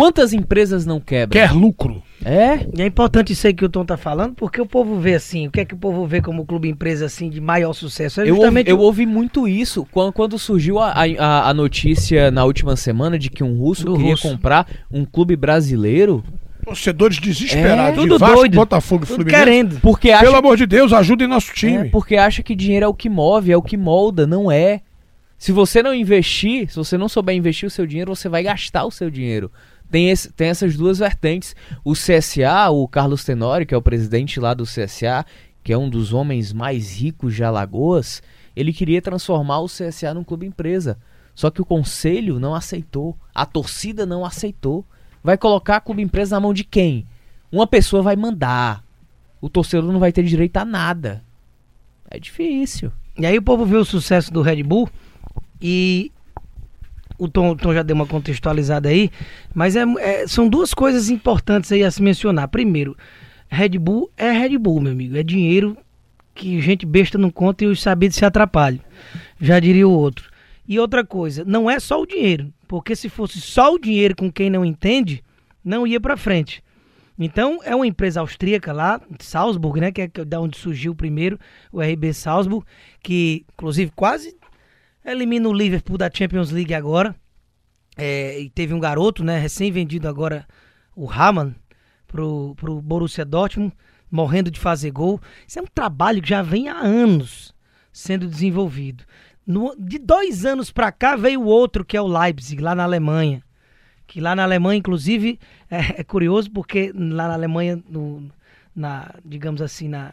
Quantas 0.00 0.32
empresas 0.32 0.86
não 0.86 0.98
quebram? 0.98 1.38
Quer 1.38 1.52
lucro. 1.52 2.02
É, 2.24 2.66
E 2.74 2.80
é 2.80 2.86
importante 2.86 3.34
isso 3.34 3.46
aí 3.46 3.52
que 3.52 3.64
o 3.64 3.68
Tom 3.68 3.84
tá 3.84 3.98
falando, 3.98 4.34
porque 4.34 4.58
o 4.60 4.64
povo 4.64 4.98
vê 4.98 5.14
assim, 5.14 5.48
o 5.48 5.50
que 5.50 5.60
é 5.60 5.64
que 5.64 5.74
o 5.74 5.76
povo 5.76 6.06
vê 6.06 6.22
como 6.22 6.46
clube 6.46 6.68
empresa 6.68 7.04
assim 7.04 7.28
de 7.28 7.40
maior 7.40 7.74
sucesso? 7.74 8.22
É 8.22 8.30
eu 8.30 8.36
ouvi, 8.38 8.62
eu 8.66 8.78
ouvi 8.78 9.04
muito 9.04 9.46
isso 9.46 9.86
quando, 9.90 10.12
quando 10.12 10.38
surgiu 10.38 10.78
a, 10.78 10.92
a, 11.18 11.48
a 11.50 11.54
notícia 11.54 12.30
na 12.30 12.44
última 12.44 12.76
semana 12.76 13.18
de 13.18 13.28
que 13.28 13.44
um 13.44 13.58
russo 13.58 13.84
Do 13.84 13.96
queria 13.96 14.12
russo. 14.12 14.28
comprar 14.28 14.66
um 14.90 15.04
clube 15.04 15.36
brasileiro 15.36 16.24
Torcedores 16.64 17.18
desesperados. 17.18 17.98
É, 17.98 18.02
tudo 18.02 18.14
de 18.14 18.18
Vasco, 18.18 18.36
doido. 18.36 18.54
Botafogo 18.54 19.04
e 19.04 19.06
tudo 19.06 19.16
Fluminense. 19.16 19.44
querendo. 19.44 19.80
porque 19.80 20.10
acha, 20.10 20.24
Pelo 20.24 20.36
amor 20.36 20.56
de 20.56 20.66
Deus, 20.66 20.92
ajudem 20.92 21.26
nosso 21.26 21.50
é, 21.50 21.54
time. 21.54 21.88
porque 21.90 22.16
acha 22.16 22.42
que 22.42 22.54
dinheiro 22.54 22.84
é 22.84 22.88
o 22.88 22.94
que 22.94 23.08
move, 23.08 23.50
é 23.50 23.56
o 23.56 23.62
que 23.62 23.76
molda, 23.76 24.26
não 24.26 24.50
é. 24.50 24.80
Se 25.38 25.52
você 25.52 25.82
não 25.82 25.94
investir, 25.94 26.68
se 26.70 26.76
você 26.76 26.98
não 26.98 27.08
souber 27.08 27.34
investir 27.34 27.66
o 27.66 27.70
seu 27.70 27.86
dinheiro, 27.86 28.14
você 28.14 28.28
vai 28.28 28.42
gastar 28.42 28.84
o 28.84 28.90
seu 28.90 29.10
dinheiro. 29.10 29.50
Tem, 29.90 30.10
esse- 30.10 30.32
tem 30.32 30.48
essas 30.48 30.76
duas 30.76 30.98
vertentes. 30.98 31.54
O 31.84 31.92
CSA, 31.94 32.70
o 32.70 32.86
Carlos 32.86 33.24
Tenório, 33.24 33.66
que 33.66 33.74
é 33.74 33.76
o 33.76 33.82
presidente 33.82 34.38
lá 34.38 34.54
do 34.54 34.64
CSA, 34.64 35.24
que 35.64 35.72
é 35.72 35.78
um 35.78 35.88
dos 35.90 36.12
homens 36.12 36.52
mais 36.52 36.96
ricos 36.98 37.34
de 37.34 37.42
Alagoas, 37.44 38.22
ele 38.54 38.72
queria 38.72 39.02
transformar 39.02 39.60
o 39.60 39.66
CSA 39.66 40.14
num 40.14 40.24
clube 40.24 40.46
empresa. 40.46 40.98
Só 41.34 41.50
que 41.50 41.60
o 41.60 41.64
conselho 41.64 42.38
não 42.38 42.54
aceitou, 42.54 43.16
a 43.34 43.44
torcida 43.46 44.04
não 44.04 44.24
aceitou. 44.24 44.84
Vai 45.22 45.36
colocar 45.36 45.76
a 45.76 45.80
clube 45.80 46.02
empresa 46.02 46.36
na 46.36 46.40
mão 46.40 46.54
de 46.54 46.64
quem? 46.64 47.06
Uma 47.50 47.66
pessoa 47.66 48.02
vai 48.02 48.16
mandar. 48.16 48.84
O 49.40 49.48
torcedor 49.48 49.90
não 49.92 50.00
vai 50.00 50.12
ter 50.12 50.22
direito 50.22 50.56
a 50.58 50.64
nada. 50.64 51.22
É 52.10 52.18
difícil. 52.18 52.92
E 53.18 53.26
aí 53.26 53.36
o 53.38 53.42
povo 53.42 53.64
vê 53.64 53.76
o 53.76 53.84
sucesso 53.84 54.32
do 54.32 54.42
Red 54.42 54.62
Bull 54.62 54.88
e 55.60 56.10
o 57.20 57.28
Tom, 57.28 57.50
o 57.50 57.56
Tom 57.56 57.72
já 57.74 57.82
deu 57.82 57.94
uma 57.94 58.06
contextualizada 58.06 58.88
aí, 58.88 59.10
mas 59.54 59.76
é, 59.76 59.84
é- 59.98 60.26
são 60.26 60.48
duas 60.48 60.72
coisas 60.74 61.08
importantes 61.10 61.70
aí 61.70 61.84
a 61.84 61.90
se 61.90 62.02
mencionar. 62.02 62.48
Primeiro, 62.48 62.96
Red 63.48 63.78
Bull 63.78 64.10
é 64.16 64.30
Red 64.32 64.56
Bull, 64.58 64.80
meu 64.80 64.92
amigo. 64.92 65.16
É 65.16 65.22
dinheiro 65.22 65.76
que 66.34 66.60
gente 66.60 66.86
besta 66.86 67.18
não 67.18 67.30
conta 67.30 67.64
e 67.64 67.66
os 67.66 67.82
sabidos 67.82 68.16
se 68.16 68.24
atrapalham. 68.24 68.80
Já 69.40 69.60
diria 69.60 69.86
o 69.86 69.92
outro. 69.92 70.30
E 70.66 70.78
outra 70.78 71.04
coisa, 71.04 71.44
não 71.44 71.68
é 71.68 71.78
só 71.80 72.00
o 72.00 72.06
dinheiro, 72.06 72.52
porque 72.68 72.94
se 72.94 73.08
fosse 73.08 73.40
só 73.40 73.74
o 73.74 73.78
dinheiro 73.78 74.14
com 74.16 74.30
quem 74.30 74.48
não 74.48 74.64
entende, 74.64 75.22
não 75.64 75.86
ia 75.86 76.00
pra 76.00 76.16
frente. 76.16 76.62
Então, 77.18 77.58
é 77.64 77.74
uma 77.74 77.86
empresa 77.86 78.20
austríaca 78.20 78.72
lá, 78.72 78.98
Salzburg, 79.18 79.78
né? 79.80 79.92
Que 79.92 80.02
é 80.02 80.08
que- 80.08 80.24
da 80.24 80.40
onde 80.40 80.56
surgiu 80.56 80.94
primeiro 80.94 81.38
o 81.70 81.82
RB 81.82 82.14
Salzburg, 82.14 82.64
que 83.02 83.44
inclusive 83.52 83.92
quase 83.94 84.34
elimina 85.04 85.48
o 85.48 85.52
Liverpool 85.52 85.96
da 85.98 86.10
Champions 86.12 86.50
League 86.50 86.74
agora. 86.74 87.14
É, 87.96 88.40
e 88.40 88.50
teve 88.50 88.72
um 88.72 88.80
garoto, 88.80 89.22
né? 89.24 89.38
Recém-vendido 89.38 90.08
agora, 90.08 90.46
o 90.94 91.10
Hamann, 91.10 91.54
pro, 92.06 92.54
pro 92.56 92.80
Borussia 92.80 93.24
Dortmund, 93.24 93.72
morrendo 94.10 94.50
de 94.50 94.58
fazer 94.60 94.90
gol. 94.90 95.20
Isso 95.46 95.58
é 95.58 95.62
um 95.62 95.66
trabalho 95.66 96.22
que 96.22 96.28
já 96.28 96.42
vem 96.42 96.68
há 96.68 96.78
anos 96.78 97.54
sendo 97.92 98.26
desenvolvido. 98.26 99.04
No- 99.46 99.74
de 99.76 99.98
dois 99.98 100.44
anos 100.44 100.70
pra 100.70 100.92
cá 100.92 101.16
veio 101.16 101.42
outro, 101.42 101.84
que 101.84 101.96
é 101.96 102.00
o 102.00 102.06
Leipzig, 102.06 102.62
lá 102.62 102.74
na 102.74 102.84
Alemanha 102.84 103.42
que 104.10 104.20
lá 104.20 104.34
na 104.34 104.42
Alemanha, 104.42 104.76
inclusive, 104.76 105.38
é, 105.70 106.00
é 106.00 106.04
curioso 106.04 106.50
porque 106.50 106.92
lá 106.92 107.28
na 107.28 107.34
Alemanha, 107.34 107.80
no, 107.88 108.28
na, 108.74 109.14
digamos 109.24 109.62
assim, 109.62 109.86
na, 109.88 110.12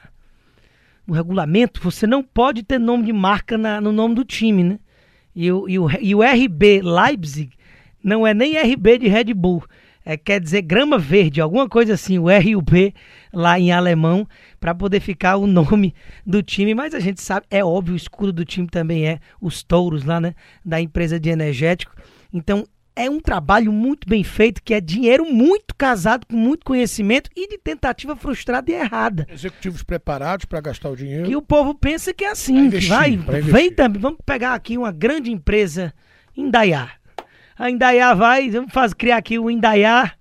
no 1.07 1.13
regulamento, 1.13 1.81
você 1.81 2.05
não 2.05 2.21
pode 2.21 2.63
ter 2.63 2.79
nome 2.79 3.05
de 3.05 3.13
marca 3.13 3.57
na- 3.57 3.79
no 3.79 3.91
nome 3.91 4.13
do 4.15 4.25
time, 4.25 4.63
né? 4.63 4.79
E 5.35 5.51
o, 5.51 5.69
e, 5.69 5.79
o, 5.79 5.87
e 6.01 6.15
o 6.15 6.21
RB 6.23 6.81
Leipzig 6.81 7.51
não 8.03 8.25
é 8.25 8.33
nem 8.33 8.57
RB 8.57 8.97
de 8.97 9.07
Red 9.07 9.33
Bull, 9.33 9.63
é, 10.03 10.15
quer 10.15 10.39
dizer 10.39 10.61
grama 10.61 10.97
verde, 10.97 11.41
alguma 11.41 11.67
coisa 11.67 11.93
assim, 11.93 12.17
o 12.17 12.27
RUB 12.27 12.93
lá 13.33 13.59
em 13.59 13.73
alemão, 13.73 14.25
para 14.57 14.73
poder 14.73 15.01
ficar 15.01 15.35
o 15.35 15.45
nome 15.45 15.93
do 16.25 16.41
time, 16.41 16.73
mas 16.73 16.93
a 16.95 16.99
gente 16.99 17.21
sabe, 17.21 17.45
é 17.51 17.63
óbvio, 17.63 17.93
o 17.93 17.97
escudo 17.97 18.31
do 18.31 18.45
time 18.45 18.67
também 18.67 19.05
é 19.05 19.19
os 19.41 19.63
touros 19.63 20.05
lá, 20.05 20.21
né? 20.21 20.33
Da 20.63 20.79
empresa 20.79 21.19
de 21.19 21.29
energético. 21.29 21.93
Então, 22.31 22.65
é 22.97 23.07
um 23.07 23.19
trabalho 23.19 23.71
muito 23.71 24.09
bem 24.09 24.23
feito, 24.23 24.61
que 24.63 24.73
é 24.73 24.81
dinheiro 24.81 25.23
muito 25.23 25.75
casado 25.77 26.25
com 26.25 26.35
muito 26.35 26.65
conhecimento 26.65 27.29
e 27.35 27.47
de 27.47 27.57
tentativa 27.59 28.15
frustrada 28.15 28.71
e 28.71 28.73
errada. 28.73 29.27
Executivos 29.29 29.83
preparados 29.83 30.45
para 30.45 30.59
gastar 30.59 30.89
o 30.89 30.95
dinheiro. 30.95 31.25
Que 31.25 31.35
o 31.35 31.41
povo 31.41 31.75
pensa 31.75 32.11
que 32.11 32.25
é 32.25 32.31
assim, 32.31 32.57
investir, 32.57 32.89
vai, 32.89 33.15
vem 33.41 33.71
também, 33.71 34.01
vamos 34.01 34.17
pegar 34.25 34.55
aqui 34.55 34.77
uma 34.79 34.91
grande 34.91 35.31
empresa, 35.31 35.93
Indaiá. 36.35 36.89
A 37.55 37.69
Indaiá 37.69 38.15
vai, 38.15 38.49
vamos 38.49 38.73
fazer, 38.73 38.95
criar 38.95 39.17
aqui 39.17 39.37
o 39.37 39.49
Indaiá 39.49 40.13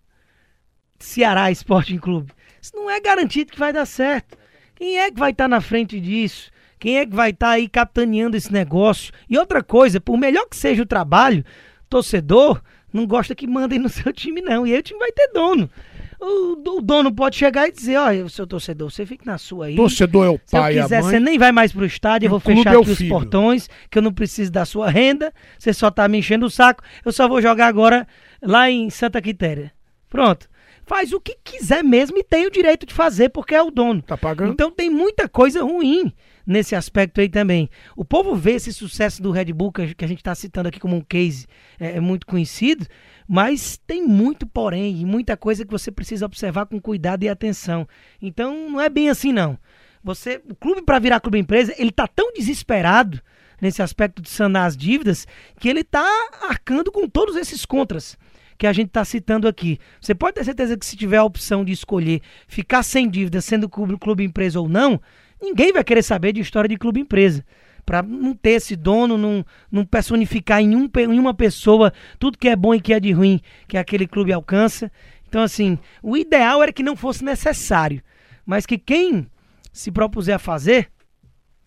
Ceará 0.98 1.50
Sporting 1.50 1.98
Clube. 1.98 2.30
Isso 2.60 2.76
não 2.76 2.90
é 2.90 3.00
garantido 3.00 3.52
que 3.52 3.58
vai 3.58 3.72
dar 3.72 3.86
certo. 3.86 4.36
Quem 4.74 4.98
é 4.98 5.10
que 5.10 5.18
vai 5.18 5.30
estar 5.30 5.48
na 5.48 5.62
frente 5.62 5.98
disso? 5.98 6.50
Quem 6.78 6.98
é 6.98 7.06
que 7.06 7.14
vai 7.14 7.30
estar 7.30 7.50
aí 7.50 7.68
capitaneando 7.68 8.36
esse 8.36 8.52
negócio? 8.52 9.12
E 9.30 9.38
outra 9.38 9.62
coisa, 9.62 9.98
por 9.98 10.18
melhor 10.18 10.46
que 10.46 10.56
seja 10.56 10.82
o 10.82 10.86
trabalho, 10.86 11.42
torcedor 11.88 12.60
não 12.92 13.06
gosta 13.06 13.34
que 13.34 13.46
mandem 13.46 13.78
no 13.78 13.88
seu 13.90 14.12
time, 14.12 14.40
não. 14.40 14.66
E 14.66 14.72
aí 14.72 14.78
o 14.78 14.82
time 14.82 14.98
vai 14.98 15.12
ter 15.12 15.28
dono. 15.32 15.70
O, 16.18 16.78
o 16.78 16.80
dono 16.80 17.14
pode 17.14 17.36
chegar 17.36 17.68
e 17.68 17.72
dizer, 17.72 17.96
olha, 17.98 18.26
seu 18.30 18.46
torcedor, 18.46 18.90
você 18.90 19.04
fica 19.04 19.24
na 19.26 19.36
sua 19.36 19.66
aí. 19.66 19.76
Torcedor 19.76 20.24
é 20.24 20.30
o 20.30 20.40
Se 20.46 20.56
eu 20.56 20.60
pai 20.60 20.74
e 20.74 20.78
a 20.78 20.82
quiser, 20.84 21.02
você 21.02 21.20
nem 21.20 21.38
vai 21.38 21.52
mais 21.52 21.72
pro 21.72 21.84
estádio, 21.84 22.26
eu 22.26 22.30
vou 22.30 22.40
fechar 22.40 22.74
é 22.74 22.78
aqui 22.78 22.90
os 22.90 22.98
filho. 22.98 23.10
portões, 23.10 23.68
que 23.90 23.98
eu 23.98 24.02
não 24.02 24.12
preciso 24.12 24.50
da 24.50 24.64
sua 24.64 24.88
renda, 24.88 25.32
você 25.58 25.74
só 25.74 25.90
tá 25.90 26.08
me 26.08 26.18
enchendo 26.18 26.46
o 26.46 26.50
saco, 26.50 26.82
eu 27.04 27.12
só 27.12 27.28
vou 27.28 27.42
jogar 27.42 27.66
agora 27.66 28.08
lá 28.42 28.70
em 28.70 28.88
Santa 28.88 29.20
Quitéria. 29.20 29.72
Pronto. 30.08 30.48
Faz 30.86 31.12
o 31.12 31.20
que 31.20 31.36
quiser 31.44 31.82
mesmo 31.82 32.16
e 32.16 32.22
tem 32.22 32.46
o 32.46 32.50
direito 32.50 32.86
de 32.86 32.94
fazer, 32.94 33.28
porque 33.28 33.54
é 33.54 33.62
o 33.62 33.70
dono. 33.72 34.00
Tá 34.00 34.16
pagando? 34.16 34.52
Então 34.52 34.70
tem 34.70 34.88
muita 34.88 35.28
coisa 35.28 35.62
ruim 35.62 36.12
nesse 36.46 36.74
aspecto 36.74 37.20
aí 37.20 37.28
também. 37.28 37.68
O 37.96 38.04
povo 38.04 38.34
vê 38.36 38.52
esse 38.52 38.72
sucesso 38.72 39.20
do 39.20 39.30
Red 39.30 39.52
Bull, 39.52 39.72
que 39.72 39.82
a- 39.82 40.06
gente 40.06 40.18
está 40.18 40.34
citando 40.34 40.68
aqui 40.68 40.78
como 40.78 40.96
um 40.96 41.00
case 41.00 41.46
é, 41.80 41.96
é 41.96 42.00
muito 42.00 42.26
conhecido, 42.26 42.86
mas 43.28 43.76
tem 43.86 44.06
muito 44.06 44.46
porém, 44.46 45.00
e 45.00 45.04
muita 45.04 45.36
coisa 45.36 45.64
que 45.64 45.70
você 45.70 45.90
precisa 45.90 46.26
observar 46.26 46.66
com 46.66 46.80
cuidado 46.80 47.24
e 47.24 47.28
atenção. 47.28 47.86
Então 48.22 48.70
não 48.70 48.80
é 48.80 48.88
bem 48.88 49.10
assim 49.10 49.32
não. 49.32 49.58
Você, 50.04 50.40
o 50.48 50.54
clube 50.54 50.82
para 50.82 51.00
virar 51.00 51.18
clube 51.18 51.38
empresa, 51.38 51.74
ele 51.76 51.90
tá 51.90 52.06
tão 52.06 52.32
desesperado 52.32 53.20
nesse 53.60 53.82
aspecto 53.82 54.22
de 54.22 54.28
sanar 54.28 54.66
as 54.66 54.76
dívidas 54.76 55.26
que 55.58 55.68
ele 55.68 55.82
tá 55.82 56.06
arcando 56.48 56.92
com 56.92 57.08
todos 57.08 57.34
esses 57.34 57.64
contras 57.64 58.16
que 58.58 58.66
a 58.66 58.72
gente 58.72 58.88
está 58.88 59.04
citando 59.04 59.48
aqui. 59.48 59.78
Você 60.00 60.14
pode 60.14 60.34
ter 60.34 60.44
certeza 60.44 60.76
que 60.76 60.86
se 60.86 60.96
tiver 60.96 61.18
a 61.18 61.24
opção 61.24 61.64
de 61.64 61.72
escolher 61.72 62.22
ficar 62.46 62.82
sem 62.82 63.08
dívida, 63.08 63.40
sendo 63.40 63.68
clube, 63.68 63.98
clube 63.98 64.24
empresa 64.24 64.60
ou 64.60 64.68
não, 64.68 65.00
ninguém 65.40 65.72
vai 65.72 65.84
querer 65.84 66.02
saber 66.02 66.32
de 66.32 66.40
história 66.40 66.68
de 66.68 66.76
clube 66.76 67.00
empresa. 67.00 67.44
Para 67.84 68.02
não 68.02 68.34
ter 68.34 68.50
esse 68.50 68.74
dono, 68.74 69.16
não, 69.16 69.46
não 69.70 69.84
personificar 69.84 70.60
em, 70.60 70.74
um, 70.74 70.90
em 70.96 71.18
uma 71.20 71.32
pessoa 71.32 71.92
tudo 72.18 72.36
que 72.36 72.48
é 72.48 72.56
bom 72.56 72.74
e 72.74 72.80
que 72.80 72.92
é 72.92 72.98
de 72.98 73.12
ruim 73.12 73.40
que 73.68 73.78
aquele 73.78 74.08
clube 74.08 74.32
alcança. 74.32 74.90
Então, 75.28 75.42
assim, 75.42 75.78
o 76.02 76.16
ideal 76.16 76.62
era 76.62 76.72
que 76.72 76.82
não 76.82 76.96
fosse 76.96 77.24
necessário, 77.24 78.02
mas 78.44 78.66
que 78.66 78.76
quem 78.76 79.28
se 79.72 79.92
propuser 79.92 80.34
a 80.34 80.38
fazer, 80.38 80.88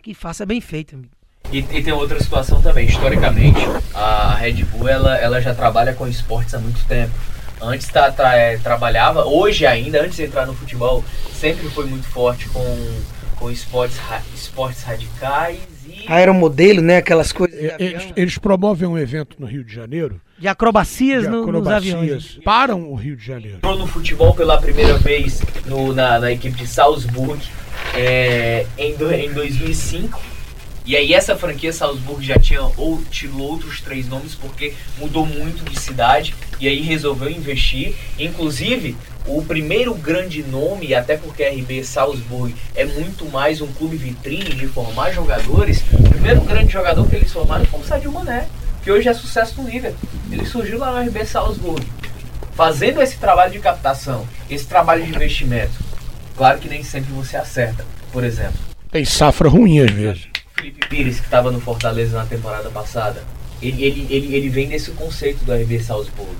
que 0.01 0.13
faça 0.13 0.45
bem 0.45 0.59
feito, 0.59 0.95
amigo. 0.95 1.11
E, 1.51 1.59
e 1.59 1.84
tem 1.84 1.93
outra 1.93 2.20
situação 2.20 2.61
também, 2.61 2.86
historicamente, 2.86 3.59
a 3.93 4.36
Red 4.36 4.63
Bull 4.65 4.88
ela, 4.88 5.17
ela 5.17 5.39
já 5.41 5.55
trabalha 5.55 5.93
com 5.93 6.07
esportes 6.07 6.53
há 6.53 6.59
muito 6.59 6.86
tempo. 6.86 7.13
Antes 7.61 7.88
tá, 7.88 8.11
tra- 8.11 8.36
é, 8.36 8.57
trabalhava, 8.57 9.26
hoje 9.26 9.65
ainda, 9.65 10.01
antes 10.01 10.17
de 10.17 10.24
entrar 10.24 10.45
no 10.45 10.53
futebol, 10.53 11.03
sempre 11.34 11.67
foi 11.70 11.86
muito 11.86 12.07
forte 12.07 12.47
com, 12.49 12.61
com 13.39 13.49
esportes, 13.49 13.97
ra- 13.97 14.21
esportes 14.35 14.83
radicais 14.83 15.59
e 15.87 16.03
Aeromodelo, 16.07 16.81
né? 16.81 16.97
Aquelas 16.97 17.32
coisas 17.32 17.57
É, 17.57 17.75
Eles, 17.79 18.07
eles 18.16 18.37
promovem 18.37 18.87
um 18.87 18.97
evento 18.97 19.36
no 19.39 19.47
Rio 19.47 19.63
de 19.63 19.74
Janeiro 19.74 20.20
de 20.37 20.47
acrobacias 20.47 21.24
de 21.24 21.29
no- 21.29 21.45
nos 21.51 21.67
aviões. 21.67 22.01
acrobacias. 22.11 22.43
Param 22.43 22.89
o 22.91 22.95
Rio 22.95 23.16
de 23.16 23.25
Janeiro. 23.25 23.57
entrou 23.57 23.78
no 23.78 23.87
futebol 23.87 24.33
pela 24.33 24.59
primeira 24.59 24.97
vez 24.97 25.41
no- 25.66 25.93
na, 25.93 26.20
na 26.20 26.32
equipe 26.32 26.55
de 26.57 26.67
Salzburg 26.67 27.41
é, 27.95 28.66
em, 28.78 28.95
do- 28.95 29.11
em 29.11 29.32
2005 29.33 30.21
E 30.86 30.95
aí 30.95 31.13
essa 31.13 31.36
franquia 31.36 31.71
Salzburg 31.71 32.25
já 32.25 32.39
tinha 32.39 32.61
ou 32.75 32.99
tido 33.11 33.39
outros 33.43 33.79
três 33.79 34.07
nomes 34.07 34.33
porque 34.33 34.74
mudou 34.97 35.24
muito 35.24 35.63
de 35.70 35.79
cidade 35.79 36.33
e 36.59 36.67
aí 36.67 36.82
resolveu 36.82 37.29
investir. 37.29 37.93
Inclusive, 38.17 38.95
o 39.38 39.43
primeiro 39.43 39.93
grande 39.93 40.43
nome, 40.43 40.96
até 40.96 41.16
porque 41.16 41.43
a 41.43 41.51
RB 41.51 41.84
Salzburg 41.84 42.56
é 42.76 42.86
muito 42.86 43.26
mais 43.26 43.62
um 43.62 43.68
clube 43.68 43.96
vitrine 43.96 44.56
de 44.56 44.68
formar 44.68 45.12
jogadores, 45.12 45.84
o 45.93 46.10
primeiro 46.10 46.42
grande 46.42 46.74
jogador 46.74 47.08
que 47.08 47.16
eles 47.16 47.32
formaram 47.32 47.66
foi 47.66 47.80
o 47.80 47.84
Sadio 47.84 48.12
Mané, 48.12 48.47
que 48.84 48.92
hoje 48.92 49.08
é 49.08 49.14
sucesso 49.14 49.62
no 49.62 49.70
Liverpool. 49.70 50.10
Ele 50.32 50.46
surgiu 50.46 50.80
lá 50.80 50.92
no 50.92 51.08
RB 51.08 51.26
Salzburg, 51.26 51.86
fazendo 52.56 53.01
esse 53.01 53.18
trabalho 53.18 53.51
de 53.51 53.60
captação, 53.60 54.28
esse 54.50 54.66
trabalho 54.66 55.04
de 55.04 55.12
investimento. 55.12 55.74
Claro 56.36 56.60
que 56.60 56.70
nem 56.70 56.84
sempre 56.84 57.12
você 57.12 57.38
acerta, 57.38 57.86
por 58.12 58.24
exemplo. 58.24 58.58
Tem 58.92 59.06
safra 59.06 59.47
ruim 59.47 59.80
às 59.80 59.92
vezes. 59.92 60.28
Felipe 60.56 60.88
Pires, 60.88 61.20
que 61.20 61.26
estava 61.26 61.51
no 61.51 61.62
Fortaleza 61.62 62.18
na 62.18 62.26
temporada 62.26 62.70
passada, 62.70 63.24
ele, 63.62 63.84
ele, 63.84 64.08
ele, 64.10 64.36
ele 64.36 64.50
vem 64.50 64.68
desse 64.68 64.92
conceito 64.92 65.43
do 65.46 65.54
RB 65.54 65.80
Salzburg. 65.80 66.36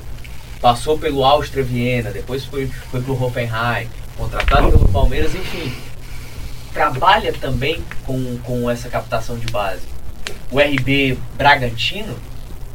Passou 0.62 0.98
pelo 0.98 1.24
Áustria 1.24 1.64
Viena, 1.64 2.12
depois 2.12 2.46
foi, 2.46 2.68
foi 2.92 3.02
pro 3.02 3.22
Hoffenheim, 3.22 3.90
contratado 4.18 4.70
pelo 4.72 4.90
Palmeiras, 4.90 5.34
enfim. 5.34 5.74
Trabalha 6.74 7.34
também 7.34 7.84
com, 8.06 8.38
com 8.40 8.70
essa 8.70 8.90
captação 8.90 9.38
de 9.38 9.48
base. 9.48 9.84
O 10.52 10.60
RB 10.60 11.18
Bragantino 11.36 12.16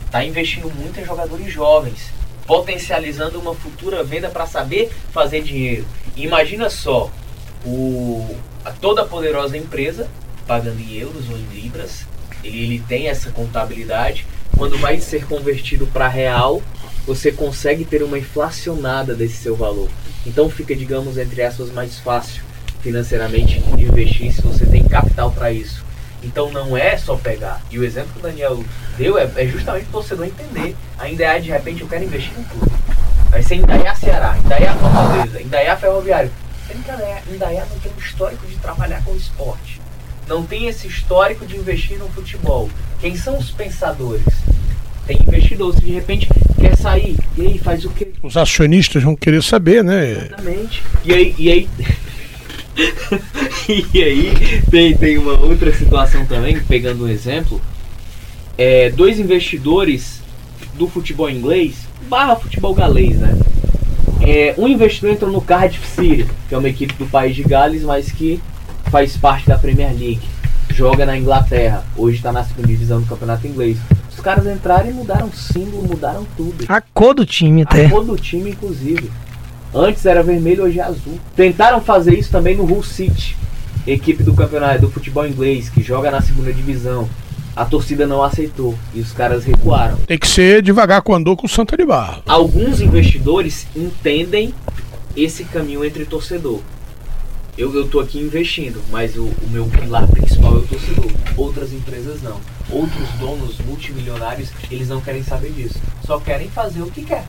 está 0.07 0.25
investindo 0.25 0.71
muito 0.75 0.99
em 0.99 1.05
jogadores 1.05 1.53
jovens, 1.53 2.11
potencializando 2.47 3.39
uma 3.39 3.55
futura 3.55 4.03
venda 4.03 4.29
para 4.29 4.47
saber 4.47 4.91
fazer 5.13 5.43
dinheiro. 5.43 5.85
Imagina 6.17 6.71
só, 6.71 7.11
o, 7.65 8.37
a 8.65 8.71
toda 8.71 9.05
poderosa 9.05 9.57
empresa 9.57 10.09
pagando 10.47 10.81
em 10.81 10.95
euros 10.95 11.29
ou 11.29 11.37
em 11.37 11.47
libras. 11.47 12.07
Ele, 12.43 12.63
ele 12.63 12.85
tem 12.87 13.09
essa 13.09 13.31
contabilidade. 13.31 14.27
Quando 14.57 14.79
vai 14.79 15.01
ser 15.01 15.27
convertido 15.27 15.87
para 15.89 16.07
real, 16.07 16.63
você 17.07 17.31
consegue 17.31 17.85
ter 17.85 18.03
uma 18.03 18.19
inflacionada 18.19 19.15
desse 19.15 19.37
seu 19.37 19.55
valor. 19.55 19.89
Então 20.27 20.49
fica, 20.49 20.75
digamos, 20.75 21.19
entre 21.19 21.43
aspas, 21.43 21.71
mais 21.71 21.99
fácil 21.99 22.43
financeiramente 22.81 23.63
investir 23.79 24.33
se 24.33 24.43
você 24.43 24.67
tem 24.67 24.85
capital 24.85 25.33
para 25.33 25.51
isso. 25.51 25.85
Então 26.23 26.51
não 26.51 26.77
é 26.77 26.97
só 26.97 27.17
pegar. 27.17 27.61
E 27.71 27.79
o 27.79 27.85
exemplo 27.85 28.13
que 28.13 28.19
o 28.19 28.23
Daniel 28.23 28.65
deu 28.97 29.19
é, 29.19 29.31
é 29.37 29.47
justamente 29.47 29.87
o 29.89 29.93
torcedor 29.93 30.27
entender. 30.27 30.75
Ainda 30.99 31.25
é 31.25 31.39
de 31.39 31.51
repente 31.51 31.83
eu 31.83 31.89
quero 31.89 32.05
investir 32.05 32.33
no 32.37 32.45
clube. 32.45 32.73
Vai 33.31 33.43
ser 33.43 33.57
Indaiá 33.57 33.95
Ceará, 33.95 34.39
Indaiá 34.39 34.75
Fortaleza, 34.75 35.43
Indaiá 35.43 35.77
Ferroviário. 35.77 36.31
Indaiá, 36.75 37.23
Indaiá 37.31 37.67
não 37.67 37.79
tem 37.79 37.93
um 37.93 37.99
histórico 37.99 38.47
de 38.47 38.57
trabalhar 38.57 39.05
com 39.05 39.15
esporte 39.15 39.85
não 40.27 40.45
tem 40.45 40.67
esse 40.67 40.87
histórico 40.87 41.47
de 41.47 41.57
investir 41.57 41.99
no 41.99 42.09
futebol. 42.09 42.71
Quem 43.01 43.17
são 43.17 43.37
os 43.39 43.51
pensadores? 43.51 44.25
Tem 45.07 45.19
investidores 45.21 45.79
que 45.79 45.87
de 45.87 45.93
repente 45.93 46.29
quer 46.59 46.77
sair. 46.77 47.17
E 47.37 47.43
aí 47.43 47.59
faz 47.59 47.85
o 47.85 47.91
quê? 47.91 48.09
Os 48.23 48.37
acionistas 48.37 49.03
vão 49.03 49.15
querer 49.15 49.43
saber, 49.43 49.85
né? 49.85 50.11
Exatamente. 50.11 50.83
E 51.05 51.13
aí. 51.13 51.35
E 51.39 51.51
aí... 51.51 51.69
e 53.95 54.03
aí 54.03 54.63
tem, 54.71 54.97
tem 54.97 55.19
uma 55.19 55.39
outra 55.39 55.73
situação 55.73 56.27
também, 56.27 56.59
pegando 56.61 57.05
um 57.05 57.09
exemplo. 57.09 57.61
É, 58.57 58.91
dois 58.91 59.19
investidores 59.19 60.21
do 60.75 60.89
futebol 60.89 61.31
inglês, 61.31 61.77
barra 62.09 62.37
futebol 62.37 62.75
galês, 62.75 63.19
né? 63.19 63.39
É, 64.27 64.55
um 64.57 64.67
investidor 64.67 65.11
entrou 65.11 65.31
no 65.31 65.41
Cardiff 65.41 65.87
City, 65.87 66.27
que 66.49 66.55
é 66.55 66.59
uma 66.59 66.69
equipe 66.69 66.95
do 66.95 67.07
país 67.07 67.37
de 67.37 67.43
Gales, 67.43 67.83
mas 67.83 68.11
que 68.11 68.41
faz 68.91 69.17
parte 69.17 69.47
da 69.47 69.59
Premier 69.59 69.91
League, 69.91 70.23
joga 70.71 71.05
na 71.05 71.17
Inglaterra, 71.17 71.85
hoje 71.97 72.17
está 72.17 72.33
na 72.33 72.45
segunda 72.45 72.69
divisão 72.69 73.01
do 73.01 73.07
campeonato 73.07 73.47
inglês. 73.47 73.77
Caras 74.25 74.47
entraram 74.47 74.89
e 74.89 74.93
mudaram 74.95 75.27
o 75.27 75.37
símbolo, 75.37 75.87
mudaram 75.87 76.27
tudo. 76.35 76.65
A 76.67 76.81
cor 76.81 77.15
do 77.15 77.27
time 77.27 77.61
até. 77.61 77.85
A 77.85 77.91
cor 77.91 78.03
do 78.03 78.17
time, 78.17 78.53
inclusive. 78.53 79.13
Antes 79.75 80.07
era 80.07 80.23
vermelho, 80.23 80.65
hoje 80.65 80.81
é 80.81 80.83
azul. 80.83 81.21
Tentaram 81.37 81.79
fazer 81.83 82.19
isso 82.19 82.31
também 82.31 82.57
no 82.57 82.65
Hull 82.65 82.83
City, 82.83 83.37
equipe 83.87 84.23
do 84.23 84.33
campeonato 84.33 84.81
do 84.81 84.91
futebol 84.91 85.27
inglês, 85.27 85.69
que 85.69 85.83
joga 85.83 86.11
na 86.11 86.23
segunda 86.23 86.51
divisão. 86.51 87.07
A 87.55 87.67
torcida 87.67 88.07
não 88.07 88.23
aceitou 88.23 88.75
e 88.95 89.01
os 89.01 89.13
caras 89.13 89.45
recuaram. 89.45 89.99
Tem 90.07 90.19
que 90.19 90.27
ser 90.27 90.63
devagar 90.63 91.03
com 91.03 91.15
andou 91.15 91.37
com 91.37 91.45
o 91.45 91.49
Santa 91.49 91.77
de 91.77 91.85
Barro. 91.85 92.23
Alguns 92.27 92.81
investidores 92.81 93.67
entendem 93.77 94.55
esse 95.15 95.45
caminho 95.45 95.85
entre 95.85 96.07
torcedor 96.07 96.63
eu, 97.57 97.73
eu 97.73 97.87
tô 97.87 98.01
aqui 98.01 98.19
investindo, 98.19 98.83
mas 98.91 99.17
o, 99.17 99.27
o 99.27 99.49
meu 99.51 99.67
pilar 99.67 100.09
principal 100.09 100.57
é 100.57 100.59
o 100.59 100.63
torcedor. 100.63 101.11
Outras 101.37 101.73
empresas 101.73 102.21
não. 102.21 102.41
Outros 102.71 103.09
donos 103.19 103.59
multimilionários, 103.61 104.51
eles 104.71 104.89
não 104.89 105.01
querem 105.01 105.23
saber 105.23 105.53
disso. 105.53 105.81
Só 106.05 106.19
querem 106.19 106.51
fazer 106.51 106.83
o 106.83 106.91
que 106.91 107.05
quer. 107.05 107.25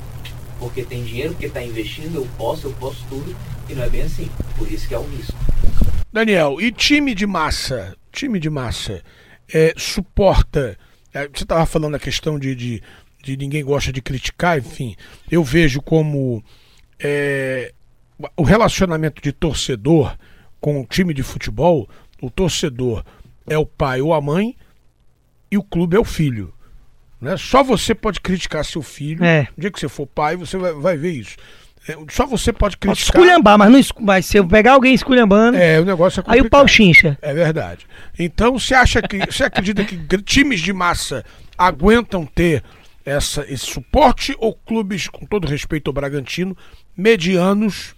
Porque 0.60 0.84
tem 0.84 1.04
dinheiro, 1.04 1.32
porque 1.32 1.48
está 1.48 1.62
investindo, 1.62 2.16
eu 2.16 2.28
posso, 2.38 2.68
eu 2.68 2.74
posso 2.74 3.06
tudo. 3.10 3.36
E 3.70 3.74
não 3.74 3.84
é 3.84 3.90
bem 3.90 4.04
assim. 4.04 4.30
Por 4.58 4.72
isso 4.72 4.88
que 4.88 4.94
é 4.94 4.98
o 4.98 5.04
risco. 5.04 5.38
Daniel, 6.12 6.62
e 6.62 6.72
time 6.72 7.14
de 7.14 7.28
massa? 7.28 7.96
Time 8.12 8.40
de 8.40 8.50
massa 8.50 9.04
é, 9.54 9.74
suporta. 9.78 10.78
É, 11.14 11.28
você 11.28 11.44
estava 11.44 11.66
falando 11.66 11.96
a 11.96 12.00
questão 12.00 12.40
de, 12.40 12.56
de, 12.56 12.84
de, 13.24 13.38
ninguém 13.38 13.64
gosta 13.64 13.92
de 13.92 14.02
criticar, 14.02 14.58
enfim. 14.58 14.96
Eu 15.30 15.44
vejo 15.44 15.82
como 15.82 16.44
é, 17.00 17.74
o 18.36 18.44
relacionamento 18.44 19.22
de 19.22 19.32
torcedor 19.32 20.18
com 20.60 20.82
o 20.82 20.86
time 20.86 21.14
de 21.14 21.24
futebol, 21.24 21.88
o 22.22 22.30
torcedor 22.30 23.04
é 23.48 23.58
o 23.58 23.66
pai 23.66 24.02
ou 24.02 24.14
a 24.14 24.22
mãe 24.22 24.56
e 25.56 25.58
o 25.58 25.64
clube 25.64 25.96
é 25.96 26.00
o 26.00 26.04
filho. 26.04 26.54
Né? 27.20 27.36
Só 27.38 27.64
você 27.64 27.96
pode 27.96 28.20
criticar 28.20 28.64
seu 28.64 28.82
filho. 28.82 29.24
É. 29.24 29.48
No 29.56 29.62
dia 29.62 29.72
que 29.72 29.80
você 29.80 29.88
for 29.90 30.06
pai, 30.06 30.36
você 30.36 30.58
vai, 30.58 30.74
vai 30.74 30.98
ver 30.98 31.12
isso. 31.12 31.38
É, 31.88 31.96
só 32.10 32.26
você 32.26 32.52
pode 32.52 32.78
criticar. 32.78 33.16
esculhambar, 33.16 33.58
mas 33.58 33.72
não 33.72 34.06
mas 34.06 34.26
se 34.26 34.38
eu 34.38 34.48
pegar 34.48 34.74
alguém 34.74 34.94
esculhambando, 34.94 35.58
É, 35.58 35.80
o 35.80 35.86
negócio 35.86 36.20
é 36.20 36.24
aí 36.28 36.40
o 36.40 36.44
complicado. 36.44 36.50
pau 36.50 36.68
chincha. 36.68 37.18
É 37.22 37.34
verdade. 37.34 37.88
Então, 38.18 38.58
você 38.60 38.74
acha 38.74 39.02
que 39.02 39.20
você 39.26 39.44
acredita 39.44 39.84
que 39.86 39.98
times 40.24 40.62
de 40.62 40.74
massa 40.74 41.24
aguentam 41.58 42.26
ter 42.26 42.64
essa, 43.06 43.46
esse 43.48 43.66
suporte 43.66 44.36
ou 44.40 44.54
clubes, 44.54 45.08
com 45.08 45.26
todo 45.26 45.48
respeito 45.48 45.90
ao 45.90 45.94
Bragantino, 45.94 46.58
medianos, 46.98 47.96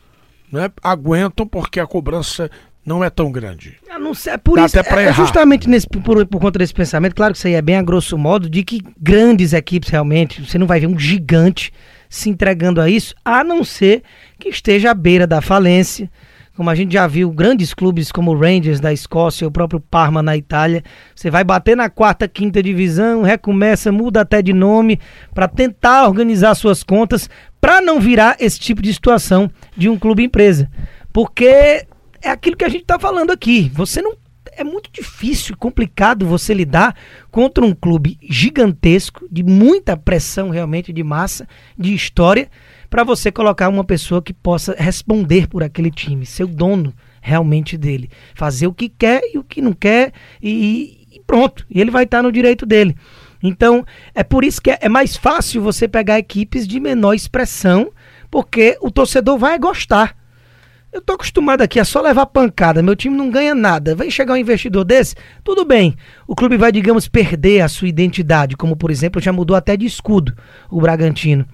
né, 0.52 0.70
aguentam 0.84 1.48
porque 1.48 1.80
a 1.80 1.88
cobrança 1.88 2.52
não 2.88 3.04
é 3.04 3.10
tão 3.10 3.30
grande? 3.30 3.76
Eu 3.86 4.00
não 4.00 4.14
sei, 4.14 4.34
é 4.34 4.38
por 4.38 4.56
Dá 4.56 4.66
isso, 4.66 4.80
até 4.80 4.90
pra 4.90 5.02
é, 5.02 5.06
é 5.06 5.08
errar. 5.10 5.18
justamente 5.18 5.70
nesse, 5.70 5.86
por, 5.86 6.26
por 6.26 6.40
conta 6.40 6.58
desse 6.58 6.74
pensamento, 6.74 7.14
claro 7.14 7.34
que 7.34 7.38
isso 7.38 7.46
aí 7.46 7.54
é 7.54 7.62
bem 7.62 7.76
a 7.76 7.82
grosso 7.82 8.18
modo, 8.18 8.50
de 8.50 8.64
que 8.64 8.82
grandes 8.98 9.52
equipes 9.52 9.90
realmente, 9.90 10.42
você 10.42 10.58
não 10.58 10.66
vai 10.66 10.80
ver 10.80 10.88
um 10.88 10.98
gigante 10.98 11.74
se 12.10 12.30
entregando 12.30 12.80
a 12.80 12.90
isso, 12.90 13.14
a 13.26 13.44
não 13.44 13.62
ser 13.62 14.04
que 14.40 14.48
esteja 14.48 14.92
à 14.92 14.94
beira 14.94 15.28
da 15.28 15.42
falência, 15.42 16.10
como 16.56 16.70
a 16.70 16.76
gente 16.76 16.94
já 16.94 17.06
viu, 17.06 17.30
grandes 17.30 17.74
clubes 17.74 18.10
como 18.10 18.32
o 18.32 18.40
Rangers 18.40 18.80
da 18.80 18.94
Escócia, 18.94 19.46
o 19.46 19.52
próprio 19.52 19.82
Parma 19.82 20.24
na 20.24 20.38
Itália, 20.38 20.82
você 21.14 21.30
vai 21.30 21.44
bater 21.44 21.76
na 21.76 21.90
quarta, 21.90 22.26
quinta 22.26 22.64
divisão, 22.64 23.22
recomeça, 23.22 23.92
muda 23.92 24.22
até 24.22 24.42
de 24.42 24.54
nome, 24.54 24.98
para 25.36 25.50
tentar 25.50 26.08
organizar 26.08 26.56
suas 26.56 26.84
contas, 26.84 27.30
para 27.60 27.82
não 27.82 28.00
virar 28.00 28.38
esse 28.40 28.58
tipo 28.60 28.82
de 28.82 28.94
situação 28.94 29.52
de 29.76 29.90
um 29.90 30.00
clube 30.00 30.24
empresa. 30.24 30.72
Porque 31.12 31.86
é 32.22 32.30
aquilo 32.30 32.58
que 32.58 32.66
a 32.66 32.70
gente 32.70 32.82
está 32.82 33.00
falando 33.00 33.32
aqui. 33.32 33.72
Você 33.74 34.02
não 34.02 34.16
é 34.58 34.64
muito 34.64 34.90
difícil 34.92 35.54
e 35.54 35.58
complicado 35.58 36.26
você 36.26 36.54
lidar 36.54 36.96
contra 37.30 37.64
um 37.64 37.76
clube 37.76 38.18
gigantesco, 38.28 39.28
de 39.32 39.44
muita 39.44 39.96
pressão 39.96 40.50
realmente 40.50 40.92
de 40.92 41.04
massa, 41.04 41.48
de 41.78 41.94
história, 41.94 42.50
para 42.90 43.04
você 43.04 43.32
colocar 43.32 43.70
uma 43.70 43.84
pessoa 43.84 44.22
que 44.22 44.34
possa 44.34 44.76
responder 44.78 45.48
por 45.48 45.64
aquele 45.64 45.92
time, 45.92 46.26
ser 46.26 46.46
o 46.46 46.48
dono 46.48 46.94
realmente 47.22 47.78
dele, 47.78 48.10
fazer 48.34 48.66
o 48.66 48.74
que 48.74 48.90
quer 48.90 49.22
e 49.34 49.38
o 49.38 49.44
que 49.44 49.62
não 49.62 49.74
quer 49.74 50.12
e, 50.42 51.06
e 51.12 51.22
pronto. 51.28 51.66
E 51.70 51.80
ele 51.80 51.92
vai 51.92 52.06
estar 52.06 52.24
no 52.24 52.32
direito 52.32 52.66
dele. 52.66 52.96
Então, 53.44 53.86
é 54.16 54.24
por 54.24 54.44
isso 54.44 54.62
que 54.62 54.72
é, 54.72 54.80
é 54.82 54.90
mais 54.90 55.16
fácil 55.16 55.62
você 55.62 55.88
pegar 55.88 56.18
equipes 56.18 56.68
de 56.68 56.80
menor 56.80 57.14
expressão, 57.14 57.92
porque 58.32 58.78
o 58.82 58.90
torcedor 58.90 59.38
vai 59.38 59.60
gostar. 59.60 60.17
Eu 60.92 61.02
tô 61.02 61.14
acostumado 61.14 61.62
aqui 61.62 61.80
a 61.80 61.86
só 61.86 62.02
levar 62.02 62.26
pancada, 62.28 62.82
meu 62.82 62.96
time 62.96 63.16
não 63.16 63.30
ganha 63.30 63.54
nada. 63.54 63.94
Vem 63.94 64.10
chegar 64.10 64.34
um 64.34 64.38
investidor 64.38 64.86
desse, 64.86 65.16
tudo 65.44 65.66
bem. 65.66 65.96
O 66.26 66.36
clube 66.36 66.58
vai, 66.58 66.72
digamos, 66.72 67.08
perder 67.08 67.62
a 67.62 67.68
sua 67.68 67.88
identidade, 67.88 68.56
como 68.56 68.76
por 68.76 68.90
exemplo, 68.90 69.22
já 69.22 69.34
mudou 69.34 69.56
até 69.56 69.76
de 69.76 69.86
escudo 69.86 70.34
o 70.72 70.80
Bragantino. 70.80 71.46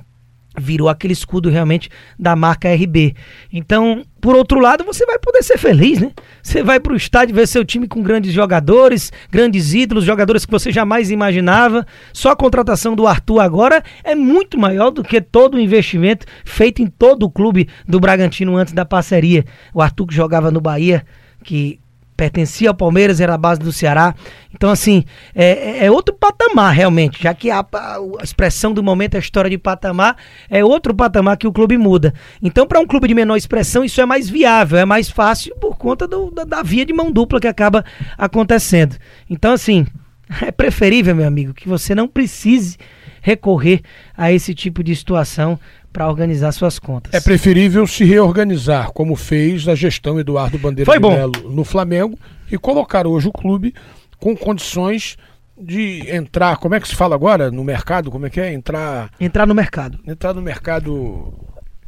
Virou 0.57 0.87
aquele 0.87 1.13
escudo 1.13 1.49
realmente 1.49 1.89
da 2.17 2.35
marca 2.35 2.73
RB. 2.73 3.15
Então, 3.51 4.03
por 4.21 4.35
outro 4.35 4.59
lado, 4.59 4.83
você 4.83 5.05
vai 5.05 5.19
poder 5.19 5.43
ser 5.43 5.57
feliz, 5.57 5.99
né? 5.99 6.11
Você 6.41 6.63
vai 6.63 6.79
pro 6.79 6.95
estádio 6.95 7.35
ver 7.35 7.47
seu 7.47 7.65
time 7.65 7.87
com 7.87 8.01
grandes 8.01 8.31
jogadores, 8.31 9.11
grandes 9.31 9.73
ídolos, 9.73 10.05
jogadores 10.05 10.45
que 10.45 10.51
você 10.51 10.71
jamais 10.71 11.11
imaginava. 11.11 11.85
Só 12.13 12.29
a 12.31 12.35
contratação 12.35 12.95
do 12.95 13.07
Arthur 13.07 13.39
agora 13.39 13.83
é 14.03 14.15
muito 14.15 14.57
maior 14.57 14.91
do 14.91 15.03
que 15.03 15.19
todo 15.19 15.55
o 15.55 15.59
investimento 15.59 16.25
feito 16.45 16.81
em 16.81 16.87
todo 16.87 17.23
o 17.23 17.29
clube 17.29 17.67
do 17.87 17.99
Bragantino 17.99 18.55
antes 18.55 18.73
da 18.73 18.85
parceria. 18.85 19.43
O 19.73 19.81
Arthur 19.81 20.07
que 20.07 20.15
jogava 20.15 20.51
no 20.51 20.61
Bahia, 20.61 21.05
que 21.43 21.79
pertencia 22.15 22.69
ao 22.69 22.75
Palmeiras, 22.75 23.19
era 23.19 23.33
a 23.33 23.37
base 23.37 23.59
do 23.59 23.71
Ceará. 23.71 24.13
Então, 24.53 24.69
assim, 24.69 25.03
é, 25.35 25.79
é- 25.81 25.85
é 25.85 25.91
outro 25.91 26.13
patamar, 26.15 26.73
realmente. 26.73 27.21
Já 27.21 27.33
que 27.33 27.49
a, 27.49 27.59
a- 27.59 27.97
expressão 28.23 28.71
do 28.73 28.83
momento 28.83 29.15
a 29.15 29.19
história 29.19 29.49
de 29.49 29.57
patamar, 29.57 30.15
é 30.49 30.63
outro 30.63 30.93
patamar 30.93 31.37
que 31.37 31.47
o 31.47 31.51
clube 31.51 31.77
muda. 31.77 32.13
Então, 32.41 32.65
para 32.67 32.79
um 32.79 32.85
clube 32.87 33.07
de 33.07 33.13
menor 33.13 33.35
expressão, 33.35 33.83
isso 33.83 33.99
é 33.99 34.05
mais 34.05 34.29
viável, 34.29 34.77
é 34.77 34.85
mais 34.85 35.09
fácil 35.09 35.55
por 35.57 35.77
conta 35.77 36.07
do- 36.07 36.29
da, 36.31 36.43
da 36.43 36.61
via 36.63 36.85
de 36.85 36.93
mão 36.93 37.11
dupla 37.11 37.39
que 37.39 37.47
acaba 37.47 37.83
acontecendo. 38.17 38.95
Então, 39.29 39.51
assim, 39.53 39.85
é 40.41 40.51
preferível, 40.51 41.15
meu 41.15 41.27
amigo, 41.27 41.53
que 41.53 41.67
você 41.67 41.93
não 41.93 42.07
precise 42.07 42.77
recorrer 43.21 43.81
a 44.17 44.31
esse 44.31 44.53
tipo 44.53 44.83
de 44.83 44.95
situação 44.95 45.57
para 45.93 46.09
organizar 46.09 46.51
suas 46.51 46.79
contas. 46.79 47.13
É 47.13 47.21
preferível 47.21 47.85
se 47.85 48.03
reorganizar, 48.03 48.91
como 48.91 49.15
fez 49.15 49.67
a 49.67 49.75
gestão 49.75 50.19
Eduardo 50.19 50.57
Bandeira 50.57 50.89
Foi 50.91 50.95
de 50.97 51.01
bom. 51.01 51.15
Melo 51.15 51.51
no 51.51 51.63
Flamengo, 51.63 52.17
e 52.51 52.57
colocar 52.57 53.05
hoje 53.05 53.27
o 53.27 53.31
clube 53.31 53.73
com 54.19 54.35
condições 54.35 55.15
de 55.55 56.03
entrar, 56.09 56.57
como 56.57 56.73
é 56.73 56.79
que 56.79 56.87
se 56.87 56.95
fala 56.95 57.13
agora 57.15 57.51
no 57.51 57.63
mercado? 57.63 58.09
Como 58.09 58.25
é 58.25 58.29
que 58.29 58.41
é? 58.41 58.51
Entrar, 58.51 59.11
Entrar 59.19 59.45
no 59.45 59.53
mercado. 59.53 59.99
entrar 60.07 60.33
no 60.33 60.41
mercado, 60.41 61.31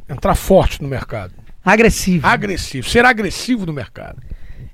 entrar 0.08 0.34
forte 0.36 0.80
no 0.80 0.88
mercado, 0.88 1.34
Agressivo. 1.64 2.24
agressivo, 2.26 2.88
ser 2.88 3.04
agressivo 3.04 3.66
no 3.66 3.72
mercado. 3.72 4.22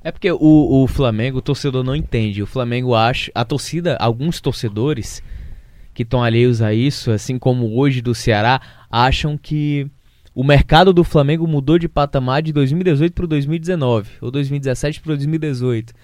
É 0.05 0.11
porque 0.13 0.31
o, 0.31 0.39
o 0.41 0.87
Flamengo, 0.89 1.39
o 1.39 1.43
torcedor 1.43 1.83
não 1.85 1.95
entende. 1.95 2.43
O 2.43 2.47
Flamengo 2.47 2.93
acha. 2.93 3.31
A 3.37 3.45
torcida, 3.45 3.97
alguns 4.01 4.41
torcedores 4.41 5.23
que 5.95 6.03
estão 6.03 6.23
alheios 6.25 6.61
a 6.61 6.75
isso, 6.75 7.13
assim 7.13 7.39
como 7.39 7.79
hoje 7.79 8.01
do 8.01 8.13
Ceará, 8.15 8.61
acham 8.93 9.39
que 9.39 9.91
o 10.35 10.45
mercado 10.45 10.93
do 10.93 11.03
Flamengo 11.03 11.47
mudou 11.49 11.79
de 11.79 11.89
patamar 11.89 12.43
de 12.43 12.53
2018 12.53 13.13
para 13.15 13.27
2019, 13.27 14.11
ou 14.21 14.31
2017 14.31 15.01
para 15.01 15.15
2018. 15.17 15.95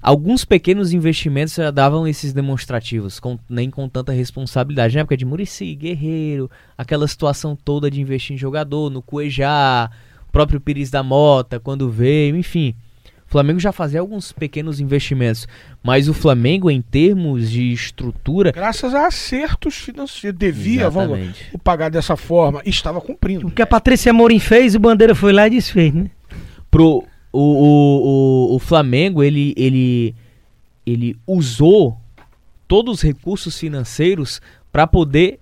Alguns 0.00 0.44
pequenos 0.44 0.92
investimentos 0.92 1.54
já 1.54 1.70
davam 1.70 2.06
esses 2.06 2.32
demonstrativos, 2.32 3.18
com- 3.18 3.38
nem 3.48 3.68
com 3.68 3.88
tanta 3.88 4.12
responsabilidade. 4.12 4.94
Na 4.94 5.00
época 5.00 5.16
de 5.16 5.24
Murici, 5.24 5.74
Guerreiro, 5.74 6.48
aquela 6.76 7.06
situação 7.08 7.56
toda 7.56 7.90
de 7.90 8.00
investir 8.00 8.34
em 8.34 8.38
jogador, 8.38 8.90
no 8.90 9.02
Cuejá, 9.02 9.90
próprio 10.30 10.60
Pires 10.60 10.88
da 10.90 11.02
Mota, 11.02 11.58
quando 11.58 11.90
veio, 11.90 12.36
enfim. 12.36 12.74
O 13.28 13.30
Flamengo 13.30 13.60
já 13.60 13.72
fazia 13.72 14.00
alguns 14.00 14.32
pequenos 14.32 14.80
investimentos, 14.80 15.46
mas 15.82 16.08
o 16.08 16.14
Flamengo, 16.14 16.70
em 16.70 16.80
termos 16.80 17.50
de 17.50 17.70
estrutura, 17.70 18.52
Graças 18.52 18.94
a 18.94 19.06
acertos 19.06 19.74
financeiros, 19.74 20.38
devia 20.38 20.88
vamos, 20.88 21.36
pagar 21.62 21.90
dessa 21.90 22.16
forma 22.16 22.62
e 22.64 22.70
estava 22.70 23.02
cumprindo. 23.02 23.48
O 23.48 23.50
que 23.50 23.60
a 23.60 23.66
Patrícia 23.66 24.12
Morim 24.14 24.38
fez, 24.38 24.74
o 24.74 24.80
Bandeira 24.80 25.14
foi 25.14 25.32
lá 25.34 25.46
e 25.46 25.50
desfez, 25.50 25.92
né? 25.92 26.10
pro 26.70 27.04
o, 27.30 27.40
o, 27.40 28.52
o, 28.52 28.56
o 28.56 28.58
Flamengo 28.58 29.22
ele, 29.22 29.52
ele 29.56 30.14
ele 30.86 31.16
usou 31.26 31.98
todos 32.66 32.96
os 32.96 33.02
recursos 33.02 33.58
financeiros 33.58 34.40
para 34.72 34.86
poder 34.86 35.38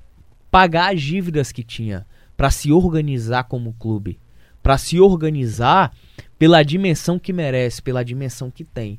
pagar 0.50 0.92
as 0.92 1.00
dívidas 1.00 1.52
que 1.52 1.62
tinha, 1.62 2.04
para 2.36 2.50
se 2.50 2.72
organizar 2.72 3.44
como 3.44 3.74
clube, 3.74 4.18
para 4.62 4.76
se 4.76 4.98
organizar 4.98 5.92
pela 6.38 6.62
dimensão 6.62 7.18
que 7.18 7.32
merece, 7.32 7.82
pela 7.82 8.04
dimensão 8.04 8.50
que 8.50 8.64
tem. 8.64 8.98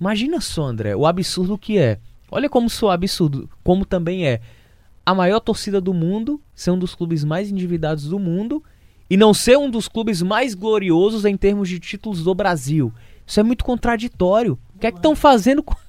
Imagina 0.00 0.40
só, 0.40 0.64
André, 0.64 0.94
o 0.94 1.06
absurdo 1.06 1.58
que 1.58 1.78
é. 1.78 1.98
Olha 2.30 2.48
como 2.48 2.68
sou 2.68 2.90
absurdo, 2.90 3.48
como 3.62 3.84
também 3.84 4.26
é 4.26 4.40
a 5.04 5.14
maior 5.14 5.40
torcida 5.40 5.80
do 5.80 5.94
mundo, 5.94 6.40
ser 6.54 6.72
um 6.72 6.78
dos 6.78 6.94
clubes 6.94 7.24
mais 7.24 7.50
endividados 7.50 8.04
do 8.04 8.18
mundo 8.18 8.62
e 9.08 9.16
não 9.16 9.32
ser 9.32 9.56
um 9.56 9.70
dos 9.70 9.86
clubes 9.86 10.20
mais 10.20 10.54
gloriosos 10.54 11.24
em 11.24 11.36
termos 11.36 11.68
de 11.68 11.78
títulos 11.78 12.24
do 12.24 12.34
Brasil. 12.34 12.92
Isso 13.24 13.38
é 13.38 13.42
muito 13.42 13.64
contraditório. 13.64 14.58
O 14.74 14.78
que 14.78 14.86
é 14.86 14.90
que 14.90 14.98
estão 14.98 15.14
fazendo 15.14 15.62
com... 15.62 15.74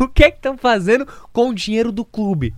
O 0.00 0.06
que 0.06 0.24
é 0.24 0.30
que 0.30 0.36
estão 0.36 0.56
fazendo 0.56 1.06
com 1.32 1.48
o 1.48 1.54
dinheiro 1.54 1.90
do 1.90 2.04
clube? 2.04 2.54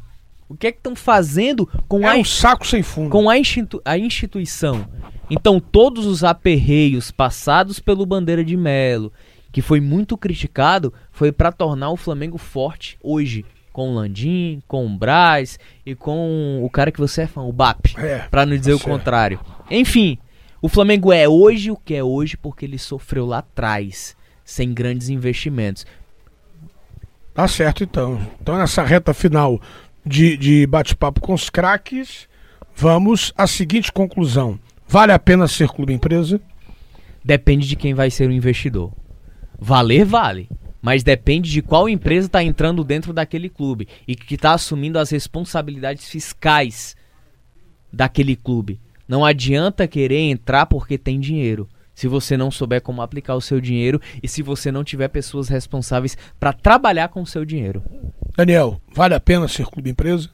O 0.54 0.56
que 0.56 0.68
é 0.68 0.72
que 0.72 0.78
estão 0.78 0.94
fazendo 0.96 1.68
com 1.88 2.06
É 2.08 2.12
a 2.12 2.16
um 2.16 2.24
saco 2.24 2.66
sem 2.66 2.82
fundo. 2.82 3.10
com 3.10 3.28
a, 3.28 3.36
institu- 3.38 3.82
a 3.84 3.98
instituição. 3.98 4.86
Então, 5.30 5.58
todos 5.60 6.06
os 6.06 6.22
aperreios 6.24 7.10
passados 7.10 7.78
pelo 7.80 8.06
Bandeira 8.06 8.44
de 8.44 8.56
Melo, 8.56 9.12
que 9.50 9.60
foi 9.62 9.80
muito 9.80 10.16
criticado, 10.16 10.92
foi 11.10 11.32
para 11.32 11.50
tornar 11.52 11.90
o 11.90 11.96
Flamengo 11.96 12.38
forte 12.38 12.96
hoje. 13.02 13.44
Com 13.72 13.90
o 13.90 13.94
Landim, 13.94 14.62
com 14.68 14.86
o 14.86 14.96
Braz 14.96 15.58
e 15.84 15.96
com 15.96 16.60
o 16.62 16.70
cara 16.70 16.92
que 16.92 17.00
você 17.00 17.22
é 17.22 17.26
fã, 17.26 17.42
o 17.42 17.52
BAP. 17.52 17.96
É, 17.98 18.18
Pra 18.30 18.46
não 18.46 18.56
dizer 18.56 18.72
o 18.74 18.78
certo. 18.78 18.88
contrário. 18.88 19.40
Enfim, 19.68 20.16
o 20.62 20.68
Flamengo 20.68 21.12
é 21.12 21.28
hoje 21.28 21.72
o 21.72 21.76
que 21.76 21.92
é 21.94 22.04
hoje 22.04 22.36
porque 22.36 22.64
ele 22.64 22.78
sofreu 22.78 23.26
lá 23.26 23.38
atrás, 23.38 24.16
sem 24.44 24.72
grandes 24.72 25.08
investimentos. 25.08 25.84
Tá 27.34 27.48
certo, 27.48 27.82
então. 27.82 28.20
Então, 28.40 28.56
nessa 28.56 28.84
reta 28.84 29.12
final 29.12 29.60
de, 30.04 30.36
de 30.36 30.66
bate-papo 30.66 31.20
com 31.20 31.32
os 31.32 31.48
craques, 31.48 32.28
vamos 32.74 33.32
à 33.36 33.46
seguinte 33.46 33.92
conclusão. 33.92 34.58
Vale 34.86 35.12
a 35.12 35.18
pena 35.18 35.48
ser 35.48 35.68
clube 35.68 35.92
empresa? 35.92 36.40
Depende 37.24 37.66
de 37.66 37.76
quem 37.76 37.94
vai 37.94 38.10
ser 38.10 38.28
o 38.28 38.32
investidor. 38.32 38.92
Valer, 39.58 40.04
vale. 40.04 40.48
Mas 40.82 41.02
depende 41.02 41.50
de 41.50 41.62
qual 41.62 41.88
empresa 41.88 42.26
está 42.26 42.42
entrando 42.42 42.84
dentro 42.84 43.12
daquele 43.12 43.48
clube 43.48 43.88
e 44.06 44.14
que 44.14 44.34
está 44.34 44.52
assumindo 44.52 44.98
as 44.98 45.08
responsabilidades 45.08 46.06
fiscais 46.06 46.94
daquele 47.90 48.36
clube. 48.36 48.78
Não 49.08 49.24
adianta 49.24 49.88
querer 49.88 50.18
entrar 50.18 50.66
porque 50.66 50.98
tem 50.98 51.18
dinheiro. 51.18 51.66
Se 51.94 52.06
você 52.06 52.36
não 52.36 52.50
souber 52.50 52.82
como 52.82 53.00
aplicar 53.00 53.34
o 53.34 53.40
seu 53.40 53.60
dinheiro 53.60 54.00
e 54.22 54.28
se 54.28 54.42
você 54.42 54.70
não 54.70 54.84
tiver 54.84 55.08
pessoas 55.08 55.48
responsáveis 55.48 56.18
para 56.38 56.52
trabalhar 56.52 57.08
com 57.08 57.22
o 57.22 57.26
seu 57.26 57.44
dinheiro. 57.44 57.82
Daniel, 58.36 58.80
vale 58.92 59.14
a 59.14 59.20
pena 59.20 59.46
ser 59.46 59.66
clube 59.66 59.90
empresa? 59.90 60.28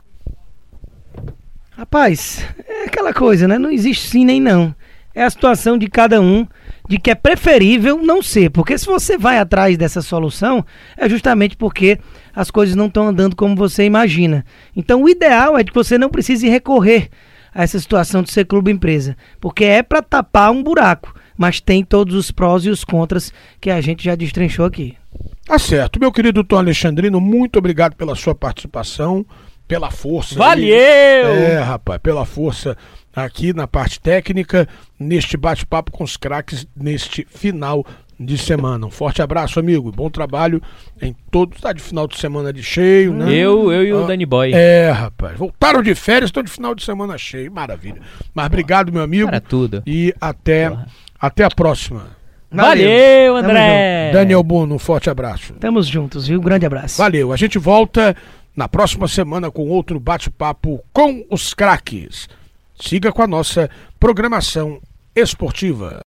Rapaz, 1.72 2.46
é 2.66 2.84
aquela 2.84 3.12
coisa, 3.12 3.46
né? 3.46 3.58
Não 3.58 3.70
existe 3.70 4.08
sim 4.08 4.24
nem 4.24 4.40
não. 4.40 4.74
É 5.14 5.22
a 5.24 5.30
situação 5.30 5.76
de 5.76 5.86
cada 5.86 6.20
um, 6.20 6.46
de 6.88 6.98
que 6.98 7.10
é 7.10 7.14
preferível 7.14 7.98
não 8.02 8.22
ser. 8.22 8.50
Porque 8.50 8.78
se 8.78 8.86
você 8.86 9.18
vai 9.18 9.38
atrás 9.38 9.76
dessa 9.76 10.00
solução, 10.00 10.64
é 10.96 11.08
justamente 11.08 11.56
porque 11.56 11.98
as 12.34 12.50
coisas 12.50 12.74
não 12.74 12.86
estão 12.86 13.08
andando 13.08 13.36
como 13.36 13.54
você 13.54 13.84
imagina. 13.84 14.46
Então 14.74 15.02
o 15.02 15.08
ideal 15.08 15.58
é 15.58 15.64
que 15.64 15.74
você 15.74 15.98
não 15.98 16.08
precise 16.08 16.48
recorrer 16.48 17.10
a 17.54 17.64
essa 17.64 17.78
situação 17.78 18.22
de 18.22 18.30
ser 18.30 18.46
clube 18.46 18.70
empresa. 18.70 19.16
Porque 19.40 19.64
é 19.64 19.82
para 19.82 20.00
tapar 20.00 20.52
um 20.52 20.62
buraco. 20.62 21.14
Mas 21.36 21.60
tem 21.60 21.84
todos 21.84 22.14
os 22.14 22.30
prós 22.30 22.64
e 22.64 22.70
os 22.70 22.84
contras 22.84 23.32
que 23.60 23.70
a 23.70 23.80
gente 23.80 24.04
já 24.04 24.14
destrinchou 24.14 24.64
aqui. 24.64 24.96
Tá 25.50 25.58
certo. 25.58 25.98
Meu 25.98 26.12
querido 26.12 26.44
Tom 26.44 26.58
Alexandrino, 26.58 27.20
muito 27.20 27.58
obrigado 27.58 27.96
pela 27.96 28.14
sua 28.14 28.36
participação, 28.36 29.26
pela 29.66 29.90
força. 29.90 30.36
Valeu! 30.36 30.70
É, 30.70 31.58
rapaz, 31.58 31.98
pela 32.00 32.24
força 32.24 32.76
aqui 33.12 33.52
na 33.52 33.66
parte 33.66 33.98
técnica, 33.98 34.68
neste 34.96 35.36
bate-papo 35.36 35.90
com 35.90 36.04
os 36.04 36.16
craques, 36.16 36.68
neste 36.76 37.26
final 37.28 37.84
de 38.16 38.38
semana. 38.38 38.86
Um 38.86 38.92
forte 38.92 39.22
abraço, 39.22 39.58
amigo. 39.58 39.90
Bom 39.90 40.08
trabalho 40.08 40.62
em 41.02 41.16
todo. 41.32 41.60
Tá 41.60 41.72
de 41.72 41.82
final 41.82 42.06
de 42.06 42.16
semana 42.16 42.52
de 42.52 42.62
cheio, 42.62 43.12
né? 43.12 43.32
Eu, 43.32 43.72
eu 43.72 43.82
e 43.82 43.92
o 43.92 44.04
Ah, 44.04 44.06
Danny 44.06 44.26
Boy. 44.26 44.52
É, 44.54 44.92
rapaz. 44.92 45.36
Voltaram 45.36 45.82
de 45.82 45.96
férias, 45.96 46.28
estão 46.28 46.44
de 46.44 46.50
final 46.52 46.76
de 46.76 46.84
semana 46.84 47.18
cheio. 47.18 47.50
Maravilha. 47.50 48.00
Mas 48.32 48.46
obrigado, 48.46 48.92
meu 48.92 49.02
amigo. 49.02 49.28
Para 49.28 49.40
tudo. 49.40 49.82
E 49.84 50.14
até, 50.20 50.70
até 51.18 51.42
a 51.42 51.50
próxima. 51.50 52.19
Valeu, 52.50 53.34
Tamo 53.34 53.48
André! 53.48 54.10
Daniel 54.12 54.42
Bono, 54.42 54.74
um 54.74 54.78
forte 54.78 55.08
abraço. 55.08 55.54
Tamo 55.54 55.82
juntos, 55.82 56.26
viu? 56.26 56.40
Grande 56.40 56.66
abraço. 56.66 56.98
Valeu. 56.98 57.32
A 57.32 57.36
gente 57.36 57.58
volta 57.58 58.16
na 58.56 58.68
próxima 58.68 59.06
semana 59.06 59.50
com 59.50 59.68
outro 59.68 60.00
bate-papo 60.00 60.82
com 60.92 61.24
os 61.30 61.54
craques. 61.54 62.28
Siga 62.78 63.12
com 63.12 63.22
a 63.22 63.26
nossa 63.26 63.70
programação 63.98 64.80
esportiva. 65.14 65.98